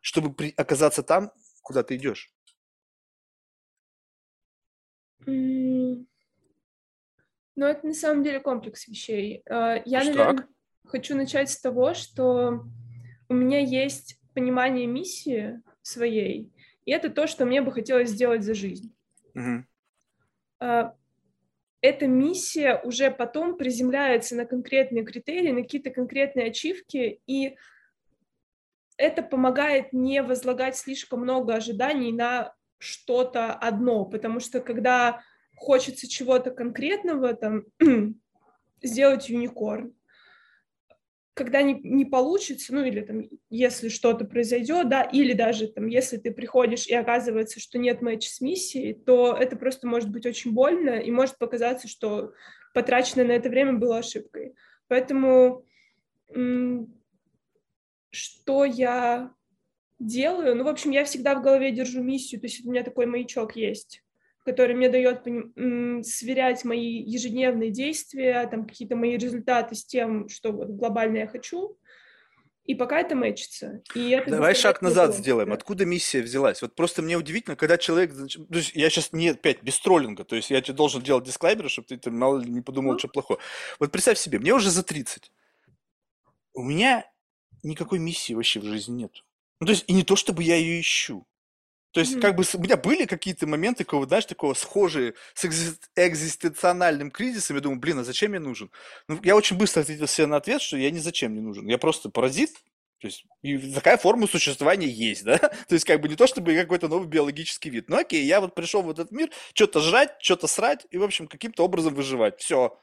чтобы 0.00 0.34
при, 0.34 0.52
оказаться 0.56 1.04
там, 1.04 1.30
куда 1.62 1.84
ты 1.84 1.94
идешь? 1.94 2.32
Ну, 5.28 6.06
это 7.66 7.86
на 7.86 7.94
самом 7.94 8.22
деле 8.22 8.40
комплекс 8.40 8.86
вещей. 8.88 9.42
А, 9.48 9.82
я, 9.84 10.02
Что 10.02 10.14
наверное, 10.14 10.48
хочу 10.84 11.16
начать 11.16 11.50
с 11.50 11.60
того, 11.60 11.92
что 11.94 12.64
у 13.28 13.34
меня 13.34 13.58
есть 13.58 14.18
понимание 14.34 14.86
миссии 14.86 15.60
своей, 15.82 16.52
и 16.84 16.92
это 16.92 17.10
то, 17.10 17.26
что 17.26 17.44
мне 17.44 17.60
бы 17.60 17.72
хотелось 17.72 18.10
сделать 18.10 18.42
за 18.42 18.54
жизнь. 18.54 18.94
Угу. 19.34 19.64
Эта 21.80 22.06
миссия 22.06 22.80
уже 22.82 23.10
потом 23.10 23.56
приземляется 23.56 24.34
на 24.34 24.46
конкретные 24.46 25.04
критерии, 25.04 25.52
на 25.52 25.62
какие-то 25.62 25.90
конкретные 25.90 26.46
ачивки, 26.46 27.20
и 27.26 27.56
это 28.96 29.22
помогает 29.22 29.92
не 29.92 30.22
возлагать 30.22 30.76
слишком 30.76 31.20
много 31.20 31.54
ожиданий 31.54 32.12
на 32.12 32.54
что-то 32.78 33.52
одно, 33.52 34.04
потому 34.04 34.40
что 34.40 34.60
когда 34.60 35.22
хочется 35.56 36.08
чего-то 36.08 36.50
конкретного, 36.50 37.34
там, 37.34 37.64
сделать 38.82 39.28
юникорн, 39.28 39.94
когда 41.34 41.62
не, 41.62 41.74
не 41.74 42.04
получится, 42.04 42.74
ну 42.74 42.84
или 42.84 43.00
там, 43.00 43.22
если 43.48 43.88
что-то 43.88 44.24
произойдет, 44.24 44.88
да, 44.88 45.02
или 45.02 45.34
даже 45.34 45.68
там, 45.68 45.86
если 45.86 46.16
ты 46.16 46.32
приходишь 46.32 46.86
и 46.88 46.94
оказывается, 46.94 47.60
что 47.60 47.78
нет 47.78 48.02
матча 48.02 48.28
с 48.28 48.40
миссией, 48.40 48.92
то 48.94 49.36
это 49.38 49.56
просто 49.56 49.86
может 49.86 50.10
быть 50.10 50.26
очень 50.26 50.52
больно 50.52 50.98
и 50.98 51.12
может 51.12 51.38
показаться, 51.38 51.86
что 51.86 52.32
потраченное 52.74 53.24
на 53.24 53.32
это 53.32 53.48
время 53.48 53.74
было 53.74 53.98
ошибкой. 53.98 54.54
Поэтому 54.88 55.64
что 58.10 58.64
я 58.64 59.32
делаю. 59.98 60.54
Ну, 60.54 60.64
в 60.64 60.68
общем, 60.68 60.90
я 60.90 61.04
всегда 61.04 61.34
в 61.34 61.42
голове 61.42 61.72
держу 61.72 62.02
миссию, 62.02 62.40
то 62.40 62.46
есть 62.46 62.64
у 62.64 62.70
меня 62.70 62.82
такой 62.82 63.06
маячок 63.06 63.56
есть, 63.56 64.02
который 64.44 64.74
мне 64.76 64.88
дает 64.88 65.24
сверять 66.06 66.64
мои 66.64 67.02
ежедневные 67.02 67.70
действия, 67.70 68.46
там 68.50 68.66
какие-то 68.66 68.96
мои 68.96 69.16
результаты 69.16 69.74
с 69.74 69.84
тем, 69.84 70.28
что 70.28 70.52
вот 70.52 70.68
глобально 70.68 71.18
я 71.18 71.26
хочу. 71.26 71.76
И 72.64 72.74
пока 72.74 73.00
это 73.00 73.16
мэчится. 73.16 73.80
И 73.94 74.10
это 74.10 74.30
Давай 74.30 74.54
шаг 74.54 74.82
назад 74.82 75.08
было. 75.10 75.18
сделаем. 75.18 75.48
Да. 75.48 75.54
Откуда 75.54 75.86
миссия 75.86 76.20
взялась? 76.20 76.60
Вот 76.60 76.74
просто 76.74 77.00
мне 77.00 77.16
удивительно, 77.16 77.56
когда 77.56 77.78
человек... 77.78 78.12
То 78.12 78.58
есть 78.58 78.74
я 78.74 78.90
сейчас 78.90 79.14
не 79.14 79.30
опять 79.30 79.62
без 79.62 79.80
троллинга, 79.80 80.24
то 80.24 80.36
есть 80.36 80.50
я 80.50 80.60
тебе 80.60 80.74
должен 80.74 81.00
делать 81.00 81.24
дисклаймер, 81.24 81.70
чтобы 81.70 81.88
ты, 81.88 81.96
ты 81.96 82.10
мало 82.10 82.38
ли 82.40 82.50
не 82.50 82.60
подумал, 82.60 82.92
ну. 82.92 82.98
что 82.98 83.08
плохое. 83.08 83.40
Вот 83.80 83.90
представь 83.90 84.18
себе, 84.18 84.38
мне 84.38 84.52
уже 84.52 84.68
за 84.68 84.82
30. 84.82 85.32
У 86.52 86.62
меня 86.62 87.10
никакой 87.62 88.00
миссии 88.00 88.34
вообще 88.34 88.60
в 88.60 88.64
жизни 88.64 89.04
нет. 89.04 89.24
Ну, 89.60 89.66
то 89.66 89.72
есть, 89.72 89.84
и 89.86 89.92
не 89.92 90.04
то, 90.04 90.16
чтобы 90.16 90.42
я 90.42 90.56
ее 90.56 90.80
ищу. 90.80 91.26
То 91.92 92.00
есть, 92.00 92.16
mm-hmm. 92.16 92.20
как 92.20 92.36
бы 92.36 92.44
у 92.54 92.58
меня 92.58 92.76
были 92.76 93.06
какие-то 93.06 93.46
моменты, 93.46 93.84
такого, 93.84 94.06
знаешь, 94.06 94.26
такого 94.26 94.54
схожие 94.54 95.14
с 95.34 95.44
экзистенциональным 95.96 97.10
кризисом. 97.10 97.56
Я 97.56 97.62
думаю, 97.62 97.80
блин, 97.80 97.98
а 97.98 98.04
зачем 98.04 98.34
я 98.34 98.40
нужен? 98.40 98.70
Ну, 99.08 99.18
я 99.22 99.34
очень 99.34 99.56
быстро 99.56 99.80
ответил 99.80 100.06
себе 100.06 100.26
на 100.26 100.36
ответ, 100.36 100.60
что 100.60 100.76
я 100.76 100.90
ни 100.90 100.98
зачем 100.98 101.34
не 101.34 101.40
нужен. 101.40 101.66
Я 101.66 101.78
просто 101.78 102.10
паразит, 102.10 102.50
то 103.00 103.06
есть, 103.06 103.24
и 103.42 103.56
такая 103.72 103.96
форма 103.96 104.26
существования 104.26 104.88
есть, 104.88 105.24
да? 105.24 105.38
То 105.38 105.72
есть, 105.74 105.84
как 105.84 106.00
бы 106.00 106.08
не 106.08 106.16
то, 106.16 106.26
чтобы 106.26 106.54
какой-то 106.54 106.88
новый 106.88 107.08
биологический 107.08 107.70
вид. 107.70 107.88
Ну, 107.88 107.96
окей, 107.96 108.24
я 108.24 108.40
вот 108.40 108.54
пришел 108.54 108.82
в 108.82 108.90
этот 108.90 109.10
мир, 109.10 109.30
что-то 109.54 109.80
жрать, 109.80 110.14
что-то 110.20 110.46
срать 110.46 110.86
и, 110.90 110.98
в 110.98 111.04
общем, 111.04 111.26
каким-то 111.26 111.64
образом 111.64 111.94
выживать. 111.94 112.40
Все. 112.40 112.78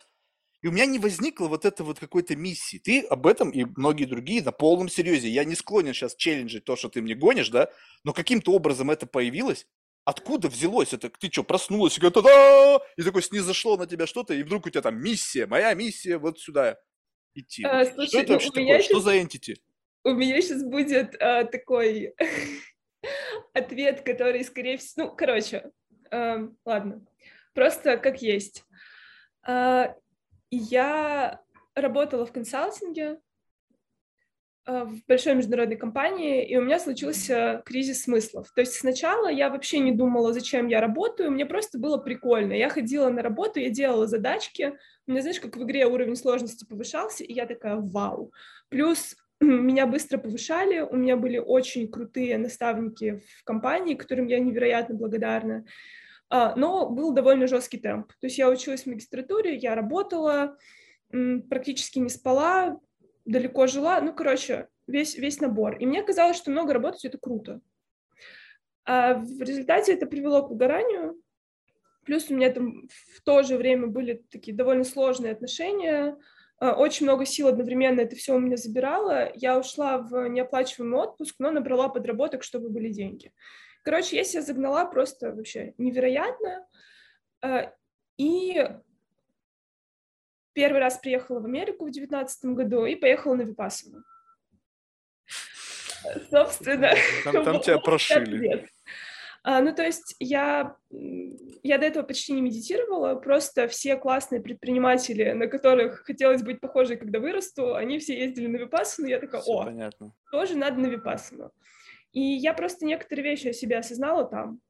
И 0.65 0.67
у 0.67 0.71
меня 0.71 0.87
не 0.87 0.97
возникло 0.97 1.47
вот 1.47 1.63
это 1.63 1.83
вот 1.83 1.99
какой-то 1.99 2.35
миссии. 2.35 2.79
Ты 2.79 3.01
об 3.01 3.27
этом 3.27 3.51
и 3.51 3.65
многие 3.77 4.05
другие 4.05 4.41
на 4.41 4.51
полном 4.51 4.89
серьезе. 4.89 5.29
Я 5.29 5.43
не 5.43 5.53
склонен 5.53 5.93
сейчас 5.93 6.15
челленджить 6.15 6.65
то, 6.65 6.75
что 6.75 6.89
ты 6.89 7.03
мне 7.03 7.13
гонишь, 7.13 7.49
да, 7.49 7.69
но 8.03 8.13
каким-то 8.13 8.51
образом 8.51 8.89
это 8.89 9.05
появилось. 9.05 9.67
Откуда 10.05 10.47
взялось 10.47 10.91
это? 10.91 11.11
Ты 11.11 11.31
что, 11.31 11.43
проснулась 11.43 11.95
и 11.95 12.01
говорит, 12.01 12.23
да 12.23 12.79
и 12.97 13.03
такой 13.03 13.21
снизошло 13.21 13.77
на 13.77 13.85
тебя 13.85 14.07
что-то, 14.07 14.33
и 14.33 14.41
вдруг 14.41 14.65
у 14.65 14.71
тебя 14.71 14.81
там 14.81 14.99
миссия, 14.99 15.45
моя 15.45 15.71
миссия 15.75 16.17
вот 16.17 16.39
сюда 16.39 16.79
идти. 17.35 17.63
А, 17.63 17.85
слушай, 17.85 18.07
что 18.07 18.19
это 18.21 18.27
ну, 18.29 18.33
вообще 18.33 18.49
такое? 18.49 18.79
Сейчас... 18.79 18.85
Что 18.85 18.99
за 19.01 19.17
entity? 19.19 19.55
У 20.03 20.13
меня 20.13 20.41
сейчас 20.41 20.63
будет 20.63 21.15
а, 21.21 21.43
такой 21.43 22.15
ответ, 23.53 24.01
который, 24.01 24.43
скорее 24.43 24.77
всего... 24.77 25.09
Ну, 25.09 25.15
короче, 25.15 25.69
а, 26.09 26.39
ладно. 26.65 27.05
Просто 27.53 27.97
как 27.97 28.23
есть. 28.23 28.63
А, 29.43 29.95
я 30.55 31.41
работала 31.75 32.25
в 32.25 32.31
консалтинге 32.31 33.19
а, 34.65 34.85
в 34.85 35.05
большой 35.07 35.35
международной 35.35 35.77
компании, 35.77 36.47
и 36.47 36.57
у 36.57 36.61
меня 36.63 36.79
случился 36.79 37.61
кризис 37.65 38.03
смыслов. 38.03 38.51
То 38.55 38.61
есть 38.61 38.73
сначала 38.73 39.27
я 39.27 39.49
вообще 39.49 39.79
не 39.79 39.91
думала, 39.91 40.33
зачем 40.33 40.67
я 40.67 40.81
работаю, 40.81 41.31
мне 41.31 41.45
просто 41.45 41.77
было 41.77 41.97
прикольно. 41.97 42.53
Я 42.53 42.69
ходила 42.69 43.09
на 43.09 43.21
работу, 43.21 43.59
я 43.59 43.69
делала 43.69 44.07
задачки, 44.07 44.73
у 45.05 45.11
меня, 45.11 45.21
знаешь, 45.21 45.39
как 45.39 45.55
в 45.55 45.63
игре 45.63 45.85
уровень 45.85 46.15
сложности 46.15 46.65
повышался, 46.65 47.23
и 47.23 47.31
я 47.31 47.45
такая, 47.45 47.75
вау. 47.75 48.33
Плюс 48.69 49.15
меня 49.39 49.85
быстро 49.85 50.17
повышали, 50.17 50.79
у 50.79 50.95
меня 50.95 51.15
были 51.15 51.37
очень 51.37 51.87
крутые 51.87 52.39
наставники 52.39 53.21
в 53.39 53.43
компании, 53.43 53.93
которым 53.93 54.25
я 54.25 54.39
невероятно 54.39 54.95
благодарна. 54.95 55.65
А, 56.29 56.55
но 56.55 56.89
был 56.89 57.13
довольно 57.13 57.47
жесткий 57.47 57.77
темп. 57.77 58.07
То 58.19 58.27
есть 58.27 58.37
я 58.37 58.49
училась 58.49 58.83
в 58.83 58.87
магистратуре, 58.87 59.55
я 59.55 59.75
работала, 59.75 60.57
практически 61.49 61.99
не 61.99 62.09
спала, 62.09 62.79
далеко 63.25 63.67
жила, 63.67 64.01
ну, 64.01 64.13
короче, 64.13 64.67
весь, 64.87 65.15
весь 65.15 65.39
набор. 65.39 65.77
И 65.77 65.85
мне 65.85 66.03
казалось, 66.03 66.37
что 66.37 66.51
много 66.51 66.73
работать— 66.73 67.05
это 67.05 67.17
круто. 67.17 67.61
А 68.85 69.15
в 69.15 69.41
результате 69.41 69.93
это 69.93 70.05
привело 70.05 70.45
к 70.45 70.49
выгоранию, 70.49 71.19
плюс 72.05 72.29
у 72.29 72.35
меня 72.35 72.51
там 72.51 72.87
в 73.13 73.21
то 73.21 73.41
же 73.43 73.57
время 73.57 73.87
были 73.87 74.23
такие 74.29 74.55
довольно 74.55 74.83
сложные 74.83 75.31
отношения, 75.33 76.17
а, 76.57 76.73
очень 76.73 77.05
много 77.05 77.25
сил 77.25 77.47
одновременно 77.47 78.01
это 78.01 78.15
все 78.15 78.35
у 78.35 78.39
меня 78.39 78.57
забирало. 78.57 79.31
Я 79.33 79.59
ушла 79.59 79.97
в 79.97 80.27
неоплачиваемый 80.29 80.99
отпуск, 80.99 81.35
но 81.39 81.51
набрала 81.51 81.89
подработок, 81.89 82.43
чтобы 82.43 82.69
были 82.69 82.89
деньги. 82.89 83.33
Короче, 83.85 84.17
я 84.17 84.23
себя 84.23 84.41
загнала 84.41 84.85
просто 84.85 85.31
вообще 85.31 85.75
невероятно. 85.77 86.65
А, 87.41 87.71
и 88.17 88.67
первый 90.53 90.79
раз 90.79 90.97
приехала 90.97 91.39
в 91.39 91.45
Америку 91.45 91.85
в 91.85 91.91
девятнадцатом 91.91 92.55
году 92.55 92.85
и 92.85 92.95
поехала 92.95 93.35
на 93.35 93.43
Випассану. 93.43 94.03
Собственно. 96.31 96.93
Там, 97.23 97.45
там 97.45 97.59
тебя 97.61 97.77
прошили. 97.77 98.67
А, 99.43 99.61
ну, 99.61 99.75
то 99.75 99.83
есть 99.83 100.15
я, 100.17 100.75
я 100.89 101.77
до 101.77 101.85
этого 101.85 102.03
почти 102.03 102.33
не 102.33 102.41
медитировала, 102.41 103.13
просто 103.13 103.67
все 103.67 103.97
классные 103.97 104.41
предприниматели, 104.41 105.33
на 105.33 105.45
которых 105.45 106.05
хотелось 106.05 106.41
быть 106.41 106.59
похожей, 106.59 106.97
когда 106.97 107.19
вырасту, 107.19 107.75
они 107.75 107.99
все 107.99 108.17
ездили 108.17 108.47
на 108.47 108.57
Випассану, 108.57 109.07
я 109.07 109.19
такая, 109.19 109.41
о, 109.41 109.65
понятно. 109.65 110.15
тоже 110.31 110.57
надо 110.57 110.79
на 110.79 110.87
Випассану. 110.87 111.51
И 112.15 112.21
я 112.21 112.53
просто 112.53 112.85
некоторые 112.85 113.25
вещи 113.25 113.49
о 113.49 113.53
себе 113.53 113.77
осознала 113.77 114.23
там. 114.23 114.61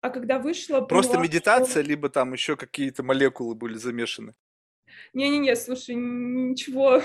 А 0.00 0.08
когда 0.08 0.38
вышла... 0.38 0.80
Просто 0.80 1.12
поняла, 1.12 1.26
медитация, 1.26 1.82
что... 1.82 1.90
либо 1.90 2.08
там 2.08 2.32
еще 2.32 2.56
какие-то 2.56 3.02
молекулы 3.02 3.54
были 3.54 3.74
замешаны? 3.74 4.34
Не-не-не, 5.12 5.54
слушай, 5.56 5.94
ничего, 5.94 7.02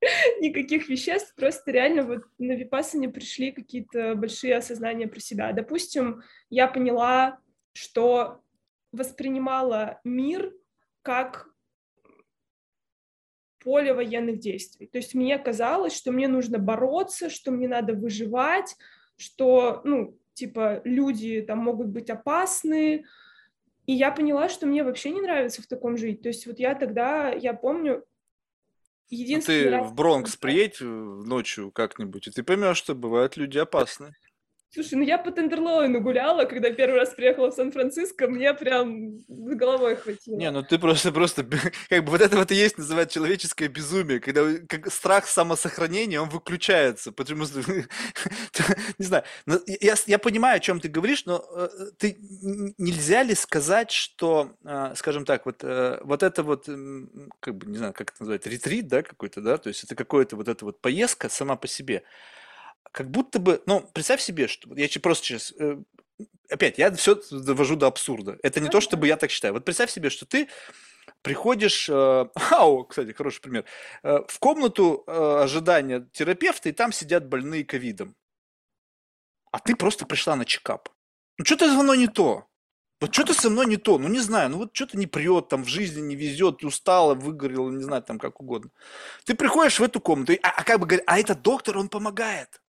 никаких 0.40 0.88
веществ, 0.88 1.34
просто 1.34 1.70
реально 1.72 2.04
вот 2.04 2.22
на 2.38 2.52
Випассане 2.52 3.10
пришли 3.10 3.52
какие-то 3.52 4.14
большие 4.14 4.56
осознания 4.56 5.08
про 5.08 5.20
себя. 5.20 5.52
Допустим, 5.52 6.22
я 6.48 6.68
поняла, 6.68 7.38
что 7.74 8.42
воспринимала 8.92 10.00
мир 10.04 10.54
как 11.02 11.50
поле 13.58 13.92
военных 13.92 14.38
действий. 14.38 14.86
То 14.86 14.98
есть 14.98 15.14
мне 15.14 15.38
казалось, 15.38 15.94
что 15.96 16.12
мне 16.12 16.28
нужно 16.28 16.58
бороться, 16.58 17.30
что 17.30 17.50
мне 17.50 17.68
надо 17.68 17.94
выживать, 17.94 18.76
что, 19.16 19.80
ну, 19.84 20.18
типа, 20.34 20.80
люди 20.84 21.42
там 21.42 21.58
могут 21.58 21.88
быть 21.88 22.10
опасны, 22.10 23.04
и 23.86 23.92
я 23.92 24.12
поняла, 24.12 24.48
что 24.48 24.66
мне 24.66 24.84
вообще 24.84 25.10
не 25.10 25.20
нравится 25.20 25.62
в 25.62 25.66
таком 25.66 25.96
жить. 25.96 26.22
То 26.22 26.28
есть 26.28 26.46
вот 26.46 26.58
я 26.58 26.74
тогда, 26.74 27.30
я 27.30 27.54
помню, 27.54 28.04
единственный 29.08 29.64
ну, 29.64 29.64
ты 29.64 29.70
раз... 29.70 29.90
в 29.90 29.94
Бронкс 29.94 30.36
приедь 30.36 30.80
ночью 30.80 31.70
как-нибудь, 31.70 32.28
и 32.28 32.30
ты 32.30 32.42
поймешь, 32.42 32.76
что 32.76 32.94
бывают 32.94 33.36
люди 33.36 33.58
опасные. 33.58 34.14
Слушай, 34.70 34.96
ну 34.96 35.02
я 35.02 35.16
по 35.16 35.30
Тендерлоину 35.30 36.02
гуляла, 36.02 36.44
когда 36.44 36.70
первый 36.70 36.96
раз 36.96 37.14
приехала 37.14 37.50
в 37.50 37.54
Сан-Франциско, 37.54 38.28
мне 38.28 38.52
прям 38.52 39.24
головой 39.26 39.96
хватило. 39.96 40.36
Не, 40.36 40.50
ну 40.50 40.62
ты 40.62 40.78
просто, 40.78 41.10
просто, 41.10 41.46
как 41.88 42.04
бы 42.04 42.10
вот 42.10 42.20
это 42.20 42.36
вот 42.36 42.52
и 42.52 42.54
есть 42.54 42.76
называть 42.76 43.10
человеческое 43.10 43.68
безумие, 43.68 44.20
когда 44.20 44.42
как 44.68 44.92
страх 44.92 45.26
самосохранения, 45.26 46.20
он 46.20 46.28
выключается, 46.28 47.12
потому 47.12 47.46
что, 47.46 47.60
не 48.98 49.04
знаю, 49.06 49.24
я, 49.66 49.94
я 50.06 50.18
понимаю, 50.18 50.56
о 50.58 50.60
чем 50.60 50.80
ты 50.80 50.88
говоришь, 50.88 51.24
но 51.24 51.42
э, 51.56 51.68
ты, 51.96 52.18
нельзя 52.76 53.22
ли 53.22 53.34
сказать, 53.34 53.90
что, 53.90 54.52
э, 54.64 54.92
скажем 54.96 55.24
так, 55.24 55.46
вот, 55.46 55.64
э, 55.64 55.98
вот 56.02 56.22
это 56.22 56.42
вот, 56.42 56.68
как 57.40 57.56
бы, 57.56 57.66
не 57.70 57.78
знаю, 57.78 57.94
как 57.94 58.10
это 58.10 58.22
называть, 58.22 58.46
ретрит, 58.46 58.86
да, 58.86 59.02
какой-то, 59.02 59.40
да, 59.40 59.56
то 59.56 59.68
есть 59.68 59.82
это 59.84 59.94
какое-то 59.94 60.36
вот 60.36 60.48
эта 60.48 60.66
вот 60.66 60.82
поездка 60.82 61.30
сама 61.30 61.56
по 61.56 61.66
себе, 61.66 62.02
как 62.92 63.10
будто 63.10 63.38
бы, 63.38 63.62
ну, 63.66 63.80
представь 63.92 64.20
себе, 64.20 64.48
что 64.48 64.74
я 64.74 64.88
просто 65.02 65.24
сейчас, 65.26 65.52
э, 65.58 65.78
опять, 66.48 66.78
я 66.78 66.92
все 66.92 67.20
довожу 67.30 67.76
до 67.76 67.86
абсурда. 67.86 68.38
Это 68.42 68.60
не 68.60 68.68
то, 68.68 68.80
чтобы 68.80 69.06
я 69.06 69.16
так 69.16 69.30
считаю. 69.30 69.54
Вот 69.54 69.64
представь 69.64 69.90
себе, 69.90 70.10
что 70.10 70.26
ты 70.26 70.48
приходишь, 71.22 71.88
э, 71.88 72.26
ау, 72.50 72.84
кстати, 72.84 73.12
хороший 73.12 73.40
пример, 73.40 73.64
э, 74.02 74.20
в 74.26 74.38
комнату 74.38 75.04
ожидания 75.06 76.08
терапевта, 76.12 76.68
и 76.68 76.72
там 76.72 76.92
сидят 76.92 77.28
больные 77.28 77.64
ковидом. 77.64 78.16
А 79.50 79.58
ты 79.58 79.74
просто 79.74 80.06
пришла 80.06 80.36
на 80.36 80.44
чекап. 80.44 80.88
Ну, 81.38 81.44
что-то 81.44 81.68
со 81.68 81.82
мной 81.82 81.98
не 81.98 82.08
то. 82.08 82.48
Вот 83.00 83.14
что-то 83.14 83.32
со 83.32 83.48
мной 83.48 83.66
не 83.66 83.76
то, 83.76 83.96
ну 83.96 84.08
не 84.08 84.18
знаю, 84.18 84.50
ну 84.50 84.58
вот 84.58 84.70
что-то 84.74 84.98
не 84.98 85.06
прет, 85.06 85.48
там 85.48 85.62
в 85.62 85.68
жизни 85.68 86.00
не 86.00 86.16
везет, 86.16 86.64
устала, 86.64 87.14
выгорела, 87.14 87.70
не 87.70 87.84
знаю, 87.84 88.02
там 88.02 88.18
как 88.18 88.40
угодно. 88.40 88.70
Ты 89.24 89.34
приходишь 89.36 89.78
в 89.78 89.84
эту 89.84 90.00
комнату, 90.00 90.32
а, 90.42 90.48
а 90.48 90.64
как 90.64 90.80
бы 90.80 90.86
говорят, 90.86 91.04
а 91.06 91.20
этот 91.20 91.42
доктор, 91.42 91.78
он 91.78 91.88
помогает. 91.88 92.60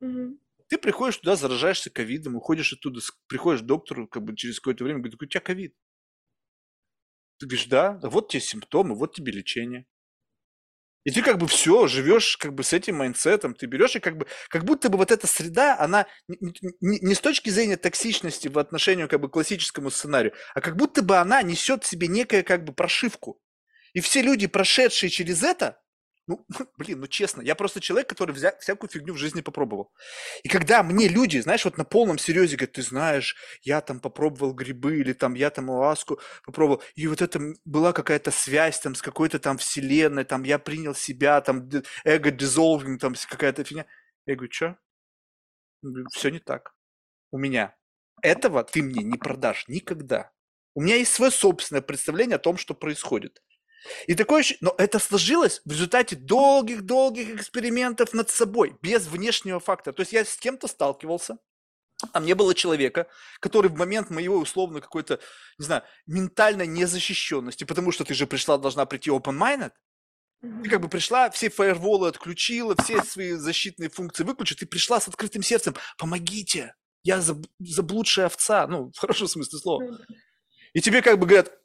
Ты 0.00 0.76
приходишь 0.78 1.16
туда, 1.18 1.34
заражаешься 1.34 1.90
ковидом, 1.90 2.36
уходишь 2.36 2.72
оттуда, 2.72 3.00
приходишь 3.26 3.62
к 3.62 3.66
доктору, 3.66 4.06
как 4.06 4.22
бы 4.22 4.36
через 4.36 4.60
какое-то 4.60 4.84
время, 4.84 5.00
говорит, 5.00 5.20
у 5.20 5.26
тебя 5.26 5.40
ковид. 5.40 5.74
Ты 7.38 7.46
говоришь, 7.46 7.66
да, 7.66 7.98
вот 8.02 8.30
тебе 8.30 8.40
симптомы, 8.40 8.94
вот 8.94 9.14
тебе 9.14 9.32
лечение. 9.32 9.86
И 11.04 11.10
ты 11.10 11.22
как 11.22 11.38
бы 11.38 11.46
все, 11.46 11.86
живешь 11.86 12.36
как 12.36 12.54
бы 12.54 12.62
с 12.62 12.74
этим 12.74 12.96
майндсетом, 12.96 13.54
ты 13.54 13.64
берешь 13.66 13.96
и 13.96 14.00
как 14.00 14.18
бы, 14.18 14.26
как 14.50 14.64
будто 14.64 14.90
бы 14.90 14.98
вот 14.98 15.10
эта 15.10 15.26
среда, 15.26 15.78
она 15.78 16.06
не, 16.26 16.52
не, 16.80 16.98
не 17.00 17.14
с 17.14 17.20
точки 17.20 17.48
зрения 17.48 17.78
токсичности 17.78 18.48
в 18.48 18.58
отношении 18.58 19.06
как 19.06 19.20
бы 19.20 19.30
классическому 19.30 19.90
сценарию, 19.90 20.34
а 20.54 20.60
как 20.60 20.76
будто 20.76 21.00
бы 21.00 21.16
она 21.16 21.40
несет 21.42 21.84
в 21.84 21.86
себе 21.86 22.08
некую 22.08 22.44
как 22.44 22.64
бы 22.64 22.74
прошивку. 22.74 23.40
И 23.94 24.00
все 24.00 24.20
люди, 24.20 24.46
прошедшие 24.48 25.08
через 25.08 25.42
это, 25.42 25.80
ну, 26.28 26.46
блин, 26.78 27.00
ну 27.00 27.06
честно, 27.08 27.42
я 27.42 27.54
просто 27.54 27.80
человек, 27.80 28.08
который 28.08 28.34
вся, 28.34 28.56
всякую 28.60 28.90
фигню 28.90 29.14
в 29.14 29.16
жизни 29.16 29.40
попробовал. 29.40 29.92
И 30.44 30.48
когда 30.48 30.82
мне 30.82 31.08
люди, 31.08 31.38
знаешь, 31.38 31.64
вот 31.64 31.78
на 31.78 31.84
полном 31.84 32.18
серьезе 32.18 32.56
говорят, 32.56 32.74
ты 32.74 32.82
знаешь, 32.82 33.36
я 33.62 33.80
там 33.80 33.98
попробовал 33.98 34.52
грибы 34.52 34.98
или 34.98 35.12
там 35.14 35.34
я 35.34 35.50
там 35.50 35.70
ласку 35.70 36.20
попробовал, 36.44 36.82
и 36.94 37.06
вот 37.08 37.22
это 37.22 37.40
была 37.64 37.92
какая-то 37.92 38.30
связь 38.30 38.78
там 38.78 38.94
с 38.94 39.02
какой-то 39.02 39.38
там 39.38 39.58
вселенной, 39.58 40.24
там 40.24 40.44
я 40.44 40.58
принял 40.58 40.94
себя, 40.94 41.40
там 41.40 41.68
эго 42.04 42.30
dissolving, 42.30 42.98
там 42.98 43.14
какая-то 43.28 43.64
фигня. 43.64 43.86
Я 44.26 44.36
говорю, 44.36 44.52
что? 44.52 44.78
Все 46.12 46.28
не 46.30 46.38
так. 46.38 46.74
У 47.30 47.38
меня. 47.38 47.74
Этого 48.22 48.64
ты 48.64 48.82
мне 48.82 49.02
не 49.02 49.16
продашь 49.16 49.66
никогда. 49.68 50.30
У 50.74 50.82
меня 50.82 50.96
есть 50.96 51.12
свое 51.12 51.30
собственное 51.30 51.82
представление 51.82 52.36
о 52.36 52.40
том, 52.40 52.56
что 52.56 52.74
происходит. 52.74 53.42
И 54.06 54.14
такое 54.14 54.44
но 54.60 54.74
это 54.78 54.98
сложилось 54.98 55.60
в 55.64 55.70
результате 55.70 56.16
долгих-долгих 56.16 57.36
экспериментов 57.36 58.12
над 58.12 58.30
собой, 58.30 58.76
без 58.82 59.06
внешнего 59.06 59.60
фактора. 59.60 59.94
То 59.94 60.02
есть 60.02 60.12
я 60.12 60.24
с 60.24 60.36
кем-то 60.36 60.66
сталкивался, 60.68 61.38
а 62.12 62.20
мне 62.20 62.34
было 62.34 62.54
человека, 62.54 63.08
который 63.40 63.70
в 63.70 63.76
момент 63.76 64.10
моего 64.10 64.36
условно 64.36 64.80
какой-то, 64.80 65.20
не 65.58 65.64
знаю, 65.64 65.82
ментальной 66.06 66.66
незащищенности, 66.66 67.64
потому 67.64 67.92
что 67.92 68.04
ты 68.04 68.14
же 68.14 68.26
пришла, 68.26 68.58
должна 68.58 68.86
прийти 68.86 69.10
open-minded, 69.10 69.72
ты 70.40 70.70
как 70.70 70.80
бы 70.80 70.88
пришла, 70.88 71.30
все 71.30 71.50
фаерволы 71.50 72.08
отключила, 72.08 72.76
все 72.76 73.02
свои 73.02 73.32
защитные 73.32 73.90
функции 73.90 74.22
выключила, 74.22 74.58
ты 74.58 74.66
пришла 74.66 75.00
с 75.00 75.08
открытым 75.08 75.42
сердцем, 75.42 75.74
помогите, 75.96 76.74
я 77.02 77.20
заблудшая 77.58 78.26
овца, 78.26 78.66
ну, 78.68 78.92
в 78.94 78.98
хорошем 78.98 79.26
смысле 79.26 79.58
слова. 79.58 79.98
И 80.74 80.80
тебе 80.80 81.02
как 81.02 81.18
бы 81.18 81.26
говорят, 81.26 81.57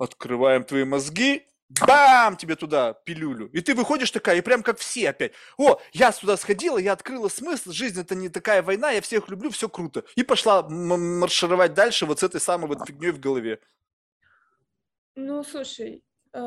открываем 0.00 0.64
твои 0.64 0.84
мозги, 0.84 1.46
бам, 1.86 2.36
тебе 2.36 2.56
туда 2.56 2.94
пилюлю. 3.04 3.48
И 3.52 3.60
ты 3.60 3.74
выходишь 3.74 4.10
такая, 4.10 4.38
и 4.38 4.40
прям 4.40 4.62
как 4.62 4.78
все 4.78 5.10
опять. 5.10 5.32
О, 5.56 5.80
я 5.92 6.12
сюда 6.12 6.36
сходила, 6.36 6.78
я 6.78 6.92
открыла 6.92 7.28
смысл, 7.28 7.70
жизнь 7.70 8.00
это 8.00 8.14
не 8.14 8.28
такая 8.28 8.62
война, 8.62 8.90
я 8.90 9.00
всех 9.00 9.28
люблю, 9.28 9.50
все 9.50 9.68
круто. 9.68 10.04
И 10.16 10.22
пошла 10.22 10.62
маршировать 10.68 11.74
дальше 11.74 12.06
вот 12.06 12.20
с 12.20 12.22
этой 12.22 12.40
самой 12.40 12.68
вот 12.68 12.86
фигней 12.86 13.10
в 13.10 13.20
голове. 13.20 13.60
Ну, 15.14 15.42
слушай, 15.44 16.02
э, 16.32 16.38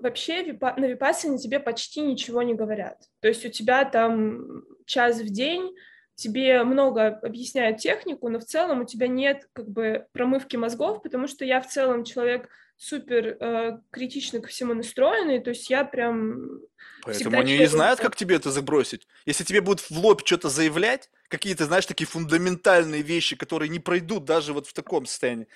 вообще 0.00 0.42
на 0.42 0.86
випассане 0.86 1.38
тебе 1.38 1.60
почти 1.60 2.00
ничего 2.00 2.42
не 2.42 2.54
говорят. 2.54 2.98
То 3.20 3.28
есть 3.28 3.44
у 3.44 3.50
тебя 3.50 3.84
там 3.84 4.62
час 4.86 5.18
в 5.18 5.28
день, 5.28 5.74
тебе 6.14 6.62
много 6.64 7.08
объясняют 7.08 7.78
технику, 7.78 8.28
но 8.28 8.38
в 8.38 8.44
целом 8.44 8.82
у 8.82 8.84
тебя 8.84 9.08
нет 9.08 9.48
как 9.52 9.68
бы 9.68 10.06
промывки 10.12 10.56
мозгов, 10.56 11.02
потому 11.02 11.26
что 11.26 11.44
я 11.44 11.60
в 11.60 11.68
целом 11.68 12.04
человек 12.04 12.48
супер 12.76 13.36
э, 13.38 13.78
критично 13.90 14.40
ко 14.40 14.48
всему 14.48 14.74
настроенный, 14.74 15.40
то 15.40 15.50
есть 15.50 15.70
я 15.70 15.84
прям... 15.84 16.60
Поэтому 17.02 17.38
они 17.38 17.56
не 17.56 17.66
знают, 17.66 18.00
как 18.00 18.16
тебе 18.16 18.36
это 18.36 18.50
забросить. 18.50 19.06
Если 19.24 19.44
тебе 19.44 19.60
будут 19.60 19.88
в 19.88 19.90
лоб 19.92 20.22
что-то 20.24 20.48
заявлять, 20.48 21.08
какие-то, 21.28 21.66
знаешь, 21.66 21.86
такие 21.86 22.06
фундаментальные 22.06 23.02
вещи, 23.02 23.36
которые 23.36 23.68
не 23.68 23.78
пройдут 23.78 24.24
даже 24.24 24.52
вот 24.52 24.66
в 24.66 24.72
таком 24.72 25.06
состоянии. 25.06 25.46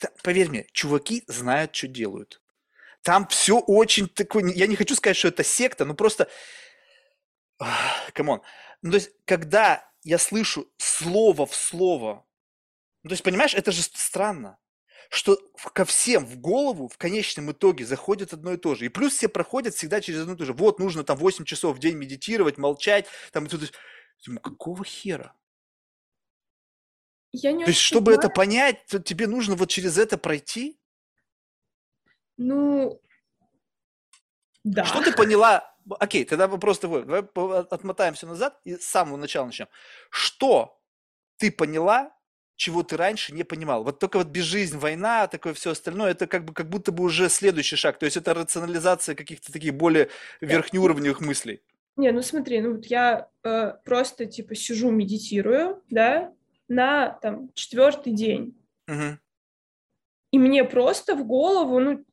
Да, 0.00 0.10
поверь 0.22 0.48
мне, 0.48 0.66
чуваки 0.72 1.24
знают, 1.26 1.74
что 1.74 1.88
делают. 1.88 2.40
Там 3.02 3.26
все 3.26 3.58
очень 3.58 4.08
такое... 4.08 4.44
Я 4.52 4.66
не 4.66 4.76
хочу 4.76 4.94
сказать, 4.94 5.16
что 5.16 5.28
это 5.28 5.44
секта, 5.44 5.84
но 5.84 5.94
просто... 5.94 6.28
Come 8.12 8.28
on. 8.28 8.40
Ну, 8.82 8.92
то 8.92 8.96
есть, 8.96 9.10
когда 9.24 9.87
я 10.02 10.18
слышу 10.18 10.70
слово 10.76 11.46
в 11.46 11.54
слово, 11.54 12.26
ну, 13.02 13.10
то 13.10 13.12
есть, 13.14 13.22
понимаешь, 13.22 13.54
это 13.54 13.72
же 13.72 13.82
странно 13.82 14.58
что 15.10 15.38
ко 15.72 15.84
всем 15.84 16.26
в 16.26 16.38
голову 16.38 16.88
в 16.88 16.98
конечном 16.98 17.50
итоге 17.52 17.86
заходит 17.86 18.32
одно 18.32 18.52
и 18.52 18.56
то 18.56 18.74
же. 18.74 18.86
И 18.86 18.88
плюс 18.88 19.14
все 19.14 19.28
проходят 19.28 19.74
всегда 19.74 20.00
через 20.00 20.20
одно 20.20 20.34
и 20.34 20.36
то 20.36 20.44
же. 20.44 20.52
Вот 20.52 20.78
нужно 20.78 21.02
там 21.02 21.16
8 21.16 21.44
часов 21.44 21.76
в 21.76 21.80
день 21.80 21.96
медитировать, 21.96 22.58
молчать. 22.58 23.06
Там, 23.32 23.46
и 23.46 23.48
тут, 23.48 23.72
думаю, 24.26 24.40
какого 24.42 24.84
хера? 24.84 25.34
Я 27.32 27.52
не 27.52 27.64
то 27.64 27.70
есть, 27.70 27.80
чтобы 27.80 28.06
понимаю. 28.06 28.26
это 28.26 28.34
понять, 28.34 28.86
то 28.86 28.98
тебе 28.98 29.26
нужно 29.26 29.54
вот 29.54 29.70
через 29.70 29.98
это 29.98 30.18
пройти? 30.18 30.78
Ну, 32.36 33.00
да. 34.64 34.84
Что 34.84 35.02
ты 35.02 35.12
поняла? 35.12 35.74
Окей, 35.98 36.24
тогда 36.24 36.48
вопрос 36.48 36.78
такой. 36.78 37.04
Давай 37.04 37.22
отмотаемся 37.22 38.26
назад 38.26 38.60
и 38.64 38.76
с 38.76 38.84
самого 38.84 39.16
начала 39.16 39.46
начнем. 39.46 39.68
Что 40.10 40.80
ты 41.38 41.50
поняла 41.50 42.12
чего 42.58 42.82
ты 42.82 42.96
раньше 42.96 43.32
не 43.32 43.44
понимал. 43.44 43.84
Вот 43.84 44.00
только 44.00 44.18
вот 44.18 44.26
безжизнь, 44.26 44.76
война, 44.78 45.28
такое 45.28 45.54
все 45.54 45.70
остальное, 45.70 46.10
это 46.10 46.26
как 46.26 46.44
бы 46.44 46.52
как 46.52 46.68
будто 46.68 46.90
бы 46.90 47.04
уже 47.04 47.28
следующий 47.28 47.76
шаг. 47.76 48.00
То 48.00 48.04
есть 48.04 48.16
это 48.16 48.34
рационализация 48.34 49.14
каких-то 49.14 49.52
таких 49.52 49.74
более 49.76 50.08
верхнеуровневых 50.40 51.20
мыслей. 51.20 51.62
Не, 51.96 52.10
ну 52.10 52.20
смотри, 52.20 52.60
ну 52.60 52.74
вот 52.74 52.86
я 52.86 53.28
э, 53.44 53.74
просто 53.84 54.26
типа 54.26 54.56
сижу, 54.56 54.90
медитирую, 54.90 55.82
да, 55.88 56.32
на 56.66 57.10
там 57.22 57.50
четвертый 57.54 58.12
день. 58.12 58.56
Угу. 58.88 59.18
И 60.32 60.38
мне 60.38 60.64
просто 60.64 61.14
в 61.14 61.24
голову, 61.24 61.78
ну, 61.78 62.04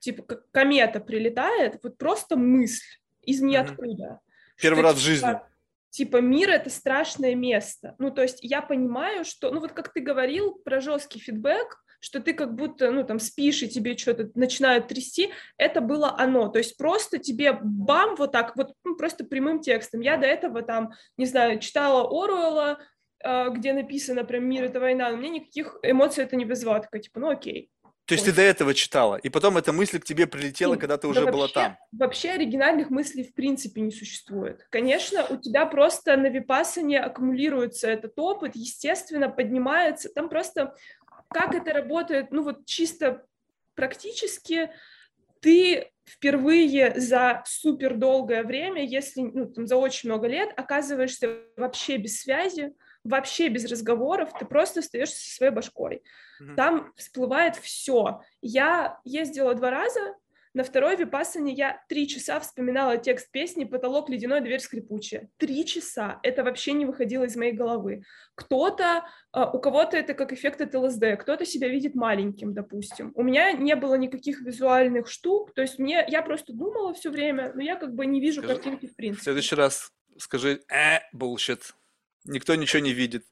типа 0.00 0.22
как 0.22 0.50
комета 0.50 1.00
прилетает, 1.00 1.78
вот 1.82 1.98
просто 1.98 2.36
мысль 2.36 2.84
из 3.22 3.40
ниоткуда. 3.40 4.20
Первый 4.60 4.82
раз 4.82 4.96
в 4.96 5.00
жизни. 5.00 5.26
Типа, 5.26 5.48
типа 5.90 6.16
мир 6.20 6.50
это 6.50 6.70
страшное 6.70 7.34
место. 7.34 7.94
Ну, 7.98 8.10
то 8.10 8.22
есть 8.22 8.38
я 8.42 8.62
понимаю, 8.62 9.24
что, 9.24 9.50
ну 9.50 9.60
вот 9.60 9.72
как 9.72 9.92
ты 9.92 10.00
говорил 10.00 10.54
про 10.64 10.80
жесткий 10.80 11.18
фидбэк, 11.18 11.82
что 12.00 12.20
ты 12.20 12.34
как 12.34 12.54
будто, 12.54 12.90
ну, 12.90 13.04
там, 13.04 13.18
спишь, 13.18 13.62
и 13.62 13.68
тебе 13.68 13.96
что-то 13.96 14.30
начинают 14.34 14.88
трясти, 14.88 15.30
это 15.56 15.80
было 15.80 16.14
оно. 16.16 16.48
То 16.48 16.58
есть 16.58 16.76
просто 16.76 17.18
тебе 17.18 17.58
бам, 17.62 18.16
вот 18.16 18.32
так, 18.32 18.56
вот 18.56 18.74
ну, 18.84 18.96
просто 18.96 19.24
прямым 19.24 19.60
текстом. 19.60 20.00
Я 20.00 20.16
до 20.16 20.26
этого 20.26 20.62
там, 20.62 20.92
не 21.16 21.26
знаю, 21.26 21.58
читала 21.58 22.02
Оруэлла, 22.02 22.78
э, 23.24 23.50
где 23.50 23.72
написано 23.72 24.24
прям 24.24 24.44
«Мир— 24.44 24.64
это 24.66 24.78
война», 24.78 25.10
но 25.10 25.16
мне 25.16 25.30
никаких 25.30 25.78
эмоций 25.82 26.24
это 26.24 26.36
не 26.36 26.44
вызвало. 26.44 26.80
Такая, 26.80 27.00
типа, 27.00 27.20
ну, 27.20 27.30
окей. 27.30 27.70
То 28.06 28.14
есть 28.14 28.24
Ой. 28.24 28.30
ты 28.30 28.36
до 28.36 28.42
этого 28.42 28.72
читала, 28.72 29.16
и 29.16 29.28
потом 29.28 29.56
эта 29.58 29.72
мысль 29.72 29.98
к 29.98 30.04
тебе 30.04 30.28
прилетела, 30.28 30.72
Нет, 30.72 30.80
когда 30.80 30.96
ты 30.96 31.08
уже 31.08 31.20
вообще, 31.20 31.32
была 31.32 31.48
там. 31.48 31.76
Вообще 31.90 32.30
оригинальных 32.30 32.88
мыслей 32.90 33.24
в 33.24 33.34
принципе 33.34 33.80
не 33.80 33.90
существует. 33.90 34.64
Конечно, 34.70 35.26
у 35.28 35.36
тебя 35.36 35.66
просто 35.66 36.16
на 36.16 36.28
випасане 36.28 37.00
аккумулируется 37.00 37.88
этот 37.88 38.16
опыт, 38.16 38.52
естественно, 38.54 39.28
поднимается. 39.28 40.08
Там 40.08 40.28
просто 40.28 40.74
как 41.28 41.54
это 41.54 41.72
работает, 41.72 42.30
ну 42.30 42.44
вот 42.44 42.64
чисто 42.64 43.24
практически 43.74 44.70
ты 45.40 45.90
впервые 46.04 47.00
за 47.00 47.42
супер 47.44 47.96
долгое 47.96 48.44
время, 48.44 48.84
если 48.84 49.22
ну, 49.22 49.46
там, 49.46 49.66
за 49.66 49.76
очень 49.76 50.08
много 50.08 50.28
лет, 50.28 50.50
оказываешься 50.56 51.40
вообще 51.56 51.96
без 51.96 52.20
связи, 52.20 52.72
вообще 53.06 53.48
без 53.48 53.64
разговоров, 53.70 54.30
ты 54.38 54.44
просто 54.44 54.80
остаешься 54.80 55.16
со 55.16 55.36
своей 55.36 55.52
башкой. 55.52 56.02
Mm-hmm. 56.40 56.54
Там 56.54 56.92
всплывает 56.96 57.56
все. 57.56 58.22
Я 58.40 59.00
ездила 59.04 59.54
два 59.54 59.70
раза, 59.70 60.14
на 60.56 60.64
второй 60.64 60.96
випассане 60.96 61.52
я 61.52 61.84
три 61.86 62.08
часа 62.08 62.40
вспоминала 62.40 62.96
текст 62.96 63.30
песни 63.30 63.64
«Потолок 63.64 64.08
ледяной, 64.08 64.40
дверь 64.40 64.60
скрипучая». 64.60 65.28
Три 65.36 65.66
часа. 65.66 66.18
Это 66.22 66.44
вообще 66.44 66.72
не 66.72 66.86
выходило 66.86 67.24
из 67.24 67.36
моей 67.36 67.52
головы. 67.52 68.04
Кто-то, 68.34 69.04
а, 69.32 69.50
у 69.50 69.58
кого-то 69.58 69.98
это 69.98 70.14
как 70.14 70.32
эффект 70.32 70.62
от 70.62 70.74
ЛСД, 70.74 71.18
кто-то 71.20 71.44
себя 71.44 71.68
видит 71.68 71.94
маленьким, 71.94 72.54
допустим. 72.54 73.12
У 73.16 73.22
меня 73.22 73.52
не 73.52 73.76
было 73.76 73.96
никаких 73.96 74.40
визуальных 74.40 75.08
штук, 75.08 75.52
то 75.52 75.60
есть 75.60 75.78
мне, 75.78 76.02
я 76.08 76.22
просто 76.22 76.54
думала 76.54 76.94
все 76.94 77.10
время, 77.10 77.52
но 77.54 77.60
я 77.60 77.76
как 77.76 77.94
бы 77.94 78.06
не 78.06 78.18
вижу 78.18 78.40
Скажи, 78.40 78.54
картинки 78.54 78.86
в 78.86 78.96
принципе. 78.96 79.20
В 79.20 79.24
следующий 79.24 79.56
раз 79.56 79.92
скажи 80.16 80.62
«э, 80.72 81.00
bullshit». 81.14 81.60
Никто 82.26 82.54
ничего 82.54 82.82
не 82.82 82.92
видит. 82.92 83.26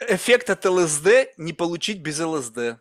Эффект 0.00 0.50
от 0.50 0.64
ЛСД 0.64 1.34
не 1.36 1.52
получить 1.52 2.00
без 2.00 2.20
ЛСД. 2.20 2.80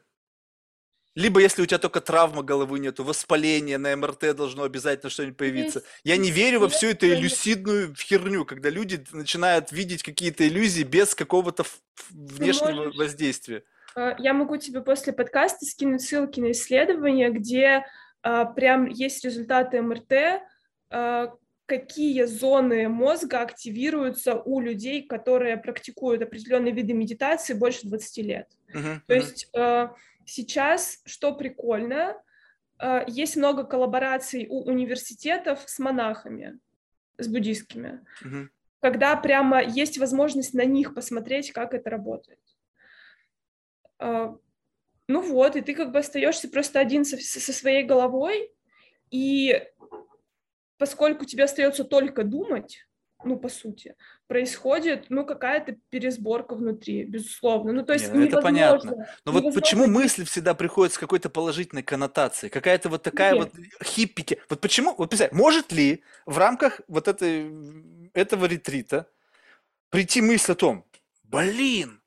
Либо 1.15 1.41
если 1.41 1.61
у 1.61 1.65
тебя 1.65 1.77
только 1.77 2.01
травма 2.01 2.41
головы 2.41 2.79
нету, 2.79 3.03
воспаление 3.03 3.77
на 3.77 3.95
МРТ 3.95 4.35
должно 4.35 4.63
обязательно 4.63 5.11
что-нибудь 5.11 5.37
появиться. 5.37 5.83
Я 6.03 6.17
не 6.17 6.31
верю 6.31 6.61
во 6.61 6.69
всю 6.69 6.87
эту 6.87 7.07
иллюсидную 7.07 7.93
херню, 7.95 8.45
когда 8.45 8.69
люди 8.69 9.03
начинают 9.11 9.71
видеть 9.71 10.01
какие-то 10.01 10.47
иллюзии 10.47 10.81
без 10.81 11.13
какого-то 11.13 11.65
внешнего 12.09 12.85
можешь, 12.85 12.95
воздействия. 12.95 13.63
Э, 13.95 14.15
я 14.17 14.33
могу 14.33 14.57
тебе 14.57 14.81
после 14.81 15.13
подкаста 15.13 15.65
скинуть 15.65 16.01
ссылки 16.01 16.39
на 16.39 16.51
исследования, 16.51 17.29
где 17.29 17.85
а, 18.23 18.45
прям 18.45 18.87
есть 18.87 19.23
результаты 19.23 19.81
МРТ, 19.81 20.41
а, 20.89 21.33
какие 21.65 22.23
зоны 22.23 22.89
мозга 22.89 23.41
активируются 23.41 24.35
у 24.35 24.59
людей, 24.59 25.03
которые 25.03 25.57
практикуют 25.57 26.21
определенные 26.21 26.73
виды 26.73 26.93
медитации 26.93 27.53
больше 27.53 27.87
20 27.87 28.17
лет. 28.25 28.49
Uh-huh, 28.73 28.99
То 29.07 29.13
uh-huh. 29.13 29.17
есть 29.17 29.49
э, 29.53 29.87
сейчас, 30.25 31.01
что 31.05 31.33
прикольно, 31.33 32.21
э, 32.79 33.05
есть 33.07 33.37
много 33.37 33.63
коллабораций 33.63 34.47
у 34.49 34.63
университетов 34.63 35.63
с 35.65 35.79
монахами, 35.79 36.59
с 37.17 37.27
буддийскими, 37.27 38.05
uh-huh. 38.23 38.49
когда 38.81 39.15
прямо 39.15 39.63
есть 39.63 39.97
возможность 39.97 40.53
на 40.53 40.65
них 40.65 40.93
посмотреть, 40.93 41.51
как 41.53 41.73
это 41.73 41.89
работает. 41.89 42.41
Э, 43.99 44.35
ну 45.07 45.21
вот, 45.21 45.55
и 45.55 45.61
ты 45.61 45.73
как 45.73 45.93
бы 45.93 45.99
остаешься 45.99 46.49
просто 46.49 46.79
один 46.79 47.05
со, 47.05 47.17
со 47.17 47.53
своей 47.53 47.83
головой, 47.83 48.51
и 49.13 49.63
поскольку 50.83 51.23
тебе 51.23 51.45
остается 51.45 51.85
только 51.85 52.25
думать, 52.25 52.85
ну, 53.23 53.37
по 53.37 53.47
сути, 53.47 53.95
происходит, 54.27 55.05
ну, 55.07 55.25
какая-то 55.25 55.77
пересборка 55.89 56.55
внутри, 56.55 57.05
безусловно. 57.05 57.71
Ну, 57.71 57.85
то 57.85 57.93
есть 57.93 58.11
Не, 58.11 58.19
ну, 58.19 58.25
это 58.25 58.41
понятно. 58.41 59.07
Но 59.23 59.31
вот 59.31 59.55
почему 59.55 59.87
мысль 59.87 60.25
всегда 60.25 60.53
приходит 60.53 60.93
с 60.93 60.97
какой-то 60.97 61.29
положительной 61.29 61.83
коннотацией? 61.83 62.49
Какая-то 62.51 62.89
вот 62.89 63.01
такая 63.01 63.33
Нет. 63.33 63.53
вот 63.53 63.87
хиппики. 63.87 64.41
Вот 64.49 64.59
почему, 64.59 64.93
вот 64.97 65.09
представь, 65.09 65.31
может 65.31 65.71
ли 65.71 66.03
в 66.25 66.37
рамках 66.37 66.81
вот 66.89 67.07
этой, 67.07 67.49
этого 68.13 68.43
ретрита 68.43 69.07
прийти 69.89 70.21
мысль 70.21 70.51
о 70.51 70.55
том, 70.55 70.85
блин, 71.23 72.01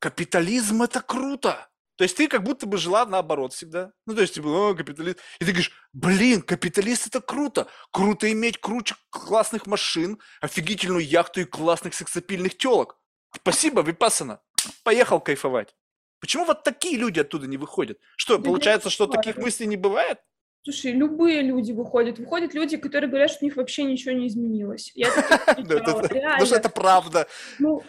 капитализм 0.00 0.82
это 0.82 1.00
круто, 1.00 1.68
то 1.96 2.04
есть 2.04 2.16
ты 2.16 2.28
как 2.28 2.42
будто 2.42 2.66
бы 2.66 2.76
жила 2.76 3.06
наоборот 3.06 3.54
всегда. 3.54 3.92
Ну, 4.06 4.14
то 4.14 4.20
есть, 4.20 4.34
типа, 4.34 4.46
о, 4.46 4.74
капиталист. 4.74 5.18
И 5.40 5.44
ты 5.44 5.50
говоришь, 5.52 5.72
блин, 5.94 6.42
капиталист 6.42 7.06
это 7.06 7.20
круто. 7.20 7.68
Круто 7.90 8.30
иметь 8.30 8.60
круче 8.60 8.94
классных 9.10 9.66
машин, 9.66 10.18
офигительную 10.40 11.06
яхту 11.06 11.40
и 11.40 11.44
классных 11.44 11.94
сексапильных 11.94 12.58
телок. 12.58 12.98
Спасибо, 13.34 13.82
Випасана. 13.82 14.40
Поехал 14.84 15.20
кайфовать. 15.20 15.74
Почему 16.20 16.44
вот 16.44 16.64
такие 16.64 16.98
люди 16.98 17.20
оттуда 17.20 17.46
не 17.46 17.56
выходят? 17.56 17.98
Что, 18.16 18.38
получается, 18.38 18.90
что 18.90 19.06
таких 19.06 19.36
мыслей 19.38 19.66
не 19.66 19.76
бывает? 19.76 20.18
Слушай, 20.62 20.92
любые 20.92 21.42
люди 21.42 21.70
выходят. 21.70 22.18
Выходят 22.18 22.52
люди, 22.52 22.76
которые 22.76 23.08
говорят, 23.08 23.30
что 23.30 23.44
у 23.44 23.44
них 23.44 23.56
вообще 23.56 23.84
ничего 23.84 24.12
не 24.12 24.26
изменилось. 24.26 24.90
Я 24.96 25.12
Потому 25.46 26.46
что 26.46 26.56
это 26.56 26.68
правда. 26.68 27.28
Ну, 27.60 27.84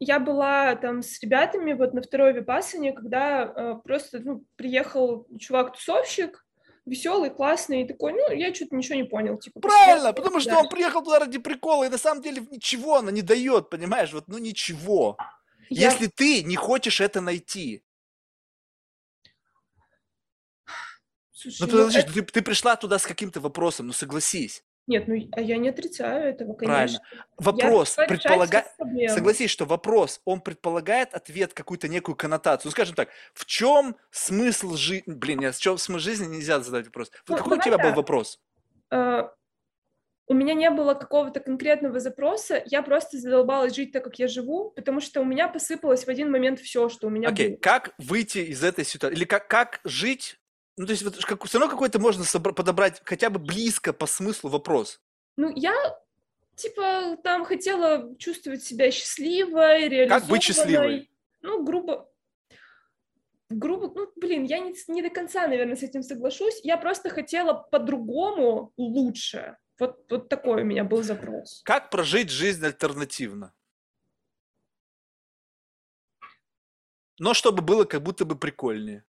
я 0.00 0.18
была 0.18 0.74
там 0.76 1.02
с 1.02 1.22
ребятами 1.22 1.74
вот 1.74 1.92
на 1.92 2.00
второй 2.00 2.32
випассане, 2.32 2.92
когда 2.92 3.44
э, 3.44 3.74
просто 3.84 4.20
ну, 4.20 4.44
приехал 4.56 5.28
чувак-тусовщик, 5.38 6.42
веселый, 6.86 7.28
классный, 7.28 7.82
и 7.82 7.86
такой, 7.86 8.14
ну, 8.14 8.32
я 8.32 8.52
что-то 8.54 8.74
ничего 8.74 8.96
не 8.96 9.04
понял. 9.04 9.38
Типа, 9.38 9.60
Правильно, 9.60 10.14
потому 10.14 10.40
что 10.40 10.58
он 10.58 10.70
приехал 10.70 11.04
туда 11.04 11.20
ради 11.20 11.38
прикола, 11.38 11.84
и 11.84 11.90
на 11.90 11.98
самом 11.98 12.22
деле 12.22 12.42
ничего 12.50 12.96
она 12.96 13.10
не 13.10 13.20
дает, 13.20 13.68
понимаешь, 13.68 14.12
вот, 14.14 14.24
ну, 14.26 14.38
ничего. 14.38 15.18
Я... 15.68 15.90
Если 15.90 16.06
ты 16.06 16.42
не 16.44 16.56
хочешь 16.56 17.02
это 17.02 17.20
найти. 17.20 17.84
Слушай, 21.32 21.60
ну, 21.60 21.66
ну 21.66 21.72
подожди, 21.72 21.98
это... 22.00 22.12
ты, 22.14 22.22
ты 22.22 22.42
пришла 22.42 22.76
туда 22.76 22.98
с 22.98 23.06
каким-то 23.06 23.40
вопросом, 23.40 23.88
ну, 23.88 23.92
согласись. 23.92 24.64
Нет, 24.90 25.06
ну 25.06 25.14
а 25.36 25.40
я 25.40 25.56
не 25.56 25.68
отрицаю 25.68 26.30
этого, 26.30 26.52
конечно. 26.54 26.98
Правильно. 26.98 27.26
Вопрос 27.36 27.94
предполагает... 28.08 28.66
Согласись, 29.08 29.48
что 29.48 29.64
вопрос, 29.64 30.20
он 30.24 30.40
предполагает 30.40 31.14
ответ, 31.14 31.54
какую-то 31.54 31.86
некую 31.86 32.16
коннотацию. 32.16 32.68
Ну, 32.68 32.72
скажем 32.72 32.96
так, 32.96 33.08
в 33.32 33.46
чем 33.46 33.94
смысл 34.10 34.74
жизни... 34.74 35.04
Блин, 35.06 35.38
нет, 35.38 35.54
в 35.54 35.60
чем 35.60 35.78
смысл 35.78 36.00
жизни 36.04 36.26
нельзя 36.26 36.58
задать 36.58 36.86
вопрос. 36.86 37.12
Ну, 37.28 37.36
Какой 37.36 37.58
у 37.58 37.60
тебя 37.60 37.76
так. 37.76 37.86
был 37.86 37.94
вопрос? 37.94 38.40
Uh, 38.92 39.28
у 40.26 40.34
меня 40.34 40.54
не 40.54 40.68
было 40.70 40.94
какого-то 40.94 41.38
конкретного 41.38 42.00
запроса, 42.00 42.60
я 42.66 42.82
просто 42.82 43.18
задолбалась 43.18 43.76
жить 43.76 43.92
так, 43.92 44.02
как 44.02 44.18
я 44.18 44.26
живу, 44.26 44.70
потому 44.70 45.00
что 45.00 45.20
у 45.20 45.24
меня 45.24 45.46
посыпалось 45.46 46.04
в 46.04 46.08
один 46.08 46.32
момент 46.32 46.58
все, 46.58 46.88
что 46.88 47.06
у 47.06 47.10
меня 47.10 47.28
okay. 47.28 47.50
было. 47.50 47.56
как 47.58 47.94
выйти 47.98 48.38
из 48.38 48.64
этой 48.64 48.84
ситуации? 48.84 49.16
Или 49.16 49.24
как, 49.24 49.46
как 49.46 49.78
жить 49.84 50.39
ну, 50.80 50.86
то 50.86 50.92
есть, 50.92 51.02
вот, 51.02 51.22
как, 51.26 51.44
все 51.44 51.58
равно 51.58 51.70
какой-то 51.70 51.98
можно 51.98 52.22
собра- 52.22 52.54
подобрать 52.54 53.02
хотя 53.04 53.28
бы 53.28 53.38
близко 53.38 53.92
по 53.92 54.06
смыслу 54.06 54.48
вопрос. 54.48 54.98
Ну, 55.36 55.52
я, 55.54 55.74
типа, 56.54 57.18
там 57.22 57.44
хотела 57.44 58.16
чувствовать 58.16 58.62
себя 58.62 58.90
счастливой, 58.90 59.90
реализованной. 59.90 60.08
Как 60.08 60.24
быть 60.24 60.42
счастливой? 60.42 61.10
Ну, 61.42 61.62
грубо... 61.64 62.10
Грубо, 63.50 63.92
ну, 63.94 64.10
блин, 64.16 64.44
я 64.44 64.58
не, 64.58 64.74
не 64.88 65.02
до 65.02 65.10
конца, 65.10 65.46
наверное, 65.46 65.76
с 65.76 65.82
этим 65.82 66.02
соглашусь. 66.02 66.58
Я 66.64 66.78
просто 66.78 67.10
хотела 67.10 67.52
по-другому 67.52 68.72
лучше. 68.78 69.58
Вот, 69.78 70.10
вот 70.10 70.30
такой 70.30 70.62
у 70.62 70.64
меня 70.64 70.84
был 70.84 71.02
запрос. 71.02 71.60
Как 71.62 71.90
прожить 71.90 72.30
жизнь 72.30 72.64
альтернативно? 72.64 73.52
Но 77.18 77.34
чтобы 77.34 77.60
было 77.60 77.84
как 77.84 78.02
будто 78.02 78.24
бы 78.24 78.34
прикольнее 78.34 79.04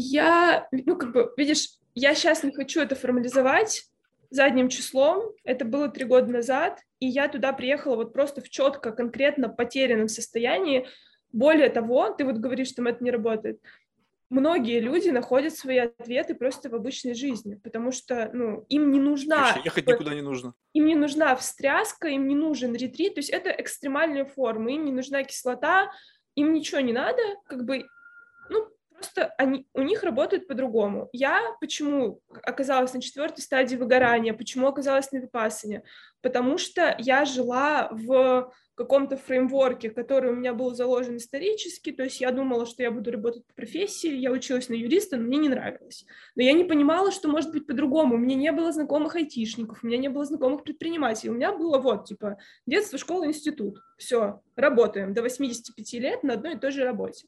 я, 0.00 0.68
ну, 0.72 0.96
как 0.96 1.12
бы, 1.12 1.32
видишь, 1.36 1.68
я 1.94 2.14
сейчас 2.14 2.42
не 2.42 2.52
хочу 2.52 2.80
это 2.80 2.94
формализовать 2.94 3.84
задним 4.30 4.68
числом, 4.68 5.32
это 5.44 5.64
было 5.64 5.88
три 5.88 6.04
года 6.04 6.32
назад, 6.32 6.80
и 7.00 7.06
я 7.06 7.28
туда 7.28 7.52
приехала 7.52 7.96
вот 7.96 8.12
просто 8.12 8.40
в 8.40 8.48
четко, 8.48 8.92
конкретно 8.92 9.48
потерянном 9.48 10.08
состоянии. 10.08 10.86
Более 11.32 11.68
того, 11.68 12.10
ты 12.10 12.24
вот 12.24 12.36
говоришь, 12.36 12.68
что 12.68 12.88
это 12.88 13.02
не 13.02 13.10
работает. 13.10 13.60
Многие 14.28 14.78
люди 14.78 15.08
находят 15.08 15.56
свои 15.56 15.78
ответы 15.78 16.36
просто 16.36 16.70
в 16.70 16.74
обычной 16.76 17.14
жизни, 17.14 17.56
потому 17.56 17.90
что, 17.90 18.30
ну, 18.32 18.64
им 18.68 18.92
не 18.92 19.00
нужна... 19.00 19.54
Конечно, 19.54 19.62
ехать 19.64 19.86
никуда 19.88 20.14
не 20.14 20.22
нужно. 20.22 20.54
Им 20.72 20.86
не 20.86 20.94
нужна 20.94 21.34
встряска, 21.34 22.06
им 22.06 22.28
не 22.28 22.36
нужен 22.36 22.76
ретрит, 22.76 23.14
то 23.14 23.18
есть 23.18 23.30
это 23.30 23.50
экстремальные 23.50 24.26
формы, 24.26 24.76
им 24.76 24.84
не 24.84 24.92
нужна 24.92 25.24
кислота, 25.24 25.90
им 26.36 26.52
ничего 26.52 26.80
не 26.80 26.92
надо, 26.92 27.20
как 27.44 27.64
бы, 27.64 27.88
просто 29.00 29.32
они, 29.38 29.66
у 29.74 29.82
них 29.82 30.02
работают 30.02 30.46
по-другому. 30.46 31.08
Я 31.12 31.40
почему 31.60 32.20
оказалась 32.42 32.92
на 32.92 33.00
четвертой 33.00 33.42
стадии 33.42 33.76
выгорания, 33.76 34.34
почему 34.34 34.66
оказалась 34.68 35.10
на 35.12 35.18
випассане? 35.18 35.82
Потому 36.20 36.58
что 36.58 36.94
я 36.98 37.24
жила 37.24 37.88
в 37.90 38.52
каком-то 38.74 39.16
фреймворке, 39.16 39.90
который 39.90 40.30
у 40.30 40.34
меня 40.34 40.54
был 40.54 40.74
заложен 40.74 41.18
исторически, 41.18 41.92
то 41.92 42.02
есть 42.02 42.20
я 42.20 42.30
думала, 42.30 42.64
что 42.64 42.82
я 42.82 42.90
буду 42.90 43.10
работать 43.10 43.46
по 43.46 43.54
профессии, 43.54 44.14
я 44.14 44.30
училась 44.30 44.70
на 44.70 44.74
юриста, 44.74 45.16
но 45.16 45.24
мне 45.24 45.38
не 45.38 45.48
нравилось. 45.50 46.06
Но 46.34 46.42
я 46.42 46.52
не 46.52 46.64
понимала, 46.64 47.10
что 47.10 47.28
может 47.28 47.52
быть 47.52 47.66
по-другому. 47.66 48.14
У 48.14 48.18
меня 48.18 48.36
не 48.36 48.52
было 48.52 48.72
знакомых 48.72 49.16
айтишников, 49.16 49.82
у 49.82 49.86
меня 49.86 49.98
не 49.98 50.08
было 50.08 50.24
знакомых 50.24 50.62
предпринимателей. 50.62 51.30
У 51.30 51.34
меня 51.34 51.52
было 51.52 51.78
вот, 51.78 52.06
типа, 52.06 52.38
детство, 52.66 52.98
школа, 52.98 53.26
институт. 53.26 53.78
Все, 53.98 54.40
работаем 54.56 55.12
до 55.12 55.22
85 55.22 55.92
лет 55.94 56.22
на 56.22 56.34
одной 56.34 56.54
и 56.54 56.58
той 56.58 56.70
же 56.70 56.84
работе. 56.84 57.26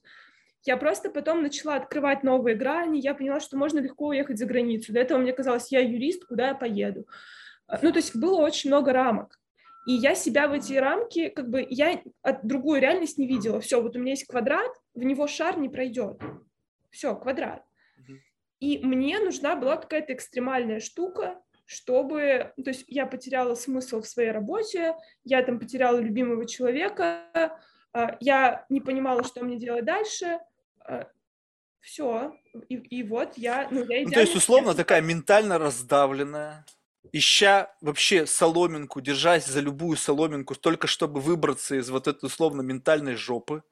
Я 0.64 0.76
просто 0.76 1.10
потом 1.10 1.42
начала 1.42 1.74
открывать 1.74 2.22
новые 2.22 2.54
грани, 2.54 2.98
я 2.98 3.14
поняла, 3.14 3.40
что 3.40 3.56
можно 3.56 3.80
легко 3.80 4.06
уехать 4.06 4.38
за 4.38 4.46
границу. 4.46 4.92
До 4.92 5.00
этого 5.00 5.18
мне 5.18 5.32
казалось, 5.32 5.72
я 5.72 5.80
юрист, 5.80 6.24
куда 6.24 6.48
я 6.48 6.54
поеду. 6.54 7.06
А, 7.66 7.78
ну, 7.82 7.90
то 7.90 7.98
есть 7.98 8.14
было 8.14 8.40
очень 8.40 8.70
много 8.70 8.92
рамок. 8.92 9.40
И 9.86 9.92
я 9.92 10.14
себя 10.14 10.46
в 10.46 10.52
эти 10.52 10.74
рамки, 10.74 11.28
как 11.28 11.48
бы, 11.50 11.66
я 11.68 12.00
другую 12.44 12.80
реальность 12.80 13.18
не 13.18 13.26
видела. 13.26 13.60
Все, 13.60 13.82
вот 13.82 13.96
у 13.96 13.98
меня 13.98 14.12
есть 14.12 14.26
квадрат, 14.26 14.70
в 14.94 15.02
него 15.02 15.26
шар 15.26 15.58
не 15.58 15.68
пройдет. 15.68 16.20
Все, 16.90 17.16
квадрат. 17.16 17.64
И 18.60 18.78
мне 18.78 19.18
нужна 19.18 19.56
была 19.56 19.76
какая-то 19.76 20.12
экстремальная 20.12 20.78
штука, 20.78 21.42
чтобы... 21.66 22.52
То 22.62 22.70
есть 22.70 22.84
я 22.86 23.06
потеряла 23.06 23.56
смысл 23.56 24.02
в 24.02 24.06
своей 24.06 24.30
работе, 24.30 24.94
я 25.24 25.42
там 25.42 25.58
потеряла 25.58 25.98
любимого 25.98 26.46
человека, 26.46 27.58
а, 27.92 28.16
я 28.20 28.64
не 28.68 28.80
понимала, 28.80 29.24
что 29.24 29.44
мне 29.44 29.56
делать 29.56 29.84
дальше, 29.84 30.38
все, 31.80 32.32
и, 32.68 32.76
и 32.76 33.02
вот 33.02 33.36
я, 33.36 33.68
ну, 33.70 33.84
я 33.88 34.04
ну, 34.04 34.10
То 34.10 34.20
есть, 34.20 34.36
условно, 34.36 34.74
такая 34.74 35.00
ментально 35.00 35.58
раздавленная, 35.58 36.64
ища 37.12 37.74
вообще 37.80 38.26
соломинку, 38.26 39.00
держась 39.00 39.46
за 39.46 39.60
любую 39.60 39.96
соломинку, 39.96 40.54
только 40.54 40.86
чтобы 40.86 41.20
выбраться 41.20 41.74
из 41.74 41.90
вот 41.90 42.06
этой 42.06 42.26
условно 42.26 42.62
ментальной 42.62 43.16
жопы, 43.16 43.62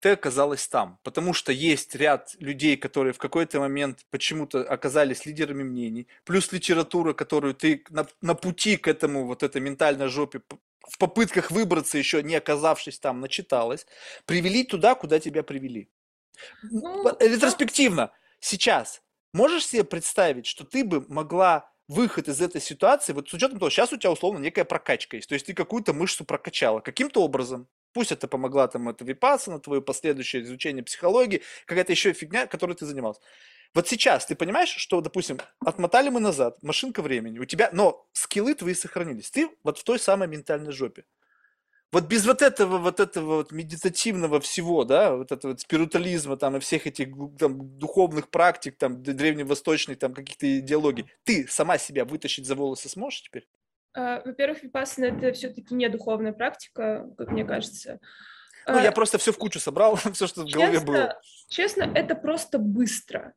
ты 0.00 0.10
оказалась 0.10 0.68
там. 0.68 0.98
Потому 1.02 1.32
что 1.32 1.52
есть 1.52 1.94
ряд 1.94 2.36
людей, 2.38 2.76
которые 2.76 3.14
в 3.14 3.18
какой-то 3.18 3.60
момент 3.60 4.04
почему-то 4.10 4.60
оказались 4.62 5.24
лидерами 5.24 5.62
мнений, 5.62 6.08
плюс 6.24 6.52
литература, 6.52 7.14
которую 7.14 7.54
ты 7.54 7.82
на, 7.88 8.06
на 8.20 8.34
пути 8.34 8.76
к 8.76 8.86
этому 8.86 9.26
вот 9.26 9.42
этой 9.42 9.62
ментальной 9.62 10.08
жопе 10.08 10.42
в 10.86 10.98
попытках 10.98 11.50
выбраться, 11.50 11.96
еще 11.96 12.22
не 12.22 12.34
оказавшись 12.34 12.98
там, 12.98 13.20
начиталась, 13.20 13.86
привели 14.26 14.64
туда, 14.64 14.94
куда 14.94 15.18
тебя 15.18 15.42
привели. 15.42 15.88
Ну, 16.62 17.16
Ретроспективно, 17.20 18.12
сейчас, 18.40 19.02
можешь 19.32 19.66
себе 19.66 19.84
представить, 19.84 20.46
что 20.46 20.64
ты 20.64 20.84
бы 20.84 21.04
могла 21.08 21.70
выход 21.88 22.28
из 22.28 22.40
этой 22.40 22.60
ситуации, 22.60 23.12
вот 23.12 23.28
с 23.28 23.34
учетом 23.34 23.58
того, 23.58 23.70
сейчас 23.70 23.92
у 23.92 23.96
тебя 23.96 24.10
условно 24.10 24.38
некая 24.38 24.64
прокачка 24.64 25.16
есть, 25.16 25.28
то 25.28 25.34
есть 25.34 25.46
ты 25.46 25.54
какую-то 25.54 25.92
мышцу 25.92 26.24
прокачала, 26.24 26.80
каким-то 26.80 27.22
образом, 27.22 27.68
пусть 27.92 28.12
это 28.12 28.26
помогла 28.26 28.68
там 28.68 28.88
это 28.88 29.04
на 29.46 29.60
твое 29.60 29.82
последующее 29.82 30.42
изучение 30.42 30.82
психологии, 30.82 31.42
какая-то 31.66 31.92
еще 31.92 32.12
фигня, 32.12 32.46
которой 32.46 32.74
ты 32.74 32.86
занимался. 32.86 33.20
Вот 33.74 33.88
сейчас 33.88 34.24
ты 34.24 34.36
понимаешь, 34.36 34.68
что, 34.68 35.00
допустим, 35.00 35.38
отмотали 35.64 36.08
мы 36.08 36.20
назад, 36.20 36.62
машинка 36.62 37.02
времени, 37.02 37.40
у 37.40 37.44
тебя, 37.44 37.70
но 37.72 38.06
скиллы 38.12 38.54
твои 38.54 38.72
сохранились, 38.72 39.30
ты 39.30 39.50
вот 39.64 39.78
в 39.78 39.84
той 39.84 39.98
самой 39.98 40.28
ментальной 40.28 40.72
жопе. 40.72 41.04
Вот 41.92 42.04
без 42.04 42.26
вот 42.26 42.42
этого, 42.42 42.78
вот 42.78 42.98
этого 42.98 43.36
вот 43.36 43.52
медитативного 43.52 44.40
всего, 44.40 44.84
да, 44.84 45.14
вот 45.14 45.30
этого 45.30 45.52
вот 45.52 45.60
спиритуализма 45.60 46.36
там 46.36 46.56
и 46.56 46.60
всех 46.60 46.86
этих 46.86 47.08
там, 47.38 47.78
духовных 47.78 48.30
практик, 48.30 48.76
там, 48.76 49.02
древневосточных 49.02 49.98
там 49.98 50.12
каких-то 50.12 50.58
идеологий, 50.58 51.06
ты 51.22 51.46
сама 51.48 51.78
себя 51.78 52.04
вытащить 52.04 52.46
за 52.46 52.56
волосы 52.56 52.88
сможешь 52.88 53.22
теперь? 53.22 53.46
А, 53.94 54.22
во-первых, 54.24 54.64
випассана 54.64 55.04
это 55.04 55.32
все-таки 55.32 55.72
не 55.74 55.88
духовная 55.88 56.32
практика, 56.32 57.08
как 57.16 57.30
мне 57.30 57.44
кажется. 57.44 58.00
Ну, 58.66 58.80
я 58.80 58.92
просто 58.92 59.18
все 59.18 59.32
в 59.32 59.38
кучу 59.38 59.60
собрал, 59.60 59.96
все, 60.12 60.26
что 60.26 60.42
в 60.42 60.50
голове 60.50 60.80
было. 60.80 61.20
Честно, 61.48 61.84
это 61.94 62.14
просто 62.14 62.58
быстро. 62.58 63.34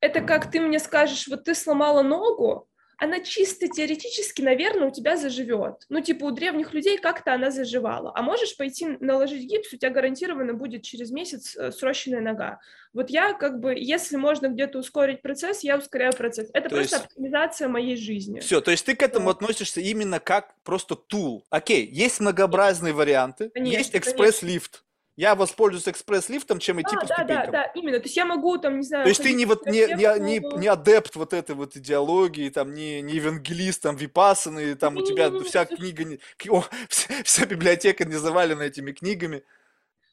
Это 0.00 0.20
как 0.20 0.50
ты 0.50 0.60
мне 0.60 0.78
скажешь, 0.78 1.26
вот 1.28 1.44
ты 1.44 1.54
сломала 1.54 2.02
ногу, 2.02 2.67
она 2.98 3.20
чисто 3.20 3.68
теоретически, 3.68 4.42
наверное, 4.42 4.88
у 4.88 4.90
тебя 4.90 5.16
заживет. 5.16 5.84
Ну, 5.88 6.00
типа 6.00 6.24
у 6.24 6.30
древних 6.32 6.74
людей 6.74 6.98
как-то 6.98 7.32
она 7.32 7.50
заживала. 7.50 8.12
А 8.14 8.22
можешь 8.22 8.56
пойти 8.56 8.86
наложить 9.00 9.44
гипс, 9.44 9.72
у 9.72 9.76
тебя 9.76 9.90
гарантированно 9.90 10.52
будет 10.52 10.82
через 10.82 11.12
месяц 11.12 11.56
э, 11.56 11.70
срощенная 11.70 12.20
нога. 12.20 12.58
Вот 12.92 13.10
я 13.10 13.34
как 13.34 13.60
бы, 13.60 13.74
если 13.76 14.16
можно 14.16 14.48
где-то 14.48 14.80
ускорить 14.80 15.22
процесс, 15.22 15.62
я 15.62 15.78
ускоряю 15.78 16.12
процесс. 16.12 16.50
Это 16.52 16.68
то 16.68 16.74
просто 16.74 16.96
есть... 16.96 17.06
оптимизация 17.06 17.68
моей 17.68 17.96
жизни. 17.96 18.40
Все, 18.40 18.60
то 18.60 18.72
есть 18.72 18.84
ты 18.84 18.96
к 18.96 19.02
этому 19.02 19.26
да. 19.26 19.30
относишься 19.32 19.80
именно 19.80 20.18
как 20.18 20.54
просто 20.64 20.96
тул. 20.96 21.46
Окей, 21.50 21.86
есть 21.86 22.18
многообразные 22.18 22.92
варианты, 22.92 23.50
конечно, 23.50 23.78
есть 23.78 23.94
экспресс-лифт 23.94 24.82
я 25.18 25.34
воспользуюсь 25.34 25.88
экспресс-лифтом, 25.88 26.60
чем 26.60 26.80
идти 26.80 26.94
а, 26.94 27.00
по 27.00 27.06
да, 27.08 27.14
ступенькам. 27.16 27.46
Да, 27.46 27.50
да, 27.50 27.64
именно. 27.74 27.98
То 27.98 28.04
есть 28.04 28.16
я 28.16 28.24
могу 28.24 28.56
там, 28.58 28.76
не 28.76 28.84
знаю... 28.84 29.02
То 29.02 29.08
есть 29.08 29.20
ты 29.20 29.32
не, 29.32 29.46
вот, 29.46 29.66
не, 29.66 29.86
не, 29.96 30.20
не, 30.20 30.58
не 30.60 30.68
адепт 30.68 31.16
вот 31.16 31.32
этой 31.32 31.56
вот 31.56 31.76
идеологии, 31.76 32.48
там, 32.50 32.72
не, 32.72 33.02
не 33.02 33.14
евангелист, 33.14 33.82
там, 33.82 33.96
випасаны, 33.96 34.76
там 34.76 34.96
у 34.96 35.02
тебя 35.02 35.32
вся 35.40 35.64
книга, 35.64 36.04
не, 36.04 36.20
о, 36.48 36.62
вся, 36.88 37.12
вся 37.24 37.46
библиотека 37.46 38.04
не 38.04 38.14
завалена 38.14 38.62
этими 38.62 38.92
книгами. 38.92 39.42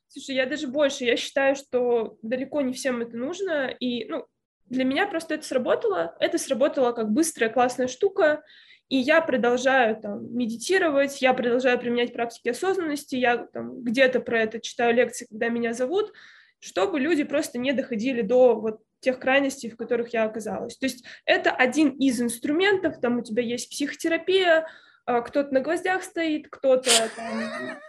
Слушай, 0.08 0.38
я 0.38 0.48
даже 0.48 0.68
больше, 0.68 1.04
я 1.04 1.18
считаю, 1.18 1.56
что 1.56 2.18
далеко 2.24 2.62
не 2.62 2.74
всем 2.74 3.04
это 3.04 3.16
нужно, 3.16 3.68
и, 3.68 4.06
ну, 4.06 4.26
для 4.66 4.86
меня 4.86 5.06
просто 5.06 5.36
это 5.36 5.46
сработало, 5.46 6.16
это 6.20 6.40
сработало 6.40 6.94
как 6.94 7.12
быстрая 7.12 7.52
классная 7.52 7.88
штука, 7.88 8.42
и 8.90 8.98
я 8.98 9.22
продолжаю 9.22 9.96
там 9.96 10.36
медитировать, 10.36 11.22
я 11.22 11.34
продолжаю 11.34 11.80
применять 11.80 12.14
практики 12.14 12.50
осознанности, 12.50 13.16
я 13.16 13.38
там 13.38 13.82
где-то 13.82 14.20
про 14.20 14.42
это 14.42 14.60
читаю 14.60 14.94
лекции, 14.94 15.26
когда 15.26 15.50
меня 15.50 15.74
зовут, 15.74 16.14
чтобы 16.60 17.00
люди 17.00 17.24
просто 17.24 17.58
не 17.58 17.74
доходили 17.74 18.22
до 18.22 18.56
вот 18.56 18.82
тех 19.00 19.20
крайностей, 19.20 19.70
в 19.70 19.78
которых 19.78 20.14
я 20.14 20.26
оказалась. 20.26 20.78
То 20.78 20.86
есть 20.86 21.06
это 21.26 21.52
один 21.52 21.90
из 21.90 22.22
инструментов, 22.22 23.00
там 23.00 23.20
у 23.20 23.24
тебя 23.24 23.44
есть 23.44 23.70
психотерапия, 23.70 24.68
а, 25.06 25.22
кто-то 25.22 25.54
на 25.54 25.62
гвоздях 25.62 26.04
стоит, 26.04 26.48
кто-то 26.50 26.90
там... 27.16 27.80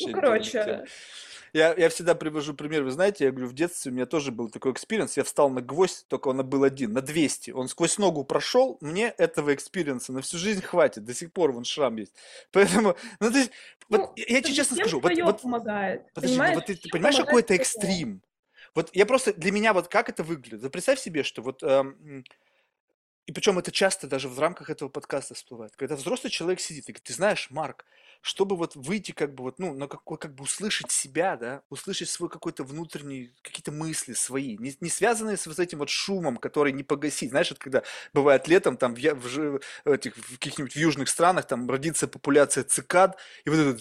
Ну, 0.00 0.12
короче, 0.12 0.84
я, 1.52 1.74
я 1.74 1.88
всегда 1.88 2.14
привожу 2.14 2.54
пример, 2.54 2.82
вы 2.82 2.90
знаете, 2.90 3.24
я 3.24 3.30
говорю, 3.30 3.48
в 3.48 3.54
детстве 3.54 3.92
у 3.92 3.94
меня 3.94 4.06
тоже 4.06 4.32
был 4.32 4.50
такой 4.50 4.72
experience, 4.72 5.16
я 5.16 5.24
встал 5.24 5.50
на 5.50 5.60
гвоздь, 5.60 6.06
только 6.08 6.28
он 6.28 6.44
был 6.46 6.64
один, 6.64 6.92
на 6.92 7.02
200, 7.02 7.50
он 7.50 7.68
сквозь 7.68 7.98
ногу 7.98 8.24
прошел, 8.24 8.78
мне 8.80 9.08
этого 9.18 9.54
экспириенса 9.54 10.12
на 10.12 10.22
всю 10.22 10.38
жизнь 10.38 10.62
хватит, 10.62 11.04
до 11.04 11.14
сих 11.14 11.32
пор 11.32 11.52
вон 11.52 11.64
шрам 11.64 11.94
есть. 11.96 12.14
Поэтому, 12.52 12.96
ну, 13.20 13.30
то 13.30 13.38
есть, 13.38 13.50
вот, 13.88 14.00
ну, 14.00 14.12
я 14.16 14.40
тебе 14.40 14.54
честно 14.54 14.76
скажу, 14.76 15.00
вот, 15.00 15.12
вот, 15.18 15.42
помогает, 15.42 16.12
подожди, 16.14 16.38
ну, 16.38 16.54
вот 16.54 16.66
ты, 16.66 16.74
ты 16.74 16.88
понимаешь, 16.88 17.16
какой 17.16 17.42
это 17.42 17.54
экстрим? 17.54 18.22
Вот 18.74 18.90
я 18.94 19.04
просто, 19.04 19.34
для 19.34 19.52
меня 19.52 19.74
вот 19.74 19.88
как 19.88 20.08
это 20.08 20.22
выглядит? 20.22 20.62
Вот 20.62 20.72
представь 20.72 20.98
себе, 20.98 21.24
что 21.24 21.42
вот 21.42 21.62
эм, 21.62 22.24
и 23.26 23.32
причем 23.32 23.58
это 23.58 23.70
часто 23.70 24.06
даже 24.06 24.28
в 24.28 24.38
рамках 24.38 24.70
этого 24.70 24.88
подкаста 24.88 25.34
всплывает. 25.34 25.76
Когда 25.76 25.96
взрослый 25.96 26.30
человек 26.30 26.60
сидит 26.60 26.88
и 26.88 26.92
говорит, 26.92 27.04
ты 27.04 27.12
знаешь, 27.12 27.48
Марк, 27.50 27.84
чтобы 28.20 28.56
вот 28.56 28.76
выйти 28.76 29.12
как 29.12 29.34
бы 29.34 29.42
вот, 29.44 29.58
ну, 29.58 29.74
на 29.74 29.88
какой, 29.88 30.16
как 30.16 30.34
бы 30.34 30.44
услышать 30.44 30.90
себя, 30.90 31.36
да, 31.36 31.62
услышать 31.70 32.08
свой 32.08 32.28
какой-то 32.28 32.62
внутренний, 32.64 33.34
какие-то 33.42 33.72
мысли 33.72 34.12
свои, 34.12 34.56
не, 34.58 34.76
не 34.80 34.88
связанные 34.88 35.36
с 35.36 35.46
вот 35.46 35.58
этим 35.58 35.78
вот 35.78 35.88
шумом, 35.88 36.36
который 36.36 36.72
не 36.72 36.84
погасить. 36.84 37.30
Знаешь, 37.30 37.50
вот 37.50 37.58
когда 37.58 37.82
бывает 38.14 38.46
летом 38.46 38.76
там 38.76 38.94
в, 38.94 38.98
в, 38.98 39.60
в 39.84 39.90
этих 39.90 40.16
в 40.16 40.38
каких-нибудь 40.38 40.72
в 40.72 40.76
южных 40.76 41.08
странах 41.08 41.46
там 41.46 41.68
родится 41.68 42.06
популяция 42.06 42.64
цикад, 42.64 43.18
и 43.44 43.50
вот 43.50 43.58
этот 43.58 43.80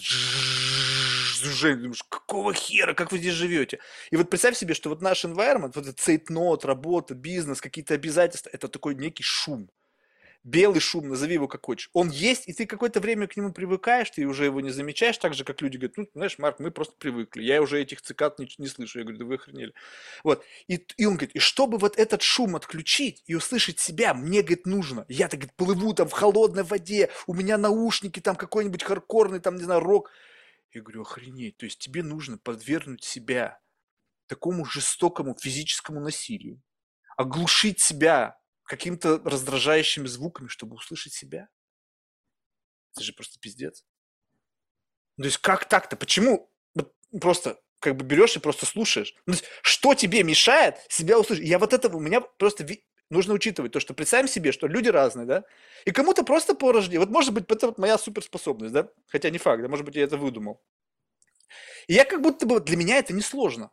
жужжение, 1.41 1.83
думаешь, 1.83 2.03
какого 2.03 2.53
хера, 2.53 2.93
как 2.93 3.11
вы 3.11 3.17
здесь 3.17 3.33
живете? 3.33 3.79
И 4.11 4.15
вот 4.15 4.29
представь 4.29 4.57
себе, 4.57 4.73
что 4.73 4.89
вот 4.89 5.01
наш 5.01 5.25
environment, 5.25 5.71
вот 5.75 5.85
этот 5.85 5.99
цейтнот, 5.99 6.65
работа, 6.65 7.15
бизнес, 7.15 7.61
какие-то 7.61 7.93
обязательства, 7.93 8.49
это 8.53 8.67
такой 8.67 8.95
некий 8.95 9.23
шум 9.23 9.69
белый 10.43 10.79
шум, 10.79 11.07
назови 11.07 11.35
его 11.35 11.47
как 11.47 11.65
хочешь, 11.65 11.89
он 11.93 12.09
есть, 12.09 12.47
и 12.47 12.53
ты 12.53 12.65
какое-то 12.65 12.99
время 12.99 13.27
к 13.27 13.37
нему 13.37 13.53
привыкаешь, 13.53 14.09
ты 14.09 14.25
уже 14.25 14.45
его 14.45 14.61
не 14.61 14.71
замечаешь, 14.71 15.17
так 15.17 15.33
же, 15.33 15.43
как 15.43 15.61
люди 15.61 15.77
говорят, 15.77 15.97
ну, 15.97 16.07
знаешь, 16.13 16.37
Марк, 16.39 16.59
мы 16.59 16.71
просто 16.71 16.95
привыкли, 16.97 17.43
я 17.43 17.61
уже 17.61 17.81
этих 17.81 18.01
цикад 18.01 18.39
не, 18.39 18.49
не 18.57 18.67
слышу. 18.67 18.99
Я 18.99 19.05
говорю, 19.05 19.19
да 19.19 19.25
вы 19.25 19.35
охренели. 19.35 19.73
Вот. 20.23 20.43
И, 20.67 20.85
и 20.97 21.05
он 21.05 21.13
говорит, 21.13 21.35
и 21.35 21.39
чтобы 21.39 21.77
вот 21.77 21.97
этот 21.97 22.21
шум 22.21 22.55
отключить 22.55 23.23
и 23.27 23.35
услышать 23.35 23.79
себя, 23.79 24.13
мне, 24.13 24.41
говорит, 24.41 24.65
нужно. 24.65 25.05
Я, 25.07 25.27
так, 25.27 25.39
говорит, 25.39 25.55
плыву 25.55 25.93
там 25.93 26.07
в 26.07 26.13
холодной 26.13 26.63
воде, 26.63 27.09
у 27.27 27.33
меня 27.33 27.57
наушники 27.57 28.19
там 28.19 28.35
какой-нибудь 28.35 28.83
хардкорный, 28.83 29.39
там, 29.39 29.55
не 29.55 29.63
знаю, 29.63 29.81
рок. 29.81 30.09
Я 30.73 30.81
говорю, 30.81 31.01
охренеть, 31.01 31.57
то 31.57 31.65
есть 31.65 31.79
тебе 31.79 32.01
нужно 32.01 32.37
подвергнуть 32.37 33.03
себя 33.03 33.59
такому 34.27 34.63
жестокому 34.63 35.35
физическому 35.37 35.99
насилию, 35.99 36.61
оглушить 37.17 37.81
себя 37.81 38.39
каким-то 38.63 39.19
раздражающими 39.19 40.07
звуками, 40.07 40.47
чтобы 40.47 40.75
услышать 40.75 41.13
себя. 41.13 41.49
Это 42.93 43.03
же 43.03 43.13
просто 43.13 43.39
пиздец. 43.39 43.85
То 45.17 45.25
есть 45.25 45.37
как 45.39 45.67
так-то? 45.67 45.97
Почему 45.97 46.49
просто 47.19 47.61
как 47.79 47.97
бы 47.97 48.05
берешь 48.05 48.37
и 48.37 48.39
просто 48.39 48.65
слушаешь? 48.65 49.13
Ну, 49.25 49.33
что 49.61 49.93
тебе 49.93 50.23
мешает 50.23 50.77
себя 50.89 51.19
услышать? 51.19 51.45
Я 51.45 51.59
вот 51.59 51.73
этого, 51.73 51.97
у 51.97 51.99
меня 51.99 52.21
просто 52.21 52.65
нужно 53.11 53.33
учитывать 53.33 53.71
то, 53.71 53.79
что 53.79 53.93
представим 53.93 54.27
себе, 54.27 54.51
что 54.51 54.67
люди 54.67 54.89
разные, 54.89 55.25
да, 55.25 55.43
и 55.85 55.91
кому-то 55.91 56.23
просто 56.23 56.55
по 56.55 56.71
рождению, 56.71 57.01
вот 57.01 57.09
может 57.09 57.33
быть, 57.33 57.45
это 57.49 57.67
вот 57.67 57.77
моя 57.77 57.97
суперспособность, 57.97 58.73
да, 58.73 58.89
хотя 59.07 59.29
не 59.29 59.37
факт, 59.37 59.61
да, 59.61 59.67
может 59.67 59.85
быть, 59.85 59.95
я 59.95 60.03
это 60.03 60.17
выдумал. 60.17 60.61
И 61.87 61.93
я 61.93 62.05
как 62.05 62.21
будто 62.21 62.45
бы, 62.45 62.59
для 62.59 62.77
меня 62.77 62.97
это 62.97 63.13
несложно. 63.13 63.71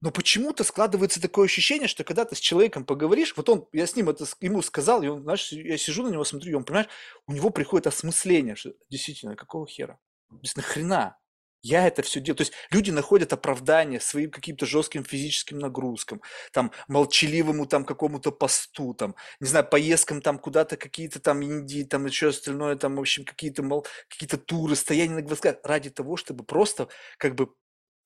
Но 0.00 0.10
почему-то 0.10 0.64
складывается 0.64 1.20
такое 1.20 1.46
ощущение, 1.46 1.88
что 1.88 2.04
когда 2.04 2.26
ты 2.26 2.36
с 2.36 2.38
человеком 2.38 2.84
поговоришь, 2.84 3.34
вот 3.36 3.48
он, 3.48 3.66
я 3.72 3.86
с 3.86 3.96
ним 3.96 4.10
это 4.10 4.26
ему 4.40 4.60
сказал, 4.60 5.02
и 5.02 5.08
он, 5.08 5.22
знаешь, 5.22 5.50
я 5.50 5.78
сижу 5.78 6.02
на 6.02 6.10
него, 6.10 6.24
смотрю, 6.24 6.52
и 6.52 6.54
он, 6.54 6.64
понимаешь, 6.64 6.88
у 7.26 7.32
него 7.32 7.48
приходит 7.48 7.86
осмысление, 7.86 8.54
что 8.54 8.74
действительно, 8.90 9.34
какого 9.34 9.66
хера? 9.66 9.98
То 10.28 10.38
есть 10.42 10.56
нахрена? 10.56 11.16
Я 11.64 11.86
это 11.86 12.02
все 12.02 12.20
делаю. 12.20 12.36
То 12.36 12.42
есть 12.42 12.52
люди 12.70 12.90
находят 12.90 13.32
оправдание 13.32 13.98
своим 13.98 14.30
каким-то 14.30 14.66
жестким 14.66 15.02
физическим 15.02 15.58
нагрузкам, 15.58 16.20
там, 16.52 16.72
молчаливому 16.88 17.64
там 17.64 17.86
какому-то 17.86 18.32
посту, 18.32 18.92
там, 18.92 19.14
не 19.40 19.46
знаю, 19.48 19.66
поездкам 19.66 20.20
там 20.20 20.38
куда-то, 20.38 20.76
какие-то 20.76 21.20
там 21.20 21.40
Индии, 21.40 21.82
там 21.84 22.04
еще 22.04 22.28
остальное, 22.28 22.76
там, 22.76 22.96
в 22.96 23.00
общем, 23.00 23.24
какие-то 23.24 23.62
мол, 23.62 23.86
какие-то 24.08 24.36
туры, 24.36 24.76
стояние 24.76 25.16
на 25.16 25.22
гвоздях, 25.22 25.56
ради 25.64 25.88
того, 25.88 26.18
чтобы 26.18 26.44
просто 26.44 26.88
как 27.16 27.34
бы 27.34 27.48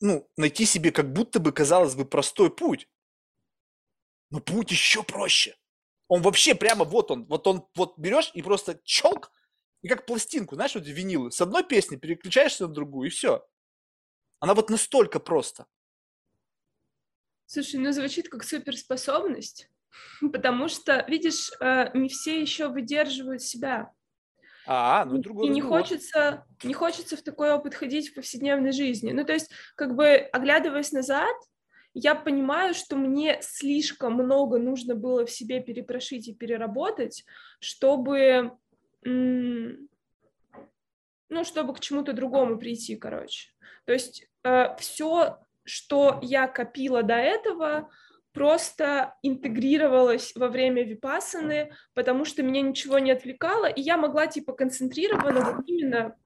ну, 0.01 0.31
найти 0.37 0.65
себе 0.65 0.93
как 0.93 1.13
будто 1.13 1.41
бы, 1.41 1.51
казалось 1.51 1.97
бы, 1.97 2.05
простой 2.05 2.55
путь. 2.55 2.87
Но 4.31 4.39
путь 4.39 4.71
еще 4.71 5.03
проще. 5.03 5.57
Он 6.07 6.23
вообще 6.23 6.55
прямо 6.55 6.85
вот 6.85 7.11
он, 7.11 7.27
вот 7.27 7.49
он, 7.49 7.67
вот 7.75 7.99
берешь 7.99 8.31
и 8.35 8.43
просто 8.43 8.79
челк, 8.85 9.33
и 9.83 9.89
как 9.89 10.07
пластинку, 10.07 10.55
знаешь, 10.55 10.75
вот 10.75 10.87
винилы, 10.87 11.31
с 11.31 11.41
одной 11.41 11.65
песни 11.65 11.97
переключаешься 11.97 12.67
на 12.67 12.75
другую, 12.75 13.09
и 13.09 13.11
все. 13.11 13.47
Она 14.41 14.55
вот 14.55 14.71
настолько 14.71 15.21
просто. 15.21 15.67
Слушай, 17.47 17.77
ну 17.81 17.93
звучит 17.93 18.29
как 18.29 18.45
суперспособность, 18.45 19.71
потому 20.33 20.69
что, 20.69 21.05
видишь, 21.09 21.51
э, 21.61 21.91
не 21.97 22.09
все 22.09 22.41
еще 22.41 22.69
выдерживают 22.69 23.43
себя. 23.43 23.93
А, 24.67 25.07
ну 25.07 25.19
другой 25.19 25.47
И 25.47 25.51
не 25.51 25.63
хочется, 25.63 26.45
не 26.63 26.75
хочется 26.75 27.17
в 27.17 27.23
такой 27.23 27.53
опыт 27.53 27.75
ходить 27.75 28.11
в 28.11 28.15
повседневной 28.15 28.73
жизни. 28.73 29.13
Ну, 29.13 29.25
то 29.25 29.33
есть, 29.33 29.51
как 29.77 29.95
бы, 29.97 30.07
оглядываясь 30.07 30.93
назад, 30.93 31.35
я 31.95 32.15
понимаю, 32.15 32.75
что 32.75 32.97
мне 32.97 33.39
слишком 33.41 34.13
много 34.13 34.59
нужно 34.59 34.95
было 34.95 35.25
в 35.25 35.31
себе 35.31 35.61
перепрошить 35.61 36.29
и 36.29 36.35
переработать, 36.35 37.25
чтобы, 37.61 38.59
ну, 39.05 39.79
чтобы 41.45 41.75
к 41.75 41.81
чему-то 41.81 42.13
другому 42.13 42.59
прийти, 42.59 42.97
короче. 42.97 43.51
То 43.85 43.93
есть 43.93 44.27
э, 44.45 44.77
все, 44.79 45.39
что 45.65 46.19
я 46.23 46.49
копила 46.49 47.03
до 47.03 47.15
этого, 47.15 47.91
просто 48.33 49.15
интегрировалась 49.23 50.33
во 50.35 50.49
время 50.49 50.85
випасаны, 50.85 51.73
потому 51.95 52.25
что 52.25 52.43
меня 52.43 52.63
ничего 52.63 52.99
не 52.99 53.11
отвлекало, 53.11 53.67
и 53.67 53.81
я 53.81 53.97
могла 53.97 54.27
типа 54.27 54.53
концентрированно 54.53 55.53
вот 55.53 55.65
именно 55.67 56.17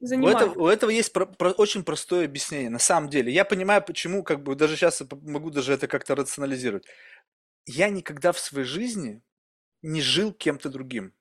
заниматься. 0.00 0.46
У 0.46 0.50
этого, 0.50 0.62
у 0.62 0.66
этого 0.68 0.90
есть 0.90 1.12
про, 1.12 1.26
про, 1.26 1.50
очень 1.52 1.84
простое 1.84 2.26
объяснение. 2.26 2.70
На 2.70 2.78
самом 2.78 3.08
деле, 3.08 3.32
я 3.32 3.44
понимаю, 3.44 3.82
почему, 3.82 4.22
как 4.22 4.42
бы 4.42 4.54
даже 4.54 4.76
сейчас 4.76 5.02
могу 5.22 5.50
даже 5.50 5.72
это 5.72 5.88
как-то 5.88 6.14
рационализировать. 6.14 6.86
Я 7.66 7.88
никогда 7.88 8.32
в 8.32 8.38
своей 8.38 8.66
жизни 8.66 9.22
не 9.82 10.00
жил 10.00 10.32
кем-то 10.32 10.68
другим. 10.68 11.14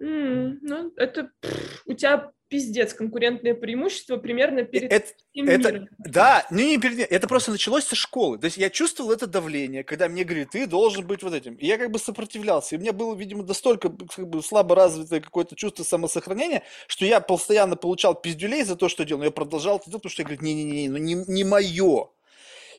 Mm, 0.00 0.58
ну, 0.62 0.92
это 0.96 1.30
пфф, 1.40 1.82
у 1.86 1.94
тебя 1.94 2.32
пиздец 2.48 2.94
конкурентное 2.94 3.54
преимущество 3.54 4.16
примерно 4.16 4.62
перед 4.62 4.92
это, 4.92 5.06
всем 5.32 5.48
это, 5.48 5.72
миром. 5.72 5.88
Да, 5.98 6.46
не, 6.50 6.70
не 6.70 6.78
перед 6.78 7.00
это 7.00 7.26
просто 7.26 7.50
началось 7.50 7.84
со 7.84 7.96
школы. 7.96 8.38
То 8.38 8.46
есть 8.46 8.56
я 8.56 8.70
чувствовал 8.70 9.12
это 9.12 9.26
давление, 9.26 9.82
когда 9.82 10.08
мне 10.08 10.24
говорили, 10.24 10.44
ты 10.44 10.66
должен 10.66 11.06
быть 11.06 11.22
вот 11.22 11.34
этим. 11.34 11.54
И 11.54 11.66
я 11.66 11.78
как 11.78 11.90
бы 11.90 11.98
сопротивлялся. 11.98 12.74
И 12.74 12.78
у 12.78 12.80
меня 12.80 12.92
было, 12.92 13.14
видимо, 13.14 13.44
настолько 13.44 13.88
как 13.90 14.28
бы, 14.28 14.42
слабо 14.42 14.74
развитое 14.74 15.20
какое-то 15.20 15.56
чувство 15.56 15.84
самосохранения, 15.84 16.62
что 16.86 17.04
я 17.04 17.20
постоянно 17.20 17.76
получал 17.76 18.14
пиздюлей 18.14 18.64
за 18.64 18.76
то, 18.76 18.88
что 18.88 19.04
делал, 19.04 19.20
но 19.20 19.24
я 19.26 19.30
продолжал 19.30 19.76
это 19.76 19.90
делать, 19.90 20.02
потому 20.02 20.12
что 20.12 20.22
я 20.22 20.26
говорю, 20.26 20.42
не-не-не, 20.42 20.88
ну 20.88 20.98
не, 20.98 21.14
не 21.14 21.44
мое. 21.44 22.08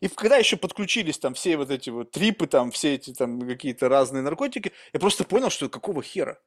И 0.01 0.07
когда 0.09 0.37
еще 0.37 0.57
подключились 0.57 1.17
там 1.17 1.33
все 1.33 1.57
вот 1.57 1.69
эти 1.71 1.89
вот 1.89 2.11
трипы, 2.11 2.47
там 2.47 2.71
все 2.71 2.95
эти 2.95 3.13
там 3.13 3.39
какие-то 3.41 3.89
разные 3.89 4.21
наркотики, 4.21 4.71
я 4.93 4.99
просто 4.99 5.23
понял, 5.23 5.49
что 5.49 5.69
какого 5.69 6.03
хера? 6.03 6.39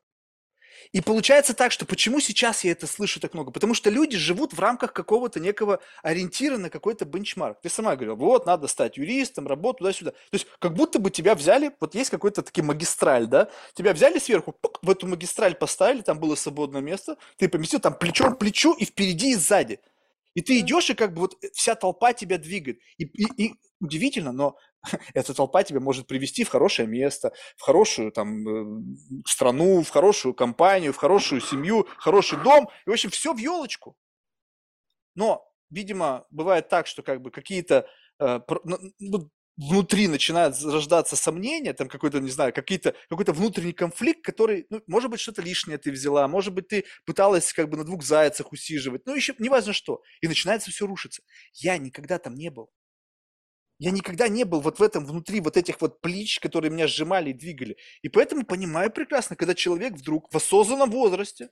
И 0.92 1.00
получается 1.00 1.55
так, 1.55 1.72
что 1.72 1.86
почему 1.86 2.20
сейчас 2.20 2.64
я 2.64 2.72
это 2.72 2.86
слышу 2.86 3.20
так 3.20 3.34
много? 3.34 3.50
Потому 3.50 3.74
что 3.74 3.90
люди 3.90 4.16
живут 4.16 4.52
в 4.52 4.60
рамках 4.60 4.92
какого-то 4.92 5.40
некого 5.40 5.80
ориентира 6.02 6.56
на 6.56 6.70
какой-то 6.70 7.05
бенчмарк. 7.05 7.60
Ты 7.62 7.68
сама 7.68 7.96
говорила, 7.96 8.14
вот, 8.14 8.46
надо 8.46 8.66
стать 8.68 8.96
юристом, 8.96 9.46
работать 9.46 9.78
туда-сюда. 9.78 10.10
То 10.12 10.16
есть 10.32 10.46
как 10.59 10.74
будто 10.74 10.98
бы 10.98 11.10
тебя 11.10 11.34
взяли, 11.34 11.72
вот 11.80 11.94
есть 11.94 12.10
какой-то 12.10 12.42
таки 12.42 12.62
магистраль, 12.62 13.26
да? 13.26 13.48
Тебя 13.74 13.92
взяли 13.92 14.18
сверху, 14.18 14.52
пук, 14.52 14.78
в 14.82 14.90
эту 14.90 15.06
магистраль 15.06 15.55
поставили, 15.55 16.02
там 16.02 16.18
было 16.18 16.34
свободное 16.34 16.80
место, 16.80 17.16
ты 17.36 17.48
поместил 17.48 17.80
там 17.80 17.94
плечом 17.94 18.34
к 18.34 18.38
плечу 18.38 18.74
и 18.74 18.84
впереди 18.84 19.32
и 19.32 19.36
сзади. 19.36 19.80
И 20.39 20.40
ты 20.40 20.60
идешь, 20.60 20.89
и 20.89 20.94
как 20.94 21.15
бы 21.15 21.23
вот 21.23 21.35
вся 21.52 21.74
толпа 21.74 22.12
тебя 22.12 22.39
двигает. 22.39 22.78
И, 22.97 23.06
и, 23.06 23.47
и 23.48 23.55
удивительно, 23.81 24.31
но 24.31 24.56
эта 25.12 25.35
толпа 25.35 25.65
тебя 25.65 25.81
может 25.81 26.06
привести 26.06 26.44
в 26.44 26.48
хорошее 26.48 26.86
место, 26.86 27.32
в 27.56 27.62
хорошую 27.62 28.12
там 28.12 28.48
э, 28.48 28.82
страну, 29.27 29.82
в 29.82 29.89
хорошую 29.89 30.35
компанию, 30.35 30.93
в 30.93 30.97
хорошую 30.97 31.40
семью, 31.40 31.89
в 31.98 32.02
хороший 32.05 32.40
дом. 32.44 32.69
И, 32.86 32.90
в 32.90 32.93
общем, 32.93 33.10
все 33.10 33.35
в 33.35 33.39
елочку. 33.39 33.97
Но, 35.16 35.44
видимо, 35.70 36.24
бывает 36.31 36.69
так, 36.69 36.86
что 36.86 37.02
как 37.02 37.20
бы 37.20 37.32
какие-то 37.32 37.89
э, 38.20 38.39
ну, 39.01 39.31
внутри 39.59 40.06
начинают 40.06 40.56
рождаться 40.62 41.16
сомнения, 41.16 41.72
там 41.72 41.89
какой-то, 41.89 42.20
не 42.20 42.30
знаю, 42.30 42.52
какие-то, 42.52 42.94
какой-то 43.10 43.32
внутренний 43.32 43.72
конфликт, 43.72 44.22
который, 44.22 44.66
ну, 44.70 44.82
может 44.86 45.10
быть, 45.10 45.20
что-то 45.20 45.43
лишнее 45.43 45.78
ты 45.78 45.90
взяла, 45.90 46.28
может 46.28 46.55
быть, 46.55 46.68
ты 46.68 46.85
пыталась 47.05 47.52
как 47.52 47.68
бы 47.68 47.76
на 47.76 47.85
двух 47.85 48.05
зайцах 48.05 48.52
усиживать, 48.52 49.05
ну, 49.05 49.14
еще 49.14 49.35
неважно 49.39 49.72
что. 49.72 50.01
И 50.20 50.28
начинается 50.28 50.70
все 50.70 50.86
рушиться. 50.86 51.22
Я 51.55 51.76
никогда 51.76 52.18
там 52.18 52.36
не 52.36 52.51
был. 52.51 52.70
Я 53.80 53.90
никогда 53.90 54.28
не 54.28 54.44
был 54.44 54.60
вот 54.60 54.78
в 54.78 54.82
этом 54.82 55.05
внутри 55.05 55.40
вот 55.40 55.56
этих 55.56 55.80
вот 55.80 56.01
плеч, 56.01 56.39
которые 56.40 56.70
меня 56.70 56.86
сжимали 56.86 57.30
и 57.30 57.35
двигали. 57.35 57.76
И 58.02 58.09
поэтому 58.09 58.44
понимаю 58.44 58.93
прекрасно, 58.93 59.36
когда 59.36 59.55
человек 59.55 59.94
вдруг 59.94 60.32
в 60.32 60.36
осознанном 60.36 60.90
возрасте 60.90 61.51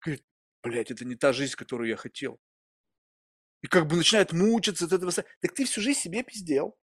говорит, 0.00 0.24
блядь, 0.62 0.90
это 0.90 1.04
не 1.04 1.16
та 1.16 1.32
жизнь, 1.32 1.54
которую 1.54 1.88
я 1.88 1.96
хотел. 1.96 2.38
И 3.62 3.66
как 3.66 3.86
бы 3.86 3.96
начинает 3.96 4.32
мучиться 4.32 4.84
от 4.84 4.92
этого. 4.92 5.10
Так 5.12 5.54
ты 5.54 5.64
всю 5.64 5.80
жизнь 5.80 6.00
себе 6.00 6.22
пиздел. 6.22 6.76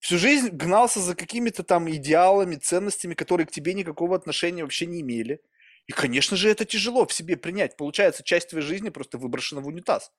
Всю 0.00 0.18
жизнь 0.18 0.48
гнался 0.48 0.98
за 0.98 1.14
какими-то 1.14 1.62
там 1.62 1.88
идеалами, 1.90 2.56
ценностями, 2.56 3.14
которые 3.14 3.46
к 3.46 3.50
тебе 3.50 3.74
никакого 3.74 4.16
отношения 4.16 4.62
вообще 4.62 4.86
не 4.86 5.02
имели. 5.02 5.40
И, 5.86 5.92
конечно 5.92 6.36
же, 6.36 6.48
это 6.50 6.64
тяжело 6.64 7.06
в 7.06 7.12
себе 7.12 7.36
принять. 7.36 7.76
Получается, 7.76 8.22
часть 8.22 8.48
твоей 8.48 8.64
жизни 8.64 8.88
просто 8.88 9.18
выброшена 9.18 9.60
в 9.60 9.66
унитаз. 9.66 10.10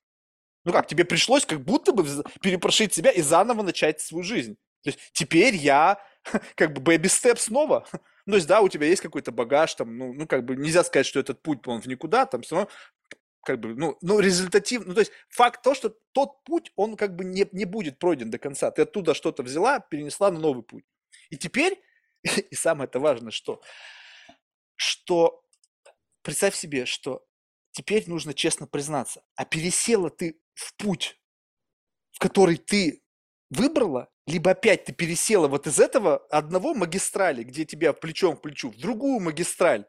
Ну 0.66 0.72
как, 0.72 0.86
тебе 0.88 1.04
пришлось 1.04 1.46
как 1.46 1.62
будто 1.62 1.92
бы 1.94 2.06
перепрошить 2.42 2.94
себя 2.94 3.10
и 3.10 3.22
заново 3.22 3.64
начать 3.64 4.00
свою 4.00 4.24
жизнь. 4.24 4.56
То 4.84 4.90
есть 4.92 5.00
теперь 5.14 5.56
я 5.56 6.00
как 6.56 6.74
бы 6.74 6.82
baby 6.82 7.06
step 7.06 7.38
снова. 7.38 7.88
Ну, 8.28 8.34
то 8.34 8.36
есть, 8.36 8.48
да, 8.48 8.62
у 8.62 8.70
тебя 8.70 8.86
есть 8.86 9.02
какой-то 9.02 9.32
багаж, 9.32 9.74
там, 9.74 9.98
ну, 9.98 10.14
ну, 10.14 10.28
как 10.28 10.46
бы 10.46 10.56
нельзя 10.56 10.84
сказать, 10.84 11.08
что 11.08 11.20
этот 11.20 11.42
путь, 11.42 11.66
он 11.66 11.82
в 11.82 11.88
никуда, 11.88 12.28
там 12.28 12.44
все 12.44 12.56
равно 12.56 12.70
как 13.44 13.60
бы, 13.60 13.76
ну, 13.76 13.98
ну, 14.02 14.20
результатив, 14.20 14.86
ну, 14.86 14.94
то 14.94 15.00
есть 15.00 15.12
факт 15.30 15.62
то, 15.64 15.74
что 15.74 15.90
тот 16.12 16.44
путь, 16.44 16.72
он 16.76 16.96
как 16.96 17.16
бы 17.16 17.26
не, 17.26 17.48
не 17.52 17.66
будет 17.66 18.00
пройден 18.00 18.30
до 18.30 18.38
конца. 18.38 18.72
Ты 18.72 18.84
оттуда 18.84 19.14
что-то 19.14 19.44
взяла, 19.44 19.80
перенесла 19.80 20.32
на 20.32 20.40
новый 20.40 20.64
путь. 20.64 20.86
И 21.30 21.38
теперь, 21.38 21.82
и 22.24 22.56
самое 22.56 22.88
это 22.88 23.00
важное, 23.00 23.32
что, 23.32 23.62
что 24.76 25.44
представь 26.22 26.56
себе, 26.56 26.86
что 26.86 27.26
теперь 27.72 28.08
нужно 28.08 28.34
честно 28.34 28.68
признаться, 28.68 29.24
а 29.36 29.46
пересела 29.46 30.10
ты 30.10 30.40
в 30.54 30.76
путь, 30.76 31.20
в 32.12 32.20
который 32.20 32.58
ты 32.58 33.04
выбрала, 33.50 34.10
либо 34.28 34.52
опять 34.52 34.86
ты 34.86 34.94
пересела 34.94 35.48
вот 35.48 35.68
из 35.68 35.80
этого 35.80 36.18
одного 36.28 36.74
магистрали, 36.74 37.44
где 37.44 37.66
тебя 37.66 37.94
плечом 37.94 38.38
к 38.38 38.42
плечу, 38.42 38.70
в 38.70 38.78
другую 38.78 39.20
магистраль, 39.20 39.86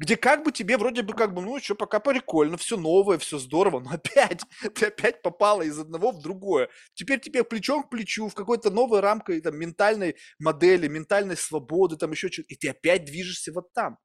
где 0.00 0.16
как 0.16 0.44
бы 0.44 0.50
тебе 0.50 0.78
вроде 0.78 1.02
бы 1.02 1.12
как 1.12 1.34
бы, 1.34 1.42
ну, 1.42 1.60
что, 1.60 1.74
пока 1.74 2.00
прикольно, 2.00 2.56
все 2.56 2.78
новое, 2.78 3.18
все 3.18 3.36
здорово, 3.36 3.80
но 3.80 3.90
опять, 3.96 4.42
ты 4.74 4.86
опять 4.86 5.20
попала 5.20 5.60
из 5.60 5.78
одного 5.78 6.10
в 6.10 6.22
другое. 6.22 6.70
Теперь 6.94 7.20
тебе 7.20 7.44
плечом 7.44 7.82
к 7.82 7.90
плечу 7.90 8.26
в 8.28 8.34
какой-то 8.34 8.70
новой 8.70 9.00
рамкой 9.00 9.42
там, 9.42 9.58
ментальной 9.58 10.16
модели, 10.38 10.88
ментальной 10.88 11.36
свободы, 11.36 11.98
там 11.98 12.12
еще 12.12 12.28
что-то, 12.28 12.46
и 12.48 12.56
ты 12.56 12.70
опять 12.70 13.04
движешься 13.04 13.52
вот 13.52 13.74
там. 13.74 13.98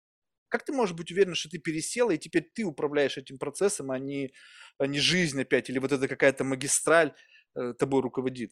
Как 0.49 0.65
ты 0.65 0.73
можешь 0.73 0.95
быть 0.95 1.11
уверен, 1.13 1.33
что 1.33 1.49
ты 1.49 1.59
пересела, 1.59 2.11
и 2.11 2.17
теперь 2.17 2.51
ты 2.53 2.65
управляешь 2.65 3.17
этим 3.17 3.37
процессом, 3.37 3.89
а 3.89 3.97
не, 3.97 4.33
а 4.77 4.87
не 4.87 4.99
жизнь 4.99 5.41
опять, 5.41 5.69
или 5.69 5.79
вот 5.79 5.93
эта 5.93 6.09
какая-то 6.09 6.43
магистраль 6.43 7.13
э, 7.55 7.73
тобой 7.79 8.01
руководит? 8.01 8.51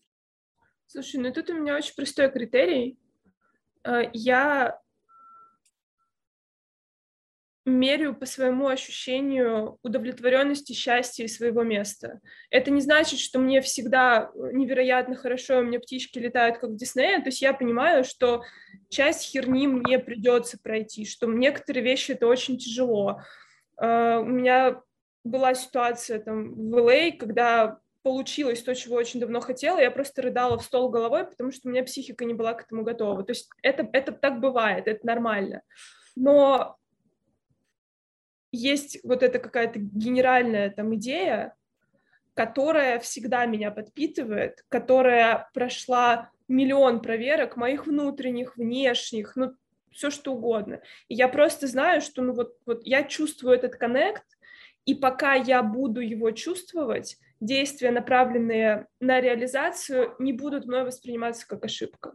Слушай, 0.87 1.19
ну 1.19 1.33
тут 1.33 1.49
у 1.49 1.55
меня 1.55 1.75
очень 1.75 1.93
простой 1.93 2.31
критерий. 2.31 2.97
Э, 3.83 4.03
я 4.13 4.81
меряю 7.65 8.13
по 8.13 8.25
своему 8.25 8.67
ощущению 8.67 9.77
удовлетворенности, 9.83 10.73
счастья 10.73 11.23
и 11.23 11.29
своего 11.29 11.63
места. 11.63 12.19
Это 12.49 12.71
не 12.71 12.81
значит, 12.81 13.19
что 13.19 13.39
мне 13.39 13.61
всегда 13.61 14.31
невероятно 14.35 15.15
хорошо, 15.15 15.59
у 15.59 15.63
меня 15.63 15.79
птички 15.79 16.19
летают, 16.19 16.57
как 16.57 16.71
в 16.71 16.75
Диснее. 16.75 17.19
То 17.19 17.27
есть 17.27 17.41
я 17.41 17.53
понимаю, 17.53 18.03
что 18.03 18.43
часть 18.89 19.23
херни 19.23 19.67
мне 19.67 19.99
придется 19.99 20.57
пройти, 20.61 21.05
что 21.05 21.27
некоторые 21.27 21.83
вещи 21.83 22.11
это 22.11 22.27
очень 22.27 22.57
тяжело. 22.57 23.21
Uh, 23.81 24.21
у 24.21 24.25
меня 24.25 24.81
была 25.23 25.55
ситуация 25.55 26.19
там 26.19 26.53
в 26.53 26.77
LA, 26.77 27.09
а, 27.09 27.17
когда 27.17 27.79
получилось 28.03 28.61
то, 28.61 28.75
чего 28.75 28.95
очень 28.97 29.19
давно 29.19 29.39
хотела, 29.39 29.79
я 29.79 29.89
просто 29.89 30.21
рыдала 30.21 30.57
в 30.57 30.63
стол 30.63 30.89
головой, 30.89 31.25
потому 31.25 31.51
что 31.51 31.67
у 31.67 31.71
меня 31.71 31.83
психика 31.83 32.25
не 32.25 32.33
была 32.33 32.53
к 32.53 32.63
этому 32.63 32.83
готова. 32.83 33.23
То 33.23 33.31
есть 33.31 33.49
это, 33.61 33.89
это 33.93 34.11
так 34.11 34.39
бывает, 34.39 34.87
это 34.87 35.05
нормально. 35.07 35.61
Но 36.15 36.77
есть 38.53 38.99
вот 39.03 39.23
эта 39.23 39.39
какая-то 39.39 39.79
генеральная 39.79 40.69
там 40.69 40.95
идея, 40.95 41.55
которая 42.35 42.99
всегда 42.99 43.45
меня 43.45 43.71
подпитывает, 43.71 44.63
которая 44.69 45.49
прошла 45.53 46.29
миллион 46.47 47.01
проверок 47.01 47.57
моих 47.57 47.87
внутренних, 47.87 48.55
внешних, 48.55 49.35
ну, 49.35 49.53
все 49.91 50.09
что 50.09 50.33
угодно. 50.33 50.81
И 51.07 51.15
я 51.15 51.27
просто 51.27 51.67
знаю, 51.67 52.01
что 52.01 52.21
ну 52.21 52.33
вот, 52.33 52.57
вот 52.65 52.81
я 52.85 53.03
чувствую 53.03 53.55
этот 53.55 53.75
коннект, 53.75 54.23
и 54.85 54.95
пока 54.95 55.33
я 55.33 55.63
буду 55.63 56.01
его 56.01 56.31
чувствовать, 56.31 57.17
действия, 57.39 57.91
направленные 57.91 58.87
на 58.99 59.19
реализацию, 59.19 60.15
не 60.19 60.33
будут 60.33 60.65
мной 60.65 60.83
восприниматься 60.83 61.47
как 61.47 61.65
ошибка. 61.65 62.13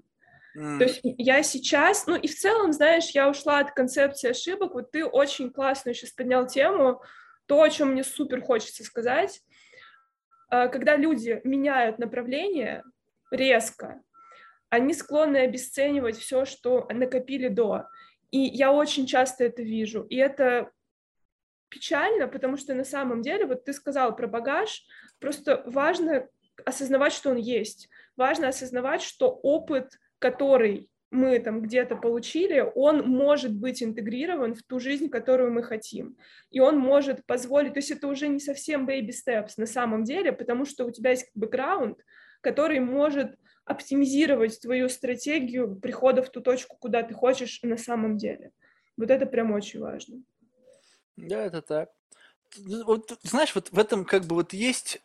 То 0.58 0.84
есть 0.84 1.00
я 1.02 1.42
сейчас, 1.42 2.06
ну 2.06 2.16
и 2.16 2.26
в 2.26 2.34
целом, 2.34 2.72
знаешь, 2.72 3.10
я 3.10 3.28
ушла 3.28 3.60
от 3.60 3.72
концепции 3.72 4.30
ошибок. 4.30 4.74
Вот 4.74 4.90
ты 4.90 5.04
очень 5.04 5.52
классно 5.52 5.94
сейчас 5.94 6.10
поднял 6.10 6.46
тему, 6.46 7.02
то, 7.46 7.62
о 7.62 7.70
чем 7.70 7.92
мне 7.92 8.02
супер 8.02 8.42
хочется 8.42 8.82
сказать. 8.82 9.40
А, 10.50 10.68
когда 10.68 10.96
люди 10.96 11.40
меняют 11.44 11.98
направление 11.98 12.82
резко, 13.30 14.02
они 14.68 14.94
склонны 14.94 15.38
обесценивать 15.38 16.18
все, 16.18 16.44
что 16.44 16.88
накопили 16.90 17.48
до. 17.48 17.86
И 18.30 18.40
я 18.40 18.72
очень 18.72 19.06
часто 19.06 19.44
это 19.44 19.62
вижу. 19.62 20.02
И 20.02 20.16
это 20.16 20.70
печально, 21.68 22.28
потому 22.28 22.56
что 22.56 22.74
на 22.74 22.84
самом 22.84 23.22
деле, 23.22 23.46
вот 23.46 23.64
ты 23.64 23.72
сказал 23.72 24.16
про 24.16 24.26
багаж, 24.26 24.84
просто 25.20 25.62
важно 25.66 26.28
осознавать, 26.64 27.12
что 27.12 27.30
он 27.30 27.36
есть. 27.36 27.88
Важно 28.16 28.48
осознавать, 28.48 29.02
что 29.02 29.28
опыт 29.28 29.98
который 30.18 30.88
мы 31.10 31.38
там 31.38 31.62
где-то 31.62 31.96
получили, 31.96 32.64
он 32.74 33.06
может 33.08 33.54
быть 33.54 33.82
интегрирован 33.82 34.54
в 34.54 34.62
ту 34.62 34.78
жизнь, 34.78 35.08
которую 35.08 35.52
мы 35.52 35.62
хотим. 35.62 36.16
И 36.50 36.60
он 36.60 36.78
может 36.78 37.24
позволить, 37.24 37.74
то 37.74 37.78
есть 37.78 37.90
это 37.90 38.08
уже 38.08 38.28
не 38.28 38.40
совсем 38.40 38.86
baby 38.86 39.10
steps 39.10 39.52
на 39.56 39.66
самом 39.66 40.04
деле, 40.04 40.32
потому 40.32 40.66
что 40.66 40.84
у 40.84 40.90
тебя 40.90 41.10
есть 41.10 41.30
бэкграунд, 41.34 42.04
который 42.42 42.80
может 42.80 43.36
оптимизировать 43.64 44.60
твою 44.60 44.88
стратегию 44.88 45.76
прихода 45.76 46.22
в 46.22 46.30
ту 46.30 46.40
точку, 46.40 46.76
куда 46.78 47.02
ты 47.02 47.14
хочешь 47.14 47.60
на 47.62 47.76
самом 47.76 48.16
деле. 48.16 48.52
Вот 48.96 49.10
это 49.10 49.26
прям 49.26 49.52
очень 49.52 49.80
важно. 49.80 50.22
Да, 51.16 51.44
это 51.44 51.62
так. 51.62 51.90
Вот, 52.56 53.18
знаешь, 53.22 53.54
вот 53.54 53.70
в 53.70 53.78
этом 53.78 54.04
как 54.04 54.24
бы 54.24 54.36
вот 54.36 54.52
есть 54.52 55.00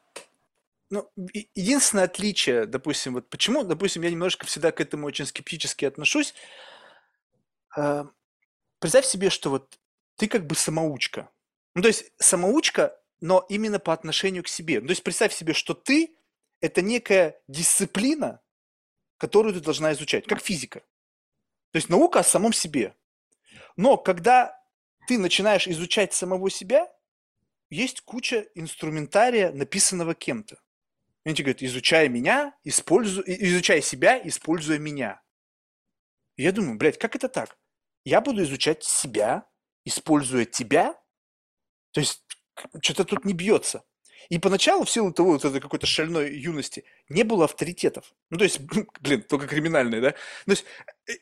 ну, 0.89 1.11
единственное 1.55 2.05
отличие, 2.05 2.65
допустим, 2.65 3.13
вот 3.13 3.29
почему, 3.29 3.63
допустим, 3.63 4.03
я 4.03 4.11
немножко 4.11 4.45
всегда 4.45 4.71
к 4.71 4.81
этому 4.81 5.07
очень 5.07 5.25
скептически 5.25 5.85
отношусь. 5.85 6.33
Э, 7.75 8.05
представь 8.79 9.05
себе, 9.05 9.29
что 9.29 9.49
вот 9.49 9.79
ты 10.17 10.27
как 10.27 10.45
бы 10.45 10.55
самоучка. 10.55 11.29
Ну, 11.75 11.81
то 11.81 11.87
есть 11.87 12.11
самоучка, 12.17 12.99
но 13.21 13.45
именно 13.49 13.79
по 13.79 13.93
отношению 13.93 14.43
к 14.43 14.47
себе. 14.47 14.79
Ну, 14.81 14.87
то 14.87 14.91
есть 14.91 15.03
представь 15.03 15.33
себе, 15.33 15.53
что 15.53 15.73
ты– 15.73 16.15
это 16.61 16.81
некая 16.81 17.41
дисциплина, 17.47 18.41
которую 19.17 19.53
ты 19.53 19.61
должна 19.61 19.93
изучать, 19.93 20.25
как 20.25 20.41
физика. 20.41 20.79
То 21.71 21.77
есть 21.77 21.89
наука 21.89 22.19
о 22.19 22.23
самом 22.23 22.53
себе. 22.53 22.95
Но 23.75 23.97
когда 23.97 24.59
ты 25.07 25.17
начинаешь 25.17 25.67
изучать 25.67 26.13
самого 26.13 26.49
себя, 26.49 26.91
есть 27.69 28.01
куча 28.01 28.47
инструментария, 28.53 29.51
написанного 29.51 30.13
кем-то. 30.13 30.62
Они 31.25 31.35
тебе 31.35 31.45
говорят, 31.45 31.63
изучай 31.63 32.09
меня, 32.09 32.55
используй, 32.63 33.23
изучай 33.25 33.81
себя, 33.81 34.19
используя 34.27 34.77
меня. 34.77 35.21
И 36.35 36.43
я 36.43 36.51
думаю, 36.51 36.77
блядь, 36.77 36.97
как 36.97 37.15
это 37.15 37.29
так? 37.29 37.57
Я 38.03 38.19
буду 38.19 38.43
изучать 38.43 38.83
себя, 38.83 39.47
используя 39.85 40.45
тебя? 40.45 40.99
То 41.91 42.01
есть 42.01 42.25
что-то 42.81 43.05
тут 43.05 43.25
не 43.25 43.33
бьется. 43.33 43.83
И 44.29 44.39
поначалу, 44.39 44.85
в 44.85 44.89
силу 44.89 45.11
того, 45.13 45.33
вот 45.33 45.45
этой 45.45 45.61
какой-то 45.61 45.85
шальной 45.85 46.37
юности, 46.37 46.85
не 47.09 47.23
было 47.23 47.45
авторитетов. 47.45 48.13
Ну, 48.29 48.37
то 48.37 48.43
есть, 48.43 48.59
блин, 49.01 49.21
только 49.23 49.47
криминальные, 49.47 50.01
да? 50.01 50.11
То 50.11 50.51
есть, 50.51 50.65
э, 51.07 51.13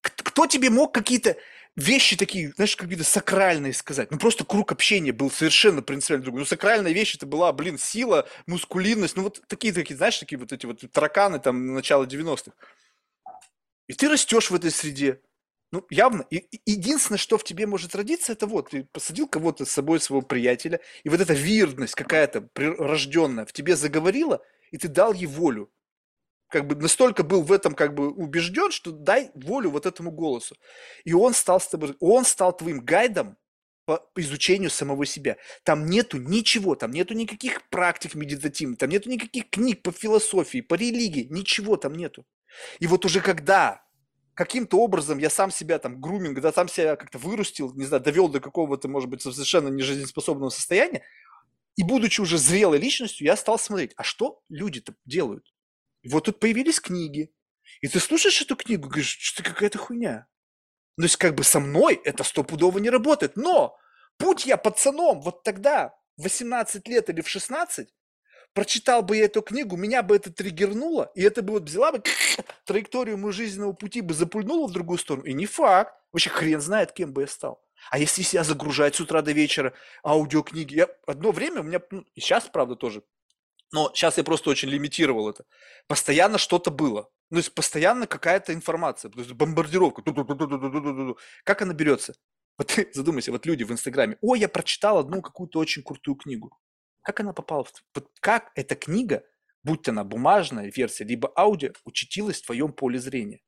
кто 0.00 0.46
тебе 0.46 0.70
мог 0.70 0.92
какие-то 0.92 1.36
вещи 1.76 2.16
такие, 2.16 2.52
знаешь, 2.56 2.76
какие-то 2.76 3.04
сакральные 3.04 3.72
сказать. 3.72 4.10
Ну, 4.10 4.18
просто 4.18 4.44
круг 4.44 4.72
общения 4.72 5.12
был 5.12 5.30
совершенно 5.30 5.82
принципиально 5.82 6.24
другой. 6.24 6.40
Ну, 6.40 6.46
сакральная 6.46 6.92
вещь 6.92 7.14
это 7.14 7.26
была, 7.26 7.52
блин, 7.52 7.78
сила, 7.78 8.28
мускулинность. 8.46 9.16
Ну, 9.16 9.24
вот 9.24 9.42
такие, 9.46 9.72
такие, 9.72 9.96
знаешь, 9.96 10.18
такие 10.18 10.38
вот 10.38 10.52
эти 10.52 10.66
вот 10.66 10.80
тараканы 10.92 11.38
там 11.38 11.74
начала 11.74 12.04
90-х. 12.04 12.52
И 13.88 13.94
ты 13.94 14.08
растешь 14.08 14.50
в 14.50 14.54
этой 14.54 14.70
среде. 14.70 15.20
Ну, 15.72 15.86
явно. 15.88 16.26
И, 16.30 16.36
и 16.36 16.72
единственное, 16.72 17.18
что 17.18 17.38
в 17.38 17.44
тебе 17.44 17.66
может 17.66 17.94
родиться, 17.94 18.32
это 18.32 18.46
вот, 18.46 18.70
ты 18.70 18.84
посадил 18.92 19.26
кого-то 19.26 19.64
с 19.64 19.70
собой, 19.70 20.00
своего 20.00 20.20
приятеля, 20.20 20.80
и 21.02 21.08
вот 21.08 21.20
эта 21.20 21.32
вирдность 21.32 21.94
какая-то 21.94 22.48
рожденная 22.54 23.46
в 23.46 23.52
тебе 23.52 23.74
заговорила, 23.74 24.42
и 24.70 24.76
ты 24.76 24.88
дал 24.88 25.14
ей 25.14 25.26
волю. 25.26 25.70
Как 26.52 26.66
бы 26.66 26.76
настолько 26.76 27.22
был 27.22 27.42
в 27.42 27.50
этом 27.50 27.74
как 27.74 27.94
бы 27.94 28.10
убежден, 28.10 28.70
что 28.70 28.92
дай 28.92 29.30
волю 29.34 29.70
вот 29.70 29.86
этому 29.86 30.10
голосу. 30.10 30.54
И 31.04 31.14
он 31.14 31.32
стал 31.32 31.60
с 31.60 31.66
тобой, 31.66 31.96
он 31.98 32.26
стал 32.26 32.54
твоим 32.54 32.80
гайдом 32.80 33.38
по 33.86 34.06
изучению 34.16 34.70
самого 34.70 35.06
себя. 35.06 35.38
Там 35.64 35.86
нету 35.86 36.18
ничего, 36.18 36.74
там 36.74 36.90
нету 36.90 37.14
никаких 37.14 37.68
практик 37.70 38.14
медитативных, 38.14 38.78
там 38.78 38.90
нету 38.90 39.08
никаких 39.08 39.48
книг 39.48 39.82
по 39.82 39.92
философии, 39.92 40.60
по 40.60 40.74
религии, 40.74 41.26
ничего 41.30 41.76
там 41.76 41.94
нету. 41.94 42.26
И 42.80 42.86
вот 42.86 43.04
уже 43.06 43.20
когда 43.20 43.82
каким-то 44.34 44.78
образом 44.78 45.18
я 45.18 45.30
сам 45.30 45.50
себя 45.50 45.78
там 45.78 46.00
груминг, 46.00 46.38
да, 46.40 46.52
сам 46.52 46.68
себя 46.68 46.96
как-то 46.96 47.18
вырастил, 47.18 47.72
не 47.74 47.86
знаю, 47.86 48.02
довел 48.02 48.28
до 48.28 48.40
какого-то, 48.40 48.88
может 48.88 49.08
быть, 49.08 49.22
совершенно 49.22 49.68
нежизнеспособного 49.68 50.50
состояния, 50.50 51.02
и 51.76 51.82
будучи 51.82 52.20
уже 52.20 52.36
зрелой 52.36 52.78
личностью, 52.78 53.26
я 53.26 53.36
стал 53.36 53.58
смотреть, 53.58 53.92
а 53.96 54.02
что 54.02 54.42
люди-то 54.50 54.94
делают? 55.06 55.51
И 56.02 56.08
вот 56.08 56.24
тут 56.24 56.40
появились 56.40 56.80
книги. 56.80 57.32
И 57.80 57.88
ты 57.88 58.00
слушаешь 58.00 58.42
эту 58.42 58.56
книгу, 58.56 58.88
говоришь, 58.88 59.16
что 59.18 59.42
какая-то 59.42 59.78
хуйня. 59.78 60.26
То 60.96 61.04
есть 61.04 61.16
как 61.16 61.34
бы 61.34 61.44
со 61.44 61.58
мной 61.58 62.00
это 62.04 62.22
стопудово 62.24 62.78
не 62.78 62.90
работает. 62.90 63.36
Но 63.36 63.76
будь 64.18 64.44
я 64.46 64.56
пацаном 64.56 65.20
вот 65.20 65.42
тогда, 65.42 65.94
в 66.16 66.24
18 66.24 66.86
лет 66.88 67.08
или 67.08 67.22
в 67.22 67.28
16, 67.28 67.88
прочитал 68.52 69.02
бы 69.02 69.16
я 69.16 69.24
эту 69.24 69.42
книгу, 69.42 69.76
меня 69.76 70.02
бы 70.02 70.16
это 70.16 70.32
триггернуло, 70.32 71.10
и 71.14 71.22
это 71.22 71.42
бы 71.42 71.54
вот 71.54 71.64
взяла 71.64 71.92
бы 71.92 72.02
траекторию 72.64 73.16
моего 73.16 73.32
жизненного 73.32 73.72
пути 73.72 74.00
бы 74.00 74.14
запульнула 74.14 74.68
в 74.68 74.72
другую 74.72 74.98
сторону. 74.98 75.24
И 75.26 75.32
не 75.32 75.46
факт. 75.46 75.94
Вообще 76.12 76.28
хрен 76.28 76.60
знает, 76.60 76.92
кем 76.92 77.12
бы 77.12 77.22
я 77.22 77.26
стал. 77.26 77.62
А 77.90 77.98
если 77.98 78.22
себя 78.22 78.44
загружать 78.44 78.94
с 78.94 79.00
утра 79.00 79.22
до 79.22 79.32
вечера 79.32 79.72
аудиокниги? 80.04 80.76
Я 80.76 80.88
одно 81.06 81.32
время 81.32 81.60
у 81.60 81.64
меня, 81.64 81.80
ну, 81.90 82.04
сейчас, 82.14 82.44
правда, 82.44 82.76
тоже, 82.76 83.02
но 83.72 83.90
сейчас 83.94 84.18
я 84.18 84.24
просто 84.24 84.50
очень 84.50 84.68
лимитировал 84.68 85.28
это. 85.28 85.44
Постоянно 85.88 86.38
что-то 86.38 86.70
было. 86.70 87.10
Ну, 87.30 87.36
то 87.36 87.38
есть 87.38 87.54
постоянно 87.54 88.06
какая-то 88.06 88.52
информация, 88.52 89.10
то 89.10 89.18
есть 89.18 89.32
бомбардировка. 89.32 90.02
Как 91.44 91.62
она 91.62 91.72
берется? 91.72 92.14
Вот 92.58 92.78
задумайся, 92.92 93.32
вот 93.32 93.46
люди 93.46 93.64
в 93.64 93.72
Инстаграме, 93.72 94.18
о, 94.20 94.34
я 94.34 94.48
прочитал 94.48 94.98
одну 94.98 95.22
какую-то 95.22 95.58
очень 95.58 95.82
крутую 95.82 96.16
книгу. 96.16 96.58
Как 97.02 97.20
она 97.20 97.32
попала 97.32 97.64
в... 97.64 97.72
Вот 97.94 98.10
как 98.20 98.52
эта 98.54 98.76
книга, 98.76 99.24
будь 99.64 99.88
она 99.88 100.04
бумажная 100.04 100.70
версия, 100.70 101.04
либо 101.04 101.32
аудио, 101.36 101.72
учтилась 101.84 102.42
в 102.42 102.46
твоем 102.46 102.72
поле 102.72 102.98
зрения? 102.98 103.40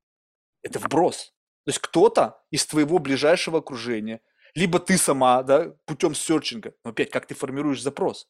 Это 0.63 0.79
вброс. 0.79 1.35
То 1.65 1.71
есть 1.71 1.79
кто-то 1.81 2.43
из 2.51 2.67
твоего 2.67 2.99
ближайшего 2.99 3.59
окружения, 3.59 4.21
либо 4.55 4.79
ты 4.79 4.97
сама, 4.97 5.43
да, 5.43 5.75
путем 5.85 6.15
серчинга, 6.15 6.75
но 6.85 6.91
опять, 6.91 7.11
как 7.11 7.27
ты 7.27 7.35
формируешь 7.35 7.83
запрос? 7.83 8.29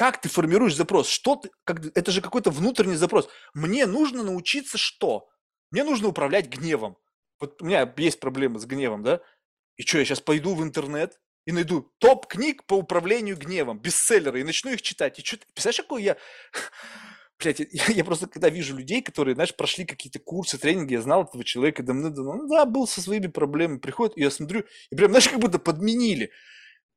Как 0.00 0.18
ты 0.18 0.30
формируешь 0.30 0.76
запрос? 0.76 1.10
Что 1.10 1.36
ты, 1.36 1.50
как, 1.64 1.84
это 1.94 2.10
же 2.10 2.22
какой-то 2.22 2.50
внутренний 2.50 2.96
запрос. 2.96 3.28
Мне 3.52 3.84
нужно 3.84 4.22
научиться 4.22 4.78
что? 4.78 5.28
Мне 5.70 5.84
нужно 5.84 6.08
управлять 6.08 6.48
гневом. 6.48 6.96
Вот 7.38 7.60
у 7.60 7.66
меня 7.66 7.92
есть 7.98 8.18
проблемы 8.18 8.58
с 8.58 8.64
гневом, 8.64 9.02
да? 9.02 9.20
И 9.76 9.82
что, 9.82 9.98
я 9.98 10.06
сейчас 10.06 10.22
пойду 10.22 10.54
в 10.54 10.62
интернет 10.62 11.20
и 11.44 11.52
найду 11.52 11.92
топ 11.98 12.26
книг 12.28 12.64
по 12.64 12.78
управлению 12.78 13.36
гневом, 13.36 13.78
бестселлеры, 13.78 14.40
и 14.40 14.42
начну 14.42 14.70
их 14.70 14.80
читать. 14.80 15.18
И 15.18 15.22
что, 15.22 15.36
представляешь, 15.52 15.82
какой 15.82 16.02
я... 16.02 16.16
Блядь, 17.38 17.60
я, 17.60 17.84
я 17.88 18.02
просто 18.02 18.26
когда 18.26 18.48
вижу 18.48 18.74
людей, 18.74 19.02
которые, 19.02 19.34
знаешь, 19.34 19.54
прошли 19.54 19.84
какие-то 19.84 20.18
курсы, 20.18 20.56
тренинги, 20.56 20.94
я 20.94 21.02
знал 21.02 21.24
этого 21.24 21.44
человека 21.44 21.82
давно-давно, 21.82 22.36
ну 22.36 22.48
да, 22.48 22.64
был 22.64 22.88
со 22.88 23.02
своими 23.02 23.26
проблемами, 23.26 23.76
приходит, 23.76 24.16
и 24.16 24.22
я 24.22 24.30
смотрю, 24.30 24.64
и 24.88 24.96
прям, 24.96 25.10
знаешь, 25.10 25.28
как 25.28 25.40
будто 25.40 25.58
подменили. 25.58 26.30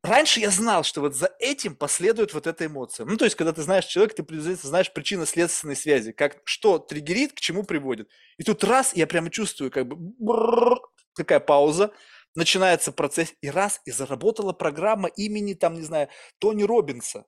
Раньше 0.04 0.42
я 0.42 0.50
знал, 0.50 0.84
что 0.84 1.00
вот 1.00 1.16
за 1.16 1.34
этим 1.40 1.78
последует 1.78 2.34
вот 2.34 2.46
эта 2.46 2.66
эмоция. 2.66 3.06
Ну, 3.06 3.16
то 3.16 3.24
есть, 3.24 3.38
когда 3.38 3.54
ты 3.54 3.62
знаешь 3.62 3.86
человека, 3.86 4.22
ты 4.22 4.42
знаешь 4.56 4.92
причинно-следственной 4.92 5.78
связи, 5.78 6.12
как, 6.12 6.42
что 6.44 6.78
триггерит, 6.78 7.32
к 7.32 7.40
чему 7.40 7.64
приводит. 7.64 8.10
И 8.38 8.44
тут 8.44 8.66
раз, 8.66 8.94
я 8.96 9.08
прямо 9.08 9.30
чувствую, 9.30 9.72
как 9.72 9.88
бы, 9.88 9.96
бррр, 9.98 10.82
такая 11.16 11.40
пауза, 11.40 11.94
начинается 12.36 12.92
процесс, 12.92 13.34
и 13.42 13.50
раз, 13.50 13.80
и 13.86 13.92
заработала 13.92 14.52
программа 14.52 15.08
имени, 15.08 15.54
там, 15.54 15.76
не 15.76 15.84
знаю, 15.84 16.10
Тони 16.38 16.64
Робинса. 16.64 17.26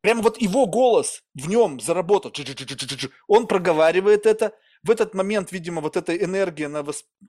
Прямо 0.00 0.22
вот 0.22 0.40
его 0.40 0.66
голос 0.66 1.22
в 1.34 1.48
нем 1.48 1.80
заработал. 1.80 2.32
Он 3.26 3.46
проговаривает 3.46 4.26
это. 4.26 4.54
В 4.84 4.92
этот 4.92 5.12
момент, 5.12 5.50
видимо, 5.50 5.80
вот 5.80 5.96
эта 5.96 6.16
энергия, 6.16 6.68
на, 6.68 6.84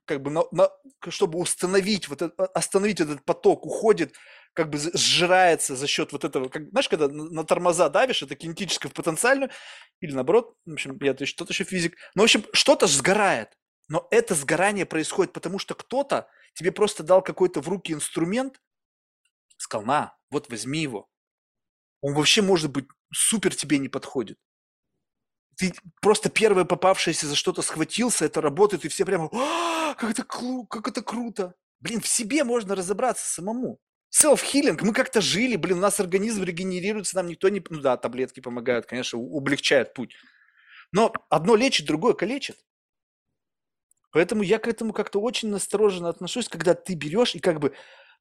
как 0.05 0.21
бы 0.21 0.29
на, 0.29 0.43
на, 0.51 0.69
чтобы 1.09 1.39
установить, 1.39 2.07
вот 2.07 2.21
это, 2.21 2.45
остановить 2.45 2.99
этот 2.99 3.25
поток, 3.25 3.65
уходит, 3.65 4.13
как 4.59 4.69
бы 4.69 4.77
сжирается 4.77 5.75
за 5.75 5.87
счет 5.87 6.11
вот 6.11 6.23
этого. 6.23 6.49
Как, 6.49 6.69
знаешь, 6.69 6.89
когда 6.89 7.07
на 7.07 7.43
тормоза 7.43 7.89
давишь, 7.89 8.21
это 8.21 8.35
кинетическое 8.35 8.89
в 8.89 8.93
потенциальную, 8.93 9.49
или 10.01 10.13
наоборот, 10.13 10.55
в 10.65 10.73
общем, 10.73 10.97
я 11.01 11.15
что-то 11.25 11.53
еще 11.53 11.63
физик. 11.63 11.97
Но, 12.15 12.21
в 12.21 12.25
общем, 12.25 12.43
что-то 12.53 12.87
сгорает. 12.87 13.57
Но 13.87 14.07
это 14.11 14.35
сгорание 14.35 14.85
происходит 14.85 15.33
потому, 15.33 15.59
что 15.59 15.75
кто-то 15.75 16.29
тебе 16.53 16.71
просто 16.71 17.03
дал 17.03 17.21
какой-то 17.21 17.61
в 17.61 17.69
руки 17.69 17.93
инструмент, 17.93 18.61
сказал, 19.57 19.85
на, 19.85 20.17
вот 20.29 20.49
возьми 20.49 20.79
его 20.79 21.09
он 22.01 22.13
вообще, 22.13 22.41
может 22.41 22.71
быть, 22.71 22.87
супер 23.13 23.55
тебе 23.55 23.77
не 23.77 23.89
подходит. 23.89 24.37
Ты 25.57 25.73
просто 26.01 26.29
первое 26.29 26.63
попавшееся 26.63 27.27
за 27.27 27.35
что-то 27.35 27.61
схватился, 27.61 28.25
это 28.25 28.39
работает, 28.39 28.85
и 28.85 28.87
все 28.87 29.05
прямо, 29.05 29.29
«А, 29.33 29.93
как 29.95 30.11
это, 30.11 30.23
как 30.23 30.87
это 30.87 31.01
круто. 31.01 31.53
Блин, 31.81 31.99
в 31.99 32.07
себе 32.07 32.43
можно 32.43 32.75
разобраться 32.75 33.25
самому. 33.27 33.79
Селф-хилинг, 34.09 34.81
мы 34.81 34.93
как-то 34.93 35.21
жили, 35.21 35.55
блин, 35.55 35.77
у 35.77 35.81
нас 35.81 35.99
организм 35.99 36.43
регенерируется, 36.43 37.15
нам 37.15 37.27
никто 37.27 37.49
не... 37.49 37.63
Ну 37.69 37.79
да, 37.79 37.95
таблетки 37.95 38.39
помогают, 38.39 38.85
конечно, 38.85 39.19
облегчают 39.19 39.93
путь. 39.93 40.15
Но 40.91 41.13
одно 41.29 41.55
лечит, 41.55 41.85
другое 41.85 42.13
калечит. 42.13 42.57
Поэтому 44.11 44.41
я 44.41 44.57
к 44.57 44.67
этому 44.67 44.93
как-то 44.93 45.21
очень 45.21 45.49
настороженно 45.49 46.09
отношусь, 46.09 46.49
когда 46.49 46.73
ты 46.73 46.95
берешь 46.95 47.35
и 47.35 47.39
как 47.39 47.59
бы 47.59 47.75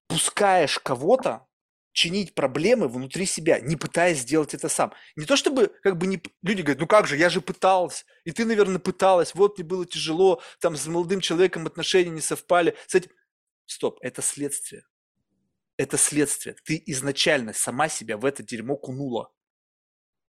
пускаешь 0.07 0.79
кого-то 0.79 1.47
чинить 1.93 2.35
проблемы 2.35 2.89
внутри 2.89 3.25
себя, 3.25 3.59
не 3.59 3.77
пытаясь 3.77 4.19
сделать 4.19 4.55
это 4.55 4.69
сам. 4.69 4.93
Не 5.17 5.25
то 5.25 5.37
чтобы, 5.37 5.73
как 5.83 5.97
бы, 5.97 6.07
не... 6.07 6.23
люди 6.43 6.61
говорят, 6.61 6.81
ну 6.81 6.87
как 6.87 7.07
же, 7.07 7.17
я 7.17 7.31
же 7.31 7.41
пытался, 7.41 8.05
и 8.25 8.31
ты, 8.31 8.45
наверное, 8.45 8.79
пыталась, 8.79 9.35
вот 9.35 9.59
мне 9.59 9.67
было 9.67 9.87
тяжело, 9.87 10.43
там 10.61 10.77
с 10.77 10.87
молодым 10.87 11.21
человеком 11.21 11.67
отношения 11.67 12.11
не 12.11 12.21
совпали. 12.21 12.77
Кстати, 12.87 13.11
стоп, 13.67 13.99
это 14.03 14.21
следствие. 14.21 14.85
Это 15.79 15.97
следствие. 15.97 16.57
Ты 16.65 16.83
изначально 16.87 17.55
сама 17.55 17.89
себя 17.89 18.19
в 18.19 18.25
это 18.25 18.43
дерьмо 18.43 18.77
кунула. 18.77 19.33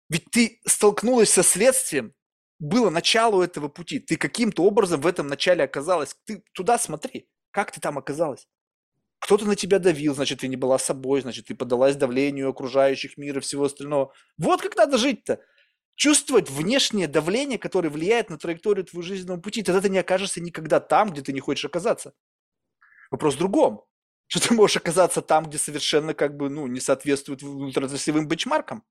Ведь 0.07 0.29
ты 0.31 0.61
столкнулась 0.65 1.31
со 1.31 1.43
следствием, 1.43 2.13
было 2.59 2.89
начало 2.89 3.43
этого 3.43 3.67
пути. 3.67 3.99
Ты 3.99 4.15
каким-то 4.15 4.63
образом 4.63 5.01
в 5.01 5.07
этом 5.07 5.27
начале 5.27 5.63
оказалась. 5.63 6.15
Ты 6.25 6.43
туда 6.53 6.77
смотри, 6.77 7.27
как 7.51 7.71
ты 7.71 7.81
там 7.81 7.97
оказалась. 7.97 8.47
Кто-то 9.19 9.45
на 9.45 9.55
тебя 9.55 9.79
давил, 9.79 10.13
значит, 10.13 10.39
ты 10.41 10.47
не 10.47 10.55
была 10.55 10.77
собой, 10.77 11.21
значит, 11.21 11.47
ты 11.47 11.55
подалась 11.55 11.95
давлению 11.95 12.49
окружающих 12.49 13.17
мира 13.17 13.39
и 13.39 13.41
всего 13.41 13.65
остального. 13.65 14.13
Вот 14.37 14.61
как 14.61 14.75
надо 14.75 14.97
жить-то. 14.97 15.41
Чувствовать 15.95 16.49
внешнее 16.49 17.07
давление, 17.07 17.57
которое 17.57 17.89
влияет 17.89 18.29
на 18.29 18.37
траекторию 18.37 18.85
твоего 18.85 19.01
жизненного 19.05 19.41
пути. 19.41 19.63
Тогда 19.63 19.81
ты 19.81 19.89
не 19.89 19.97
окажешься 19.97 20.41
никогда 20.41 20.79
там, 20.79 21.09
где 21.09 21.21
ты 21.21 21.33
не 21.33 21.39
хочешь 21.39 21.65
оказаться. 21.65 22.13
Вопрос 23.11 23.35
в 23.35 23.39
другом. 23.39 23.88
Что 24.29 24.47
ты 24.47 24.53
можешь 24.53 24.77
оказаться 24.77 25.23
там, 25.23 25.45
где 25.45 25.57
совершенно 25.57 26.13
как 26.13 26.37
бы, 26.37 26.49
ну, 26.49 26.67
не 26.67 26.79
соответствует 26.79 27.41
внутриотраслевым 27.41 28.27
бенчмаркам. 28.27 28.83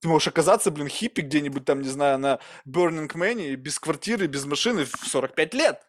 Ты 0.00 0.08
можешь 0.08 0.28
оказаться, 0.28 0.70
блин, 0.70 0.88
хиппи 0.88 1.22
где-нибудь 1.22 1.64
там, 1.64 1.80
не 1.80 1.88
знаю, 1.88 2.18
на 2.18 2.38
Burning 2.68 3.10
Man, 3.10 3.56
без 3.56 3.78
квартиры, 3.80 4.26
без 4.26 4.44
машины 4.44 4.84
в 4.84 5.08
45 5.08 5.54
лет 5.54 5.82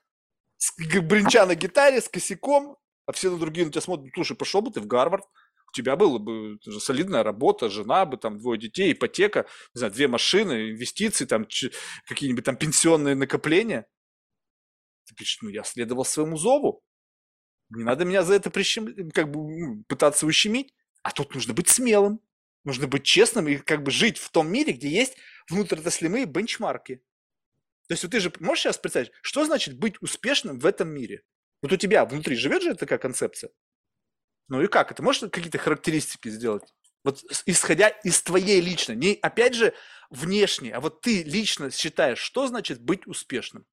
с, 0.55 0.73
бренча 0.77 1.45
на 1.45 1.55
гитаре, 1.55 1.99
с 1.99 2.07
косяком, 2.07 2.77
а 3.05 3.11
все 3.11 3.29
на 3.31 3.37
другие 3.37 3.65
на 3.65 3.71
тебя 3.71 3.81
смотрят, 3.81 4.13
слушай, 4.15 4.35
пошел 4.35 4.61
бы 4.61 4.71
ты 4.71 4.79
в 4.79 4.87
Гарвард, 4.87 5.25
у 5.67 5.71
тебя 5.73 5.97
была 5.97 6.19
бы 6.19 6.57
солидная 6.79 7.23
работа, 7.23 7.69
жена 7.69 8.05
бы, 8.05 8.15
там, 8.15 8.39
двое 8.39 8.57
детей, 8.57 8.93
ипотека, 8.93 9.45
не 9.73 9.79
знаю, 9.79 9.93
две 9.93 10.07
машины, 10.07 10.71
инвестиции, 10.71 11.25
там, 11.25 11.45
какие-нибудь 12.07 12.45
там 12.45 12.55
пенсионные 12.55 13.15
накопления. 13.15 13.87
Ты 15.05 15.15
говоришь, 15.15 15.37
ну, 15.41 15.49
я 15.49 15.63
следовал 15.65 16.05
своему 16.05 16.37
зову. 16.37 16.81
Не 17.69 17.83
надо 17.83 18.05
меня 18.05 18.23
за 18.23 18.33
это 18.33 18.49
прищем... 18.49 19.11
как 19.11 19.31
бы 19.31 19.83
пытаться 19.83 20.25
ущемить. 20.25 20.73
А 21.03 21.11
тут 21.11 21.33
нужно 21.33 21.53
быть 21.53 21.69
смелым. 21.69 22.19
Нужно 22.65 22.87
быть 22.87 23.03
честным 23.03 23.47
и 23.47 23.57
как 23.57 23.83
бы 23.83 23.91
жить 23.91 24.17
в 24.17 24.29
том 24.31 24.51
мире, 24.51 24.73
где 24.73 24.89
есть 24.89 25.15
внутриотраслевые 25.49 26.25
бенчмарки. 26.25 27.01
То 27.87 27.93
есть 27.93 28.03
вот 28.03 28.11
ты 28.11 28.19
же 28.19 28.31
можешь 28.39 28.63
сейчас 28.63 28.77
представить, 28.77 29.11
что 29.21 29.45
значит 29.45 29.77
быть 29.77 30.01
успешным 30.01 30.59
в 30.59 30.65
этом 30.65 30.89
мире? 30.89 31.23
Вот 31.61 31.71
у 31.71 31.77
тебя 31.77 32.05
внутри 32.05 32.35
живет 32.35 32.61
же 32.61 32.75
такая 32.75 32.99
концепция? 32.99 33.51
Ну 34.47 34.61
и 34.61 34.67
как? 34.67 34.91
Это 34.91 35.01
можешь 35.01 35.21
какие-то 35.31 35.57
характеристики 35.57 36.29
сделать? 36.29 36.63
Вот 37.03 37.23
исходя 37.45 37.87
из 37.87 38.21
твоей 38.21 38.59
личной, 38.61 38.95
не 38.95 39.17
опять 39.21 39.55
же 39.55 39.73
внешней, 40.09 40.71
а 40.71 40.81
вот 40.81 41.01
ты 41.01 41.23
лично 41.23 41.71
считаешь, 41.71 42.19
что 42.19 42.47
значит 42.47 42.81
быть 42.81 43.07
успешным? 43.07 43.65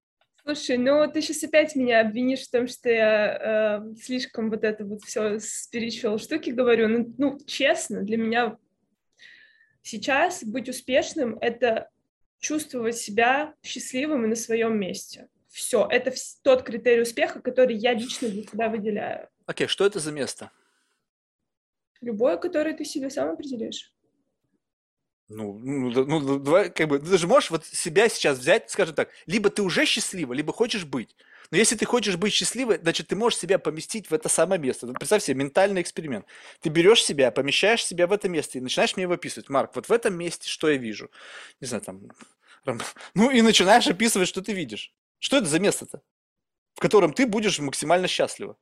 Слушай, 0.46 0.78
ну 0.78 1.10
ты 1.10 1.22
сейчас 1.22 1.42
опять 1.42 1.74
меня 1.74 2.00
обвинишь 2.00 2.46
в 2.46 2.50
том, 2.52 2.68
что 2.68 2.88
я 2.88 3.80
э, 3.82 3.94
слишком 4.00 4.48
вот 4.48 4.62
это 4.62 4.84
вот 4.84 5.02
все 5.02 5.38
spiritual 5.38 6.18
штуки 6.18 6.50
говорю. 6.50 6.86
Ну, 6.86 7.12
ну, 7.18 7.38
честно, 7.46 8.02
для 8.02 8.16
меня 8.16 8.56
сейчас 9.82 10.44
быть 10.44 10.68
успешным— 10.68 11.36
это 11.40 11.90
чувствовать 12.38 12.96
себя 12.96 13.54
счастливым 13.60 14.24
и 14.24 14.28
на 14.28 14.36
своем 14.36 14.78
месте. 14.78 15.28
Все, 15.48 15.84
это 15.90 16.12
тот 16.44 16.62
критерий 16.62 17.02
успеха, 17.02 17.40
который 17.40 17.74
я 17.74 17.92
лично 17.94 18.28
для 18.28 18.44
себя 18.44 18.68
выделяю. 18.68 19.28
Окей, 19.46 19.66
okay, 19.66 19.68
что 19.68 19.84
это 19.84 19.98
за 19.98 20.12
место? 20.12 20.52
Любое, 22.00 22.36
которое 22.36 22.76
ты 22.76 22.84
себе 22.84 23.10
сам 23.10 23.30
определишь. 23.30 23.92
Ну, 25.28 25.58
ну, 25.58 26.04
ну, 26.04 26.38
давай, 26.38 26.70
как 26.70 26.88
бы, 26.88 27.00
ты 27.00 27.18
же 27.18 27.26
можешь 27.26 27.50
вот 27.50 27.66
себя 27.66 28.08
сейчас 28.08 28.38
взять, 28.38 28.70
скажем 28.70 28.94
так, 28.94 29.10
либо 29.26 29.50
ты 29.50 29.62
уже 29.62 29.84
счастлива, 29.84 30.32
либо 30.32 30.52
хочешь 30.52 30.84
быть. 30.84 31.16
Но 31.50 31.58
если 31.58 31.76
ты 31.76 31.84
хочешь 31.84 32.16
быть 32.16 32.32
счастливой, 32.32 32.78
значит, 32.78 33.08
ты 33.08 33.16
можешь 33.16 33.38
себя 33.38 33.58
поместить 33.58 34.08
в 34.10 34.14
это 34.14 34.28
самое 34.28 34.60
место. 34.60 34.86
Ну, 34.86 34.94
представь 34.94 35.22
себе, 35.22 35.36
ментальный 35.36 35.82
эксперимент. 35.82 36.26
Ты 36.60 36.68
берешь 36.70 37.04
себя, 37.04 37.30
помещаешь 37.30 37.84
себя 37.84 38.06
в 38.06 38.12
это 38.12 38.28
место 38.28 38.58
и 38.58 38.60
начинаешь 38.60 38.96
мне 38.96 39.02
его 39.02 39.14
описывать. 39.14 39.48
Марк, 39.48 39.74
вот 39.74 39.88
в 39.88 39.92
этом 39.92 40.14
месте 40.14 40.48
что 40.48 40.68
я 40.68 40.76
вижу? 40.76 41.10
Не 41.60 41.66
знаю, 41.66 41.82
там... 41.82 42.02
Ну, 43.14 43.30
и 43.30 43.42
начинаешь 43.42 43.86
описывать, 43.86 44.28
что 44.28 44.42
ты 44.42 44.52
видишь. 44.52 44.92
Что 45.18 45.38
это 45.38 45.46
за 45.46 45.60
место-то, 45.60 46.02
в 46.74 46.80
котором 46.80 47.12
ты 47.12 47.26
будешь 47.26 47.58
максимально 47.60 48.08
счастлива? 48.08 48.56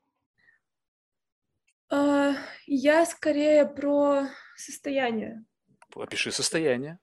Uh, 1.91 2.36
я 2.66 3.07
скорее 3.07 3.66
про 3.66 4.28
состояние. 4.57 5.45
Опиши 5.94 6.32
состояние. 6.32 6.98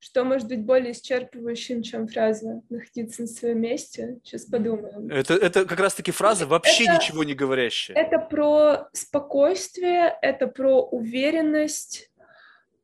Что 0.00 0.24
может 0.24 0.48
быть 0.48 0.64
более 0.64 0.92
исчерпывающим, 0.92 1.82
чем 1.82 2.08
фраза 2.08 2.62
«находиться 2.70 3.22
на 3.22 3.28
своем 3.28 3.60
месте»? 3.60 4.18
Сейчас 4.24 4.46
подумаем. 4.46 5.10
Это, 5.10 5.34
это 5.34 5.66
как 5.66 5.78
раз-таки 5.80 6.12
фраза 6.12 6.46
вообще 6.46 6.84
это, 6.84 6.94
ничего 6.94 7.24
не 7.24 7.34
говорящая. 7.34 7.96
Это 7.96 8.18
про 8.18 8.88
спокойствие, 8.92 10.16
это 10.22 10.46
про 10.46 10.82
уверенность, 10.82 12.10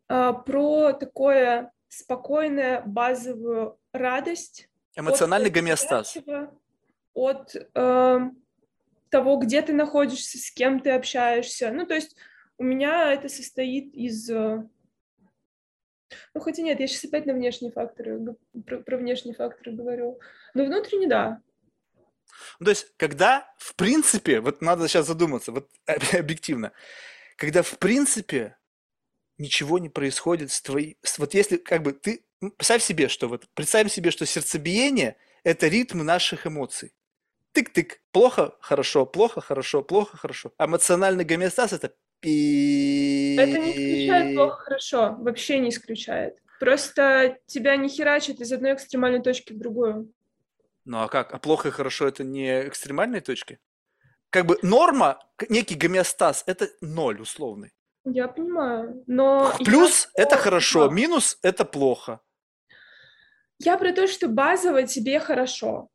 а, 0.09 0.33
про 0.33 0.93
такое 0.93 1.73
спокойное 1.89 2.83
базовую 2.85 3.79
радость. 3.93 4.69
Эмоциональный 4.97 5.49
от 5.49 5.55
гомеостаз. 5.55 6.19
От 7.15 7.55
э, 7.55 8.21
того, 9.09 9.37
где 9.37 9.63
ты 9.63 9.73
находишься, 9.73 10.39
с 10.39 10.51
кем 10.51 10.81
ты 10.81 10.91
общаешься. 10.91 11.71
Ну, 11.71 11.87
то 11.87 11.95
есть 11.95 12.17
у 12.59 12.65
меня 12.65 13.13
это 13.13 13.29
состоит 13.29 13.93
из... 13.95 14.31
Э, 14.31 14.67
ну, 16.35 16.41
хотя 16.41 16.63
нет, 16.63 16.81
я 16.81 16.87
сейчас 16.87 17.05
опять 17.05 17.27
на 17.27 17.35
внешние 17.35 17.73
факторы, 17.73 18.37
про, 18.67 18.79
про 18.81 18.97
внешние 18.97 19.35
факторы 19.35 19.73
говорю. 19.73 20.21
Но 20.55 20.65
внутренне, 20.65 21.09
да. 21.09 21.41
Ну, 22.59 22.65
то 22.65 22.71
есть, 22.71 22.93
когда, 22.97 23.53
в 23.59 23.75
принципе, 23.75 24.41
вот 24.41 24.63
надо 24.63 24.89
сейчас 24.89 25.07
задуматься, 25.07 25.53
вот 25.53 25.69
объективно, 26.13 26.73
когда, 27.37 27.63
в 27.63 27.79
принципе, 27.79 28.57
ничего 29.39 29.79
не 29.79 29.89
происходит 29.89 30.53
с 30.53 30.63
твоей... 30.63 30.99
Вот 31.19 31.35
если, 31.35 31.57
как 31.57 31.83
бы, 31.83 31.93
ты... 31.93 32.25
Представь 32.57 32.83
себе, 32.83 33.09
что 33.09 33.29
вот... 33.29 33.49
Представим 33.55 33.89
себе, 33.89 34.11
что 34.11 34.27
сердцебиение– 34.27 35.17
это 35.45 35.67
ритм 35.67 36.03
наших 36.03 36.47
эмоций. 36.47 36.93
Тык-тык. 37.53 38.01
Плохо, 38.13 38.57
хорошо, 38.61 39.07
плохо, 39.07 39.41
хорошо, 39.41 39.83
плохо, 39.83 40.17
хорошо. 40.17 40.53
Эмоциональный 40.59 41.25
гомеостаз– 41.25 41.73
это 41.73 41.95
это 42.25 43.59
не 43.59 43.71
исключает 43.73 44.35
плохо 44.35 44.57
хорошо, 44.57 45.17
вообще 45.19 45.59
не 45.59 45.71
исключает. 45.71 46.39
Просто 46.61 47.39
тебя 47.47 47.77
не 47.77 47.89
херачит 47.89 48.41
из 48.41 48.53
одной 48.53 48.75
экстремальной 48.75 49.23
точки 49.23 49.53
в 49.53 49.59
другую. 49.59 50.13
Ну 50.85 51.03
а 51.03 51.09
как? 51.09 51.33
А 51.35 51.39
плохо 51.39 51.69
и 51.69 51.73
хорошо 51.73 52.09
это 52.09 52.25
не 52.25 52.69
экстремальные 52.69 53.21
точки? 53.21 53.59
Как 54.31 54.47
бы 54.47 54.59
норма, 54.63 55.19
некий 55.49 55.75
гомеостаз, 55.75 56.45
это 56.47 56.69
ноль 56.81 57.21
условный. 57.21 57.73
Я 58.05 58.29
понимаю, 58.29 59.03
но... 59.07 59.55
Плюс 59.65 60.09
я... 60.17 60.25
это 60.25 60.37
хорошо, 60.37 60.91
минус 60.91 61.39
это 61.43 61.65
плохо. 61.65 62.21
Я 63.59 63.79
про 63.79 63.93
то, 63.93 64.07
что 64.07 64.29
базово 64.29 64.83
тебе 64.83 65.21
хорошо. 65.21 65.89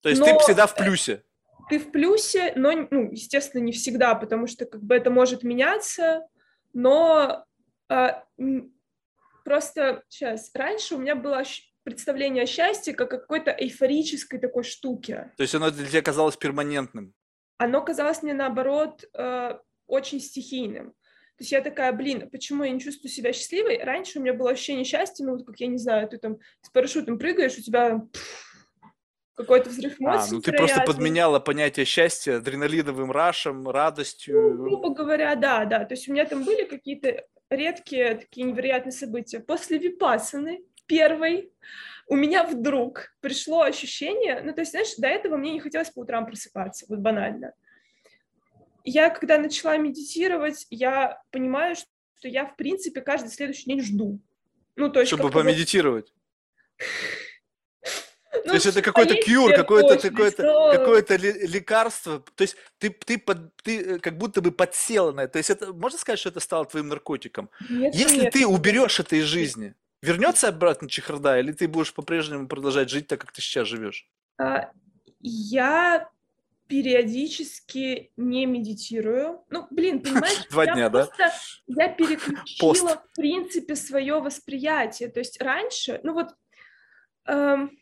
То 0.00 0.08
есть 0.10 0.20
но... 0.20 0.26
ты 0.26 0.38
всегда 0.40 0.66
в 0.66 0.74
плюсе 0.74 1.24
ты 1.72 1.78
в 1.78 1.90
плюсе, 1.90 2.52
но, 2.54 2.86
ну, 2.90 3.10
естественно, 3.10 3.62
не 3.62 3.72
всегда, 3.72 4.14
потому 4.14 4.46
что 4.46 4.66
как 4.66 4.82
бы 4.82 4.94
это 4.94 5.08
может 5.08 5.42
меняться, 5.42 6.28
но 6.74 7.46
а, 7.88 8.24
просто 9.42 10.02
сейчас, 10.06 10.50
раньше 10.52 10.96
у 10.96 10.98
меня 10.98 11.16
было 11.16 11.44
представление 11.82 12.42
о 12.42 12.46
счастье 12.46 12.92
как 12.92 13.14
о 13.14 13.18
какой-то 13.18 13.52
эйфорической 13.52 14.38
такой 14.38 14.64
штуке. 14.64 15.32
То 15.38 15.44
есть 15.44 15.54
оно 15.54 15.70
для 15.70 15.88
тебя 15.88 16.02
казалось 16.02 16.36
перманентным? 16.36 17.14
Оно 17.56 17.80
казалось 17.80 18.22
мне, 18.22 18.34
наоборот, 18.34 19.06
э, 19.14 19.58
очень 19.86 20.20
стихийным. 20.20 20.90
То 20.90 21.38
есть 21.38 21.52
я 21.52 21.62
такая, 21.62 21.90
блин, 21.94 22.28
почему 22.28 22.64
я 22.64 22.70
не 22.70 22.80
чувствую 22.80 23.10
себя 23.10 23.32
счастливой? 23.32 23.82
Раньше 23.82 24.18
у 24.18 24.22
меня 24.22 24.34
было 24.34 24.50
ощущение 24.50 24.84
счастья, 24.84 25.24
ну, 25.24 25.36
вот 25.36 25.46
как, 25.46 25.58
я 25.58 25.68
не 25.68 25.78
знаю, 25.78 26.06
ты 26.06 26.18
там 26.18 26.36
с 26.60 26.68
парашютом 26.68 27.18
прыгаешь, 27.18 27.56
у 27.56 27.62
тебя 27.62 27.98
пфф, 28.12 28.51
какой-то 29.34 29.70
взрыв 29.70 30.00
эмоций. 30.00 30.30
А, 30.30 30.34
ну 30.34 30.40
ты 30.40 30.52
просто 30.52 30.82
подменяла 30.82 31.40
понятие 31.40 31.86
счастья 31.86 32.36
адреналиновым 32.36 33.10
рашем, 33.10 33.68
радостью. 33.68 34.54
Ну, 34.54 34.64
грубо 34.64 34.90
говоря, 34.90 35.34
да, 35.34 35.64
да. 35.64 35.84
То 35.84 35.94
есть 35.94 36.08
у 36.08 36.12
меня 36.12 36.24
там 36.24 36.44
были 36.44 36.64
какие-то 36.64 37.24
редкие 37.50 38.16
такие 38.16 38.46
невероятные 38.46 38.92
события. 38.92 39.40
После 39.40 39.78
випасаны 39.78 40.62
первой 40.86 41.52
у 42.06 42.16
меня 42.16 42.44
вдруг 42.44 43.14
пришло 43.20 43.62
ощущение, 43.62 44.42
ну 44.42 44.52
то 44.52 44.60
есть, 44.60 44.72
знаешь, 44.72 44.94
до 44.96 45.08
этого 45.08 45.36
мне 45.36 45.52
не 45.52 45.60
хотелось 45.60 45.90
по 45.90 46.00
утрам 46.00 46.26
просыпаться, 46.26 46.84
вот 46.88 46.98
банально. 46.98 47.52
Я, 48.84 49.10
когда 49.10 49.38
начала 49.38 49.76
медитировать, 49.76 50.66
я 50.68 51.22
понимаю, 51.30 51.76
что 51.76 52.28
я, 52.28 52.46
в 52.46 52.56
принципе, 52.56 53.00
каждый 53.00 53.30
следующий 53.30 53.66
день 53.66 53.80
жду. 53.80 54.18
Ну, 54.74 54.90
то 54.90 55.00
есть... 55.00 55.12
Чтобы 55.12 55.30
помедитировать. 55.30 56.12
Ну, 58.32 58.42
то 58.44 58.54
есть 58.54 58.66
это 58.66 58.82
какой-то 58.82 59.14
кьюр, 59.14 59.54
какое-то 59.54 59.98
какое-то 59.98 60.42
какое-то 60.76 61.16
лекарство. 61.16 62.22
То 62.34 62.42
есть 62.42 62.56
ты 62.78 62.90
ты 62.90 63.18
под, 63.18 63.54
ты 63.56 63.80
э, 63.80 63.98
как 63.98 64.16
будто 64.16 64.40
бы 64.40 64.50
подсела 64.50 65.12
на 65.12 65.22
это. 65.22 65.34
То 65.34 65.38
есть 65.38 65.50
это 65.50 65.72
можно 65.72 65.98
сказать, 65.98 66.18
что 66.18 66.30
это 66.30 66.40
стало 66.40 66.64
твоим 66.64 66.88
наркотиком. 66.88 67.50
Нет, 67.68 67.94
Если 67.94 68.22
нет, 68.22 68.32
ты 68.32 68.46
уберешь 68.46 69.00
это 69.00 69.16
из 69.16 69.24
жизни, 69.24 69.74
вернется 70.00 70.48
обратно 70.48 70.88
чехарда, 70.88 71.38
или 71.38 71.52
ты 71.52 71.68
будешь 71.68 71.92
по-прежнему 71.92 72.48
продолжать 72.48 72.90
жить 72.90 73.06
так, 73.06 73.20
как 73.20 73.32
ты 73.32 73.42
сейчас 73.42 73.68
живешь? 73.68 74.08
А, 74.38 74.70
я 75.20 76.08
периодически 76.68 78.12
не 78.16 78.46
медитирую. 78.46 79.44
Ну, 79.50 79.66
блин, 79.70 80.00
понимаешь? 80.00 80.46
Два 80.50 80.64
дня, 80.64 80.88
просто, 80.88 81.14
да? 81.18 81.32
Я 81.66 81.88
переключила, 81.88 82.96
в 82.96 83.14
принципе, 83.14 83.76
свое 83.76 84.20
восприятие. 84.20 85.10
То 85.10 85.20
есть 85.20 85.40
раньше, 85.42 86.00
ну 86.02 86.14
вот, 86.14 86.28
эм, 87.26 87.78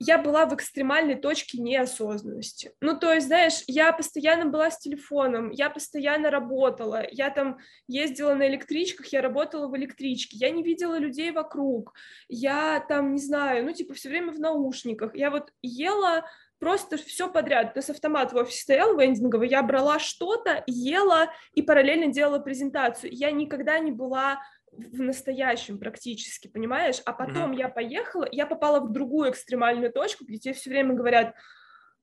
я 0.00 0.16
была 0.16 0.46
в 0.46 0.54
экстремальной 0.54 1.14
точке 1.14 1.60
неосознанности. 1.60 2.72
Ну, 2.80 2.98
то 2.98 3.12
есть, 3.12 3.26
знаешь, 3.26 3.62
я 3.66 3.92
постоянно 3.92 4.46
была 4.46 4.70
с 4.70 4.78
телефоном, 4.78 5.50
я 5.50 5.68
постоянно 5.68 6.30
работала, 6.30 7.06
я 7.12 7.28
там 7.28 7.58
ездила 7.86 8.34
на 8.34 8.48
электричках, 8.48 9.08
я 9.08 9.20
работала 9.20 9.68
в 9.68 9.76
электричке, 9.76 10.38
я 10.38 10.50
не 10.50 10.62
видела 10.62 10.98
людей 10.98 11.30
вокруг, 11.32 11.92
я 12.28 12.80
там, 12.88 13.12
не 13.12 13.20
знаю, 13.20 13.64
ну, 13.66 13.72
типа, 13.72 13.92
все 13.92 14.08
время 14.08 14.32
в 14.32 14.40
наушниках, 14.40 15.14
я 15.14 15.30
вот 15.30 15.52
ела 15.60 16.24
просто 16.58 16.96
все 16.96 17.28
подряд. 17.28 17.74
То 17.74 17.78
есть 17.78 17.90
автомат 17.90 18.32
в 18.32 18.36
офисе 18.36 18.62
стоял 18.62 18.96
вендинговый, 18.96 19.48
я 19.48 19.62
брала 19.62 19.98
что-то, 19.98 20.62
ела 20.66 21.30
и 21.54 21.62
параллельно 21.62 22.12
делала 22.12 22.38
презентацию. 22.38 23.12
Я 23.12 23.32
никогда 23.32 23.78
не 23.78 23.90
была 23.90 24.40
в 24.72 25.00
настоящем 25.00 25.78
практически, 25.78 26.48
понимаешь? 26.48 27.00
А 27.04 27.12
потом 27.12 27.52
mm-hmm. 27.52 27.58
я 27.58 27.68
поехала, 27.68 28.28
я 28.30 28.46
попала 28.46 28.80
в 28.80 28.92
другую 28.92 29.30
экстремальную 29.30 29.92
точку, 29.92 30.24
где 30.24 30.38
тебе 30.38 30.54
все 30.54 30.70
время 30.70 30.94
говорят, 30.94 31.34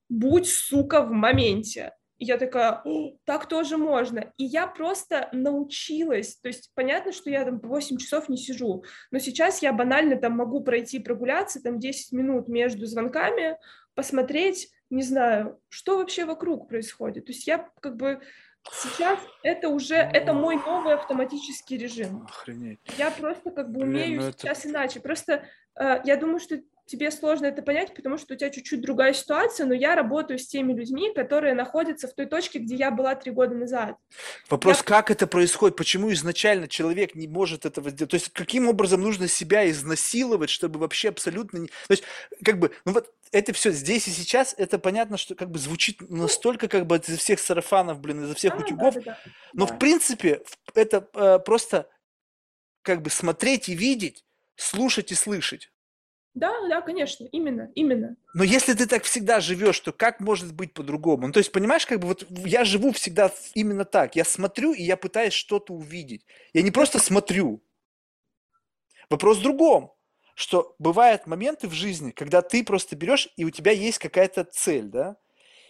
будь, 0.08 0.48
сука, 0.48 1.02
в 1.02 1.10
моменте. 1.10 1.92
И 2.18 2.24
я 2.24 2.36
такая, 2.36 2.82
так 3.24 3.46
тоже 3.46 3.76
можно. 3.76 4.32
И 4.36 4.44
я 4.44 4.66
просто 4.66 5.28
научилась, 5.32 6.36
то 6.36 6.48
есть 6.48 6.72
понятно, 6.74 7.12
что 7.12 7.30
я 7.30 7.44
там 7.44 7.60
по 7.60 7.68
8 7.68 7.96
часов 7.96 8.28
не 8.28 8.36
сижу, 8.36 8.84
но 9.12 9.18
сейчас 9.20 9.62
я 9.62 9.72
банально 9.72 10.16
там 10.16 10.32
могу 10.32 10.62
пройти 10.62 10.98
прогуляться, 10.98 11.62
там 11.62 11.78
10 11.78 12.12
минут 12.12 12.48
между 12.48 12.86
звонками, 12.86 13.56
посмотреть, 13.94 14.68
не 14.90 15.02
знаю, 15.02 15.60
что 15.68 15.98
вообще 15.98 16.24
вокруг 16.24 16.68
происходит. 16.68 17.26
То 17.26 17.32
есть 17.32 17.46
я 17.46 17.68
как 17.80 17.96
бы 17.96 18.20
Сейчас 18.70 19.18
это 19.42 19.68
уже, 19.68 19.96
это 19.96 20.32
мой 20.32 20.56
новый 20.56 20.94
автоматический 20.94 21.78
режим. 21.78 22.26
Охренеть. 22.28 22.80
Я 22.98 23.10
просто 23.10 23.50
как 23.50 23.70
бы 23.70 23.80
Блин, 23.80 23.88
умею 23.88 24.22
ну 24.22 24.32
сейчас 24.32 24.60
это... 24.60 24.70
иначе. 24.70 25.00
Просто 25.00 25.44
э, 25.74 26.00
я 26.04 26.16
думаю, 26.16 26.38
что 26.38 26.60
тебе 26.88 27.10
сложно 27.10 27.46
это 27.46 27.62
понять, 27.62 27.94
потому 27.94 28.18
что 28.18 28.34
у 28.34 28.36
тебя 28.36 28.50
чуть-чуть 28.50 28.80
другая 28.80 29.12
ситуация, 29.12 29.66
но 29.66 29.74
я 29.74 29.94
работаю 29.94 30.38
с 30.38 30.46
теми 30.46 30.72
людьми, 30.72 31.12
которые 31.14 31.54
находятся 31.54 32.08
в 32.08 32.14
той 32.14 32.26
точке, 32.26 32.58
где 32.58 32.74
я 32.74 32.90
была 32.90 33.14
три 33.14 33.30
года 33.30 33.54
назад. 33.54 33.96
Вопрос, 34.48 34.78
я... 34.78 34.82
как 34.82 35.10
это 35.10 35.26
происходит? 35.26 35.76
Почему 35.76 36.12
изначально 36.12 36.66
человек 36.66 37.14
не 37.14 37.28
может 37.28 37.66
этого 37.66 37.90
сделать? 37.90 38.10
То 38.10 38.16
есть 38.16 38.30
каким 38.30 38.68
образом 38.68 39.02
нужно 39.02 39.28
себя 39.28 39.68
изнасиловать, 39.70 40.50
чтобы 40.50 40.80
вообще 40.80 41.10
абсолютно 41.10 41.58
не... 41.58 41.66
То 41.66 41.90
есть 41.90 42.04
как 42.42 42.58
бы, 42.58 42.72
ну 42.84 42.92
вот 42.92 43.12
это 43.30 43.52
все 43.52 43.70
здесь 43.70 44.08
и 44.08 44.10
сейчас, 44.10 44.54
это 44.56 44.78
понятно, 44.78 45.18
что 45.18 45.34
как 45.34 45.50
бы 45.50 45.58
звучит 45.58 46.00
настолько 46.10 46.68
как 46.68 46.86
бы 46.86 46.96
из 46.96 47.18
всех 47.18 47.38
сарафанов, 47.38 48.00
блин, 48.00 48.24
из 48.24 48.34
всех 48.34 48.54
а, 48.54 48.56
утюгов, 48.56 48.94
да, 48.94 49.00
да, 49.00 49.18
да. 49.24 49.32
но 49.52 49.66
да. 49.66 49.74
в 49.74 49.78
принципе 49.78 50.42
это 50.74 51.06
э, 51.12 51.38
просто 51.38 51.88
как 52.82 53.02
бы 53.02 53.10
смотреть 53.10 53.68
и 53.68 53.74
видеть, 53.74 54.24
слушать 54.56 55.12
и 55.12 55.14
слышать. 55.14 55.70
Да, 56.38 56.52
да, 56.68 56.80
конечно, 56.82 57.24
именно, 57.32 57.70
именно. 57.74 58.16
Но 58.32 58.44
если 58.44 58.72
ты 58.74 58.86
так 58.86 59.02
всегда 59.02 59.40
живешь, 59.40 59.80
то 59.80 59.92
как 59.92 60.20
может 60.20 60.54
быть 60.54 60.72
по-другому? 60.72 61.26
Ну, 61.26 61.32
то 61.32 61.38
есть, 61.38 61.50
понимаешь, 61.50 61.84
как 61.84 61.98
бы 61.98 62.08
вот 62.08 62.26
я 62.30 62.64
живу 62.64 62.92
всегда 62.92 63.32
именно 63.54 63.84
так. 63.84 64.14
Я 64.14 64.24
смотрю, 64.24 64.72
и 64.72 64.84
я 64.84 64.96
пытаюсь 64.96 65.32
что-то 65.32 65.74
увидеть. 65.74 66.24
Я 66.52 66.62
не 66.62 66.70
просто 66.70 67.00
смотрю. 67.00 67.60
Вопрос 69.10 69.38
в 69.38 69.42
другом, 69.42 69.92
что 70.34 70.76
бывают 70.78 71.26
моменты 71.26 71.66
в 71.66 71.72
жизни, 71.72 72.12
когда 72.12 72.40
ты 72.40 72.62
просто 72.62 72.94
берешь, 72.94 73.28
и 73.36 73.44
у 73.44 73.50
тебя 73.50 73.72
есть 73.72 73.98
какая-то 73.98 74.44
цель, 74.44 74.84
да? 74.84 75.16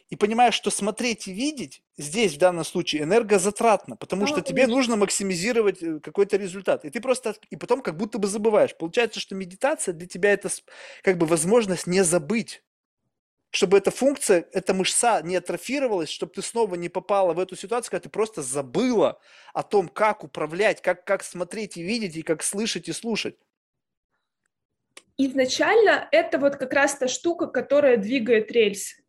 И 0.09 0.17
понимаешь, 0.17 0.55
что 0.55 0.71
смотреть 0.71 1.29
и 1.29 1.33
видеть 1.33 1.83
здесь 1.99 2.35
в 2.35 2.39
данном 2.39 2.65
случае 2.65 3.03
энергозатратно, 3.03 3.97
потому 3.97 4.27
что 4.27 4.41
тебе 4.41 4.67
нужно 4.67 4.97
максимизировать 4.97 5.83
э, 5.83 6.01
какой-то 6.01 6.39
результат. 6.39 6.85
И 6.85 6.91
ты 6.91 7.01
просто, 7.01 7.37
и 7.51 7.57
потом 7.57 7.83
как 7.83 7.97
будто 7.97 8.19
бы 8.19 8.27
забываешь. 8.27 8.75
Получается, 8.75 9.21
что 9.21 9.35
медитация 9.35 9.93
для 9.93 10.07
тебя 10.07 10.33
это 10.33 10.49
как 11.03 11.19
бы 11.19 11.27
возможность 11.27 11.87
не 11.87 12.03
забыть. 12.03 12.63
Чтобы 13.51 13.79
эта 13.79 13.91
функция, 13.91 14.47
эта 14.53 14.75
мышца 14.75 15.23
не 15.23 15.37
атрофировалась, 15.37 16.11
чтобы 16.11 16.33
ты 16.35 16.43
снова 16.43 16.75
не 16.75 16.91
попала 16.91 17.33
в 17.33 17.39
эту 17.39 17.57
ситуацию, 17.57 17.91
когда 17.91 18.05
ты 18.05 18.11
просто 18.11 18.43
забыла 18.43 19.19
о 19.55 19.63
том, 19.63 19.89
как 19.89 20.23
управлять, 20.23 20.83
как, 20.83 21.05
как 21.05 21.23
смотреть 21.23 21.79
и 21.79 21.83
видеть, 21.83 22.17
и 22.17 22.23
как 22.23 22.43
слышать 22.43 22.89
и 22.89 22.93
слушать. 22.93 23.37
Изначально 25.17 26.09
это 26.13 26.39
вот 26.39 26.57
как 26.57 26.73
раз 26.75 26.97
та 26.97 27.09
штука, 27.09 27.47
которая 27.47 27.97
двигает 27.97 28.53
рельсы. 28.53 29.03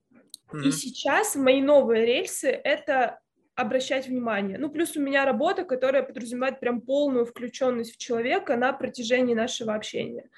Mm-hmm. 0.51 0.63
И 0.63 0.71
сейчас 0.71 1.35
мои 1.35 1.61
новые 1.61 2.05
рельсы— 2.05 2.47
это 2.63 3.19
обращать 3.55 4.07
внимание. 4.07 4.57
Ну, 4.57 4.69
плюс 4.69 4.95
у 4.95 5.01
меня 5.01 5.25
работа, 5.25 5.63
которая 5.63 6.03
подразумевает 6.03 6.59
прям 6.59 6.81
полную 6.81 7.25
включенность 7.25 7.93
в 7.93 7.97
человека 7.97 8.55
на 8.55 8.71
протяжении 8.73 9.33
нашего 9.33 9.75
общения. 9.75 10.29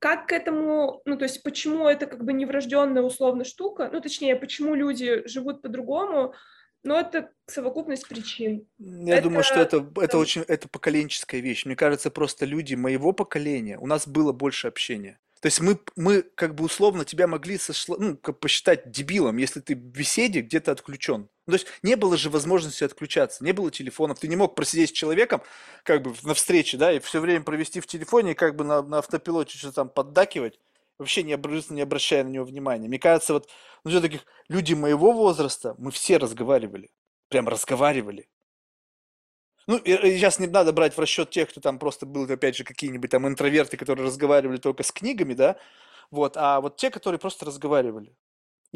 Как 0.00 0.26
к 0.26 0.32
этому, 0.32 1.00
ну, 1.04 1.16
то 1.16 1.24
есть 1.24 1.42
почему 1.42 1.88
это 1.88 2.06
как 2.06 2.24
бы 2.24 2.32
неврожденная 2.32 3.02
условно 3.02 3.44
штука, 3.44 3.88
ну, 3.92 4.00
точнее, 4.00 4.36
почему 4.36 4.74
люди 4.74 5.26
живут 5.26 5.62
по-другому, 5.62 6.34
но 6.82 7.00
это 7.00 7.30
совокупность 7.46 8.06
причин. 8.06 8.66
Я 8.78 9.14
это... 9.14 9.24
думаю, 9.24 9.42
что 9.44 9.60
это, 9.60 9.86
это 9.96 10.18
очень 10.18 10.42
это 10.42 10.68
поколенческая 10.68 11.40
вещь. 11.40 11.64
Мне 11.64 11.76
кажется, 11.76 12.10
просто 12.10 12.44
люди 12.44 12.74
моего 12.74 13.12
поколения, 13.12 13.78
у 13.78 13.86
нас 13.86 14.06
было 14.06 14.32
больше 14.32 14.68
общения. 14.68 15.18
То 15.44 15.48
есть 15.48 15.60
мы, 15.60 15.78
мы 15.94 16.22
как 16.22 16.54
бы 16.54 16.64
условно 16.64 17.04
тебя 17.04 17.26
могли 17.26 17.58
сошло, 17.58 17.98
ну, 17.98 18.16
как 18.16 18.40
посчитать 18.40 18.90
дебилом, 18.90 19.36
если 19.36 19.60
ты 19.60 19.74
в 19.76 19.78
беседе 19.78 20.40
где-то 20.40 20.72
отключен. 20.72 21.28
Ну, 21.46 21.50
то 21.50 21.52
есть 21.52 21.66
не 21.82 21.96
было 21.96 22.16
же 22.16 22.30
возможности 22.30 22.82
отключаться, 22.82 23.44
не 23.44 23.52
было 23.52 23.70
телефонов, 23.70 24.18
ты 24.18 24.26
не 24.26 24.36
мог 24.36 24.54
просидеть 24.54 24.88
с 24.88 24.92
человеком 24.92 25.42
как 25.82 26.00
бы 26.00 26.14
на 26.22 26.32
встрече, 26.32 26.78
да, 26.78 26.90
и 26.90 26.98
все 26.98 27.20
время 27.20 27.44
провести 27.44 27.80
в 27.80 27.86
телефоне, 27.86 28.34
как 28.34 28.56
бы 28.56 28.64
на, 28.64 28.80
на 28.80 29.00
автопилоте 29.00 29.58
что-то 29.58 29.74
там 29.74 29.90
поддакивать, 29.90 30.58
вообще 30.96 31.22
не, 31.22 31.36
не 31.74 31.82
обращая 31.82 32.24
на 32.24 32.28
него 32.28 32.46
внимания. 32.46 32.88
Мне 32.88 32.98
кажется, 32.98 33.34
вот, 33.34 33.50
ну, 33.84 33.90
все-таки 33.90 34.22
люди 34.48 34.72
моего 34.72 35.12
возраста, 35.12 35.74
мы 35.76 35.90
все 35.90 36.16
разговаривали, 36.16 36.88
прям 37.28 37.48
разговаривали. 37.48 38.30
Ну, 39.68 39.78
сейчас 39.84 40.38
не 40.38 40.46
надо 40.46 40.72
брать 40.72 40.94
в 40.96 41.00
расчет 41.00 41.30
тех, 41.30 41.48
кто 41.48 41.60
там 41.60 41.78
просто 41.78 42.04
был, 42.06 42.30
опять 42.30 42.56
же, 42.56 42.64
какие-нибудь 42.64 43.10
там 43.10 43.26
интроверты, 43.26 43.76
которые 43.78 44.06
разговаривали 44.06 44.58
только 44.58 44.82
с 44.82 44.92
книгами, 44.92 45.32
да, 45.34 45.56
вот, 46.10 46.36
а 46.36 46.60
вот 46.60 46.76
те, 46.76 46.90
которые 46.90 47.18
просто 47.18 47.46
разговаривали. 47.46 48.14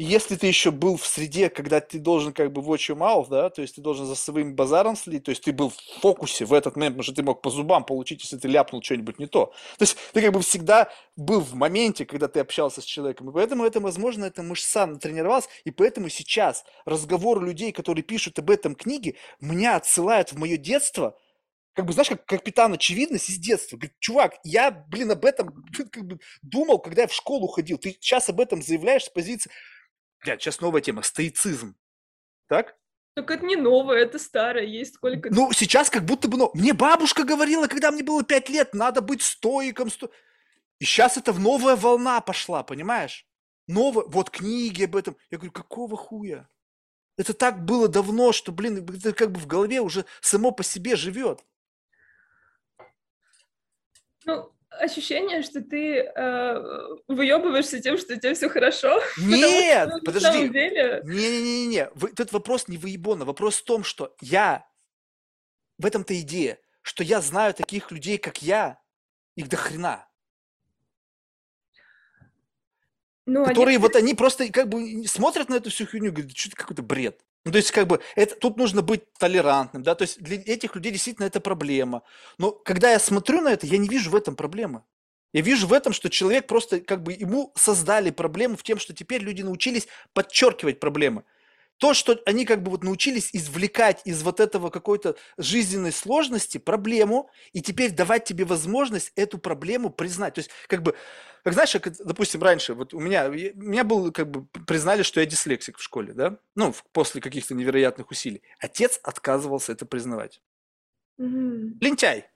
Если 0.01 0.37
ты 0.37 0.47
еще 0.47 0.71
был 0.71 0.95
в 0.95 1.05
среде, 1.05 1.49
когда 1.49 1.81
ты 1.81 1.99
должен 1.99 2.31
как 2.31 2.53
бы 2.53 2.61
watch 2.61 2.89
your 2.89 2.95
mouth, 2.95 3.27
да, 3.29 3.49
то 3.49 3.61
есть 3.61 3.75
ты 3.75 3.81
должен 3.81 4.05
за 4.05 4.15
своим 4.15 4.55
базаром 4.55 4.95
следить, 4.95 5.25
то 5.25 5.31
есть 5.31 5.43
ты 5.43 5.51
был 5.51 5.71
в 5.71 5.99
фокусе 5.99 6.45
в 6.45 6.53
этот 6.53 6.77
момент, 6.77 6.93
потому 6.93 7.03
что 7.03 7.13
ты 7.13 7.21
мог 7.21 7.41
по 7.41 7.49
зубам 7.49 7.83
получить, 7.83 8.21
если 8.21 8.37
ты 8.37 8.47
ляпнул 8.47 8.81
что-нибудь 8.81 9.19
не 9.19 9.25
то. 9.25 9.47
То 9.77 9.83
есть 9.83 9.97
ты 10.13 10.21
как 10.21 10.31
бы 10.31 10.39
всегда 10.39 10.89
был 11.17 11.41
в 11.41 11.53
моменте, 11.53 12.05
когда 12.05 12.29
ты 12.29 12.39
общался 12.39 12.79
с 12.79 12.85
человеком. 12.85 13.29
И 13.29 13.33
поэтому 13.33 13.65
это, 13.65 13.81
возможно, 13.81 14.23
это 14.23 14.41
мышца 14.41 14.85
натренировалась, 14.85 15.49
и 15.65 15.71
поэтому 15.71 16.07
сейчас 16.07 16.63
разговор 16.85 17.43
людей, 17.43 17.73
которые 17.73 18.03
пишут 18.03 18.39
об 18.39 18.51
этом 18.51 18.75
книге, 18.75 19.15
меня 19.41 19.75
отсылают 19.75 20.31
в 20.31 20.37
мое 20.37 20.55
детство, 20.55 21.17
как 21.73 21.85
бы, 21.85 21.91
знаешь, 21.91 22.07
как 22.07 22.25
капитан 22.25 22.71
очевидность 22.71 23.29
из 23.29 23.37
детства. 23.37 23.75
Говорит, 23.75 23.99
чувак, 23.99 24.37
я, 24.45 24.71
блин, 24.71 25.11
об 25.11 25.25
этом 25.25 25.65
как 25.91 26.05
бы 26.05 26.19
думал, 26.41 26.79
когда 26.79 27.01
я 27.01 27.07
в 27.09 27.13
школу 27.13 27.47
ходил. 27.47 27.77
Ты 27.77 27.97
сейчас 27.99 28.29
об 28.29 28.39
этом 28.39 28.61
заявляешь 28.61 29.03
с 29.03 29.09
позиции 29.09 29.51
Блядь, 30.23 30.41
сейчас 30.41 30.59
новая 30.61 30.81
тема, 30.81 31.01
стоицизм. 31.01 31.75
Так? 32.47 32.75
Так 33.15 33.31
это 33.31 33.45
не 33.45 33.55
новое, 33.55 33.99
это 33.99 34.19
старое, 34.19 34.65
есть 34.65 34.95
сколько... 34.95 35.29
Ну, 35.29 35.51
сейчас 35.51 35.89
как 35.89 36.05
будто 36.05 36.27
бы... 36.27 36.37
Ну, 36.37 36.51
мне 36.53 36.73
бабушка 36.73 37.23
говорила, 37.23 37.67
когда 37.67 37.91
мне 37.91 38.03
было 38.03 38.23
пять 38.23 38.49
лет, 38.49 38.73
надо 38.73 39.01
быть 39.01 39.21
стоиком. 39.21 39.89
Сто... 39.89 40.09
И 40.79 40.85
сейчас 40.85 41.17
это 41.17 41.31
в 41.31 41.39
новая 41.39 41.75
волна 41.75 42.21
пошла, 42.21 42.63
понимаешь? 42.63 43.27
Новая, 43.67 44.05
вот 44.05 44.29
книги 44.29 44.83
об 44.83 44.95
этом. 44.95 45.17
Я 45.29 45.37
говорю, 45.37 45.51
какого 45.51 45.97
хуя? 45.97 46.49
Это 47.17 47.33
так 47.33 47.65
было 47.65 47.89
давно, 47.89 48.31
что, 48.31 48.51
блин, 48.51 48.87
это 48.87 49.11
как 49.13 49.31
бы 49.31 49.39
в 49.39 49.47
голове 49.47 49.81
уже 49.81 50.05
само 50.21 50.51
по 50.51 50.63
себе 50.63 50.95
живет. 50.95 51.43
Ну, 54.25 54.53
ощущение, 54.79 55.41
что 55.41 55.61
ты 55.61 55.99
э, 55.99 56.95
выебываешься 57.07 57.79
тем, 57.79 57.97
что 57.97 58.13
у 58.13 58.17
тебя 58.17 58.33
все 58.33 58.49
хорошо. 58.49 58.99
Нет, 59.17 59.89
что, 59.89 59.99
подожди. 60.05 60.27
На 60.27 60.33
самом 60.33 60.53
деле... 60.53 61.01
Не-не-не, 61.03 61.89
тут 62.15 62.31
вопрос 62.31 62.67
не 62.67 62.77
выебона, 62.77 63.25
вопрос 63.25 63.57
в 63.57 63.63
том, 63.63 63.83
что 63.83 64.15
я, 64.21 64.65
в 65.77 65.85
этом-то 65.85 66.19
идея, 66.21 66.59
что 66.81 67.03
я 67.03 67.21
знаю 67.21 67.53
таких 67.53 67.91
людей, 67.91 68.17
как 68.17 68.41
я, 68.41 68.79
их 69.35 69.49
до 69.49 69.57
хрена. 69.57 70.07
Ну, 73.25 73.45
которые 73.45 73.75
они... 73.75 73.77
вот 73.77 73.95
они 73.95 74.15
просто 74.15 74.51
как 74.51 74.69
бы 74.69 75.05
смотрят 75.05 75.49
на 75.49 75.55
эту 75.55 75.69
всю 75.69 75.85
хуйню 75.85 76.07
и 76.07 76.11
говорят, 76.11 76.35
что 76.35 76.49
это 76.49 76.57
какой-то 76.57 76.81
бред. 76.81 77.23
Ну, 77.45 77.51
то 77.51 77.57
есть, 77.57 77.71
как 77.71 77.87
бы, 77.87 78.01
это, 78.15 78.35
тут 78.35 78.57
нужно 78.57 78.81
быть 78.81 79.11
толерантным, 79.13 79.81
да, 79.81 79.95
то 79.95 80.03
есть 80.03 80.21
для 80.21 80.37
этих 80.37 80.75
людей 80.75 80.91
действительно 80.91 81.25
это 81.25 81.39
проблема. 81.39 82.03
Но 82.37 82.51
когда 82.51 82.91
я 82.91 82.99
смотрю 82.99 83.41
на 83.41 83.49
это, 83.49 83.65
я 83.65 83.77
не 83.77 83.87
вижу 83.87 84.11
в 84.11 84.15
этом 84.15 84.35
проблемы. 84.35 84.83
Я 85.31 85.41
вижу 85.41 85.67
в 85.67 85.73
этом, 85.73 85.93
что 85.93 86.09
человек 86.09 86.47
просто, 86.47 86.81
как 86.81 87.03
бы, 87.03 87.13
ему 87.13 87.53
создали 87.55 88.09
проблему 88.09 88.57
в 88.57 88.63
тем, 88.63 88.79
что 88.79 88.93
теперь 88.93 89.21
люди 89.21 89.41
научились 89.41 89.87
подчеркивать 90.13 90.79
проблемы 90.79 91.23
то, 91.79 91.93
что 91.93 92.21
они 92.25 92.45
как 92.45 92.61
бы 92.61 92.71
вот 92.71 92.83
научились 92.83 93.29
извлекать 93.33 94.01
из 94.03 94.21
вот 94.21 94.39
этого 94.39 94.69
какой-то 94.69 95.15
жизненной 95.37 95.93
сложности 95.93 96.57
проблему, 96.57 97.29
и 97.53 97.61
теперь 97.61 97.91
давать 97.91 98.25
тебе 98.25 98.43
возможность 98.43 99.13
эту 99.15 99.37
проблему 99.37 99.89
признать. 99.89 100.35
То 100.35 100.39
есть, 100.39 100.51
как 100.67 100.83
бы, 100.83 100.95
как 101.43 101.53
знаешь, 101.53 101.71
как, 101.71 101.95
допустим, 102.05 102.43
раньше, 102.43 102.73
вот 102.73 102.93
у 102.93 102.99
меня, 102.99 103.29
меня 103.29 103.85
был, 103.85 104.11
как 104.11 104.29
бы, 104.29 104.45
признали, 104.67 105.03
что 105.03 105.21
я 105.21 105.25
дислексик 105.25 105.77
в 105.77 105.81
школе, 105.81 106.13
да, 106.13 106.37
ну, 106.53 106.73
после 106.91 107.21
каких-то 107.21 107.55
невероятных 107.55 108.11
усилий. 108.11 108.43
Отец 108.59 108.99
отказывался 109.01 109.71
это 109.71 109.85
признавать. 109.85 110.41
Mm-hmm. 111.17 111.77
Лентяй. 111.79 112.29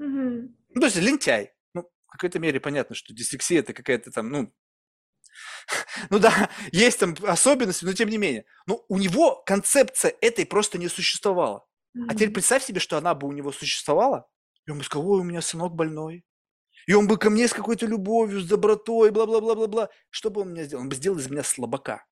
Mm-hmm. 0.00 0.48
Ну, 0.70 0.80
то 0.80 0.86
есть 0.86 0.96
лентяй. 0.96 1.52
Ну, 1.74 1.82
в 2.06 2.12
какой-то 2.12 2.38
мере 2.38 2.60
понятно, 2.60 2.94
что 2.94 3.12
дислексия 3.12 3.60
это 3.60 3.74
какая-то 3.74 4.10
там, 4.10 4.30
ну, 4.30 4.52
ну 6.10 6.18
да, 6.18 6.50
есть 6.72 7.00
там 7.00 7.14
особенности, 7.22 7.84
но 7.84 7.92
тем 7.92 8.08
не 8.08 8.18
менее. 8.18 8.44
Но 8.66 8.84
у 8.88 8.98
него 8.98 9.42
концепция 9.46 10.14
этой 10.20 10.46
просто 10.46 10.78
не 10.78 10.88
существовала. 10.88 11.66
А 12.08 12.14
теперь 12.14 12.30
представь 12.30 12.64
себе, 12.64 12.78
что 12.80 12.98
она 12.98 13.14
бы 13.14 13.26
у 13.26 13.32
него 13.32 13.52
существовала, 13.52 14.28
и 14.66 14.70
он 14.70 14.78
бы 14.78 14.84
сказал, 14.84 15.08
ой, 15.08 15.20
у 15.20 15.24
меня 15.24 15.40
сынок 15.40 15.74
больной. 15.74 16.24
И 16.86 16.92
он 16.92 17.08
бы 17.08 17.16
ко 17.16 17.30
мне 17.30 17.48
с 17.48 17.52
какой-то 17.52 17.86
любовью, 17.86 18.40
с 18.40 18.46
добротой, 18.46 19.10
бла-бла-бла-бла-бла. 19.10 19.88
Что 20.10 20.30
бы 20.30 20.42
он 20.42 20.50
мне 20.50 20.64
сделал? 20.64 20.82
Он 20.82 20.88
бы 20.88 20.94
сделал 20.94 21.18
из 21.18 21.28
меня 21.28 21.42
слабака. 21.42 22.04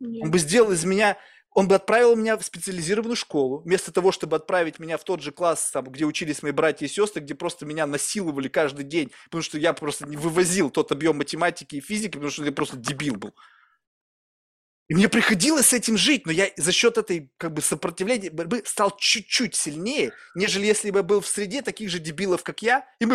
Нет. 0.00 0.24
Он 0.24 0.30
бы 0.30 0.38
сделал 0.38 0.72
из 0.72 0.84
меня 0.84 1.18
он 1.52 1.66
бы 1.66 1.74
отправил 1.74 2.14
меня 2.14 2.36
в 2.36 2.44
специализированную 2.44 3.16
школу, 3.16 3.58
вместо 3.58 3.92
того, 3.92 4.12
чтобы 4.12 4.36
отправить 4.36 4.78
меня 4.78 4.96
в 4.96 5.04
тот 5.04 5.20
же 5.20 5.32
класс, 5.32 5.70
там, 5.72 5.84
где 5.84 6.04
учились 6.04 6.42
мои 6.42 6.52
братья 6.52 6.86
и 6.86 6.88
сестры, 6.88 7.20
где 7.20 7.34
просто 7.34 7.66
меня 7.66 7.86
насиловали 7.86 8.48
каждый 8.48 8.84
день, 8.84 9.10
потому 9.24 9.42
что 9.42 9.58
я 9.58 9.72
просто 9.72 10.06
не 10.06 10.16
вывозил 10.16 10.70
тот 10.70 10.92
объем 10.92 11.18
математики 11.18 11.76
и 11.76 11.80
физики, 11.80 12.12
потому 12.12 12.30
что 12.30 12.44
я 12.44 12.52
просто 12.52 12.76
дебил 12.76 13.16
был. 13.16 13.34
И 14.88 14.94
мне 14.94 15.08
приходилось 15.08 15.66
с 15.66 15.72
этим 15.72 15.96
жить, 15.96 16.26
но 16.26 16.32
я 16.32 16.48
за 16.56 16.72
счет 16.72 16.98
этой 16.98 17.30
как 17.36 17.52
бы 17.52 17.62
сопротивления 17.62 18.28
борьбы 18.28 18.62
стал 18.64 18.96
чуть-чуть 18.96 19.54
сильнее, 19.54 20.12
нежели 20.34 20.66
если 20.66 20.90
бы 20.90 20.98
я 20.98 21.02
был 21.04 21.20
в 21.20 21.28
среде 21.28 21.62
таких 21.62 21.90
же 21.90 22.00
дебилов, 22.00 22.42
как 22.42 22.60
я, 22.60 22.84
и 22.98 23.06
мы 23.06 23.14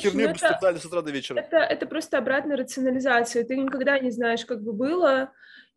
херню 0.00 0.28
ну 0.28 0.32
бы 0.32 0.38
это, 0.38 0.80
с 0.80 0.84
утра 0.84 1.02
до 1.02 1.10
вечера. 1.10 1.38
Это, 1.38 1.58
это 1.58 1.86
просто 1.86 2.18
обратная 2.18 2.56
рационализация. 2.56 3.44
Ты 3.44 3.56
никогда 3.56 3.98
не 3.98 4.10
знаешь, 4.10 4.44
как 4.44 4.62
бы 4.62 4.72
было, 4.72 5.32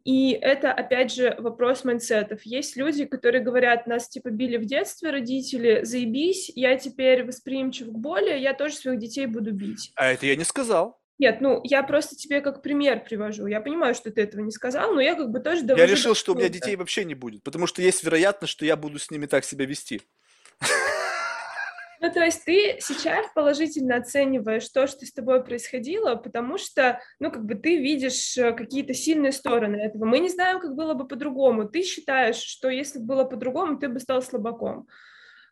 и 0.07 0.31
это, 0.31 0.71
опять 0.71 1.13
же, 1.13 1.35
вопрос 1.37 1.83
майндсетов. 1.83 2.43
Есть 2.43 2.77
люди, 2.77 3.03
которые 3.03 3.43
говорят, 3.43 3.87
нас 3.87 4.07
типа 4.07 4.29
били 4.29 4.55
в 4.55 4.63
детстве 4.63 5.09
родители, 5.09 5.81
заебись, 5.83 6.49
я 6.55 6.77
теперь 6.77 7.25
восприимчив 7.25 7.87
к 7.87 7.91
боли, 7.91 8.39
я 8.39 8.53
тоже 8.53 8.75
своих 8.75 8.99
детей 8.99 9.25
буду 9.25 9.51
бить. 9.51 9.91
А 9.95 10.09
это 10.09 10.25
я 10.25 10.37
не 10.37 10.45
сказал. 10.45 10.97
Нет, 11.19 11.41
ну, 11.41 11.59
я 11.65 11.83
просто 11.83 12.15
тебе 12.15 12.39
как 12.39 12.61
пример 12.61 13.03
привожу. 13.03 13.47
Я 13.47 13.59
понимаю, 13.59 13.95
что 13.95 14.09
ты 14.09 14.21
этого 14.21 14.39
не 14.39 14.51
сказал, 14.51 14.93
но 14.93 15.01
я 15.01 15.13
как 15.13 15.29
бы 15.29 15.41
тоже. 15.41 15.65
Я 15.65 15.85
решил, 15.85 16.15
что 16.15 16.31
у 16.31 16.35
меня 16.37 16.47
детей 16.47 16.77
вообще 16.77 17.03
не 17.03 17.13
будет, 17.13 17.43
потому 17.43 17.67
что 17.67 17.81
есть 17.81 18.01
вероятность, 18.05 18.53
что 18.53 18.65
я 18.65 18.77
буду 18.77 18.99
с 18.99 19.11
ними 19.11 19.25
так 19.25 19.43
себя 19.43 19.65
вести. 19.65 20.03
Ну, 22.07 22.13
то 22.13 22.23
есть 22.23 22.45
ты 22.45 22.77
сейчас 22.79 23.27
положительно 23.35 23.97
оцениваешь 23.97 24.69
то, 24.69 24.87
что 24.87 25.05
с 25.05 25.11
тобой 25.11 25.43
происходило, 25.43 26.15
потому 26.15 26.57
что, 26.57 27.01
ну, 27.19 27.29
как 27.31 27.43
бы 27.43 27.55
ты 27.55 27.79
видишь 27.79 28.37
э, 28.37 28.53
какие-то 28.53 28.93
сильные 28.93 29.33
стороны 29.33 29.75
этого. 29.75 30.05
Мы 30.05 30.19
не 30.19 30.29
знаем, 30.29 30.61
как 30.61 30.73
было 30.73 30.93
бы 30.93 31.05
по-другому. 31.05 31.67
Ты 31.67 31.83
считаешь, 31.83 32.37
что 32.37 32.69
если 32.69 32.99
бы 32.99 33.07
было 33.07 33.23
по-другому, 33.25 33.77
ты 33.77 33.89
бы 33.89 33.99
стал 33.99 34.21
слабаком. 34.21 34.87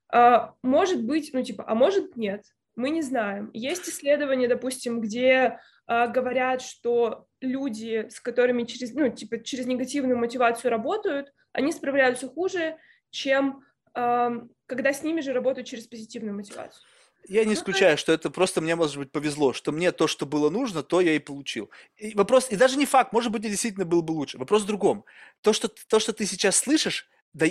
А, 0.07 0.53
может 0.61 1.03
быть, 1.03 1.31
ну, 1.33 1.43
типа, 1.43 1.65
а 1.67 1.75
может 1.75 2.15
нет. 2.15 2.45
Мы 2.77 2.89
не 2.89 3.01
знаем. 3.01 3.49
Есть 3.51 3.89
исследования, 3.89 4.47
допустим, 4.47 5.01
где 5.01 5.59
а, 5.87 6.07
говорят, 6.07 6.61
что 6.61 7.25
люди, 7.41 8.07
с 8.09 8.21
которыми 8.21 8.63
через, 8.63 8.93
ну, 8.93 9.09
типа, 9.09 9.43
через 9.43 9.65
негативную 9.65 10.17
мотивацию 10.17 10.71
работают, 10.71 11.33
они 11.51 11.73
справляются 11.73 12.29
хуже, 12.29 12.77
чем 13.09 13.64
когда 13.95 14.93
с 14.93 15.03
ними 15.03 15.21
же 15.21 15.33
работают 15.33 15.67
через 15.67 15.87
позитивную 15.87 16.35
мотивацию. 16.35 16.83
Я 17.27 17.41
не 17.41 17.47
ну, 17.47 17.53
исключаю, 17.53 17.97
что 17.97 18.11
это 18.11 18.29
просто 18.29 18.61
мне, 18.61 18.75
может 18.75 18.97
быть, 18.97 19.11
повезло, 19.11 19.53
что 19.53 19.71
мне 19.71 19.91
то, 19.91 20.05
что 20.05 20.25
было 20.25 20.49
нужно, 20.49 20.83
то 20.83 21.01
я 21.01 21.15
и 21.15 21.19
получил. 21.19 21.71
И 21.97 22.13
вопрос, 22.13 22.51
и 22.51 22.55
даже 22.55 22.77
не 22.77 22.85
факт, 22.85 23.13
может 23.13 23.31
быть, 23.31 23.41
действительно 23.41 23.85
был 23.85 24.03
бы 24.03 24.11
лучше. 24.11 24.37
Вопрос 24.37 24.63
в 24.63 24.67
другом. 24.67 25.05
То, 25.41 25.51
что, 25.51 25.67
то, 25.67 25.99
что 25.99 26.13
ты 26.13 26.25
сейчас 26.27 26.57
слышишь, 26.57 27.09
да, 27.33 27.47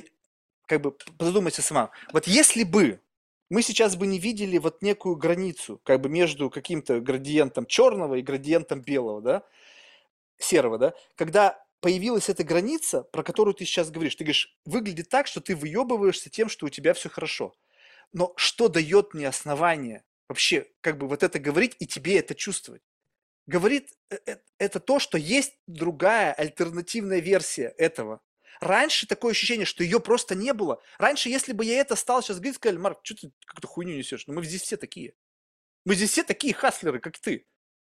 как 0.66 0.80
бы 0.80 0.96
задумайся 1.18 1.62
сама. 1.62 1.90
Вот 2.12 2.26
если 2.28 2.62
бы 2.62 3.00
мы 3.50 3.62
сейчас 3.62 3.96
бы 3.96 4.06
не 4.06 4.18
видели 4.18 4.58
вот 4.58 4.80
некую 4.82 5.16
границу, 5.16 5.80
как 5.82 6.00
бы 6.00 6.08
между 6.08 6.50
каким-то 6.50 7.00
градиентом 7.00 7.66
черного 7.66 8.14
и 8.14 8.22
градиентом 8.22 8.80
белого, 8.80 9.20
да, 9.20 9.42
серого, 10.38 10.78
да, 10.78 10.94
когда 11.16 11.63
появилась 11.84 12.30
эта 12.30 12.44
граница, 12.44 13.02
про 13.02 13.22
которую 13.22 13.52
ты 13.52 13.66
сейчас 13.66 13.90
говоришь. 13.90 14.14
Ты 14.14 14.24
говоришь, 14.24 14.56
выглядит 14.64 15.10
так, 15.10 15.26
что 15.26 15.42
ты 15.42 15.54
выебываешься 15.54 16.30
тем, 16.30 16.48
что 16.48 16.64
у 16.64 16.70
тебя 16.70 16.94
все 16.94 17.10
хорошо. 17.10 17.54
Но 18.14 18.32
что 18.36 18.68
дает 18.68 19.12
мне 19.12 19.28
основание 19.28 20.02
вообще 20.26 20.66
как 20.80 20.96
бы 20.96 21.06
вот 21.06 21.22
это 21.22 21.38
говорить 21.38 21.76
и 21.80 21.86
тебе 21.86 22.18
это 22.18 22.34
чувствовать? 22.34 22.80
Говорит 23.46 23.92
э, 24.08 24.16
э, 24.24 24.36
это 24.56 24.80
то, 24.80 24.98
что 24.98 25.18
есть 25.18 25.58
другая 25.66 26.32
альтернативная 26.32 27.20
версия 27.20 27.74
этого. 27.76 28.22
Раньше 28.60 29.06
такое 29.06 29.32
ощущение, 29.32 29.66
что 29.66 29.84
ее 29.84 30.00
просто 30.00 30.34
не 30.34 30.54
было. 30.54 30.80
Раньше, 30.96 31.28
если 31.28 31.52
бы 31.52 31.66
я 31.66 31.78
это 31.78 31.96
стал 31.96 32.22
сейчас 32.22 32.38
говорить, 32.38 32.56
сказали, 32.56 32.78
Марк, 32.78 33.00
что 33.02 33.14
ты 33.14 33.30
какую-то 33.44 33.68
хуйню 33.68 33.94
несешь? 33.94 34.26
Ну 34.26 34.32
мы 34.32 34.42
здесь 34.46 34.62
все 34.62 34.78
такие. 34.78 35.12
Мы 35.84 35.96
здесь 35.96 36.12
все 36.12 36.24
такие 36.24 36.54
хаслеры, 36.54 36.98
как 36.98 37.18
ты. 37.18 37.46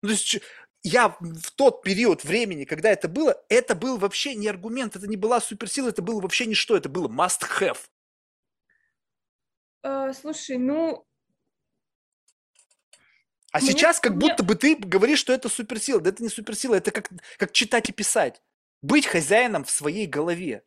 Ну, 0.00 0.08
то 0.08 0.14
есть 0.14 0.40
я 0.84 1.16
в 1.18 1.50
тот 1.56 1.82
период 1.82 2.24
времени, 2.24 2.64
когда 2.64 2.90
это 2.90 3.08
было, 3.08 3.42
это 3.48 3.74
был 3.74 3.96
вообще 3.96 4.34
не 4.34 4.46
аргумент, 4.48 4.94
это 4.94 5.08
не 5.08 5.16
была 5.16 5.40
суперсила, 5.40 5.88
это 5.88 6.02
было 6.02 6.20
вообще 6.20 6.44
ничто, 6.44 6.76
это 6.76 6.90
было 6.90 7.08
must 7.08 7.42
have. 7.58 7.78
Uh, 9.82 10.12
слушай, 10.12 10.58
ну... 10.58 11.06
А 13.50 13.58
Мне... 13.58 13.68
сейчас 13.68 13.98
как 13.98 14.16
будто 14.16 14.42
бы 14.42 14.56
ты 14.56 14.76
говоришь, 14.76 15.20
что 15.20 15.32
это 15.32 15.48
суперсила. 15.48 16.00
Да 16.00 16.10
это 16.10 16.22
не 16.22 16.28
суперсила, 16.28 16.74
это 16.74 16.90
как, 16.90 17.10
как 17.38 17.52
читать 17.52 17.88
и 17.88 17.92
писать. 17.92 18.42
Быть 18.82 19.06
хозяином 19.06 19.64
в 19.64 19.70
своей 19.70 20.06
голове. 20.06 20.64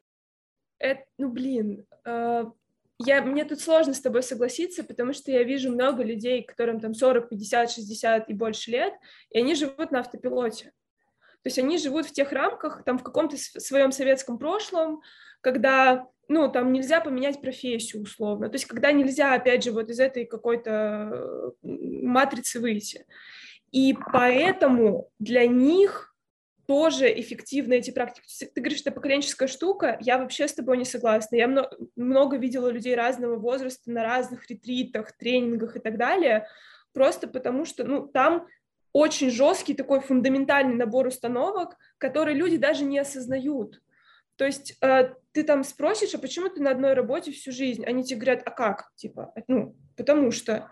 Это, 0.79 1.05
ну, 1.17 1.29
блин, 1.29 1.85
uh, 2.05 2.51
я, 2.99 3.21
мне 3.21 3.45
тут 3.45 3.59
сложно 3.61 3.93
с 3.93 4.01
тобой 4.01 4.23
согласиться, 4.23 4.83
потому 4.83 5.13
что 5.13 5.31
я 5.31 5.43
вижу 5.43 5.71
много 5.71 6.03
людей, 6.03 6.43
которым 6.43 6.79
там 6.79 6.93
40, 6.93 7.29
50, 7.29 7.71
60 7.71 8.29
и 8.29 8.33
больше 8.33 8.71
лет, 8.71 8.93
и 9.29 9.39
они 9.39 9.53
живут 9.53 9.91
на 9.91 9.99
автопилоте. 9.99 10.73
То 11.43 11.49
есть 11.49 11.59
они 11.59 11.77
живут 11.77 12.07
в 12.07 12.11
тех 12.11 12.31
рамках, 12.31 12.83
там 12.83 12.97
в 12.97 13.03
каком-то 13.03 13.37
своем 13.37 13.91
советском 13.91 14.39
прошлом, 14.39 15.01
когда, 15.41 16.07
ну, 16.27 16.51
там 16.51 16.73
нельзя 16.73 16.99
поменять 16.99 17.39
профессию 17.39 18.01
условно, 18.01 18.49
то 18.49 18.55
есть 18.55 18.65
когда 18.65 18.91
нельзя, 18.91 19.33
опять 19.33 19.63
же, 19.63 19.71
вот 19.71 19.89
из 19.89 19.99
этой 19.99 20.25
какой-то 20.25 21.53
матрицы 21.61 22.59
выйти. 22.59 23.05
И 23.71 23.95
поэтому 24.11 25.11
для 25.19 25.45
них 25.45 26.06
тоже 26.67 27.07
эффективны 27.19 27.75
эти 27.75 27.91
практики. 27.91 28.27
Ты 28.53 28.61
говоришь, 28.61 28.81
это 28.81 28.91
поколенческая 28.91 29.47
штука, 29.47 29.97
я 30.01 30.17
вообще 30.17 30.47
с 30.47 30.53
тобой 30.53 30.77
не 30.77 30.85
согласна. 30.85 31.37
Я 31.37 31.47
много, 31.47 31.75
много 31.95 32.37
видела 32.37 32.67
людей 32.69 32.93
разного 32.93 33.37
возраста 33.37 33.89
на 33.89 34.03
разных 34.03 34.49
ретритах, 34.49 35.13
тренингах 35.13 35.77
и 35.77 35.79
так 35.79 35.97
далее, 35.97 36.47
просто 36.93 37.27
потому 37.27 37.63
что, 37.63 37.85
ну, 37.85 38.05
там 38.05 38.47
очень 38.91 39.31
жесткий 39.31 39.75
такой 39.75 40.01
фундаментальный 40.01 40.75
набор 40.75 41.07
установок, 41.07 41.77
которые 41.97 42.35
люди 42.35 42.57
даже 42.57 42.83
не 42.83 42.99
осознают. 42.99 43.81
То 44.35 44.45
есть 44.45 44.77
э, 44.81 45.13
ты 45.31 45.43
там 45.43 45.63
спросишь, 45.63 46.13
а 46.15 46.19
почему 46.19 46.49
ты 46.49 46.61
на 46.61 46.71
одной 46.71 46.93
работе 46.93 47.31
всю 47.31 47.51
жизнь? 47.51 47.85
Они 47.85 48.03
тебе 48.03 48.19
говорят, 48.19 48.43
а 48.45 48.51
как? 48.51 48.91
Типа, 48.95 49.33
ну, 49.47 49.75
потому 49.95 50.31
что. 50.31 50.69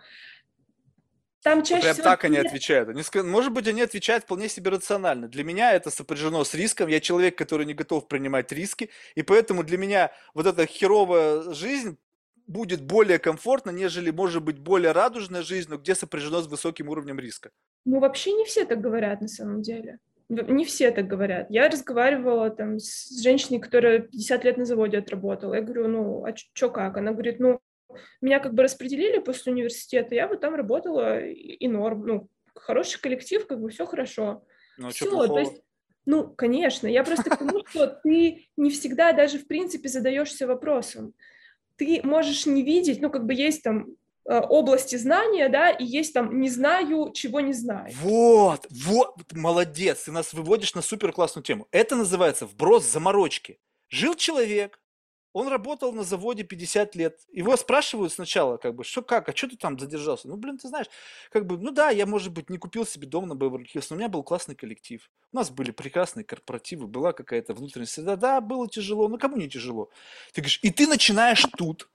Там 1.45 1.61
чаще 1.61 1.83
Прям 1.83 1.93
всего... 1.93 2.05
так 2.05 2.23
они 2.23 2.37
отвечают. 2.37 2.89
Они, 2.89 3.03
может 3.21 3.53
быть, 3.53 3.67
они 3.67 3.83
отвечают 3.83 4.23
вполне 4.23 4.49
себе 4.49 4.71
рационально. 4.71 5.27
Для 5.27 5.43
меня 5.43 5.73
это 5.73 5.91
сопряжено 5.91 6.43
с 6.43 6.55
риском. 6.55 6.89
Я 6.89 6.99
человек, 6.99 7.37
который 7.37 7.67
не 7.67 7.75
готов 7.75 8.07
принимать 8.07 8.51
риски. 8.51 8.89
И 9.13 9.21
поэтому 9.21 9.63
для 9.63 9.77
меня 9.77 10.11
вот 10.33 10.47
эта 10.47 10.65
херовая 10.65 11.53
жизнь 11.53 11.99
будет 12.47 12.81
более 12.81 13.19
комфортно, 13.19 13.69
нежели, 13.69 14.09
может 14.09 14.41
быть, 14.41 14.57
более 14.57 14.91
радужная 14.91 15.43
жизнь, 15.43 15.69
но 15.69 15.77
где 15.77 15.93
сопряжено 15.93 16.41
с 16.41 16.47
высоким 16.47 16.89
уровнем 16.89 17.19
риска. 17.19 17.51
Ну, 17.85 17.99
вообще 17.99 18.33
не 18.33 18.45
все 18.45 18.65
так 18.65 18.81
говорят 18.81 19.21
на 19.21 19.27
самом 19.27 19.61
деле. 19.61 19.99
Не 20.29 20.65
все 20.65 20.89
так 20.89 21.05
говорят. 21.05 21.51
Я 21.51 21.69
разговаривала 21.69 22.49
там 22.49 22.79
с 22.79 23.21
женщиной, 23.21 23.59
которая 23.59 23.99
50 23.99 24.43
лет 24.45 24.57
на 24.57 24.65
заводе 24.65 24.97
отработала. 24.97 25.53
Я 25.53 25.61
говорю, 25.61 25.89
ну, 25.89 26.25
а 26.25 26.35
что 26.35 26.71
как? 26.71 26.97
Она 26.97 27.11
говорит, 27.11 27.39
ну, 27.39 27.59
меня 28.21 28.39
как 28.39 28.53
бы 28.53 28.63
распределили 28.63 29.19
после 29.19 29.53
университета, 29.53 30.15
я 30.15 30.27
вот 30.27 30.41
там 30.41 30.55
работала 30.55 31.19
и 31.19 31.67
норм, 31.67 32.05
ну, 32.05 32.29
хороший 32.55 32.99
коллектив, 32.99 33.45
как 33.45 33.61
бы 33.61 33.69
все 33.69 33.85
хорошо. 33.85 34.43
Ну, 34.77 34.89
все, 34.89 35.27
то 35.27 35.39
есть, 35.39 35.61
ну, 36.05 36.27
конечно, 36.27 36.87
я 36.87 37.03
просто 37.03 37.29
к 37.29 37.37
тому, 37.37 37.65
что 37.67 37.87
ты 37.87 38.47
не 38.57 38.69
всегда 38.69 39.13
даже 39.13 39.39
в 39.39 39.47
принципе 39.47 39.89
задаешься 39.89 40.47
вопросом. 40.47 41.13
Ты 41.77 42.01
можешь 42.03 42.45
не 42.45 42.63
видеть, 42.63 43.01
ну, 43.01 43.09
как 43.09 43.25
бы 43.25 43.33
есть 43.33 43.63
там 43.63 43.87
э, 44.29 44.39
области 44.39 44.95
знания, 44.95 45.49
да, 45.49 45.71
и 45.71 45.83
есть 45.83 46.13
там 46.13 46.39
«не 46.39 46.49
знаю, 46.49 47.11
чего 47.13 47.41
не 47.41 47.53
знаю». 47.53 47.91
Вот, 48.01 48.65
вот, 48.69 49.15
молодец, 49.33 50.03
ты 50.03 50.11
нас 50.11 50.33
выводишь 50.33 50.73
на 50.73 50.81
супер 50.81 51.11
классную 51.11 51.43
тему. 51.43 51.67
Это 51.71 51.95
называется 51.95 52.45
вброс 52.45 52.85
заморочки. 52.85 53.59
Жил 53.89 54.15
человек, 54.15 54.79
он 55.35 55.49
работал 55.49 55.91
на 55.91 56.03
заводе 56.05 56.43
50 56.43 56.95
лет. 56.95 57.19
Его 57.29 57.57
спрашивают 57.57 58.13
сначала, 58.13 58.55
как 58.55 58.73
бы, 58.73 58.85
что 58.85 59.01
как, 59.01 59.27
а 59.27 59.35
что 59.35 59.49
ты 59.49 59.57
там 59.57 59.77
задержался? 59.77 60.29
Ну, 60.29 60.37
блин, 60.37 60.57
ты 60.57 60.69
знаешь, 60.69 60.85
как 61.29 61.45
бы, 61.45 61.57
ну 61.57 61.71
да, 61.71 61.89
я, 61.89 62.05
может 62.05 62.31
быть, 62.31 62.49
не 62.49 62.57
купил 62.57 62.85
себе 62.85 63.05
дом 63.05 63.27
на 63.27 63.33
Беверли-Хиллз, 63.33 63.87
но 63.89 63.95
у 63.97 63.99
меня 63.99 64.07
был 64.07 64.23
классный 64.23 64.55
коллектив. 64.55 65.11
У 65.33 65.35
нас 65.35 65.49
были 65.49 65.71
прекрасные 65.71 66.23
корпоративы, 66.23 66.87
была 66.87 67.11
какая-то 67.11 67.53
внутренняя 67.53 67.85
среда. 67.85 68.15
Да, 68.15 68.39
было 68.39 68.69
тяжело, 68.69 69.09
но 69.09 69.17
кому 69.17 69.35
не 69.35 69.49
тяжело? 69.49 69.89
Ты 70.31 70.39
говоришь, 70.39 70.59
и 70.61 70.71
ты 70.71 70.87
начинаешь 70.87 71.45
тут 71.57 71.89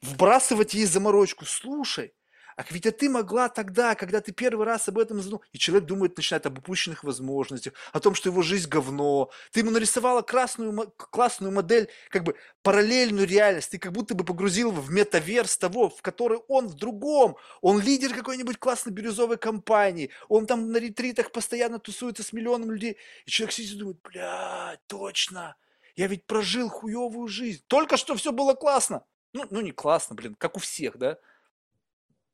вбрасывать 0.00 0.74
ей 0.74 0.86
заморочку. 0.86 1.44
Слушай, 1.44 2.12
а 2.56 2.64
ведь 2.70 2.86
а 2.86 2.92
ты 2.92 3.08
могла 3.08 3.48
тогда, 3.48 3.94
когда 3.94 4.20
ты 4.20 4.32
первый 4.32 4.66
раз 4.66 4.88
об 4.88 4.98
этом 4.98 5.20
задумал, 5.20 5.42
и 5.52 5.58
человек 5.58 5.86
думает, 5.86 6.16
начинает 6.16 6.46
об 6.46 6.58
упущенных 6.58 7.04
возможностях, 7.04 7.72
о 7.92 8.00
том, 8.00 8.14
что 8.14 8.28
его 8.28 8.42
жизнь 8.42 8.68
говно. 8.68 9.30
Ты 9.52 9.60
ему 9.60 9.70
нарисовала 9.70 10.22
красную, 10.22 10.92
классную 10.96 11.52
модель, 11.52 11.88
как 12.10 12.24
бы 12.24 12.36
параллельную 12.62 13.26
реальность. 13.26 13.70
Ты 13.70 13.78
как 13.78 13.92
будто 13.92 14.14
бы 14.14 14.24
погрузил 14.24 14.70
в 14.70 14.90
метаверс 14.90 15.56
того, 15.56 15.88
в 15.88 16.02
который 16.02 16.38
он 16.48 16.68
в 16.68 16.74
другом. 16.74 17.36
Он 17.60 17.80
лидер 17.80 18.14
какой-нибудь 18.14 18.58
классной 18.58 18.92
бирюзовой 18.92 19.38
компании. 19.38 20.10
Он 20.28 20.46
там 20.46 20.70
на 20.70 20.78
ретритах 20.78 21.32
постоянно 21.32 21.78
тусуется 21.78 22.22
с 22.22 22.32
миллионом 22.32 22.70
людей. 22.70 22.96
И 23.26 23.30
человек 23.30 23.52
сидит 23.52 23.72
и 23.72 23.78
думает, 23.78 23.98
блядь, 24.02 24.80
точно. 24.86 25.56
Я 25.96 26.06
ведь 26.06 26.24
прожил 26.26 26.68
хуевую 26.68 27.28
жизнь. 27.28 27.62
Только 27.66 27.96
что 27.96 28.14
все 28.16 28.32
было 28.32 28.54
классно. 28.54 29.04
Ну, 29.32 29.46
ну 29.50 29.60
не 29.60 29.72
классно, 29.72 30.14
блин, 30.14 30.34
как 30.34 30.56
у 30.56 30.60
всех, 30.60 30.98
да? 30.98 31.18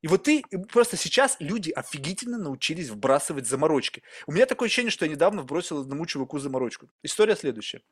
И 0.03 0.09
вот 0.09 0.25
ты, 0.25 0.45
просто 0.71 0.97
сейчас 0.97 1.37
люди 1.41 1.71
офигительно 1.71 2.39
научились 2.39 2.89
вбрасывать 2.89 3.47
заморочки. 3.47 4.03
У 4.27 4.33
меня 4.33 4.47
такое 4.47 4.67
ощущение, 4.67 4.91
что 4.91 5.05
я 5.05 5.11
недавно 5.11 5.43
вбросил 5.43 5.81
одному 5.81 6.07
чуваку 6.07 6.39
заморочку. 6.39 6.89
История 7.03 7.35
следующая. 7.35 7.83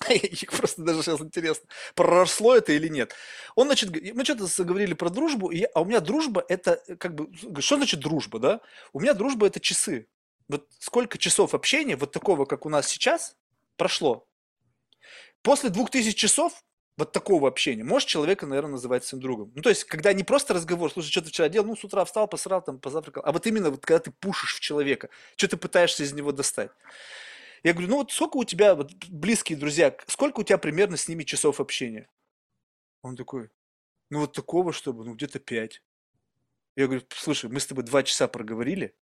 Просто 0.58 0.82
даже 0.82 1.02
сейчас 1.02 1.20
интересно, 1.20 1.68
проросло 1.94 2.56
это 2.56 2.72
или 2.72 2.88
нет. 2.88 3.14
Он, 3.54 3.66
значит, 3.66 3.90
мы 4.14 4.24
что-то 4.24 4.64
говорили 4.64 4.94
про 4.94 5.08
дружбу, 5.08 5.50
и, 5.50 5.62
а 5.62 5.80
у 5.80 5.84
меня 5.84 6.00
дружба 6.00 6.44
это 6.48 6.82
э, 6.86 6.96
как 6.96 7.14
бы, 7.14 7.30
что 7.62 7.76
значит 7.76 8.00
дружба, 8.00 8.38
да? 8.38 8.60
У 8.92 9.00
меня 9.00 9.14
дружба 9.14 9.46
это 9.46 9.58
часы. 9.60 10.08
Вот 10.48 10.68
сколько 10.78 11.18
часов 11.18 11.54
общения, 11.54 11.96
вот 11.96 12.12
такого, 12.12 12.44
как 12.44 12.66
у 12.66 12.68
нас 12.68 12.88
сейчас, 12.88 13.36
прошло. 13.76 14.28
После 15.42 15.70
двух 15.70 15.90
тысяч 15.90 16.16
часов 16.16 16.62
вот 16.96 17.12
такого 17.12 17.48
общения, 17.48 17.84
можешь 17.84 18.08
человека, 18.08 18.46
наверное, 18.46 18.72
называть 18.72 19.04
своим 19.04 19.22
другом. 19.22 19.52
Ну, 19.54 19.62
то 19.62 19.68
есть, 19.68 19.84
когда 19.84 20.12
не 20.12 20.24
просто 20.24 20.54
разговор, 20.54 20.90
слушай, 20.90 21.10
что 21.10 21.20
ты 21.20 21.28
вчера 21.28 21.48
делал, 21.48 21.66
ну, 21.66 21.76
с 21.76 21.84
утра 21.84 22.04
встал, 22.04 22.26
посрал, 22.26 22.62
там, 22.62 22.78
позавтракал, 22.78 23.22
а 23.24 23.32
вот 23.32 23.46
именно, 23.46 23.70
вот, 23.70 23.84
когда 23.84 23.98
ты 23.98 24.10
пушишь 24.10 24.56
в 24.56 24.60
человека, 24.60 25.10
что 25.36 25.48
ты 25.48 25.56
пытаешься 25.56 26.04
из 26.04 26.12
него 26.12 26.32
достать. 26.32 26.70
Я 27.62 27.72
говорю, 27.72 27.88
ну, 27.88 27.96
вот 27.96 28.12
сколько 28.12 28.38
у 28.38 28.44
тебя, 28.44 28.74
вот, 28.74 28.92
близкие 29.08 29.58
друзья, 29.58 29.94
сколько 30.06 30.40
у 30.40 30.42
тебя 30.42 30.56
примерно 30.56 30.96
с 30.96 31.08
ними 31.08 31.24
часов 31.24 31.60
общения? 31.60 32.08
Он 33.02 33.16
такой, 33.16 33.50
ну, 34.08 34.20
вот 34.20 34.32
такого, 34.32 34.72
чтобы, 34.72 35.04
ну, 35.04 35.14
где-то 35.14 35.38
пять. 35.38 35.82
Я 36.76 36.86
говорю, 36.86 37.02
слушай, 37.10 37.50
мы 37.50 37.60
с 37.60 37.66
тобой 37.66 37.84
два 37.84 38.02
часа 38.02 38.28
проговорили, 38.28 38.94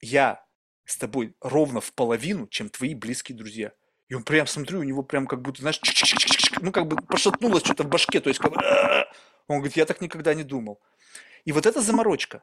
я 0.00 0.44
с 0.84 0.96
тобой 0.96 1.34
ровно 1.40 1.80
в 1.80 1.92
половину, 1.92 2.46
чем 2.48 2.68
твои 2.68 2.94
близкие 2.94 3.36
друзья. 3.36 3.72
И 4.08 4.14
он 4.14 4.22
прям, 4.22 4.46
смотрю, 4.46 4.80
у 4.80 4.84
него 4.84 5.02
прям 5.02 5.26
как 5.26 5.42
будто, 5.42 5.62
знаешь, 5.62 5.80
ну 6.60 6.72
как 6.72 6.86
бы 6.86 6.96
пошатнулось 6.96 7.64
что-то 7.64 7.84
в 7.84 7.88
башке, 7.88 8.20
то 8.20 8.28
есть 8.28 8.40
как 8.40 8.52
бы... 8.52 8.60
Он 9.48 9.58
говорит, 9.58 9.76
я 9.76 9.86
так 9.86 10.00
никогда 10.00 10.34
не 10.34 10.42
думал. 10.42 10.80
И 11.44 11.52
вот 11.52 11.66
эта 11.66 11.80
заморочка. 11.80 12.42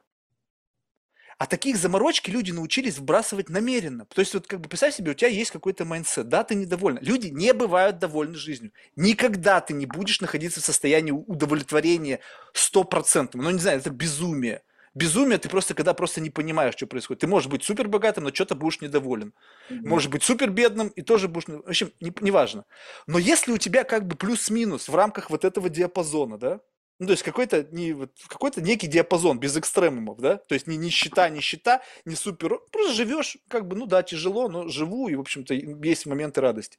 А 1.36 1.46
таких 1.46 1.76
заморочки 1.76 2.30
люди 2.30 2.52
научились 2.52 2.98
вбрасывать 2.98 3.48
намеренно. 3.48 4.06
То 4.06 4.20
есть 4.20 4.34
вот 4.34 4.46
как 4.46 4.60
бы 4.60 4.68
представь 4.68 4.94
себе, 4.94 5.10
у 5.10 5.14
тебя 5.14 5.28
есть 5.28 5.50
какой-то 5.50 5.84
майндсет, 5.84 6.28
да, 6.28 6.44
ты 6.44 6.54
недовольна. 6.54 7.00
Люди 7.02 7.26
не 7.26 7.52
бывают 7.52 7.98
довольны 7.98 8.36
жизнью. 8.36 8.72
Никогда 8.94 9.60
ты 9.60 9.74
не 9.74 9.86
будешь 9.86 10.20
находиться 10.20 10.60
в 10.60 10.64
состоянии 10.64 11.10
удовлетворения 11.10 12.20
стопроцентным. 12.52 13.44
Ну, 13.44 13.50
не 13.50 13.58
знаю, 13.58 13.78
это 13.78 13.90
безумие. 13.90 14.62
Безумие 14.94 15.38
ты 15.38 15.48
просто, 15.48 15.74
когда 15.74 15.92
просто 15.92 16.20
не 16.20 16.30
понимаешь, 16.30 16.74
что 16.76 16.86
происходит. 16.86 17.20
Ты 17.20 17.26
можешь 17.26 17.48
быть 17.48 17.64
супер 17.64 17.88
богатым, 17.88 18.24
но 18.24 18.32
что-то 18.32 18.54
будешь 18.54 18.80
недоволен. 18.80 19.34
Mm-hmm. 19.68 19.88
Можешь 19.88 20.08
быть 20.08 20.22
супер 20.22 20.50
бедным 20.50 20.88
и 20.88 21.02
тоже 21.02 21.26
будешь... 21.26 21.48
В 21.48 21.68
общем, 21.68 21.92
не, 22.00 22.12
неважно. 22.20 22.64
Но 23.08 23.18
если 23.18 23.50
у 23.50 23.58
тебя 23.58 23.82
как 23.82 24.06
бы 24.06 24.14
плюс-минус 24.14 24.88
в 24.88 24.94
рамках 24.94 25.30
вот 25.30 25.44
этого 25.44 25.68
диапазона, 25.68 26.38
да, 26.38 26.60
ну, 27.00 27.06
то 27.06 27.12
есть 27.12 27.24
какой-то 27.24 27.66
не, 27.72 27.92
вот, 27.92 28.12
какой-то 28.28 28.62
некий 28.62 28.86
диапазон 28.86 29.40
без 29.40 29.56
экстремумов, 29.56 30.20
да? 30.20 30.36
То 30.36 30.54
есть 30.54 30.68
не 30.68 30.76
нищета, 30.76 31.28
нищета, 31.28 31.82
не 32.04 32.14
супер... 32.14 32.60
Просто 32.70 32.92
живешь, 32.94 33.36
как 33.48 33.66
бы, 33.66 33.74
ну 33.74 33.86
да, 33.86 34.04
тяжело, 34.04 34.48
но 34.48 34.68
живу, 34.68 35.08
и, 35.08 35.16
в 35.16 35.20
общем-то, 35.20 35.54
есть 35.54 36.06
моменты 36.06 36.40
радости. 36.40 36.78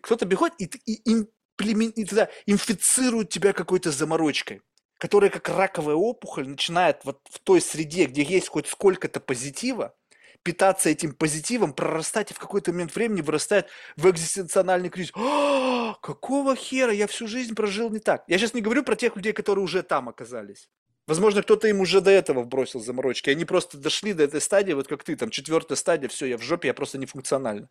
Кто-то 0.00 0.24
бегает 0.24 0.54
и, 0.58 0.70
и, 0.86 1.12
имплемен... 1.58 1.90
и 1.90 2.06
тогда 2.06 2.30
инфицирует 2.46 3.28
тебя 3.28 3.52
какой-то 3.52 3.90
заморочкой 3.90 4.62
которая 4.98 5.30
как 5.30 5.48
раковая 5.48 5.94
опухоль 5.94 6.48
начинает 6.48 7.04
вот 7.04 7.20
в 7.30 7.38
той 7.40 7.60
среде, 7.60 8.06
где 8.06 8.22
есть 8.22 8.48
хоть 8.48 8.66
сколько-то 8.66 9.20
позитива, 9.20 9.94
питаться 10.42 10.88
этим 10.88 11.12
позитивом, 11.12 11.72
прорастать 11.72 12.30
и 12.30 12.34
в 12.34 12.38
какой-то 12.38 12.72
момент 12.72 12.94
времени 12.94 13.20
вырастает 13.20 13.66
в 13.96 14.08
экзистенциональный 14.08 14.90
кризис. 14.90 15.12
А, 15.16 15.94
какого 15.94 16.54
хера? 16.54 16.92
Я 16.92 17.08
всю 17.08 17.26
жизнь 17.26 17.54
прожил 17.54 17.90
не 17.90 17.98
так. 17.98 18.24
Я 18.28 18.38
сейчас 18.38 18.54
не 18.54 18.60
говорю 18.60 18.84
про 18.84 18.94
тех 18.94 19.16
людей, 19.16 19.32
которые 19.32 19.64
уже 19.64 19.82
там 19.82 20.08
оказались. 20.08 20.68
Возможно, 21.06 21.42
кто-то 21.42 21.68
им 21.68 21.80
уже 21.80 22.00
до 22.00 22.10
этого 22.10 22.42
вбросил 22.42 22.80
заморочки. 22.80 23.30
Они 23.30 23.44
просто 23.44 23.78
дошли 23.78 24.12
до 24.12 24.24
этой 24.24 24.40
стадии, 24.40 24.72
вот 24.72 24.88
как 24.88 25.04
ты, 25.04 25.16
там, 25.16 25.30
четвертая 25.30 25.76
стадия, 25.76 26.08
все, 26.08 26.26
я 26.26 26.38
в 26.38 26.42
жопе, 26.42 26.68
я 26.68 26.74
просто 26.74 26.98
не 26.98 27.06
функциональна. 27.06 27.68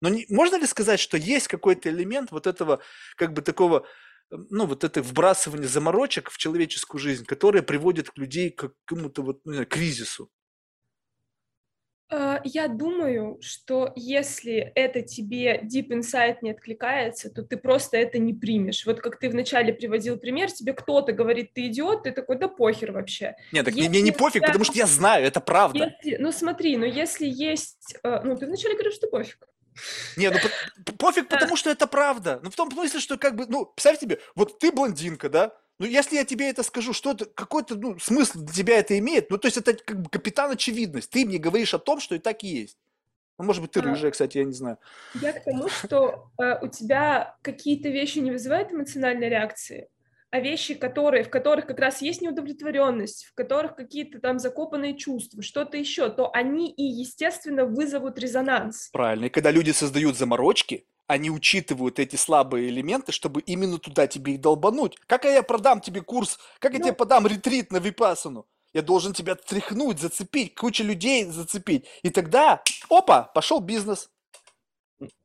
Но 0.00 0.08
не, 0.08 0.26
можно 0.28 0.56
ли 0.56 0.66
сказать, 0.66 1.00
что 1.00 1.16
есть 1.16 1.48
какой-то 1.48 1.88
элемент 1.88 2.30
вот 2.30 2.46
этого, 2.46 2.80
как 3.16 3.32
бы 3.32 3.42
такого 3.42 3.86
ну, 4.30 4.66
вот 4.66 4.84
это 4.84 5.02
вбрасывание 5.02 5.68
заморочек 5.68 6.30
в 6.30 6.38
человеческую 6.38 7.00
жизнь, 7.00 7.24
которое 7.24 7.62
приводит 7.62 8.10
к 8.10 8.18
людей 8.18 8.50
к 8.50 8.72
какому-то 8.86 9.22
вот, 9.22 9.40
ну, 9.44 9.64
кризису? 9.64 10.30
А, 12.10 12.40
я 12.44 12.68
думаю, 12.68 13.38
что 13.42 13.92
если 13.94 14.72
это 14.74 15.02
тебе 15.02 15.60
deep 15.62 15.88
inside 15.88 16.38
не 16.40 16.52
откликается, 16.52 17.30
то 17.30 17.42
ты 17.42 17.58
просто 17.58 17.98
это 17.98 18.18
не 18.18 18.32
примешь. 18.32 18.86
Вот 18.86 19.00
как 19.00 19.18
ты 19.18 19.28
вначале 19.28 19.74
приводил 19.74 20.16
пример, 20.16 20.50
тебе 20.50 20.72
кто-то 20.72 21.12
говорит, 21.12 21.52
ты 21.52 21.66
идиот, 21.66 22.04
ты 22.04 22.12
такой, 22.12 22.38
да 22.38 22.48
похер 22.48 22.92
вообще. 22.92 23.36
Нет, 23.52 23.66
так 23.66 23.74
если 23.74 23.90
мне 23.90 24.00
не 24.00 24.12
пофиг, 24.12 24.42
я... 24.42 24.48
потому 24.48 24.64
что 24.64 24.78
я 24.78 24.86
знаю, 24.86 25.26
это 25.26 25.40
правда. 25.40 25.94
Если... 26.02 26.16
Ну 26.16 26.32
смотри, 26.32 26.76
но 26.78 26.86
если 26.86 27.26
есть... 27.26 27.96
Э, 28.02 28.22
ну 28.24 28.36
ты 28.36 28.46
вначале 28.46 28.74
говоришь, 28.74 28.94
что 28.94 29.08
пофиг. 29.08 29.46
Не, 30.16 30.30
ну 30.30 30.38
пофиг, 30.98 31.28
потому 31.28 31.56
что 31.56 31.70
это 31.70 31.86
правда. 31.86 32.40
Ну 32.42 32.50
в 32.50 32.56
том 32.56 32.70
смысле, 32.70 33.00
что 33.00 33.16
как 33.16 33.36
бы, 33.36 33.46
ну, 33.46 33.66
представь 33.66 34.00
себе, 34.00 34.18
вот 34.34 34.58
ты 34.58 34.72
блондинка, 34.72 35.28
да? 35.28 35.54
Ну, 35.78 35.86
если 35.86 36.16
я 36.16 36.24
тебе 36.24 36.50
это 36.50 36.62
скажу, 36.64 36.92
что 36.92 37.12
это, 37.12 37.24
какой-то 37.24 37.76
ну, 37.76 37.98
смысл 37.98 38.40
для 38.40 38.52
тебя 38.52 38.78
это 38.78 38.98
имеет, 38.98 39.30
ну, 39.30 39.38
то 39.38 39.46
есть 39.46 39.58
это 39.58 39.74
как 39.74 40.02
бы 40.02 40.10
капитан 40.10 40.50
очевидность. 40.50 41.10
Ты 41.10 41.24
мне 41.24 41.38
говоришь 41.38 41.72
о 41.72 41.78
том, 41.78 42.00
что 42.00 42.16
и 42.16 42.18
так 42.18 42.42
и 42.42 42.48
есть. 42.48 42.76
Ну, 43.38 43.44
может 43.44 43.62
быть, 43.62 43.70
ты 43.70 43.80
рыжая, 43.80 44.10
кстати, 44.10 44.38
я 44.38 44.44
не 44.44 44.52
знаю. 44.52 44.78
Я 45.14 45.32
к 45.32 45.44
тому, 45.44 45.68
что 45.68 46.28
э, 46.40 46.58
у 46.60 46.66
тебя 46.66 47.36
какие-то 47.42 47.88
вещи 47.88 48.18
не 48.18 48.32
вызывают 48.32 48.72
эмоциональной 48.72 49.28
реакции, 49.28 49.88
а 50.30 50.40
вещи, 50.40 50.74
которые, 50.74 51.24
в 51.24 51.30
которых 51.30 51.66
как 51.66 51.78
раз 51.78 52.02
есть 52.02 52.20
неудовлетворенность, 52.20 53.26
в 53.26 53.34
которых 53.34 53.76
какие-то 53.76 54.20
там 54.20 54.38
закопанные 54.38 54.96
чувства, 54.96 55.42
что-то 55.42 55.76
еще, 55.76 56.10
то 56.10 56.30
они 56.32 56.70
и, 56.70 56.82
естественно, 56.82 57.64
вызовут 57.64 58.18
резонанс. 58.18 58.90
Правильно. 58.92 59.26
И 59.26 59.30
когда 59.30 59.50
люди 59.50 59.70
создают 59.70 60.16
заморочки, 60.16 60.86
они 61.06 61.30
учитывают 61.30 61.98
эти 61.98 62.16
слабые 62.16 62.68
элементы, 62.68 63.12
чтобы 63.12 63.40
именно 63.40 63.78
туда 63.78 64.06
тебе 64.06 64.34
их 64.34 64.42
долбануть. 64.42 64.98
Как 65.06 65.24
я 65.24 65.42
продам 65.42 65.80
тебе 65.80 66.02
курс, 66.02 66.38
как 66.58 66.74
я 66.74 66.78
ну, 66.78 66.84
тебе 66.84 66.94
подам 66.94 67.26
ретрит 67.26 67.72
на 67.72 67.78
випасану? 67.78 68.46
Я 68.74 68.82
должен 68.82 69.14
тебя 69.14 69.34
тряхнуть, 69.34 69.98
зацепить, 69.98 70.54
кучу 70.54 70.84
людей 70.84 71.24
зацепить. 71.24 71.86
И 72.02 72.10
тогда, 72.10 72.62
опа, 72.90 73.22
пошел 73.22 73.60
бизнес. 73.60 74.10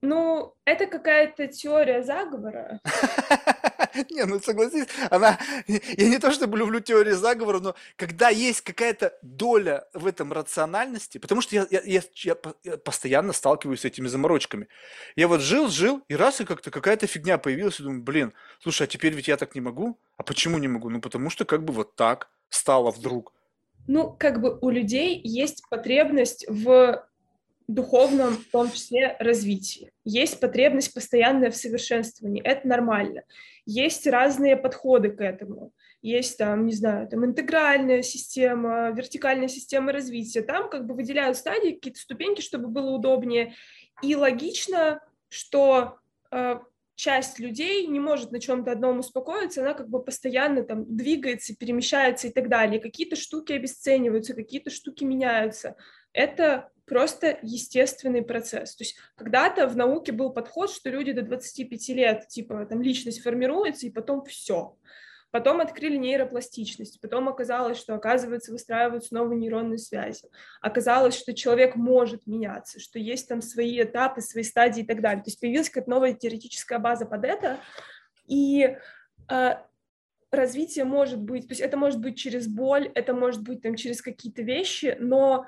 Ну, 0.01 0.53
это 0.65 0.85
какая-то 0.85 1.47
теория 1.47 2.03
заговора. 2.03 2.79
Не, 4.09 4.25
ну 4.25 4.39
согласись, 4.39 4.87
она... 5.09 5.39
Я 5.67 6.09
не 6.09 6.19
то 6.19 6.31
чтобы 6.31 6.57
люблю 6.57 6.79
теорию 6.79 7.15
заговора, 7.15 7.59
но 7.59 7.75
когда 7.95 8.29
есть 8.29 8.61
какая-то 8.61 9.17
доля 9.21 9.87
в 9.93 10.05
этом 10.05 10.33
рациональности, 10.33 11.17
потому 11.17 11.41
что 11.41 11.55
я, 11.55 11.67
я, 11.69 11.81
я, 11.85 12.35
я 12.63 12.77
постоянно 12.77 13.33
сталкиваюсь 13.33 13.81
с 13.81 13.85
этими 13.85 14.07
заморочками. 14.07 14.67
Я 15.15 15.27
вот 15.27 15.41
жил, 15.41 15.69
жил, 15.69 16.01
и 16.07 16.15
раз 16.15 16.41
и 16.41 16.45
как-то 16.45 16.71
какая-то 16.71 17.07
фигня 17.07 17.37
появилась, 17.37 17.79
и 17.79 17.83
думаю, 17.83 18.03
блин, 18.03 18.33
слушай, 18.59 18.83
а 18.83 18.87
теперь 18.87 19.13
ведь 19.13 19.27
я 19.27 19.37
так 19.37 19.55
не 19.55 19.61
могу? 19.61 19.97
А 20.17 20.23
почему 20.23 20.57
не 20.57 20.67
могу? 20.67 20.89
Ну, 20.89 21.01
потому 21.01 21.29
что 21.29 21.45
как 21.45 21.63
бы 21.63 21.73
вот 21.73 21.95
так 21.95 22.29
стало 22.49 22.91
вдруг. 22.91 23.33
Ну, 23.87 24.15
как 24.17 24.39
бы 24.39 24.57
у 24.61 24.69
людей 24.69 25.19
есть 25.23 25.67
потребность 25.69 26.45
в 26.47 27.05
духовном, 27.67 28.37
в 28.37 28.49
том 28.51 28.71
числе, 28.71 29.15
развитии. 29.19 29.91
Есть 30.03 30.39
потребность 30.39 30.93
постоянная 30.93 31.51
в 31.51 31.55
совершенствовании, 31.55 32.41
это 32.43 32.67
нормально. 32.67 33.23
Есть 33.65 34.07
разные 34.07 34.57
подходы 34.57 35.09
к 35.09 35.21
этому. 35.21 35.71
Есть 36.01 36.37
там, 36.37 36.65
не 36.65 36.73
знаю, 36.73 37.07
там 37.07 37.23
интегральная 37.25 38.01
система, 38.01 38.91
вертикальная 38.91 39.47
система 39.47 39.93
развития. 39.93 40.41
Там 40.41 40.69
как 40.69 40.85
бы 40.85 40.95
выделяют 40.95 41.37
стадии, 41.37 41.71
какие-то 41.71 41.99
ступеньки, 41.99 42.41
чтобы 42.41 42.67
было 42.67 42.91
удобнее. 42.91 43.53
И 44.01 44.15
логично, 44.15 44.99
что 45.29 45.99
э, 46.29 46.59
часть 46.95 47.39
людей 47.39 47.87
не 47.87 48.01
может 48.01 48.31
на 48.31 48.41
чем-то 48.41 48.71
одном 48.71 48.99
успокоиться, 48.99 49.61
она 49.61 49.73
как 49.73 49.89
бы 49.89 50.03
постоянно 50.03 50.63
там 50.63 50.85
двигается, 50.95 51.55
перемещается 51.55 52.27
и 52.27 52.31
так 52.31 52.49
далее. 52.49 52.81
Какие-то 52.81 53.15
штуки 53.15 53.53
обесцениваются, 53.53 54.33
какие-то 54.33 54.71
штуки 54.71 55.05
меняются. 55.05 55.75
Это 56.11 56.69
просто 56.85 57.37
естественный 57.41 58.21
процесс. 58.21 58.75
То 58.75 58.83
есть 58.83 58.97
когда-то 59.15 59.67
в 59.67 59.75
науке 59.75 60.11
был 60.11 60.31
подход, 60.31 60.69
что 60.69 60.89
люди 60.89 61.11
до 61.11 61.21
25 61.21 61.89
лет, 61.89 62.27
типа, 62.27 62.65
там 62.65 62.81
личность 62.81 63.21
формируется, 63.21 63.87
и 63.87 63.91
потом 63.91 64.23
все. 64.25 64.77
Потом 65.31 65.61
открыли 65.61 65.97
нейропластичность, 65.97 67.01
потом 67.01 67.27
оказалось, 67.27 67.79
что, 67.79 67.95
оказывается, 67.95 68.51
выстраиваются 68.51 69.15
новые 69.15 69.39
нейронные 69.39 69.79
связи. 69.79 70.29
Оказалось, 70.61 71.17
что 71.17 71.33
человек 71.33 71.75
может 71.75 72.27
меняться, 72.27 72.79
что 72.79 72.99
есть 72.99 73.29
там 73.29 73.41
свои 73.41 73.81
этапы, 73.81 74.21
свои 74.21 74.43
стадии 74.43 74.83
и 74.83 74.85
так 74.85 75.01
далее. 75.01 75.23
То 75.23 75.29
есть 75.29 75.39
появилась 75.39 75.69
какая-то 75.69 75.89
новая 75.89 76.13
теоретическая 76.13 76.77
база 76.77 77.07
под 77.07 77.25
это, 77.25 77.59
и 78.27 78.77
э, 79.31 79.55
развитие 80.29 80.85
может 80.85 81.19
быть, 81.19 81.47
то 81.47 81.53
есть 81.53 81.61
это 81.61 81.77
может 81.77 81.99
быть 81.99 82.15
через 82.15 82.47
боль, 82.47 82.91
это 82.93 83.15
может 83.15 83.41
быть 83.41 83.63
там 83.63 83.75
через 83.75 84.03
какие-то 84.03 84.43
вещи, 84.43 84.97
но 84.99 85.47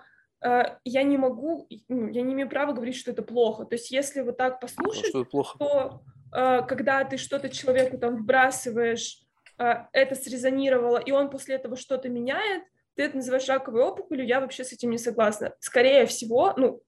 я 0.83 1.03
не 1.03 1.17
могу, 1.17 1.67
ну, 1.87 2.07
я 2.07 2.21
не 2.21 2.33
имею 2.33 2.49
права 2.49 2.73
говорить, 2.73 2.95
что 2.95 3.11
это 3.11 3.23
плохо. 3.23 3.65
То 3.65 3.75
есть 3.75 3.91
если 3.91 4.21
вот 4.21 4.37
так 4.37 4.59
послушать, 4.59 5.07
что 5.07 5.25
плохо? 5.25 5.57
то 5.57 6.01
э, 6.35 6.61
когда 6.67 7.03
ты 7.03 7.17
что-то 7.17 7.49
человеку 7.49 7.97
там 7.97 8.17
вбрасываешь, 8.17 9.21
э, 9.57 9.73
это 9.91 10.15
срезонировало, 10.15 10.97
и 10.97 11.11
он 11.11 11.29
после 11.29 11.55
этого 11.55 11.75
что-то 11.75 12.09
меняет, 12.09 12.63
ты 12.95 13.03
это 13.03 13.17
называешь 13.17 13.47
раковой 13.49 13.81
опухолью, 13.81 14.25
я 14.25 14.39
вообще 14.39 14.63
с 14.63 14.71
этим 14.71 14.91
не 14.91 14.97
согласна. 14.97 15.53
Скорее 15.59 16.05
всего, 16.05 16.53
ну, 16.55 16.81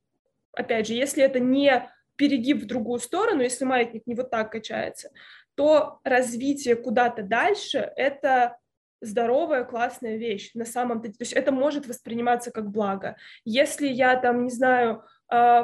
опять 0.54 0.88
же, 0.88 0.94
если 0.94 1.24
это 1.24 1.40
не 1.40 1.90
перегиб 2.16 2.64
в 2.64 2.68
другую 2.68 3.00
сторону, 3.00 3.42
если 3.42 3.66
маятник 3.66 4.06
не 4.06 4.16
вот 4.16 4.30
так 4.30 4.52
качается, 4.52 5.10
то 5.56 6.00
развитие 6.04 6.76
куда-то 6.76 7.24
дальше— 7.24 7.92
это 7.96 8.58
здоровая, 9.02 9.64
классная 9.64 10.18
вещь 10.18 10.52
на 10.54 10.66
самом 10.66 11.02
деле. 11.02 11.14
То 11.14 11.22
есть 11.22 11.34
это 11.34 11.52
может 11.52 11.88
восприниматься 11.88 12.52
как 12.52 12.70
благо. 12.70 13.16
Если 13.46 13.88
я 13.88 14.16
там, 14.16 14.44
не 14.44 14.52
знаю, 14.52 15.04
э, 15.32 15.62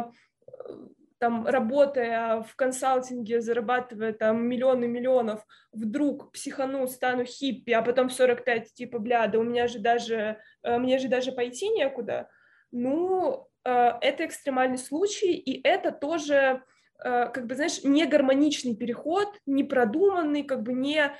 там, 1.17 1.47
работая 1.47 2.41
в 2.41 2.55
консалтинге, 2.55 3.41
зарабатывая 3.41 4.13
там 4.13 4.45
миллионы 4.45 4.87
миллионов, 4.87 5.45
вдруг 5.71 6.31
психану, 6.31 6.87
стану 6.87 7.25
хиппи, 7.25 7.71
а 7.71 7.81
потом 7.81 8.09
в 8.09 8.13
45, 8.13 8.73
типа, 8.73 8.99
бля, 8.99 9.27
да 9.27 9.39
у 9.39 9.43
меня 9.43 9.67
же 9.67 9.79
даже, 9.79 10.37
э, 10.63 10.77
мне 10.77 10.97
же 10.99 11.07
даже 11.07 11.31
пойти 11.31 11.69
некуда, 11.69 12.29
ну, 12.71 13.47
э, 13.63 13.91
это 14.01 14.25
экстремальный 14.25 14.77
случай, 14.77 15.33
и 15.33 15.65
это 15.65 15.91
тоже 15.91 16.63
как 16.95 17.47
бы, 17.47 17.55
знаешь, 17.55 17.83
не 17.83 18.05
гармоничный 18.05 18.77
переход, 18.77 19.27
не 19.45 19.65
продуманный, 19.65 20.43
как 20.43 20.61
бы 20.61 20.71
не, 20.71 21.11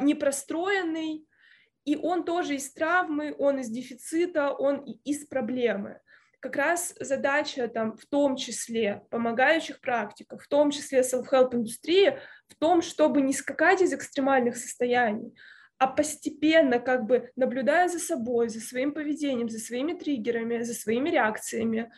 не 0.00 0.16
простроенный, 0.16 1.27
и 1.88 1.96
он 1.96 2.24
тоже 2.24 2.56
из 2.56 2.70
травмы, 2.70 3.34
он 3.38 3.60
из 3.60 3.70
дефицита, 3.70 4.50
он 4.50 4.80
из 5.04 5.26
проблемы. 5.26 6.00
Как 6.38 6.54
раз 6.54 6.94
задача 7.00 7.66
там 7.66 7.96
в 7.96 8.04
том 8.04 8.36
числе 8.36 9.06
помогающих 9.08 9.80
практиков, 9.80 10.42
в 10.44 10.48
том 10.48 10.70
числе 10.70 11.00
self-help 11.00 11.54
индустрии, 11.54 12.18
в 12.46 12.56
том, 12.56 12.82
чтобы 12.82 13.22
не 13.22 13.32
скакать 13.32 13.80
из 13.80 13.94
экстремальных 13.94 14.58
состояний, 14.58 15.34
а 15.78 15.86
постепенно, 15.86 16.78
как 16.78 17.06
бы 17.06 17.30
наблюдая 17.36 17.88
за 17.88 18.00
собой, 18.00 18.50
за 18.50 18.60
своим 18.60 18.92
поведением, 18.92 19.48
за 19.48 19.58
своими 19.58 19.94
триггерами, 19.94 20.62
за 20.62 20.74
своими 20.74 21.08
реакциями, 21.08 21.90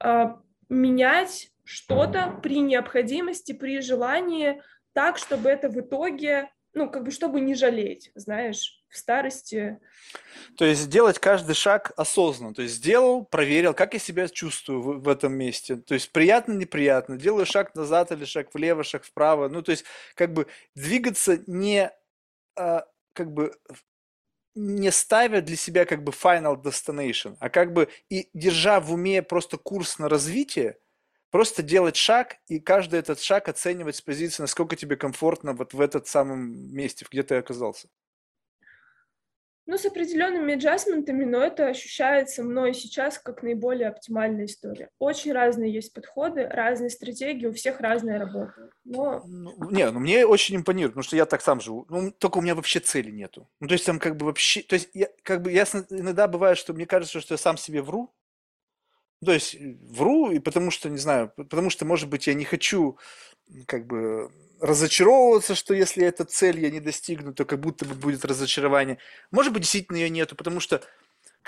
а, 0.00 0.40
менять 0.68 1.52
что-то 1.62 2.40
при 2.42 2.58
необходимости, 2.58 3.52
при 3.52 3.80
желании, 3.82 4.60
так, 4.94 5.16
чтобы 5.16 5.48
это 5.48 5.68
в 5.68 5.78
итоге, 5.78 6.50
ну, 6.78 6.90
как 6.90 7.04
бы, 7.04 7.10
чтобы 7.10 7.40
не 7.40 7.54
жалеть, 7.54 8.10
знаешь, 8.14 8.82
в 8.88 8.96
старости. 8.96 9.78
То 10.56 10.64
есть 10.64 10.88
делать 10.88 11.18
каждый 11.18 11.54
шаг 11.54 11.92
осознанно. 11.96 12.54
То 12.54 12.62
есть 12.62 12.76
сделал, 12.76 13.24
проверил, 13.24 13.74
как 13.74 13.94
я 13.94 14.00
себя 14.00 14.28
чувствую 14.28 14.80
в, 14.80 15.02
в 15.02 15.08
этом 15.08 15.32
месте. 15.34 15.76
То 15.76 15.94
есть 15.94 16.12
приятно, 16.12 16.52
неприятно. 16.52 17.16
Делаю 17.16 17.44
шаг 17.44 17.74
назад 17.74 18.12
или 18.12 18.24
шаг 18.24 18.54
влево, 18.54 18.84
шаг 18.84 19.04
вправо. 19.04 19.48
Ну, 19.48 19.62
то 19.62 19.72
есть 19.72 19.84
как 20.14 20.32
бы 20.32 20.46
двигаться 20.74 21.42
не 21.46 21.90
а, 22.56 22.86
как 23.12 23.32
бы 23.32 23.54
не 24.54 24.90
ставя 24.90 25.40
для 25.40 25.56
себя 25.56 25.84
как 25.84 26.02
бы 26.02 26.12
final 26.12 26.60
destination, 26.60 27.36
а 27.38 27.48
как 27.48 27.72
бы 27.72 27.88
и 28.08 28.28
держа 28.34 28.80
в 28.80 28.92
уме 28.92 29.22
просто 29.22 29.56
курс 29.56 29.98
на 29.98 30.08
развитие, 30.08 30.78
просто 31.30 31.62
делать 31.62 31.96
шаг 31.96 32.36
и 32.48 32.58
каждый 32.58 33.00
этот 33.00 33.20
шаг 33.20 33.48
оценивать 33.48 33.96
с 33.96 34.02
позиции, 34.02 34.42
насколько 34.42 34.76
тебе 34.76 34.96
комфортно 34.96 35.52
вот 35.52 35.74
в 35.74 35.80
этот 35.80 36.06
самом 36.06 36.74
месте, 36.74 37.06
где 37.10 37.22
ты 37.22 37.36
оказался. 37.36 37.88
Ну, 39.68 39.76
с 39.76 39.84
определенными 39.84 40.54
аджастментами, 40.54 41.26
но 41.26 41.44
это 41.44 41.66
ощущается 41.66 42.42
мной 42.42 42.72
сейчас 42.72 43.18
как 43.18 43.42
наиболее 43.42 43.88
оптимальная 43.88 44.46
история. 44.46 44.88
Очень 44.98 45.34
разные 45.34 45.70
есть 45.70 45.92
подходы, 45.92 46.48
разные 46.48 46.88
стратегии, 46.88 47.44
у 47.44 47.52
всех 47.52 47.78
разная 47.80 48.18
работа. 48.18 48.70
Но... 48.86 49.22
Ну, 49.26 49.70
не, 49.70 49.90
ну 49.90 50.00
мне 50.00 50.24
очень 50.24 50.56
импонирует, 50.56 50.92
потому 50.92 51.04
что 51.04 51.16
я 51.16 51.26
так 51.26 51.42
сам 51.42 51.60
живу. 51.60 51.84
Ну, 51.90 52.10
только 52.12 52.38
у 52.38 52.40
меня 52.40 52.54
вообще 52.54 52.80
цели 52.80 53.10
нету. 53.10 53.46
Ну, 53.60 53.68
то 53.68 53.74
есть 53.74 53.84
там 53.84 53.98
как 53.98 54.16
бы 54.16 54.24
вообще... 54.24 54.62
То 54.62 54.72
есть 54.72 54.88
я, 54.94 55.08
как 55.22 55.42
бы, 55.42 55.52
я 55.52 55.64
иногда 55.90 56.28
бывает, 56.28 56.56
что 56.56 56.72
мне 56.72 56.86
кажется, 56.86 57.20
что 57.20 57.34
я 57.34 57.38
сам 57.38 57.58
себе 57.58 57.82
вру. 57.82 58.10
То 59.24 59.32
есть 59.32 59.56
вру, 59.90 60.30
и 60.30 60.38
потому 60.38 60.70
что, 60.70 60.88
не 60.88 60.98
знаю, 60.98 61.32
потому 61.36 61.70
что, 61.70 61.84
может 61.84 62.08
быть, 62.08 62.26
я 62.28 62.34
не 62.34 62.44
хочу 62.44 62.98
как 63.66 63.86
бы 63.86 64.30
разочаровываться, 64.60 65.54
что 65.54 65.74
если 65.74 66.04
эта 66.04 66.24
цель 66.24 66.60
я 66.60 66.70
не 66.70 66.80
достигну, 66.80 67.32
то 67.34 67.44
как 67.44 67.60
будто 67.60 67.84
бы 67.84 67.94
будет 67.94 68.24
разочарование. 68.24 68.98
Может 69.30 69.52
быть, 69.52 69.62
действительно 69.62 69.96
ее 69.96 70.10
нету, 70.10 70.36
потому 70.36 70.60
что, 70.60 70.82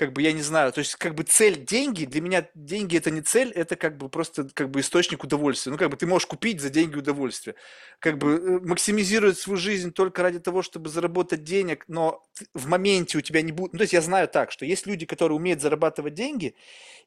как 0.01 0.15
бы, 0.15 0.23
я 0.23 0.33
не 0.33 0.41
знаю, 0.41 0.73
то 0.73 0.79
есть, 0.79 0.95
как 0.95 1.15
бы, 1.15 1.25
цель 1.25 1.63
деньги, 1.63 2.07
для 2.07 2.23
меня 2.23 2.49
деньги 2.55 2.97
это 2.97 3.11
не 3.11 3.21
цель, 3.21 3.51
это 3.51 3.77
как 3.77 3.99
бы 3.99 4.09
просто, 4.09 4.49
как 4.55 4.71
бы, 4.71 4.81
источник 4.81 5.25
удовольствия. 5.25 5.73
Ну, 5.73 5.77
как 5.77 5.91
бы, 5.91 5.99
ты 5.99 6.07
можешь 6.07 6.25
купить 6.25 6.63
за 6.63 6.71
деньги 6.71 6.97
удовольствие. 6.97 7.55
Как 7.99 8.17
бы, 8.17 8.31
э, 8.31 8.61
максимизировать 8.67 9.37
свою 9.37 9.59
жизнь 9.59 9.93
только 9.93 10.23
ради 10.23 10.41
того, 10.41 10.63
чтобы 10.63 10.89
заработать 10.89 11.45
денег, 11.45 11.85
но 11.87 12.23
в 12.55 12.67
моменте 12.67 13.19
у 13.19 13.21
тебя 13.21 13.43
не 13.43 13.53
будет... 13.53 13.75
Ну, 13.75 13.79
то 13.79 13.83
есть, 13.83 13.93
я 13.93 14.01
знаю 14.01 14.27
так, 14.27 14.53
что 14.53 14.65
есть 14.65 14.87
люди, 14.87 15.05
которые 15.05 15.37
умеют 15.37 15.61
зарабатывать 15.61 16.15
деньги, 16.15 16.55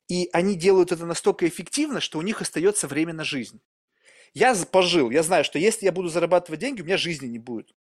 и 0.07 0.29
они 0.31 0.53
делают 0.53 0.91
это 0.91 1.07
настолько 1.07 1.47
эффективно, 1.47 1.99
что 1.99 2.19
у 2.19 2.21
них 2.21 2.41
остается 2.41 2.87
время 2.87 3.13
на 3.13 3.23
жизнь. 3.23 3.59
Я 4.35 4.53
пожил, 4.71 5.09
я 5.09 5.23
знаю, 5.23 5.43
что 5.43 5.57
если 5.57 5.85
я 5.85 5.91
буду 5.91 6.09
зарабатывать 6.09 6.59
деньги, 6.59 6.83
у 6.83 6.85
меня 6.85 6.97
жизни 6.97 7.25
не 7.25 7.39
будет. 7.39 7.73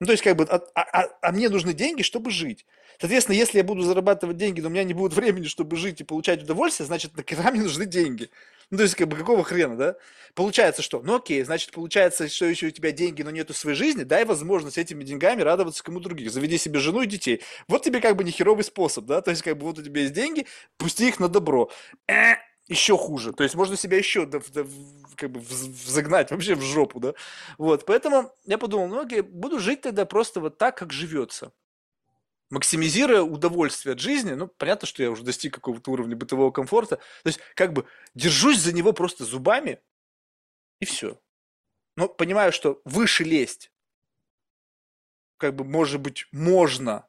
Ну, 0.00 0.06
то 0.06 0.12
есть, 0.12 0.22
как 0.22 0.36
бы, 0.36 0.44
а, 0.44 0.60
а, 0.74 1.08
а 1.22 1.32
мне 1.32 1.48
нужны 1.48 1.72
деньги, 1.72 2.02
чтобы 2.02 2.30
жить. 2.30 2.66
Соответственно, 3.00 3.36
если 3.36 3.58
я 3.58 3.64
буду 3.64 3.82
зарабатывать 3.82 4.36
деньги, 4.36 4.60
но 4.60 4.68
у 4.68 4.70
меня 4.70 4.84
не 4.84 4.94
будет 4.94 5.12
времени, 5.14 5.46
чтобы 5.46 5.76
жить 5.76 6.00
и 6.00 6.04
получать 6.04 6.42
удовольствие, 6.42 6.86
значит, 6.86 7.16
нахера 7.16 7.50
мне 7.50 7.62
нужны 7.62 7.86
деньги. 7.86 8.30
Ну, 8.70 8.78
то 8.78 8.82
есть, 8.82 8.94
как 8.94 9.08
бы, 9.08 9.16
какого 9.16 9.44
хрена, 9.44 9.76
да? 9.76 9.96
Получается, 10.34 10.82
что? 10.82 11.00
Ну, 11.00 11.16
окей, 11.16 11.42
значит, 11.44 11.70
получается, 11.70 12.28
что 12.28 12.46
еще 12.46 12.66
у 12.66 12.70
тебя 12.70 12.90
деньги, 12.90 13.22
но 13.22 13.30
нету 13.30 13.54
своей 13.54 13.76
жизни, 13.76 14.02
дай 14.02 14.24
возможность 14.24 14.76
этими 14.76 15.02
деньгами 15.04 15.40
радоваться 15.40 15.82
кому 15.82 16.00
других. 16.00 16.30
Заведи 16.30 16.58
себе 16.58 16.78
жену 16.80 17.02
и 17.02 17.06
детей. 17.06 17.42
Вот 17.68 17.82
тебе, 17.82 18.00
как 18.00 18.16
бы, 18.16 18.24
нехеровый 18.24 18.64
способ, 18.64 19.06
да? 19.06 19.22
То 19.22 19.30
есть, 19.30 19.42
как 19.42 19.56
бы, 19.56 19.66
вот 19.66 19.78
у 19.78 19.82
тебя 19.82 20.02
есть 20.02 20.12
деньги, 20.12 20.46
пусти 20.76 21.08
их 21.08 21.20
на 21.20 21.28
добро. 21.28 21.70
Э, 22.08 22.34
еще 22.68 22.96
хуже. 22.98 23.32
То 23.32 23.44
есть 23.44 23.54
можно 23.54 23.76
себя 23.76 23.96
еще 23.96 24.26
как 25.16 25.30
бы 25.30 25.40
загнать 25.40 26.30
вообще 26.30 26.54
в 26.54 26.62
жопу, 26.62 27.00
да. 27.00 27.14
Вот, 27.58 27.86
поэтому 27.86 28.32
я 28.44 28.58
подумал, 28.58 28.88
ну 28.88 29.00
окей, 29.02 29.20
буду 29.20 29.58
жить 29.58 29.80
тогда 29.82 30.06
просто 30.06 30.40
вот 30.40 30.58
так, 30.58 30.76
как 30.76 30.92
живется. 30.92 31.52
Максимизируя 32.50 33.22
удовольствие 33.22 33.94
от 33.94 33.98
жизни, 33.98 34.32
ну, 34.34 34.46
понятно, 34.46 34.86
что 34.86 35.02
я 35.02 35.10
уже 35.10 35.24
достиг 35.24 35.54
какого-то 35.54 35.90
уровня 35.90 36.14
бытового 36.14 36.52
комфорта, 36.52 36.96
то 36.96 37.26
есть 37.26 37.40
как 37.54 37.72
бы 37.72 37.86
держусь 38.14 38.60
за 38.60 38.72
него 38.72 38.92
просто 38.92 39.24
зубами, 39.24 39.80
и 40.78 40.84
все. 40.84 41.18
Но 41.96 42.08
понимаю, 42.08 42.52
что 42.52 42.80
выше 42.84 43.24
лезть, 43.24 43.72
как 45.38 45.54
бы, 45.56 45.64
может 45.64 46.00
быть, 46.00 46.26
можно, 46.30 47.06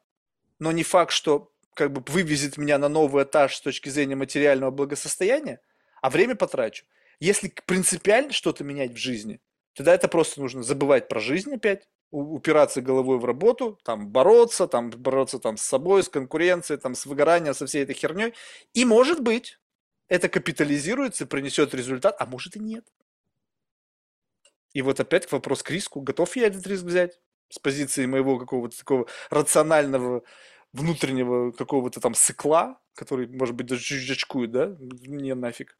но 0.58 0.72
не 0.72 0.82
факт, 0.82 1.12
что 1.12 1.52
как 1.74 1.92
бы 1.92 2.02
вывезет 2.12 2.56
меня 2.56 2.78
на 2.78 2.88
новый 2.88 3.22
этаж 3.22 3.56
с 3.56 3.60
точки 3.60 3.88
зрения 3.88 4.16
материального 4.16 4.70
благосостояния, 4.70 5.60
а 6.02 6.10
время 6.10 6.34
потрачу. 6.34 6.84
Если 7.20 7.52
принципиально 7.66 8.32
что-то 8.32 8.64
менять 8.64 8.92
в 8.92 8.96
жизни, 8.96 9.40
тогда 9.74 9.94
это 9.94 10.08
просто 10.08 10.40
нужно 10.40 10.62
забывать 10.62 11.08
про 11.08 11.20
жизнь 11.20 11.54
опять, 11.54 11.88
упираться 12.10 12.80
головой 12.80 13.18
в 13.18 13.24
работу, 13.24 13.78
там 13.84 14.08
бороться, 14.08 14.66
там 14.66 14.90
бороться 14.90 15.38
там 15.38 15.56
с 15.56 15.62
собой, 15.62 16.02
с 16.02 16.08
конкуренцией, 16.08 16.80
там 16.80 16.94
с 16.94 17.04
выгоранием, 17.06 17.54
со 17.54 17.66
всей 17.66 17.82
этой 17.82 17.94
херней. 17.94 18.34
И 18.72 18.84
может 18.84 19.20
быть, 19.20 19.58
это 20.08 20.28
капитализируется, 20.28 21.26
принесет 21.26 21.74
результат, 21.74 22.16
а 22.18 22.26
может 22.26 22.56
и 22.56 22.60
нет. 22.60 22.86
И 24.72 24.82
вот 24.82 25.00
опять 25.00 25.26
к 25.26 25.32
вопрос 25.32 25.62
к 25.62 25.70
риску. 25.70 26.00
Готов 26.00 26.36
я 26.36 26.46
этот 26.46 26.66
риск 26.66 26.84
взять? 26.84 27.20
С 27.50 27.58
позиции 27.58 28.04
моего 28.06 28.38
какого-то 28.38 28.76
такого 28.76 29.06
рационального 29.30 30.22
внутреннего 30.72 31.50
какого-то 31.52 32.00
там 32.00 32.14
сыкла, 32.14 32.78
который, 32.94 33.26
может 33.26 33.54
быть, 33.54 33.66
даже 33.66 33.82
чуть 33.82 34.50
да? 34.50 34.76
Мне 34.78 35.34
нафиг. 35.34 35.76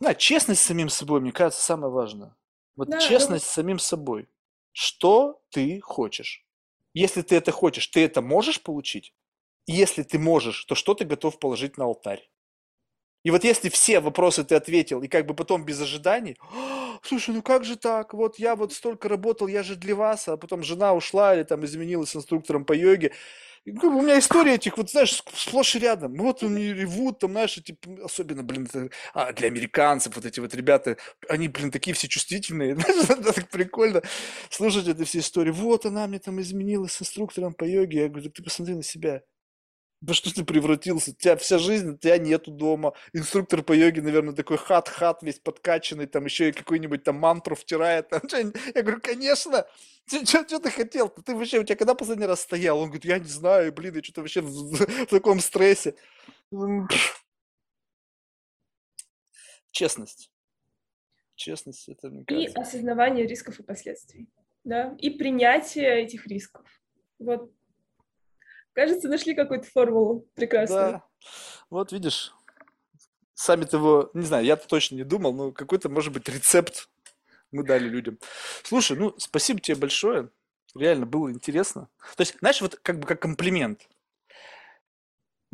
Да, 0.00 0.14
честность 0.14 0.62
с 0.62 0.66
самим 0.66 0.88
собой, 0.88 1.20
мне 1.20 1.32
кажется, 1.32 1.62
самое 1.62 1.92
важное. 1.92 2.36
Вот 2.76 2.88
да, 2.88 2.98
честность 2.98 3.44
да. 3.44 3.50
с 3.50 3.54
самим 3.54 3.78
собой. 3.78 4.28
Что 4.72 5.40
ты 5.50 5.80
хочешь? 5.80 6.46
Если 6.92 7.22
ты 7.22 7.36
это 7.36 7.52
хочешь, 7.52 7.86
ты 7.86 8.04
это 8.04 8.20
можешь 8.20 8.62
получить? 8.62 9.14
Если 9.66 10.02
ты 10.02 10.18
можешь, 10.18 10.64
то 10.64 10.74
что 10.74 10.94
ты 10.94 11.04
готов 11.04 11.38
положить 11.38 11.76
на 11.76 11.84
алтарь? 11.84 12.30
И 13.26 13.30
вот 13.32 13.42
если 13.42 13.70
все 13.70 13.98
вопросы 13.98 14.44
ты 14.44 14.54
ответил, 14.54 15.02
и 15.02 15.08
как 15.08 15.26
бы 15.26 15.34
потом 15.34 15.64
без 15.64 15.80
ожиданий, 15.80 16.36
слушай, 17.02 17.34
ну 17.34 17.42
как 17.42 17.64
же 17.64 17.74
так? 17.74 18.14
Вот 18.14 18.38
я 18.38 18.54
вот 18.54 18.72
столько 18.72 19.08
работал, 19.08 19.48
я 19.48 19.64
же 19.64 19.74
для 19.74 19.96
вас, 19.96 20.28
а 20.28 20.36
потом 20.36 20.62
жена 20.62 20.94
ушла 20.94 21.34
или 21.34 21.42
там 21.42 21.64
изменилась 21.64 22.14
инструктором 22.14 22.64
по 22.64 22.72
йоге. 22.72 23.10
У 23.66 24.00
меня 24.00 24.20
история 24.20 24.54
этих, 24.54 24.78
вот 24.78 24.90
знаешь, 24.90 25.24
сплошь 25.34 25.74
и 25.74 25.80
рядом. 25.80 26.14
Вот 26.14 26.44
они 26.44 26.72
ревут, 26.72 27.18
там, 27.18 27.32
знаешь, 27.32 27.54
типа, 27.56 28.04
особенно, 28.04 28.44
блин, 28.44 28.68
а, 29.12 29.32
для 29.32 29.48
американцев 29.48 30.14
вот 30.14 30.24
эти 30.24 30.38
вот 30.38 30.54
ребята, 30.54 30.96
они, 31.28 31.48
блин, 31.48 31.72
такие 31.72 31.94
все 31.94 32.06
чувствительные. 32.06 32.76
так 33.08 33.48
прикольно 33.50 34.02
слушать 34.50 34.86
эти 34.86 35.02
все 35.02 35.18
истории. 35.18 35.50
Вот 35.50 35.84
она 35.84 36.06
мне 36.06 36.20
там 36.20 36.40
изменилась 36.40 36.92
с 36.92 37.02
инструктором 37.02 37.54
по 37.54 37.64
йоге. 37.64 38.02
Я 38.02 38.08
говорю, 38.08 38.30
ты 38.30 38.40
посмотри 38.40 38.76
на 38.76 38.84
себя. 38.84 39.22
Да 40.02 40.12
что 40.12 40.32
ты 40.34 40.44
превратился? 40.44 41.12
У 41.12 41.14
тебя 41.14 41.36
вся 41.36 41.58
жизнь, 41.58 41.98
тебя 41.98 42.18
нету 42.18 42.50
дома. 42.50 42.92
Инструктор 43.14 43.62
по 43.62 43.72
йоге, 43.72 44.02
наверное, 44.02 44.34
такой 44.34 44.58
хат-хат 44.58 45.22
весь 45.22 45.38
подкачанный, 45.38 46.06
там 46.06 46.26
еще 46.26 46.50
и 46.50 46.52
какой-нибудь 46.52 47.02
там 47.02 47.16
мантру 47.16 47.56
втирает. 47.56 48.10
Я 48.74 48.82
говорю, 48.82 49.00
конечно. 49.00 49.66
Что 50.06 50.60
ты 50.60 50.70
хотел? 50.70 51.08
Ты 51.08 51.34
вообще, 51.34 51.58
у 51.58 51.64
тебя 51.64 51.76
когда 51.76 51.94
последний 51.94 52.26
раз 52.26 52.42
стоял? 52.42 52.78
Он 52.78 52.86
говорит, 52.86 53.04
я 53.04 53.18
не 53.18 53.28
знаю, 53.28 53.72
блин, 53.72 53.96
я 53.96 54.02
что-то 54.04 54.20
вообще 54.20 54.40
в, 54.40 54.50
в 54.50 55.06
таком 55.06 55.40
стрессе. 55.40 55.96
Честность. 59.72 60.30
Честность, 61.34 61.88
это 61.88 62.08
мне 62.08 62.24
кажется. 62.24 62.58
И 62.58 62.62
осознавание 62.62 63.26
рисков 63.26 63.58
и 63.58 63.64
последствий. 63.64 64.28
Да, 64.62 64.96
и 64.98 65.10
принятие 65.10 66.02
этих 66.02 66.26
рисков. 66.26 66.66
Вот 67.18 67.52
Кажется, 68.76 69.08
нашли 69.08 69.34
какую-то 69.34 69.66
формулу 69.70 70.28
прекрасную. 70.34 70.92
Да. 70.92 71.04
Вот 71.70 71.92
видишь, 71.92 72.34
сами 73.32 73.64
того, 73.64 74.10
не 74.12 74.26
знаю, 74.26 74.44
я-то 74.44 74.68
точно 74.68 74.96
не 74.96 75.02
думал, 75.02 75.32
но 75.32 75.50
какой-то, 75.50 75.88
может 75.88 76.12
быть, 76.12 76.28
рецепт 76.28 76.90
мы 77.52 77.64
дали 77.64 77.88
людям. 77.88 78.18
Слушай, 78.64 78.98
ну, 78.98 79.14
спасибо 79.16 79.60
тебе 79.60 79.78
большое. 79.78 80.28
Реально 80.74 81.06
было 81.06 81.32
интересно. 81.32 81.88
То 82.16 82.20
есть, 82.20 82.36
знаешь, 82.40 82.60
вот 82.60 82.78
как 82.82 82.98
бы 82.98 83.06
как 83.06 83.18
комплимент. 83.22 83.88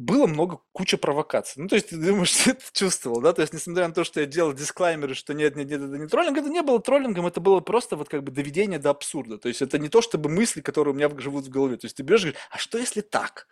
Было 0.02 0.26
много, 0.26 0.60
куча 0.72 0.98
провокаций. 0.98 1.62
Ну, 1.62 1.68
то 1.68 1.76
есть, 1.76 1.88
ты 1.88 1.96
думаешь, 1.96 2.30
что 2.34 2.50
это 2.50 2.64
чувствовал, 2.72 3.20
да? 3.20 3.32
То 3.32 3.42
есть, 3.42 3.52
несмотря 3.52 3.88
на 3.88 3.94
то, 3.94 4.04
что 4.04 4.20
я 4.20 4.26
делал 4.26 4.52
дисклаймеры, 4.52 5.14
что 5.14 5.34
нет, 5.34 5.56
нет, 5.56 5.70
нет, 5.70 5.80
это 5.80 5.98
не 5.98 6.06
троллинг, 6.06 6.38
это 6.38 6.48
не 6.48 6.62
было 6.62 6.80
троллингом, 6.80 7.26
это 7.26 7.40
было 7.40 7.60
просто 7.60 7.96
вот 7.96 8.08
как 8.08 8.22
бы 8.22 8.32
доведение 8.32 8.78
до 8.78 8.90
абсурда. 8.90 9.38
То 9.38 9.48
есть, 9.48 9.62
это 9.62 9.78
не 9.78 9.88
то, 9.88 10.02
чтобы 10.02 10.28
мысли, 10.28 10.60
которые 10.60 10.92
у 10.92 10.96
меня 10.96 11.08
живут 11.18 11.46
в 11.46 11.50
голове. 11.50 11.76
То 11.76 11.86
есть, 11.86 11.96
ты 11.96 12.02
берешь 12.02 12.20
и 12.20 12.24
говоришь, 12.24 12.42
а 12.50 12.58
что 12.58 12.78
если 12.78 13.00
так? 13.00 13.46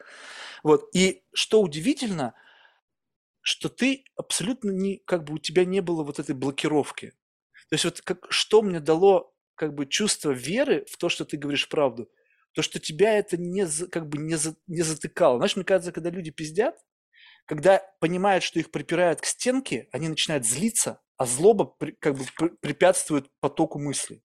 Вот. 0.62 0.88
И 0.94 1.22
что 1.32 1.60
удивительно, 1.60 2.34
что 3.40 3.68
ты 3.68 4.04
абсолютно 4.16 4.70
не, 4.70 4.98
как 5.04 5.24
бы 5.24 5.34
у 5.34 5.38
тебя 5.38 5.64
не 5.64 5.80
было 5.80 6.02
вот 6.02 6.18
этой 6.18 6.34
блокировки. 6.34 7.12
То 7.68 7.74
есть, 7.74 7.84
вот 7.84 8.00
как, 8.02 8.26
что 8.30 8.62
мне 8.62 8.80
дало 8.80 9.32
как 9.54 9.74
бы 9.74 9.86
чувство 9.86 10.30
веры 10.30 10.86
в 10.88 10.96
то, 10.96 11.08
что 11.08 11.24
ты 11.24 11.36
говоришь 11.36 11.68
правду– 11.68 12.10
то, 12.52 12.62
что 12.62 12.78
тебя 12.78 13.18
это 13.18 13.36
не, 13.36 13.66
как 13.88 14.08
бы 14.08 14.18
не, 14.18 14.36
за, 14.36 14.56
не 14.66 14.82
затыкало. 14.82 15.38
Знаешь, 15.38 15.56
мне 15.56 15.64
кажется, 15.64 15.92
когда 15.92 16.10
люди 16.10 16.30
пиздят, 16.30 16.76
когда 17.46 17.82
понимают, 18.00 18.44
что 18.44 18.58
их 18.58 18.70
припирают 18.70 19.20
к 19.20 19.24
стенке, 19.24 19.88
они 19.92 20.08
начинают 20.08 20.46
злиться, 20.46 21.00
а 21.16 21.26
злоба 21.26 21.64
при, 21.64 21.92
как 21.92 22.16
бы 22.16 22.24
препятствует 22.60 23.30
потоку 23.40 23.78
мыслей. 23.78 24.22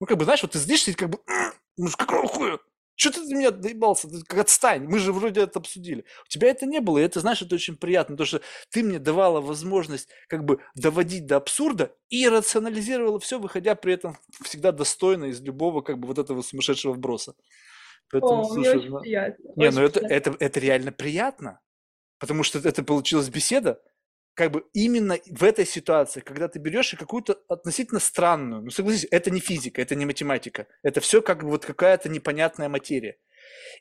Ну, 0.00 0.06
как 0.06 0.18
бы, 0.18 0.24
знаешь, 0.24 0.42
вот 0.42 0.52
ты 0.52 0.58
злишься 0.58 0.92
и 0.92 0.94
как 0.94 1.10
бы, 1.10 1.18
ну, 1.76 1.88
какого 1.96 2.28
хуя? 2.28 2.58
Что 2.98 3.12
ты 3.12 3.20
меня 3.32 3.52
доебался? 3.52 4.08
Ты 4.08 4.24
как 4.26 4.40
отстань, 4.40 4.82
мы 4.82 4.98
же 4.98 5.12
вроде 5.12 5.42
это 5.42 5.60
обсудили. 5.60 6.04
У 6.26 6.28
тебя 6.28 6.48
это 6.48 6.66
не 6.66 6.80
было, 6.80 6.98
и 6.98 7.02
это, 7.02 7.20
знаешь, 7.20 7.40
это 7.40 7.54
очень 7.54 7.76
приятно, 7.76 8.16
потому 8.16 8.26
что 8.26 8.40
ты 8.70 8.82
мне 8.82 8.98
давала 8.98 9.40
возможность 9.40 10.08
как 10.26 10.44
бы 10.44 10.58
доводить 10.74 11.24
до 11.24 11.36
абсурда 11.36 11.94
и 12.08 12.28
рационализировала 12.28 13.20
все, 13.20 13.38
выходя 13.38 13.76
при 13.76 13.94
этом 13.94 14.18
всегда 14.42 14.72
достойно 14.72 15.26
из 15.26 15.40
любого 15.40 15.80
как 15.80 16.00
бы 16.00 16.08
вот 16.08 16.18
этого 16.18 16.42
сумасшедшего 16.42 16.92
вброса. 16.92 17.34
Поэтому, 18.10 18.40
О, 18.40 18.44
слушай, 18.46 18.58
мне 18.58 18.70
очень 18.70 18.90
ну, 18.90 19.00
приятно. 19.00 19.52
Не, 19.54 19.70
ну 19.70 19.82
это, 19.82 20.00
это, 20.00 20.36
это 20.36 20.58
реально 20.58 20.90
приятно, 20.90 21.60
потому 22.18 22.42
что 22.42 22.58
это 22.58 22.82
получилась 22.82 23.28
беседа, 23.28 23.80
как 24.38 24.52
бы 24.52 24.64
именно 24.72 25.18
в 25.28 25.42
этой 25.42 25.66
ситуации, 25.66 26.20
когда 26.20 26.46
ты 26.46 26.60
берешь 26.60 26.92
и 26.92 26.96
какую-то 26.96 27.40
относительно 27.48 27.98
странную, 27.98 28.62
ну 28.62 28.70
согласись, 28.70 29.08
это 29.10 29.32
не 29.32 29.40
физика, 29.40 29.82
это 29.82 29.96
не 29.96 30.06
математика, 30.06 30.68
это 30.84 31.00
все 31.00 31.22
как 31.22 31.42
бы 31.42 31.50
вот 31.50 31.66
какая-то 31.66 32.08
непонятная 32.08 32.68
материя. 32.68 33.16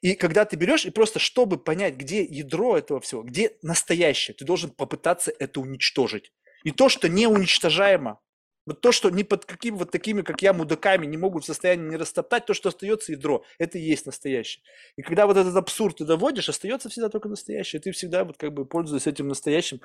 И 0.01 0.15
когда 0.15 0.45
ты 0.45 0.55
берешь 0.55 0.85
и 0.85 0.89
просто, 0.89 1.19
чтобы 1.19 1.59
понять, 1.59 1.93
где 1.95 2.23
ядро 2.23 2.75
этого 2.75 2.99
всего, 2.99 3.21
где 3.21 3.51
настоящее, 3.61 4.33
ты 4.33 4.45
должен 4.45 4.71
попытаться 4.71 5.31
это 5.37 5.59
уничтожить. 5.59 6.31
И 6.63 6.71
то, 6.71 6.89
что 6.89 7.07
не 7.07 7.27
уничтожаемо, 7.27 8.19
вот 8.67 8.81
то, 8.81 8.91
что 8.91 9.09
ни 9.09 9.23
под 9.23 9.45
какими 9.45 9.77
вот 9.77 9.91
такими, 9.91 10.21
как 10.21 10.41
я, 10.41 10.51
мудаками 10.51 11.05
не 11.05 11.15
могут 11.15 11.45
в 11.45 11.47
состоянии 11.47 11.87
не 11.89 11.95
растоптать, 11.95 12.45
то, 12.45 12.53
что 12.53 12.67
остается 12.67 13.13
ядро, 13.13 13.45
это 13.57 13.77
и 13.77 13.81
есть 13.81 14.05
настоящее. 14.05 14.61
И 14.97 15.01
когда 15.01 15.25
вот 15.25 15.37
этот 15.37 15.55
абсурд 15.55 15.97
ты 15.97 16.03
доводишь, 16.03 16.49
остается 16.49 16.89
всегда 16.89 17.07
только 17.07 17.29
настоящее. 17.29 17.79
И 17.79 17.83
ты 17.83 17.91
всегда 17.93 18.25
вот 18.25 18.37
как 18.37 18.53
бы 18.53 18.65
пользуясь 18.65 19.07
этим 19.07 19.29
настоящим, 19.29 19.79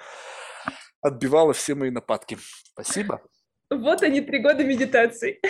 отбивала 1.00 1.52
все 1.52 1.76
мои 1.76 1.90
нападки. 1.90 2.38
Спасибо. 2.72 3.22
Вот 3.70 4.02
они, 4.02 4.20
три 4.20 4.40
года 4.40 4.64
медитации. 4.64 5.40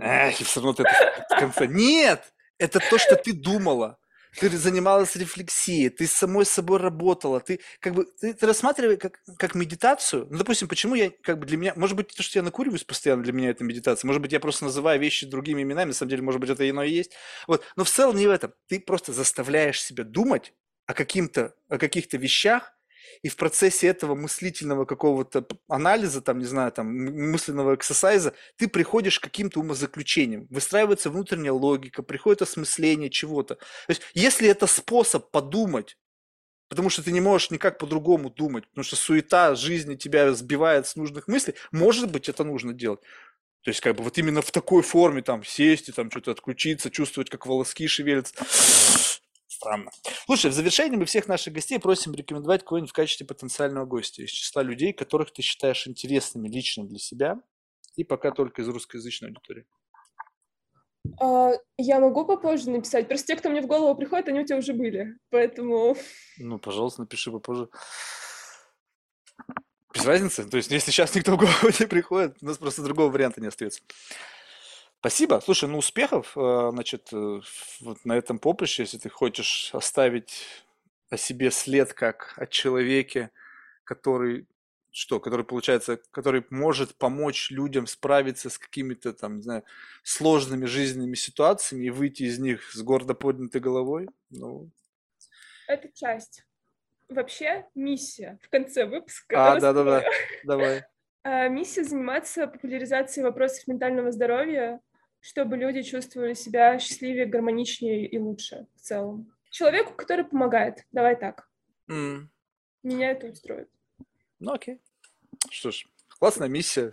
Эх, 0.00 0.40
и 0.40 0.44
все 0.44 0.60
равно 0.60 0.74
ты 0.74 0.82
это 0.82 1.24
в 1.30 1.38
конце. 1.38 1.66
Нет! 1.68 2.34
Это 2.58 2.80
то, 2.80 2.98
что 2.98 3.14
ты 3.14 3.32
думала 3.32 3.98
ты 4.36 4.48
занималась 4.56 5.16
рефлексией, 5.16 5.88
ты 5.88 6.06
с 6.06 6.12
самой 6.12 6.44
собой 6.44 6.78
работала, 6.78 7.40
ты 7.40 7.60
как 7.80 7.94
бы 7.94 8.06
ты, 8.20 8.34
ты 8.34 8.46
рассматривай 8.46 8.96
как, 8.96 9.20
как 9.38 9.54
медитацию. 9.54 10.26
Ну, 10.30 10.38
допустим, 10.38 10.68
почему 10.68 10.94
я 10.94 11.10
как 11.22 11.38
бы 11.38 11.46
для 11.46 11.56
меня, 11.56 11.72
может 11.76 11.96
быть, 11.96 12.08
то, 12.08 12.22
что 12.22 12.38
я 12.38 12.42
накуриваюсь 12.42 12.84
постоянно, 12.84 13.22
для 13.22 13.32
меня 13.32 13.50
это 13.50 13.64
медитация, 13.64 14.06
может 14.06 14.22
быть, 14.22 14.32
я 14.32 14.40
просто 14.40 14.64
называю 14.64 15.00
вещи 15.00 15.26
другими 15.26 15.62
именами, 15.62 15.88
на 15.88 15.94
самом 15.94 16.10
деле, 16.10 16.22
может 16.22 16.40
быть, 16.40 16.50
это 16.50 16.68
ино 16.68 16.82
и 16.82 16.90
есть. 16.90 17.12
Вот, 17.46 17.64
но 17.76 17.84
в 17.84 17.90
целом 17.90 18.16
не 18.16 18.26
в 18.26 18.30
этом. 18.30 18.54
Ты 18.68 18.80
просто 18.80 19.12
заставляешь 19.12 19.82
себя 19.82 20.04
думать 20.04 20.52
о, 20.86 20.94
каким-то, 20.94 21.54
о 21.68 21.78
каких-то 21.78 22.16
вещах, 22.16 22.72
и 23.22 23.28
в 23.28 23.36
процессе 23.36 23.86
этого 23.88 24.14
мыслительного 24.14 24.84
какого-то 24.84 25.46
анализа, 25.68 26.20
там, 26.20 26.38
не 26.38 26.44
знаю, 26.44 26.72
там, 26.72 26.86
мысленного 26.88 27.74
эксерсайза, 27.74 28.34
ты 28.56 28.68
приходишь 28.68 29.20
к 29.20 29.24
каким-то 29.24 29.60
умозаключениям. 29.60 30.46
Выстраивается 30.50 31.10
внутренняя 31.10 31.52
логика, 31.52 32.02
приходит 32.02 32.42
осмысление 32.42 33.10
чего-то. 33.10 33.56
То 33.56 33.90
есть, 33.90 34.02
если 34.14 34.48
это 34.48 34.66
способ 34.66 35.30
подумать, 35.30 35.96
потому 36.68 36.90
что 36.90 37.02
ты 37.02 37.12
не 37.12 37.20
можешь 37.20 37.50
никак 37.50 37.78
по-другому 37.78 38.30
думать, 38.30 38.68
потому 38.68 38.84
что 38.84 38.96
суета 38.96 39.54
жизни 39.54 39.94
тебя 39.94 40.32
сбивает 40.34 40.86
с 40.86 40.96
нужных 40.96 41.28
мыслей, 41.28 41.54
может 41.72 42.10
быть, 42.10 42.28
это 42.28 42.44
нужно 42.44 42.72
делать. 42.72 43.00
То 43.62 43.70
есть, 43.70 43.80
как 43.80 43.96
бы 43.96 44.04
вот 44.04 44.16
именно 44.18 44.40
в 44.40 44.50
такой 44.50 44.82
форме, 44.82 45.22
там, 45.22 45.44
сесть 45.44 45.88
и 45.88 45.92
там 45.92 46.10
что-то 46.10 46.30
отключиться, 46.30 46.90
чувствовать, 46.90 47.30
как 47.30 47.46
волоски 47.46 47.86
шевелятся 47.86 48.34
странно. 49.58 49.90
Слушай, 50.26 50.50
в 50.50 50.54
завершении 50.54 50.96
мы 50.96 51.04
всех 51.04 51.26
наших 51.26 51.52
гостей 51.52 51.78
просим 51.78 52.14
рекомендовать 52.14 52.64
кого-нибудь 52.64 52.90
в 52.90 52.94
качестве 52.94 53.26
потенциального 53.26 53.84
гостя 53.84 54.22
из 54.22 54.30
числа 54.30 54.62
людей, 54.62 54.92
которых 54.92 55.32
ты 55.32 55.42
считаешь 55.42 55.86
интересными 55.86 56.48
лично 56.48 56.86
для 56.86 56.98
себя, 56.98 57.40
и 57.96 58.04
пока 58.04 58.30
только 58.30 58.62
из 58.62 58.68
русскоязычной 58.68 59.30
аудитории. 59.30 59.66
А, 61.20 61.52
я 61.76 61.98
могу 61.98 62.24
попозже 62.24 62.70
написать. 62.70 63.08
Просто 63.08 63.26
те, 63.28 63.36
кто 63.36 63.50
мне 63.50 63.60
в 63.60 63.66
голову 63.66 63.96
приходит, 63.96 64.28
они 64.28 64.40
у 64.40 64.46
тебя 64.46 64.58
уже 64.58 64.72
были. 64.72 65.16
Поэтому... 65.30 65.96
Ну, 66.38 66.58
пожалуйста, 66.58 67.00
напиши 67.00 67.32
попозже. 67.32 67.68
Без 69.92 70.04
разницы. 70.04 70.48
То 70.48 70.56
есть, 70.56 70.70
если 70.70 70.92
сейчас 70.92 71.14
никто 71.14 71.32
в 71.32 71.38
голову 71.38 71.72
не 71.80 71.86
приходит, 71.86 72.36
у 72.40 72.46
нас 72.46 72.58
просто 72.58 72.82
другого 72.82 73.10
варианта 73.10 73.40
не 73.40 73.48
остается. 73.48 73.80
Спасибо. 75.00 75.40
Слушай, 75.44 75.68
ну 75.68 75.78
успехов, 75.78 76.36
э, 76.36 76.70
значит, 76.72 77.12
э, 77.12 77.40
вот 77.80 78.04
на 78.04 78.16
этом 78.16 78.38
поприще, 78.40 78.82
если 78.82 78.98
ты 78.98 79.08
хочешь 79.08 79.70
оставить 79.72 80.44
о 81.08 81.16
себе 81.16 81.50
след 81.52 81.92
как 81.92 82.34
о 82.36 82.46
человеке, 82.46 83.30
который 83.84 84.46
что, 84.90 85.20
который 85.20 85.44
получается, 85.44 86.00
который 86.10 86.44
может 86.50 86.96
помочь 86.96 87.50
людям 87.50 87.86
справиться 87.86 88.50
с 88.50 88.58
какими-то 88.58 89.12
там, 89.12 89.36
не 89.36 89.42
знаю, 89.42 89.64
сложными 90.02 90.64
жизненными 90.64 91.14
ситуациями 91.14 91.86
и 91.86 91.90
выйти 91.90 92.24
из 92.24 92.40
них 92.40 92.72
с 92.72 92.82
гордо 92.82 93.14
поднятой 93.14 93.60
головой. 93.60 94.08
Ну, 94.30 94.70
Это 95.68 95.88
часть. 95.94 96.44
Вообще 97.08 97.66
миссия 97.76 98.38
в 98.42 98.48
конце 98.50 98.86
выпуска. 98.86 99.52
А, 99.52 99.60
да-да-да, 99.60 100.04
давай. 100.42 100.84
А, 101.22 101.48
миссия 101.48 101.84
заниматься 101.84 102.48
популяризацией 102.48 103.24
вопросов 103.24 103.68
ментального 103.68 104.10
здоровья 104.10 104.80
чтобы 105.20 105.56
люди 105.56 105.82
чувствовали 105.82 106.34
себя 106.34 106.78
счастливее, 106.78 107.26
гармоничнее 107.26 108.06
и 108.06 108.18
лучше 108.18 108.66
в 108.76 108.80
целом. 108.80 109.32
Человеку, 109.50 109.94
который 109.94 110.24
помогает. 110.24 110.84
Давай 110.92 111.16
так. 111.16 111.48
Mm. 111.88 112.26
Меня 112.82 113.10
это 113.10 113.28
устроит. 113.28 113.68
Ну 114.38 114.52
окей. 114.52 114.80
Что 115.50 115.70
ж, 115.70 115.86
классная 116.18 116.48
миссия. 116.48 116.92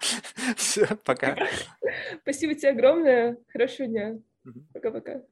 Все, 0.56 0.86
пока. 1.04 1.36
Спасибо 2.22 2.54
тебе 2.54 2.70
огромное. 2.70 3.38
Хорошего 3.48 3.88
дня. 3.88 4.18
Пока-пока. 4.72 5.22